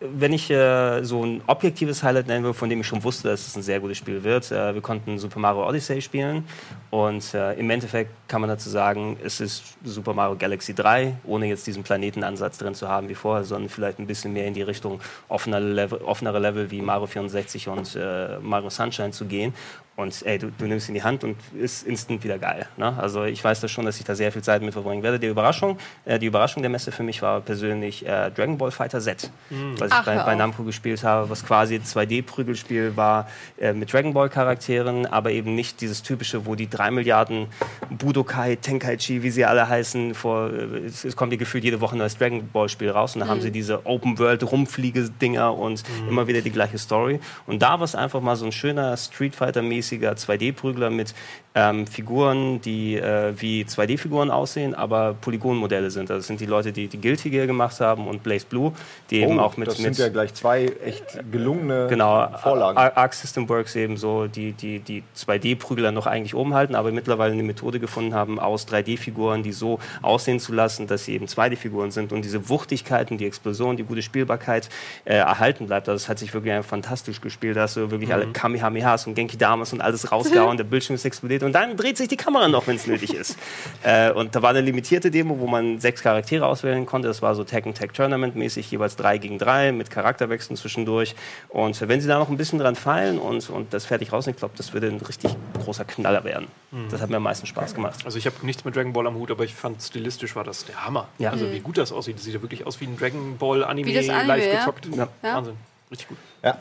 wenn 0.00 0.32
ich 0.34 0.50
äh, 0.50 1.02
so 1.02 1.24
ein 1.24 1.40
objektives 1.46 2.02
Highlight 2.02 2.26
nennen 2.26 2.44
will, 2.44 2.52
von 2.52 2.68
dem 2.68 2.80
ich 2.80 2.86
schon 2.86 3.02
wusste, 3.02 3.28
dass 3.28 3.46
es 3.46 3.56
ein 3.56 3.62
sehr 3.62 3.80
gutes 3.80 3.96
Spiel 3.96 4.22
wird, 4.22 4.52
äh, 4.52 4.74
wir 4.74 4.82
konnten 4.82 5.18
Super 5.18 5.40
Mario 5.40 5.66
Odyssey 5.66 6.02
spielen 6.02 6.44
und 6.90 7.32
äh, 7.32 7.54
im 7.54 7.70
Endeffekt 7.70 8.10
kann 8.28 8.42
man 8.42 8.50
dazu 8.50 8.68
sagen, 8.68 9.16
es 9.24 9.40
ist 9.40 9.62
Super 9.84 10.12
Mario 10.12 10.36
Galaxy 10.36 10.74
3, 10.74 11.14
ohne 11.24 11.46
jetzt 11.46 11.66
diesen 11.66 11.82
Planetenansatz 11.82 12.58
drin 12.58 12.74
zu 12.74 12.88
haben 12.88 13.08
wie 13.08 13.14
vorher, 13.14 13.44
sondern 13.44 13.70
vielleicht 13.70 13.98
ein 13.98 14.06
bisschen 14.06 14.34
mehr 14.34 14.46
in 14.46 14.54
die 14.54 14.62
Richtung 14.62 15.00
offener 15.28 15.60
Level, 15.60 15.98
offenere 16.02 16.38
Level 16.38 16.70
wie 16.70 16.82
Mario 16.82 17.06
64 17.06 17.68
und 17.68 17.96
äh, 17.96 18.38
Mario 18.40 18.68
Sunshine 18.68 19.12
zu 19.12 19.24
gehen 19.24 19.54
und 19.98 20.24
ey, 20.24 20.38
du, 20.38 20.52
du, 20.56 20.66
nimmst 20.66 20.88
in 20.88 20.94
die 20.94 21.02
Hand 21.02 21.24
und 21.24 21.36
ist 21.58 21.84
instant 21.84 22.22
wieder 22.22 22.38
geil. 22.38 22.68
Ne? 22.76 22.96
Also 22.96 23.24
ich 23.24 23.42
weiß 23.42 23.60
das 23.60 23.72
schon, 23.72 23.84
dass 23.84 23.98
ich 23.98 24.04
da 24.04 24.14
sehr 24.14 24.30
viel 24.30 24.42
Zeit 24.42 24.62
mit 24.62 24.72
verbringen 24.72 25.02
werde. 25.02 25.18
Die 25.18 25.26
Überraschung, 25.26 25.76
äh, 26.04 26.20
die 26.20 26.26
Überraschung 26.26 26.62
der 26.62 26.70
Messe 26.70 26.92
für 26.92 27.02
mich 27.02 27.20
war 27.20 27.40
persönlich 27.40 28.06
äh, 28.06 28.30
Dragon 28.30 28.56
Ball 28.56 28.70
Fighter 28.70 29.00
Z, 29.00 29.28
mhm. 29.50 29.78
was 29.78 29.90
Ach, 29.92 30.00
ich 30.00 30.06
bei, 30.06 30.16
bei, 30.16 30.34
Namco 30.34 30.62
gespielt 30.62 31.04
habe, 31.04 31.28
was 31.28 31.44
quasi 31.44 31.74
ein 31.74 31.82
2D-Prügelspiel 31.82 32.96
war 32.96 33.28
äh, 33.60 33.72
mit 33.72 33.92
Dragon 33.92 34.14
Ball 34.14 34.30
Charakteren, 34.30 35.04
aber 35.06 35.32
eben 35.32 35.54
nicht 35.54 35.80
dieses 35.80 36.02
typische, 36.02 36.46
wo 36.46 36.54
die 36.54 36.70
drei 36.70 36.90
Milliarden 36.90 37.48
Budokai, 37.90 38.56
Tenkaichi, 38.56 39.22
wie 39.22 39.30
sie 39.30 39.44
alle 39.44 39.68
heißen, 39.68 40.14
vor, 40.14 40.50
äh, 40.50 40.86
es, 40.86 41.04
es 41.04 41.16
kommt 41.16 41.32
dir 41.32 41.38
gefühlt 41.38 41.64
jede 41.64 41.80
Woche 41.80 41.96
ein 41.96 41.98
neues 41.98 42.16
Dragon 42.16 42.48
Ball 42.50 42.68
Spiel 42.68 42.90
raus 42.90 43.14
und 43.14 43.20
da 43.20 43.26
mhm. 43.26 43.30
haben 43.30 43.40
sie 43.40 43.50
diese 43.50 43.84
Open 43.84 44.18
World 44.18 44.42
Rumfliege-Dinger 44.50 45.54
und 45.56 45.82
mhm. 46.02 46.08
immer 46.08 46.26
wieder 46.26 46.40
die 46.40 46.50
gleiche 46.50 46.78
Story. 46.78 47.20
Und 47.46 47.62
da 47.62 47.78
war 47.78 47.84
es 47.84 47.94
einfach 47.94 48.20
mal 48.20 48.36
so 48.36 48.46
ein 48.46 48.52
schöner 48.52 48.96
Street 48.96 49.34
Fighter-mäßig 49.34 49.98
riesiger 49.98 50.12
2D-Prügler 50.12 50.90
mit 50.90 51.14
ähm, 51.54 51.86
Figuren, 51.86 52.60
die 52.60 52.96
äh, 52.96 53.32
wie 53.36 53.64
2D-Figuren 53.64 54.30
aussehen, 54.30 54.74
aber 54.74 55.14
Polygonmodelle 55.14 55.90
sind. 55.90 56.10
Also 56.10 56.20
das 56.20 56.26
sind 56.26 56.40
die 56.40 56.46
Leute, 56.46 56.72
die 56.72 56.86
die 56.86 57.00
Guilty 57.00 57.30
Gear 57.30 57.46
gemacht 57.46 57.80
haben 57.80 58.06
und 58.06 58.22
Blaze 58.22 58.46
Blue, 58.46 58.72
die 59.10 59.22
eben 59.28 59.38
oh, 59.38 59.42
auch 59.42 59.56
mit. 59.56 59.68
Das 59.68 59.76
sind 59.76 59.98
ja 59.98 60.08
gleich 60.08 60.34
zwei 60.34 60.66
echt 60.84 61.18
gelungene 61.30 61.86
genau, 61.88 62.28
Vorlagen. 62.42 62.78
Arc 62.78 63.14
System 63.14 63.48
Works 63.48 63.76
eben 63.76 63.96
so 63.96 64.26
die, 64.26 64.52
die, 64.52 64.80
die 64.80 65.02
2D-Prügler 65.16 65.92
noch 65.92 66.06
eigentlich 66.06 66.34
oben 66.34 66.54
halten, 66.54 66.74
aber 66.74 66.92
mittlerweile 66.92 67.32
eine 67.32 67.42
Methode 67.42 67.80
gefunden 67.80 68.14
haben, 68.14 68.38
aus 68.38 68.66
3D-Figuren 68.68 69.42
die 69.42 69.52
so 69.52 69.78
aussehen 70.02 70.40
zu 70.40 70.52
lassen, 70.52 70.86
dass 70.86 71.04
sie 71.04 71.14
eben 71.14 71.26
2D-Figuren 71.26 71.90
sind 71.90 72.12
und 72.12 72.24
diese 72.24 72.48
Wuchtigkeiten, 72.48 73.18
die 73.18 73.26
Explosion, 73.26 73.76
die 73.76 73.84
gute 73.84 74.02
Spielbarkeit 74.02 74.68
äh, 75.04 75.14
erhalten 75.14 75.66
bleibt. 75.66 75.88
Also 75.88 76.02
es 76.02 76.08
hat 76.08 76.18
sich 76.18 76.32
wirklich 76.34 76.54
fantastisch 76.64 77.20
gespielt. 77.20 77.56
Da 77.56 77.62
hast 77.62 77.76
du 77.76 77.90
wirklich 77.90 78.08
mhm. 78.08 78.14
alle 78.14 78.26
Kamehamehas 78.28 79.06
und 79.06 79.14
Genki 79.14 79.36
Damas 79.36 79.72
und 79.72 79.80
alles 79.80 80.10
rausgehauen, 80.10 80.56
der 80.56 80.64
Bildschirm 80.64 80.94
ist 80.94 81.04
explodiert 81.04 81.42
und 81.42 81.52
dann 81.52 81.76
dreht 81.76 81.96
sich 81.96 82.08
die 82.08 82.16
Kamera 82.16 82.48
noch, 82.48 82.66
wenn 82.66 82.76
es 82.76 82.86
nötig 82.86 83.14
ist. 83.14 83.36
Äh, 83.82 84.12
und 84.12 84.34
da 84.34 84.42
war 84.42 84.50
eine 84.50 84.60
limitierte 84.60 85.10
Demo, 85.10 85.38
wo 85.38 85.46
man 85.46 85.78
sechs 85.80 86.02
Charaktere 86.02 86.46
auswählen 86.46 86.86
konnte. 86.86 87.08
Das 87.08 87.22
war 87.22 87.34
so 87.34 87.44
Tekken 87.44 87.74
Tag 87.74 87.92
Tournament 87.94 88.36
mäßig, 88.36 88.70
jeweils 88.70 88.96
drei 88.96 89.17
gegen 89.18 89.38
drei 89.38 89.72
mit 89.72 89.90
Charakterwechseln 89.90 90.56
zwischendurch. 90.56 91.14
Und 91.48 91.88
wenn 91.88 92.00
sie 92.00 92.08
da 92.08 92.18
noch 92.18 92.28
ein 92.28 92.36
bisschen 92.36 92.58
dran 92.58 92.74
fallen 92.76 93.18
und, 93.18 93.50
und 93.50 93.72
das 93.72 93.84
fertig 93.84 94.12
rausnehmen, 94.12 94.36
ich 94.36 94.40
glaube, 94.40 94.54
das 94.56 94.72
würde 94.72 94.88
ein 94.88 95.00
richtig 95.00 95.34
großer 95.62 95.84
Knaller 95.84 96.24
werden. 96.24 96.48
Mhm. 96.70 96.88
Das 96.90 97.00
hat 97.00 97.10
mir 97.10 97.16
am 97.16 97.22
meisten 97.22 97.46
Spaß 97.46 97.74
gemacht. 97.74 98.00
Also 98.04 98.18
ich 98.18 98.26
habe 98.26 98.36
nichts 98.42 98.64
mit 98.64 98.76
Dragon 98.76 98.92
Ball 98.92 99.06
am 99.06 99.14
Hut, 99.14 99.30
aber 99.30 99.44
ich 99.44 99.54
fand 99.54 99.82
stilistisch 99.82 100.36
war 100.36 100.44
das 100.44 100.64
der 100.64 100.84
Hammer. 100.84 101.08
Ja. 101.18 101.30
Also 101.30 101.50
wie 101.52 101.60
gut 101.60 101.78
das 101.78 101.92
aussieht. 101.92 102.16
Das 102.16 102.24
sieht 102.24 102.34
ja 102.34 102.42
wirklich 102.42 102.66
aus 102.66 102.80
wie 102.80 102.86
ein 102.86 102.96
Dragon 102.96 103.36
Ball 103.38 103.64
Anime, 103.64 103.90
Anime 103.90 104.24
live 104.24 104.46
ja? 104.46 104.58
gezockt. 104.58 104.88
Ja. 104.94 105.08
Wahnsinn. 105.22 105.54
Richtig 105.90 106.08
gut. 106.08 106.18
Ja. 106.42 106.58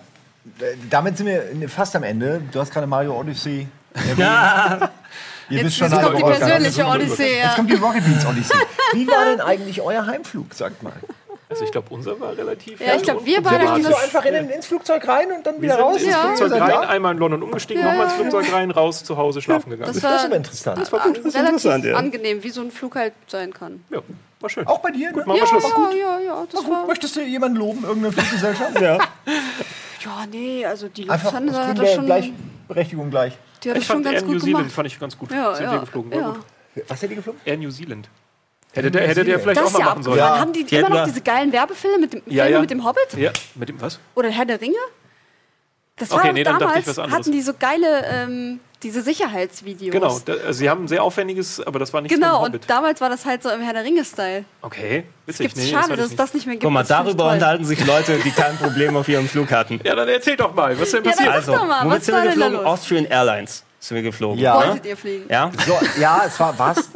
Damit 0.90 1.18
sind 1.18 1.28
wir 1.28 1.70
fast 1.70 1.96
am 1.96 2.04
Ende. 2.04 2.42
Du 2.52 2.60
hast 2.60 2.72
gerade 2.72 2.88
Mario 2.88 3.20
Odyssey 3.20 3.68
erwähnt. 3.94 4.90
Ihr 5.50 5.64
jetzt, 5.64 5.80
jetzt 5.80 6.02
kommt 6.02 6.18
die 6.18 6.24
persönliche 6.24 6.86
Odyssee. 6.86 7.38
Jetzt 7.38 7.56
kommt 7.56 7.70
die 7.70 7.76
Rocket 7.76 8.04
Beans 8.04 8.26
Odyssee. 8.26 8.54
Wie 8.94 9.08
war 9.08 9.26
denn 9.26 9.42
eigentlich 9.42 9.82
euer 9.82 10.06
Heimflug, 10.06 10.54
sagt 10.54 10.84
mal? 10.84 10.94
Also 11.50 11.64
ich 11.64 11.72
glaube, 11.72 11.88
unser 11.92 12.20
war 12.20 12.36
relativ. 12.36 12.82
Ja, 12.82 12.96
ich 12.96 13.04
glaube, 13.04 13.26
wir 13.26 13.42
beide 13.42 13.70
haben 13.70 13.82
so 13.82 13.96
einfach 13.96 14.26
in, 14.26 14.50
ins 14.50 14.66
Flugzeug 14.66 15.08
rein 15.08 15.32
und 15.32 15.46
dann 15.48 15.62
wieder 15.62 15.80
raus. 15.80 16.02
Ins 16.02 16.12
ja. 16.12 16.36
Flugzeug 16.36 16.60
rein, 16.60 16.70
ja. 16.70 16.80
einmal 16.82 17.14
in 17.14 17.20
London 17.20 17.42
umgestiegen, 17.44 17.82
ja, 17.82 17.90
nochmal 17.90 18.08
ins 18.08 18.16
Flugzeug 18.16 18.52
rein, 18.52 18.72
raus, 18.72 19.04
zu 19.04 19.16
Hause 19.16 19.42
schlafen 19.42 19.70
gegangen. 19.70 19.94
Das, 19.94 20.04
war, 20.04 20.12
das 20.12 20.26
ist 20.26 20.34
interessant. 20.34 20.82
Das 20.82 20.92
war 20.92 21.00
gut. 21.00 21.22
Das 21.24 21.36
relativ 21.36 21.96
angenehm, 21.96 22.44
wie 22.44 22.50
so 22.50 22.62
ein 22.62 22.72
Flug 22.72 22.96
halt 22.96 23.14
sein 23.28 23.54
kann. 23.54 23.84
Ja. 23.90 24.02
War 24.40 24.50
schön. 24.50 24.68
Auch 24.68 24.80
bei 24.80 24.92
dir? 24.92 25.12
Gut, 25.14 25.26
machen 25.26 25.40
wir 25.40 25.48
Schluss. 25.48 25.64
Gut. 25.64 25.94
Ja, 25.94 26.20
ja, 26.20 26.46
das 26.52 26.64
war 26.68 26.82
gut. 26.82 26.90
Möchtest 26.90 27.16
du 27.16 27.22
jemanden 27.22 27.58
loben, 27.58 27.84
irgendeine 27.84 28.12
Fluggesellschaft? 28.12 28.82
ja. 28.82 28.98
Ja, 30.06 30.26
nee, 30.32 30.66
also 30.66 30.90
die 30.90 31.04
Lufthansa 31.04 31.68
hat 31.68 31.80
das 31.80 31.94
schon. 31.94 32.06
Gleichberechtigung 32.06 33.10
gleich. 33.10 33.38
Die 33.64 33.72
hat 33.72 33.78
ich 33.78 33.86
schon 33.86 34.04
ganz 34.04 34.18
Air 34.18 34.22
gut 34.24 34.34
New 34.36 34.40
Zealand 34.40 34.72
fand 34.72 34.88
ich 34.88 35.00
ganz 35.00 35.18
gut. 35.18 35.32
Ja, 35.32 35.56
Sind 35.56 35.66
ja, 35.66 35.72
wir 35.72 35.80
geflogen. 35.80 36.12
Ja. 36.12 36.36
Was 36.88 37.02
hat 37.02 37.10
die 37.10 37.16
geflogen? 37.16 37.42
Air 37.46 37.58
New 37.58 37.72
Zealand. 37.72 38.10
Hätte 38.74 38.92
der, 38.92 39.08
hätte 39.08 39.24
der 39.24 39.40
vielleicht 39.40 39.60
das 39.60 39.68
auch 39.68 39.74
mal 39.74 39.80
ja 39.80 39.86
machen 39.86 40.04
sollen. 40.04 40.18
Ja. 40.20 40.40
Haben 40.40 40.54
die, 40.54 40.64
die 40.64 40.76
immer 40.76 40.90
noch 40.90 41.04
diese 41.06 41.22
geilen 41.22 41.52
Werbefilme 41.52 42.00
mit 42.00 42.14
dem, 42.14 42.22
ja, 42.28 42.46
Filme 42.46 42.62
mit 42.62 42.70
dem 42.70 42.86
Hobbit? 42.86 43.14
Ja, 43.18 43.32
mit 43.56 43.70
dem 43.70 43.82
was? 43.82 44.00
Oder 44.16 44.30
Herr 44.30 44.46
der 44.46 44.62
Ringe? 44.62 44.76
Das 45.96 46.12
war 46.12 46.20
okay, 46.20 46.34
nee, 46.34 46.44
damals, 46.44 46.98
hatten 46.98 47.32
die 47.32 47.42
so 47.42 47.54
geile 47.58 48.06
ähm, 48.06 48.60
diese 48.84 49.02
Sicherheitsvideos. 49.02 49.92
Genau, 49.92 50.20
da, 50.24 50.34
also 50.34 50.54
sie 50.54 50.70
haben 50.70 50.84
ein 50.84 50.88
sehr 50.88 51.02
aufwendiges, 51.02 51.60
aber 51.66 51.80
das 51.80 51.92
war 51.92 52.02
nicht 52.02 52.14
Genau, 52.14 52.46
und 52.46 52.70
damals 52.70 53.02
war 53.02 53.10
das 53.10 53.26
halt 53.26 53.42
so 53.42 53.50
im 53.50 53.62
Herr 53.62 53.74
der 53.74 53.84
Ringe-Style. 53.84 54.46
Okay, 54.62 55.06
witzig. 55.26 55.56
Nee, 55.56 55.72
schade, 55.72 55.90
das 55.90 55.98
dass 55.98 56.10
es 56.12 56.16
das 56.16 56.34
nicht 56.36 56.46
mehr 56.46 56.56
gibt. 56.56 56.64
Guck 56.64 56.72
mal, 56.72 56.84
darüber 56.84 57.32
unterhalten 57.32 57.66
sich 57.66 57.84
Leute, 57.84 58.20
die 58.24 58.30
kein 58.30 58.58
Problem 58.58 58.96
auf 58.96 59.08
ihrem 59.08 59.28
Flug 59.28 59.50
hatten. 59.50 59.80
Ja, 59.84 59.96
dann 59.96 60.08
erzähl 60.08 60.38
doch 60.38 60.54
mal, 60.54 60.76
was 60.76 60.88
ist 60.88 60.94
denn 60.94 61.04
passiert? 61.04 61.30
Ja, 61.30 61.34
also, 61.34 61.52
mal, 61.54 61.86
womit 61.86 62.04
sind 62.04 62.16
wir 62.16 62.24
geflogen? 62.26 62.58
Austrian 62.58 63.06
Airlines 63.06 63.64
sind 63.80 63.96
wir 63.96 64.04
geflogen. 64.04 64.40
Ja. 64.40 64.56
Wolltet 64.56 64.86
ihr 64.86 64.98
fliegen? 64.98 65.26
Ja, 65.30 65.52
so, 65.66 65.78
ja 66.00 66.24
es 66.26 66.40
war 66.40 66.58
was 66.58 66.90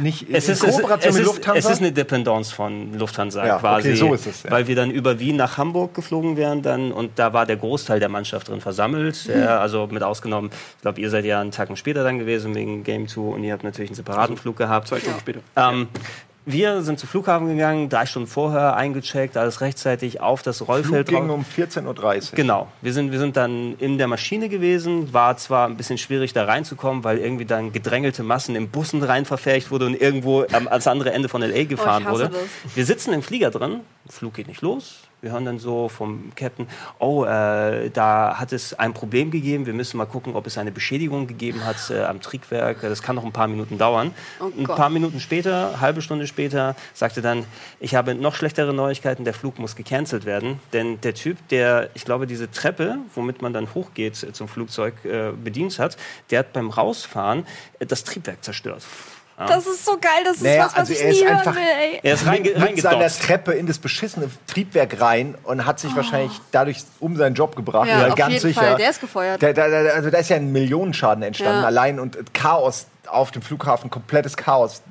nicht 0.00 0.26
es 0.30 0.48
ist, 0.48 0.62
Kooperation 0.62 1.10
es, 1.10 1.14
es, 1.14 1.14
mit 1.14 1.26
Lufthansa. 1.26 1.58
Es 1.58 1.74
ist 1.74 1.80
eine 1.80 1.92
Dependance 1.92 2.54
von 2.54 2.94
Lufthansa 2.98 3.46
ja, 3.46 3.58
quasi, 3.58 3.90
okay, 3.90 3.96
so 3.96 4.14
ist 4.14 4.26
es, 4.26 4.42
ja. 4.44 4.50
weil 4.50 4.66
wir 4.66 4.74
dann 4.74 4.90
über 4.90 5.18
Wien 5.18 5.36
nach 5.36 5.58
Hamburg 5.58 5.94
geflogen 5.94 6.36
wären 6.36 6.62
dann 6.62 6.90
und 6.90 7.18
da 7.18 7.32
war 7.32 7.44
der 7.44 7.56
Großteil 7.56 8.00
der 8.00 8.08
Mannschaft 8.08 8.48
drin 8.48 8.60
versammelt. 8.60 9.28
Mhm. 9.28 9.40
Ja, 9.40 9.58
also 9.58 9.86
mit 9.88 10.02
ausgenommen, 10.02 10.50
ich 10.76 10.82
glaube, 10.82 11.00
ihr 11.00 11.10
seid 11.10 11.24
ja 11.24 11.40
einen 11.40 11.50
Tagen 11.50 11.76
später 11.76 12.02
dann 12.02 12.18
gewesen 12.18 12.54
wegen 12.54 12.82
Game 12.82 13.08
2 13.08 13.20
und 13.20 13.44
ihr 13.44 13.52
habt 13.52 13.64
natürlich 13.64 13.90
einen 13.90 13.96
separaten 13.96 14.36
Flug 14.36 14.56
gehabt. 14.56 14.88
Zwei 14.88 15.00
Stunden 15.00 15.20
später. 15.20 15.40
Ähm, 15.56 15.88
wir 16.44 16.82
sind 16.82 16.98
zum 16.98 17.08
Flughafen 17.08 17.48
gegangen, 17.48 17.88
drei 17.88 18.06
Stunden 18.06 18.28
vorher 18.28 18.76
eingecheckt, 18.76 19.36
alles 19.36 19.60
rechtzeitig 19.60 20.20
auf 20.20 20.42
das 20.42 20.66
Rollfeld. 20.66 21.08
Flug 21.08 21.20
ging 21.20 21.30
um 21.30 21.44
14.30 21.44 22.32
Uhr. 22.32 22.36
Genau. 22.36 22.68
Wir 22.80 22.92
sind, 22.92 23.12
wir 23.12 23.18
sind 23.18 23.36
dann 23.36 23.76
in 23.78 23.98
der 23.98 24.08
Maschine 24.08 24.48
gewesen. 24.48 25.12
War 25.12 25.36
zwar 25.36 25.68
ein 25.68 25.76
bisschen 25.76 25.98
schwierig, 25.98 26.32
da 26.32 26.44
reinzukommen, 26.44 27.04
weil 27.04 27.18
irgendwie 27.18 27.44
dann 27.44 27.72
gedrängelte 27.72 28.22
Massen 28.24 28.56
in 28.56 28.68
Bussen 28.70 29.02
rein 29.02 29.24
verfercht 29.24 29.70
wurde 29.70 29.86
und 29.86 30.00
irgendwo 30.00 30.42
ähm, 30.42 30.66
ans 30.68 30.86
andere 30.86 31.12
Ende 31.12 31.28
von 31.28 31.42
L.A. 31.42 31.64
gefahren 31.64 32.04
oh, 32.08 32.12
wurde. 32.12 32.30
Das. 32.30 32.76
Wir 32.76 32.86
sitzen 32.86 33.12
im 33.12 33.22
Flieger 33.22 33.50
drin, 33.50 33.80
der 34.04 34.12
Flug 34.12 34.34
geht 34.34 34.48
nicht 34.48 34.62
los. 34.62 35.01
Wir 35.22 35.30
hören 35.30 35.44
dann 35.44 35.60
so 35.60 35.88
vom 35.88 36.32
Captain, 36.34 36.66
oh, 36.98 37.24
äh, 37.24 37.90
da 37.90 38.40
hat 38.40 38.52
es 38.52 38.74
ein 38.74 38.92
Problem 38.92 39.30
gegeben, 39.30 39.66
wir 39.66 39.72
müssen 39.72 39.96
mal 39.96 40.06
gucken, 40.06 40.34
ob 40.34 40.48
es 40.48 40.58
eine 40.58 40.72
Beschädigung 40.72 41.28
gegeben 41.28 41.64
hat 41.64 41.76
äh, 41.90 42.02
am 42.02 42.20
Triebwerk. 42.20 42.80
Das 42.80 43.04
kann 43.04 43.14
noch 43.14 43.24
ein 43.24 43.30
paar 43.30 43.46
Minuten 43.46 43.78
dauern. 43.78 44.12
Oh 44.40 44.50
ein 44.58 44.64
paar 44.64 44.90
Minuten 44.90 45.20
später, 45.20 45.80
halbe 45.80 46.02
Stunde 46.02 46.26
später, 46.26 46.74
sagte 46.92 47.22
dann, 47.22 47.44
ich 47.78 47.94
habe 47.94 48.16
noch 48.16 48.34
schlechtere 48.34 48.74
Neuigkeiten, 48.74 49.24
der 49.24 49.32
Flug 49.32 49.60
muss 49.60 49.76
gecancelt 49.76 50.24
werden. 50.24 50.58
Denn 50.72 51.00
der 51.02 51.14
Typ, 51.14 51.38
der, 51.50 51.90
ich 51.94 52.04
glaube, 52.04 52.26
diese 52.26 52.50
Treppe, 52.50 52.98
womit 53.14 53.42
man 53.42 53.52
dann 53.52 53.72
hochgeht 53.74 54.16
zum 54.16 54.48
Flugzeug, 54.48 55.04
äh, 55.04 55.30
bedient 55.30 55.78
hat, 55.78 55.96
der 56.30 56.40
hat 56.40 56.52
beim 56.52 56.68
Rausfahren 56.68 57.46
äh, 57.78 57.86
das 57.86 58.02
Triebwerk 58.02 58.42
zerstört. 58.42 58.82
Das 59.36 59.66
ist 59.66 59.84
so 59.84 59.92
geil, 59.92 60.22
das 60.24 60.36
ist 60.36 60.42
naja, 60.42 60.66
was, 60.66 60.72
was 60.72 60.78
also 60.78 60.92
ich 60.92 61.02
nie 61.02 61.26
hören 61.26 61.54
will, 61.54 61.62
ey. 61.62 62.00
Er 62.02 62.14
ist 62.14 62.26
reinge 62.26 62.50
mit 62.58 62.80
seiner 62.80 63.08
Treppe 63.08 63.52
in 63.52 63.66
das 63.66 63.78
beschissene 63.78 64.30
Triebwerk 64.46 65.00
rein 65.00 65.34
und 65.44 65.66
hat 65.66 65.80
sich 65.80 65.92
oh. 65.92 65.96
wahrscheinlich 65.96 66.32
dadurch 66.50 66.84
um 67.00 67.16
seinen 67.16 67.34
Job 67.34 67.56
gebracht. 67.56 67.88
Ja, 67.88 68.06
ja 68.06 68.14
ganz 68.14 68.40
sicher. 68.42 68.60
Fall. 68.60 68.76
Der 68.76 68.90
ist 68.90 69.00
gefeuert. 69.00 69.42
Da, 69.42 69.52
da, 69.52 69.64
also 69.64 70.10
da 70.10 70.18
ist 70.18 70.30
ja 70.30 70.36
ein 70.36 70.52
Millionenschaden 70.52 71.22
entstanden 71.22 71.62
ja. 71.62 71.66
allein 71.66 71.98
und 71.98 72.34
Chaos 72.34 72.86
auf 73.06 73.30
dem 73.30 73.42
Flughafen, 73.42 73.90
komplettes 73.90 74.36
Chaos. 74.36 74.82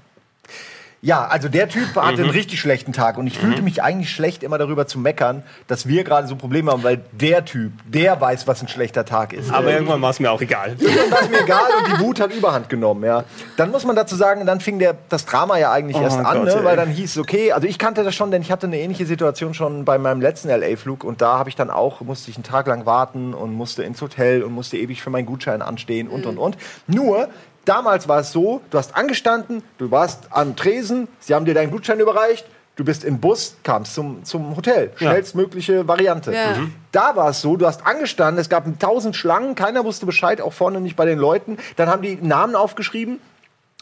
Ja, 1.04 1.26
also 1.26 1.49
der 1.49 1.68
Typ 1.68 1.95
hatte 1.95 2.18
mhm. 2.18 2.24
einen 2.26 2.30
richtig 2.30 2.60
schlechten 2.60 2.93
Tag 2.93 3.18
und 3.18 3.26
ich 3.26 3.41
mhm. 3.41 3.47
fühlte 3.47 3.62
mich 3.64 3.82
eigentlich 3.82 4.12
schlecht, 4.12 4.43
immer 4.43 4.60
darüber 4.60 4.86
zu 4.86 4.99
meckern, 4.99 5.41
dass 5.66 5.88
wir 5.88 6.04
gerade 6.04 6.28
so 6.28 6.36
Probleme 6.36 6.72
haben, 6.72 6.84
weil 6.84 7.02
der 7.12 7.43
Typ, 7.43 7.74
der 7.88 8.22
weiß, 8.22 8.45
was 8.45 8.62
ein 8.62 8.68
schlechter 8.68 9.04
Tag 9.04 9.34
ist. 9.34 9.52
Aber 9.52 9.72
irgendwann 9.72 9.99
war 10.04 10.12
es 10.12 10.20
mir 10.20 10.32
auch 10.32 10.41
egal. 10.41 10.76
Irgendwann 10.80 11.12
war 11.12 11.22
es 11.24 11.30
mir 11.30 11.41
egal 11.41 11.64
und 11.80 11.88
die 11.88 12.04
Wut 12.04 12.20
hat 12.20 12.32
Überhand 12.32 12.70
genommen, 12.70 13.04
ja. 13.04 13.24
Dann 13.58 13.72
muss 13.72 13.84
man 13.84 13.95
dazu 13.95 14.16
sagen, 14.16 14.45
dann 14.45 14.60
fing 14.60 14.78
der, 14.78 14.95
das 15.10 15.26
Drama 15.26 15.58
ja 15.58 15.72
eigentlich 15.72 15.97
oh 15.97 16.04
erst 16.04 16.20
an, 16.20 16.45
Gott, 16.45 16.56
ne? 16.56 16.64
weil 16.64 16.76
dann 16.76 16.89
hieß 16.89 17.12
es, 17.12 17.18
okay, 17.18 17.52
also 17.52 17.68
ich 17.68 17.80
kannte 17.80 18.04
das 18.04 18.14
schon, 18.14 18.30
denn 18.30 18.43
ich 18.43 18.52
hatte 18.52 18.68
eine 18.68 18.80
ähnliche 18.80 19.08
Situation 19.08 19.56
schon 19.56 19.86
bei 19.86 19.97
meinem 19.97 20.22
letzten 20.22 20.49
LA-Flug 20.49 21.04
und 21.04 21.22
da 21.22 21.39
habe 21.39 21.49
ich 21.49 21.56
dann 21.56 21.72
auch, 21.72 22.02
musste 22.02 22.30
ich 22.30 22.38
einen 22.38 22.43
Tag 22.43 22.68
lang 22.68 22.86
warten 22.86 23.34
und 23.34 23.54
musste 23.54 23.82
ins 23.84 24.02
Hotel 24.02 24.43
und 24.43 24.54
musste 24.54 24.78
ewig 24.78 25.02
für 25.02 25.10
meinen 25.10 25.26
Gutschein 25.26 25.64
anstehen 25.64 26.08
und, 26.08 26.26
mhm. 26.26 26.32
und, 26.32 26.38
und. 26.38 26.58
Nur, 26.86 27.28
Damals 27.66 28.07
war 28.07 28.20
es 28.20 28.32
so, 28.32 28.62
du 28.70 28.78
hast 28.78 28.95
angestanden, 28.95 29.64
du 29.78 29.91
warst 29.91 30.30
am 30.32 30.55
Tresen, 30.55 31.07
sie 31.20 31.36
haben 31.36 31.45
dir 31.45 31.53
deinen 31.53 31.72
Gutschein 31.72 31.99
überreicht, 31.99 32.45
du 32.76 32.84
bist 32.84 33.03
im 33.03 33.20
Bus, 33.20 33.57
kamst 33.64 33.93
zum, 33.93 34.24
zum 34.24 34.55
Hotel. 34.55 34.91
Schnellstmögliche 34.95 35.74
ja. 35.74 35.88
Variante. 35.88 36.34
Ja. 36.34 36.57
Mhm. 36.57 36.74
Da 36.91 37.16
war 37.16 37.30
es 37.30 37.41
so, 37.41 37.57
du 37.57 37.68
hast 37.68 37.86
angestanden, 37.86 38.39
es 38.39 38.49
gab 38.49 38.66
tausend 38.80 39.16
Schlangen, 39.16 39.55
keiner 39.55 39.86
wusste 39.86 40.05
Bescheid, 40.05 40.41
auch 40.41 40.53
vorne 40.53 40.82
nicht 40.82 40.95
bei 40.95 41.05
den 41.05 41.20
Leuten. 41.20 41.57
Dann 41.76 41.89
haben 41.89 42.01
die 42.01 42.16
Namen 42.16 42.55
aufgeschrieben 42.55 43.20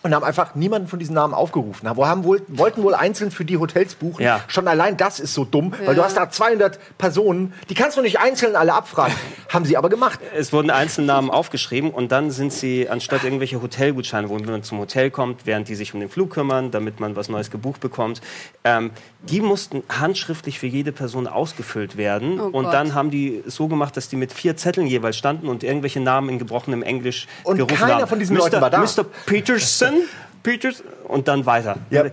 und 0.01 0.15
haben 0.15 0.23
einfach 0.23 0.55
niemanden 0.55 0.87
von 0.87 0.99
diesen 0.99 1.13
Namen 1.13 1.33
aufgerufen. 1.33 1.87
Aber 1.87 2.07
haben 2.07 2.23
wohl, 2.23 2.41
wollten 2.47 2.83
wohl 2.83 2.95
einzeln 2.95 3.31
für 3.31 3.43
die 3.43 3.57
Hotels 3.57 3.95
buchen. 3.95 4.23
Ja. 4.23 4.41
Schon 4.47 4.67
allein 4.67 4.95
das 4.95 5.19
ist 5.19 5.33
so 5.33 5.43
dumm, 5.43 5.73
ja. 5.79 5.87
weil 5.87 5.95
du 5.95 6.03
hast 6.03 6.15
da 6.15 6.29
200 6.29 6.79
Personen, 6.97 7.53
die 7.69 7.73
kannst 7.73 7.97
du 7.97 8.01
nicht 8.01 8.19
einzeln 8.19 8.55
alle 8.55 8.73
abfragen. 8.73 9.15
haben 9.49 9.65
sie 9.65 9.75
aber 9.77 9.89
gemacht. 9.89 10.19
Es 10.35 10.53
wurden 10.53 10.69
einzelne 10.69 11.07
Namen 11.07 11.29
aufgeschrieben 11.29 11.91
und 11.91 12.11
dann 12.11 12.31
sind 12.31 12.53
sie, 12.53 12.87
anstatt 12.87 13.23
irgendwelche 13.23 13.61
Hotelgutscheine, 13.61 14.29
wo 14.29 14.37
man 14.37 14.63
zum 14.63 14.79
Hotel 14.79 15.11
kommt, 15.11 15.45
während 15.45 15.67
die 15.67 15.75
sich 15.75 15.93
um 15.93 15.99
den 15.99 16.09
Flug 16.09 16.29
kümmern, 16.29 16.71
damit 16.71 16.99
man 16.99 17.15
was 17.15 17.29
Neues 17.29 17.51
gebucht 17.51 17.81
bekommt, 17.81 18.21
ähm, 18.63 18.91
die 19.21 19.41
mussten 19.41 19.83
handschriftlich 19.89 20.59
für 20.59 20.67
jede 20.67 20.91
Person 20.91 21.27
ausgefüllt 21.27 21.97
werden. 21.97 22.39
Oh 22.39 22.45
und 22.45 22.65
Gott. 22.65 22.73
dann 22.73 22.93
haben 22.93 23.11
die 23.11 23.43
so 23.47 23.67
gemacht, 23.67 23.97
dass 23.97 24.07
die 24.07 24.15
mit 24.15 24.31
vier 24.31 24.55
Zetteln 24.55 24.87
jeweils 24.87 25.17
standen 25.17 25.47
und 25.47 25.63
irgendwelche 25.63 25.99
Namen 25.99 26.29
in 26.29 26.39
gebrochenem 26.39 26.83
Englisch 26.83 27.27
und 27.43 27.57
gerufen 27.57 27.79
haben. 27.79 27.83
Und 27.83 27.95
keiner 27.95 28.07
von 28.07 28.19
diesen 28.19 28.37
Mr. 28.37 28.43
Leuten 28.43 28.61
war 28.61 28.69
da. 28.69 28.79
Mr. 28.79 29.03
Peterson 29.25 29.88
Peters 30.43 30.83
und 31.07 31.27
dann 31.27 31.45
weiter. 31.45 31.77
Ja, 31.89 32.03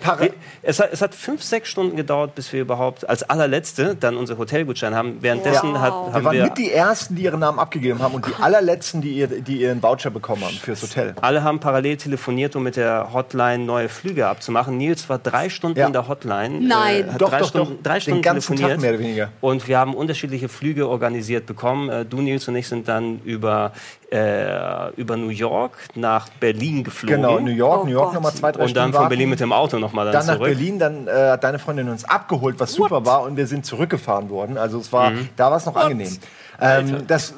es, 0.63 0.81
hat, 0.81 0.93
es 0.93 1.01
hat 1.01 1.15
fünf, 1.15 1.43
sechs 1.43 1.69
Stunden 1.69 1.97
gedauert, 1.97 2.35
bis 2.35 2.53
wir 2.53 2.61
überhaupt 2.61 3.09
als 3.09 3.23
allerletzte 3.23 3.95
dann 3.95 4.17
unsere 4.17 4.39
Hotelgutschein 4.39 4.95
haben. 4.95 5.19
Währenddessen 5.21 5.75
wow. 5.75 5.79
hat, 5.79 5.93
haben 5.93 6.13
wir 6.15 6.25
waren 6.25 6.37
wir 6.37 6.45
mit 6.45 6.59
die 6.59 6.73
ersten, 6.73 7.15
die 7.15 7.23
ihren 7.23 7.41
Namen 7.41 7.59
abgegeben 7.59 8.01
haben 8.03 8.15
und 8.15 8.27
die 8.27 8.35
allerletzten, 8.41 9.01
die, 9.01 9.13
ihr, 9.13 9.29
die 9.29 9.61
ihren 9.61 9.83
Voucher 9.83 10.11
bekommen 10.11 10.45
haben 10.45 10.57
fürs 10.57 10.83
Hotel. 10.83 11.15
Alle 11.21 11.45
haben 11.45 11.61
parallel 11.61 11.99
telefoniert, 11.99 12.57
um 12.57 12.65
mit 12.65 12.77
der 12.77 13.13
Hotline 13.13 13.65
neue 13.65 13.89
Flüge 13.89 14.27
abzumachen. 14.27 14.77
Nils 14.77 15.09
war 15.09 15.19
drei 15.19 15.49
Stunden 15.49 15.79
ja. 15.79 15.87
in 15.87 15.93
der 15.93 16.09
Hotline. 16.09 16.61
Nein, 16.61 17.09
äh, 17.09 17.13
hat 17.13 17.21
doch, 17.21 17.31
drei 17.31 17.39
doch, 17.41 17.49
Stunden, 17.49 17.77
doch. 17.77 17.83
Drei 17.83 18.01
Stunden 18.01 18.19
Den 18.19 18.23
ganzen 18.23 18.57
telefoniert. 18.57 18.71
Tag 18.71 18.81
mehr 18.81 18.91
oder 18.91 19.01
weniger. 19.01 19.33
Und 19.41 19.69
wir 19.69 19.79
haben 19.79 19.95
unterschiedliche 19.95 20.49
Flüge 20.49 20.89
organisiert 20.89 21.47
bekommen. 21.47 21.91
Äh, 21.91 22.05
du, 22.05 22.21
Nils 22.21 22.49
und 22.49 22.57
ich 22.57 22.67
sind 22.67 22.89
dann 22.89 23.21
über 23.21 23.73
äh, 24.11 24.91
über 24.95 25.17
New 25.17 25.29
York 25.29 25.77
nach 25.95 26.29
Berlin 26.29 26.85
geflogen. 26.85 27.17
Genau, 27.17 27.41
New 27.41 27.51
York, 27.51 27.83
oh 27.83 27.87
New 27.87 27.93
York 27.93 28.15
nochmal 28.15 28.33
zwei, 28.33 28.53
drei 28.53 28.65
Und 28.65 28.77
dann 28.77 28.93
von 28.93 29.09
Berlin 29.09 29.31
mit 29.31 29.41
dem 29.41 29.53
Auto 29.53 29.79
nochmal 29.79 30.07
dann, 30.07 30.15
dann 30.15 30.25
zurück. 30.25 30.39
Dann 30.39 30.51
nach 30.51 30.57
Berlin, 30.57 30.79
dann 30.79 31.09
äh, 31.09 31.31
hat 31.31 31.45
deine 31.45 31.59
Freundin 31.59 31.89
uns 31.89 32.05
abgeholt, 32.05 32.57
was 32.59 32.79
What? 32.79 32.89
super 32.89 33.05
war 33.05 33.23
und 33.23 33.37
wir 33.37 33.47
sind 33.47 33.67
zurückgefahren 33.67 34.31
worden. 34.31 34.59
Also 34.59 34.79
es 34.79 34.93
war, 34.93 35.11
mhm. 35.11 35.29
da 35.37 35.51
war 35.51 35.57
es 35.57 35.67
noch 35.67 35.75
What? 35.75 35.85
angenehm. 35.85 36.17
Ähm, 36.59 37.07
das 37.07 37.33
äh, 37.33 37.35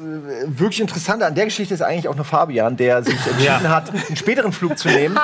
wirklich 0.46 0.80
Interessante 0.80 1.26
an 1.26 1.34
der 1.34 1.46
Geschichte 1.46 1.74
ist 1.74 1.82
eigentlich 1.82 2.06
auch 2.06 2.14
nur 2.14 2.24
Fabian, 2.24 2.76
der 2.76 3.02
sich 3.02 3.14
entschieden 3.26 3.44
ja. 3.44 3.60
hat, 3.62 3.90
einen 3.90 4.16
späteren 4.16 4.52
Flug 4.52 4.78
zu 4.78 4.88
nehmen, 4.88 5.18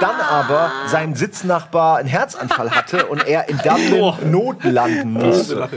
dann 0.00 0.20
aber 0.20 0.70
sein 0.86 1.14
Sitznachbar 1.14 1.96
einen 1.96 2.08
Herzanfall 2.08 2.70
hatte 2.70 3.06
und 3.06 3.26
er 3.26 3.48
in 3.48 3.58
Dublin 3.58 4.00
oh. 4.00 4.14
notlanden 4.24 5.12
musste. 5.14 5.68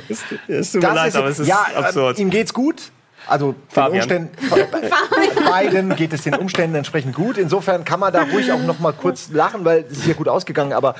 Es 0.47 0.71
tut 0.71 0.83
mir 0.83 0.93
leid, 0.93 1.15
aber 1.15 1.27
es 1.27 1.39
ist 1.39 1.47
ja, 1.47 1.65
absurd. 1.75 2.19
Äh, 2.19 2.21
ihm 2.21 2.29
geht's 2.29 2.53
gut. 2.53 2.91
Also 3.27 3.55
den 3.75 3.91
Umständen, 3.91 4.29
beiden 5.49 5.95
geht 5.95 6.13
es 6.13 6.23
den 6.23 6.35
Umständen 6.35 6.75
entsprechend 6.75 7.15
gut. 7.15 7.37
Insofern 7.37 7.85
kann 7.85 7.99
man 7.99 8.11
da 8.11 8.23
ruhig 8.23 8.51
auch 8.51 8.61
noch 8.61 8.79
mal 8.79 8.93
kurz 8.93 9.29
lachen, 9.31 9.63
weil 9.65 9.85
es 9.89 9.99
ist 9.99 10.07
ja 10.07 10.13
gut 10.13 10.27
ausgegangen. 10.27 10.73
Aber 10.73 10.95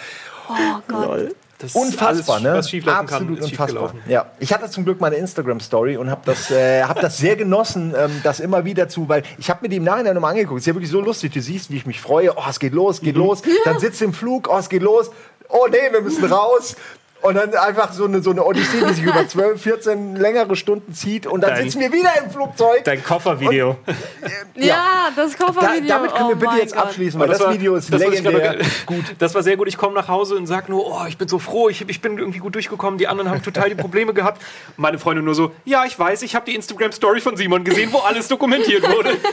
oh 0.50 0.80
Gott. 0.88 1.06
Lol. 1.06 1.36
Das 1.64 1.76
unfassbar, 1.76 2.36
alles, 2.38 2.74
ne? 2.74 2.92
Absolut 2.92 3.10
kann, 3.10 3.30
unfassbar. 3.42 3.94
Ja, 4.06 4.26
ich 4.40 4.52
hatte 4.52 4.70
zum 4.70 4.84
Glück 4.84 5.00
meine 5.00 5.16
Instagram-Story 5.16 5.96
und 5.96 6.10
habe 6.12 6.22
das, 6.26 6.52
äh, 6.52 6.84
hab 6.84 7.00
das 7.00 7.18
sehr 7.18 7.38
genossen, 7.38 7.94
ähm, 7.98 8.20
das 8.22 8.42
immer 8.42 8.66
wieder 8.66 8.90
zu, 8.90 9.08
weil 9.08 9.24
ich 9.38 9.50
habe 9.50 9.60
mir 9.62 9.70
die 9.70 9.78
im 9.78 9.86
Nachhinein 9.86 10.14
nochmal 10.14 10.32
angeguckt. 10.32 10.60
Es 10.60 10.64
ist 10.64 10.68
ja 10.68 10.76
wirklich 10.76 10.92
so 10.92 11.00
lustig. 11.00 11.32
Du 11.32 11.42
siehst, 11.42 11.72
wie 11.72 11.78
ich 11.78 11.86
mich 11.86 12.02
freue. 12.02 12.36
Oh, 12.36 12.44
es 12.50 12.60
geht 12.60 12.74
los, 12.74 13.00
geht 13.00 13.16
mhm. 13.16 13.22
los. 13.22 13.44
Dann 13.64 13.80
sitzt 13.80 14.02
im 14.02 14.14
Flug. 14.14 14.50
Oh, 14.52 14.58
es 14.58 14.68
geht 14.68 14.82
los. 14.82 15.10
Oh 15.48 15.68
nee, 15.72 15.78
wir 15.90 16.02
müssen 16.02 16.26
raus. 16.26 16.76
Und 17.24 17.36
dann 17.36 17.56
einfach 17.56 17.94
so 17.94 18.04
eine, 18.04 18.22
so 18.22 18.32
eine 18.32 18.44
Odyssee, 18.44 18.84
die 18.86 18.94
sich 18.96 19.04
über 19.06 19.26
12, 19.28 19.62
14 19.62 20.16
längere 20.18 20.58
Stunden 20.58 20.94
zieht. 20.94 21.26
Und 21.26 21.40
dann 21.40 21.52
dein, 21.52 21.64
sitzen 21.64 21.80
wir 21.80 21.94
wieder 21.94 22.12
im 22.22 22.30
Flugzeug. 22.30 22.84
Dein 22.84 23.02
Koffervideo. 23.02 23.78
Und, 23.86 24.62
äh, 24.62 24.68
ja, 24.68 24.76
ja, 24.76 25.10
das 25.16 25.38
Koffervideo. 25.38 25.88
Da, 25.88 25.98
damit 26.00 26.14
können 26.14 26.30
wir 26.30 26.36
oh 26.36 26.40
bitte 26.40 26.56
jetzt 26.58 26.76
Gott. 26.76 26.84
abschließen, 26.84 27.18
weil 27.18 27.30
das, 27.30 27.38
das 27.38 27.54
Video 27.54 27.76
ist 27.76 27.94
das 27.94 28.02
legendär 28.02 28.58
gut. 28.86 29.06
Das 29.20 29.34
war 29.34 29.42
sehr 29.42 29.56
gut. 29.56 29.70
Ich 29.70 29.78
komme 29.78 29.96
nach 29.96 30.10
Hause 30.10 30.36
und 30.36 30.48
sage 30.48 30.70
nur, 30.70 30.86
oh, 30.86 31.06
ich 31.08 31.18
bin 31.18 31.30
so 31.30 31.40
froh, 31.40 31.70
ich, 31.70 31.88
ich 31.88 32.02
bin 32.02 32.18
irgendwie 32.18 32.40
gut 32.40 32.56
durchgekommen. 32.56 32.98
Die 32.98 33.08
anderen 33.08 33.30
haben 33.30 33.42
total 33.42 33.70
die 33.70 33.76
Probleme 33.76 34.14
gehabt. 34.14 34.42
Meine 34.76 35.00
Freundin 35.00 35.24
nur 35.24 35.36
so, 35.36 35.52
ja, 35.64 35.86
ich 35.86 35.98
weiß, 35.98 36.24
ich 36.24 36.36
habe 36.36 36.46
die 36.46 36.56
Instagram-Story 36.56 37.22
von 37.22 37.38
Simon 37.38 37.64
gesehen, 37.64 37.94
wo 37.94 38.00
alles 38.00 38.28
dokumentiert 38.28 38.84
wurde. 38.90 39.12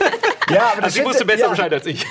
Ja, 0.49 0.73
aber 0.73 0.83
also 0.83 0.99
sie 0.99 1.05
wusste 1.05 1.23
besser 1.23 1.43
ja. 1.43 1.49
Bescheid 1.49 1.71
als 1.71 1.85
ich. 1.85 2.05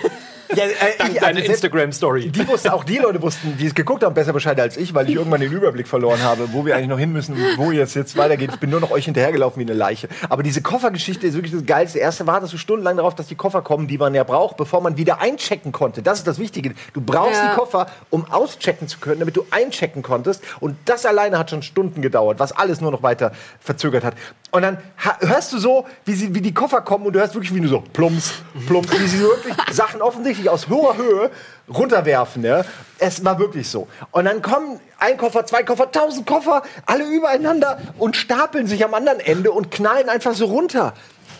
Ja, 0.55 0.65
äh, 0.65 0.99
Dank 0.99 1.15
ich, 1.15 1.23
also 1.23 1.41
Instagram-Story. 1.41 2.29
Die 2.29 2.47
wussten, 2.49 2.71
auch 2.71 2.85
die 2.85 2.99
Leute 2.99 3.23
wussten, 3.23 3.57
die 3.57 3.67
es 3.67 3.75
geguckt 3.75 4.03
haben, 4.03 4.15
besser 4.15 4.33
Bescheid 4.33 4.59
als 4.61 4.77
ich, 4.77 4.95
weil 4.95 5.09
ich 5.09 5.17
irgendwann 5.17 5.41
den 5.41 5.53
Überblick 5.53 5.87
verloren 5.87 6.23
habe, 6.23 6.53
wo 6.53 6.67
wir 6.67 6.75
eigentlich 6.75 6.89
noch 6.89 6.99
hin 6.99 7.13
müssen, 7.13 7.37
wo 7.57 7.71
jetzt 7.71 7.95
jetzt 7.95 8.17
weitergeht. 8.17 8.51
Ich 8.53 8.61
bin 8.61 8.71
nur 8.71 8.81
noch 8.81 8.91
euch 8.91 9.05
hinterhergelaufen 9.05 9.61
wie 9.61 9.65
eine 9.65 9.79
Leiche. 9.79 10.09
Aber 10.29 10.43
diese 10.43 10.63
Koffergeschichte 10.63 11.27
ist 11.27 11.35
wirklich 11.35 11.53
das 11.53 11.65
Geilste. 11.67 11.99
Erste 11.99 12.27
wartest 12.27 12.53
du 12.53 12.59
stundenlang 12.59 12.97
darauf, 12.97 13.15
dass 13.15 13.29
die 13.29 13.35
Koffer 13.37 13.63
kommen, 13.63 13.87
die 13.87 13.99
man 13.99 14.15
ja 14.15 14.25
braucht, 14.25 14.57
bevor 14.57 14.81
man 14.81 14.97
wieder 14.97 15.21
einchecken 15.21 15.73
konnte. 15.73 16.03
Das 16.03 16.19
ist 16.19 16.27
das 16.27 16.39
Wichtige. 16.39 16.75
Du 16.93 17.01
brauchst 17.01 17.41
ja. 17.41 17.51
die 17.51 17.57
Koffer, 17.57 17.87
um 18.11 18.25
auschecken 18.31 18.89
zu 18.89 18.99
können, 18.99 19.21
damit 19.21 19.37
du 19.37 19.47
einchecken 19.51 20.03
konntest. 20.03 20.43
Und 20.61 20.77
das 20.85 21.07
alleine 21.07 21.39
hat 21.39 21.51
schon 21.51 21.63
Stunden 21.63 22.03
gedauert, 22.03 22.39
was 22.39 22.53
alles 22.53 22.81
nur 22.81 22.91
noch 22.91 23.03
weiter 23.03 23.33
verzögert 23.61 24.05
hat. 24.05 24.15
Und 24.51 24.63
dann 24.63 24.79
hörst 24.97 25.53
du 25.53 25.59
so, 25.59 25.87
wie, 26.05 26.15
sie, 26.15 26.35
wie 26.35 26.41
die 26.41 26.53
Koffer 26.53 26.81
kommen 26.81 27.07
und 27.07 27.13
du 27.13 27.21
hörst 27.21 27.35
wirklich 27.35 27.55
wie 27.55 27.61
nur 27.61 27.71
so 27.71 27.85
plumps, 27.93 28.35
plumps, 28.67 28.91
wie 28.99 29.07
sie 29.07 29.21
wirklich 29.21 29.55
Sachen 29.71 30.03
offensichtlich 30.03 30.40
aus 30.49 30.69
hoher 30.69 30.97
Höhe 30.97 31.31
runterwerfen. 31.69 32.45
Ja? 32.45 32.65
Es 32.99 33.25
war 33.25 33.39
wirklich 33.39 33.69
so. 33.69 33.89
Und 34.11 34.25
dann 34.25 34.43
kommen 34.43 34.81
ein 34.99 35.17
Koffer, 35.17 35.47
zwei 35.47 35.63
Koffer, 35.63 35.91
tausend 35.91 36.27
Koffer, 36.27 36.63
alle 36.87 37.05
übereinander 37.05 37.79
und 37.99 38.17
stapeln 38.17 38.67
sich 38.67 38.85
am 38.85 38.95
anderen 38.95 39.21
Ende 39.21 39.53
und 39.53 39.71
knallen 39.71 40.09
einfach 40.09 40.35
so 40.35 40.47
runter. 40.47 40.95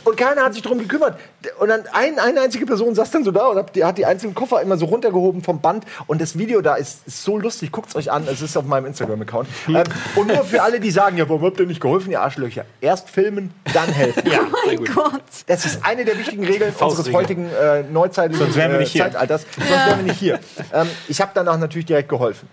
Und 0.05 0.17
keiner 0.17 0.43
hat 0.43 0.55
sich 0.55 0.63
darum 0.63 0.79
gekümmert. 0.79 1.19
Und 1.59 1.69
dann 1.69 1.85
ein, 1.93 2.19
eine 2.19 2.41
einzige 2.41 2.67
Person 2.67 2.95
saß 2.95 3.11
dann 3.11 3.25
so 3.25 3.31
da 3.31 3.47
und 3.49 3.59
hat 3.59 3.77
die, 3.77 3.85
hat 3.85 3.99
die 3.99 4.07
einzelnen 4.07 4.35
Koffer 4.35 4.61
immer 4.63 4.77
so 4.77 4.87
runtergehoben 4.87 5.43
vom 5.43 5.61
Band. 5.61 5.85
Und 6.07 6.21
das 6.21 6.39
Video 6.39 6.61
da 6.61 6.77
ist, 6.77 7.07
ist 7.07 7.23
so 7.23 7.39
lustig. 7.39 7.73
Guckt 7.73 7.91
es 7.91 7.97
euch 7.97 8.11
an. 8.11 8.27
Es 8.31 8.41
ist 8.43 8.57
auf 8.57 8.65
meinem 8.65 8.87
Instagram-Account. 8.87 9.49
Hm. 9.67 9.77
Ähm, 9.77 9.85
und 10.17 10.29
nur 10.29 10.45
für 10.45 10.63
alle, 10.63 10.81
die 10.81 10.91
sagen, 10.91 11.17
ja, 11.17 11.29
warum 11.29 11.43
habt 11.43 11.61
ihr 11.61 11.67
nicht 11.67 11.81
geholfen, 11.81 12.11
ihr 12.11 12.21
Arschlöcher? 12.21 12.65
Erst 12.81 13.11
filmen, 13.11 13.53
dann 13.73 13.89
helfen. 13.89 14.23
ja, 14.31 14.41
oh 14.43 14.67
mein 14.67 14.85
Gott. 14.85 15.23
Das 15.47 15.67
ist 15.67 15.85
eine 15.85 16.05
der 16.05 16.19
wichtigen 16.19 16.45
Regeln 16.45 16.73
unseres 16.81 17.13
heutigen 17.13 17.51
äh, 17.51 17.83
neuzeitlichen 17.83 18.45
Sonst 18.45 18.57
wären 18.57 18.73
wir 18.73 18.79
nicht 18.79 18.95
äh, 18.95 19.01
Zeitalters. 19.01 19.47
Hier. 19.55 19.65
Sonst 19.67 19.87
wären 19.87 19.99
wir 19.99 20.05
nicht 20.05 20.19
hier. 20.19 20.41
Ähm, 20.73 20.89
ich 21.09 21.21
habe 21.21 21.33
danach 21.35 21.59
natürlich 21.59 21.87
direkt 21.87 22.09
geholfen. 22.09 22.49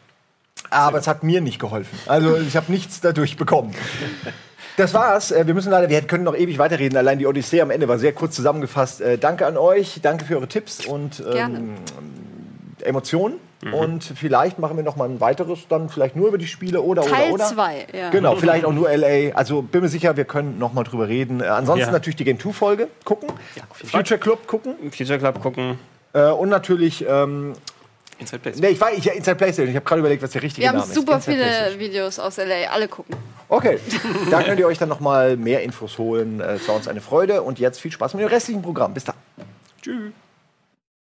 Aber 0.69 0.97
es 0.97 1.07
hat 1.07 1.23
mir 1.23 1.41
nicht 1.41 1.59
geholfen. 1.59 1.97
Also 2.07 2.37
ich 2.37 2.55
habe 2.55 2.71
nichts 2.71 2.99
dadurch 3.01 3.37
bekommen. 3.37 3.73
Das 4.77 4.93
war's. 4.93 5.31
Äh, 5.31 5.45
wir 5.47 5.53
müssen 5.53 5.71
leider, 5.71 5.89
wir 5.89 6.01
können 6.03 6.23
noch 6.23 6.35
ewig 6.35 6.59
weiterreden. 6.59 6.97
Allein 6.97 7.19
die 7.19 7.27
Odyssee 7.27 7.61
am 7.61 7.71
Ende 7.71 7.87
war 7.87 7.97
sehr 7.97 8.13
kurz 8.13 8.35
zusammengefasst. 8.35 9.01
Äh, 9.01 9.17
danke 9.17 9.45
an 9.45 9.57
euch, 9.57 9.99
danke 10.01 10.23
für 10.23 10.35
eure 10.35 10.47
Tipps 10.47 10.85
und 10.85 11.21
ähm, 11.33 11.75
Emotionen. 12.83 13.39
Mhm. 13.63 13.73
Und 13.73 14.03
vielleicht 14.03 14.59
machen 14.59 14.77
wir 14.77 14.83
noch 14.83 14.95
mal 14.95 15.09
ein 15.09 15.19
weiteres, 15.19 15.67
dann 15.67 15.89
vielleicht 15.89 16.15
nur 16.15 16.27
über 16.27 16.37
die 16.37 16.45
Spiele 16.45 16.81
oder 16.81 17.01
Teil 17.01 17.31
oder 17.31 17.45
oder. 17.45 17.55
Teil 17.55 17.87
2, 17.91 17.97
ja. 17.97 18.09
Genau, 18.11 18.35
vielleicht 18.35 18.65
auch 18.65 18.71
nur 18.71 18.87
LA. 18.95 19.33
Also 19.33 19.63
bin 19.63 19.81
mir 19.81 19.89
sicher, 19.89 20.15
wir 20.15 20.25
können 20.25 20.59
noch 20.59 20.73
mal 20.73 20.83
drüber 20.83 21.07
reden. 21.07 21.41
Äh, 21.41 21.45
ansonsten 21.45 21.87
ja. 21.87 21.91
natürlich 21.91 22.17
die 22.17 22.23
Game 22.23 22.39
2 22.39 22.53
Folge 22.53 22.87
gucken, 23.03 23.29
ja, 23.55 23.63
Future 23.71 24.19
Club 24.19 24.45
gucken, 24.45 24.75
Future 24.91 25.17
Club 25.17 25.41
gucken 25.41 25.79
äh, 26.13 26.29
und 26.29 26.49
natürlich 26.49 27.03
ähm, 27.09 27.53
Inside 28.19 28.39
PlayStation. 28.39 28.69
Nee, 28.69 28.75
ich 28.75 28.81
war 28.81 28.91
ich, 28.93 29.05
ja, 29.05 29.13
Inside 29.13 29.35
PlayStation. 29.35 29.69
Ich 29.69 29.75
habe 29.75 29.85
gerade 29.85 29.99
überlegt, 29.99 30.23
was 30.23 30.31
der 30.31 30.43
richtige 30.43 30.65
Name 30.67 30.79
ist. 30.79 30.89
Wir 30.89 30.95
haben 30.95 30.95
super 30.95 31.21
viele 31.21 31.79
Videos 31.79 32.19
aus 32.19 32.37
LA, 32.37 32.69
alle 32.71 32.87
gucken. 32.87 33.15
Okay, 33.49 33.79
da 34.31 34.43
könnt 34.43 34.59
ihr 34.59 34.67
euch 34.67 34.77
dann 34.77 34.89
noch 34.89 34.99
mal 34.99 35.37
mehr 35.37 35.63
Infos 35.63 35.97
holen. 35.97 36.41
Es 36.41 36.67
war 36.67 36.75
uns 36.75 36.87
eine 36.87 37.01
Freude 37.01 37.41
und 37.43 37.59
jetzt 37.59 37.79
viel 37.79 37.91
Spaß 37.91 38.13
mit 38.13 38.23
dem 38.23 38.29
restlichen 38.29 38.61
Programm. 38.61 38.93
Bis 38.93 39.05
dann. 39.05 39.15
Tschüss. 39.81 40.11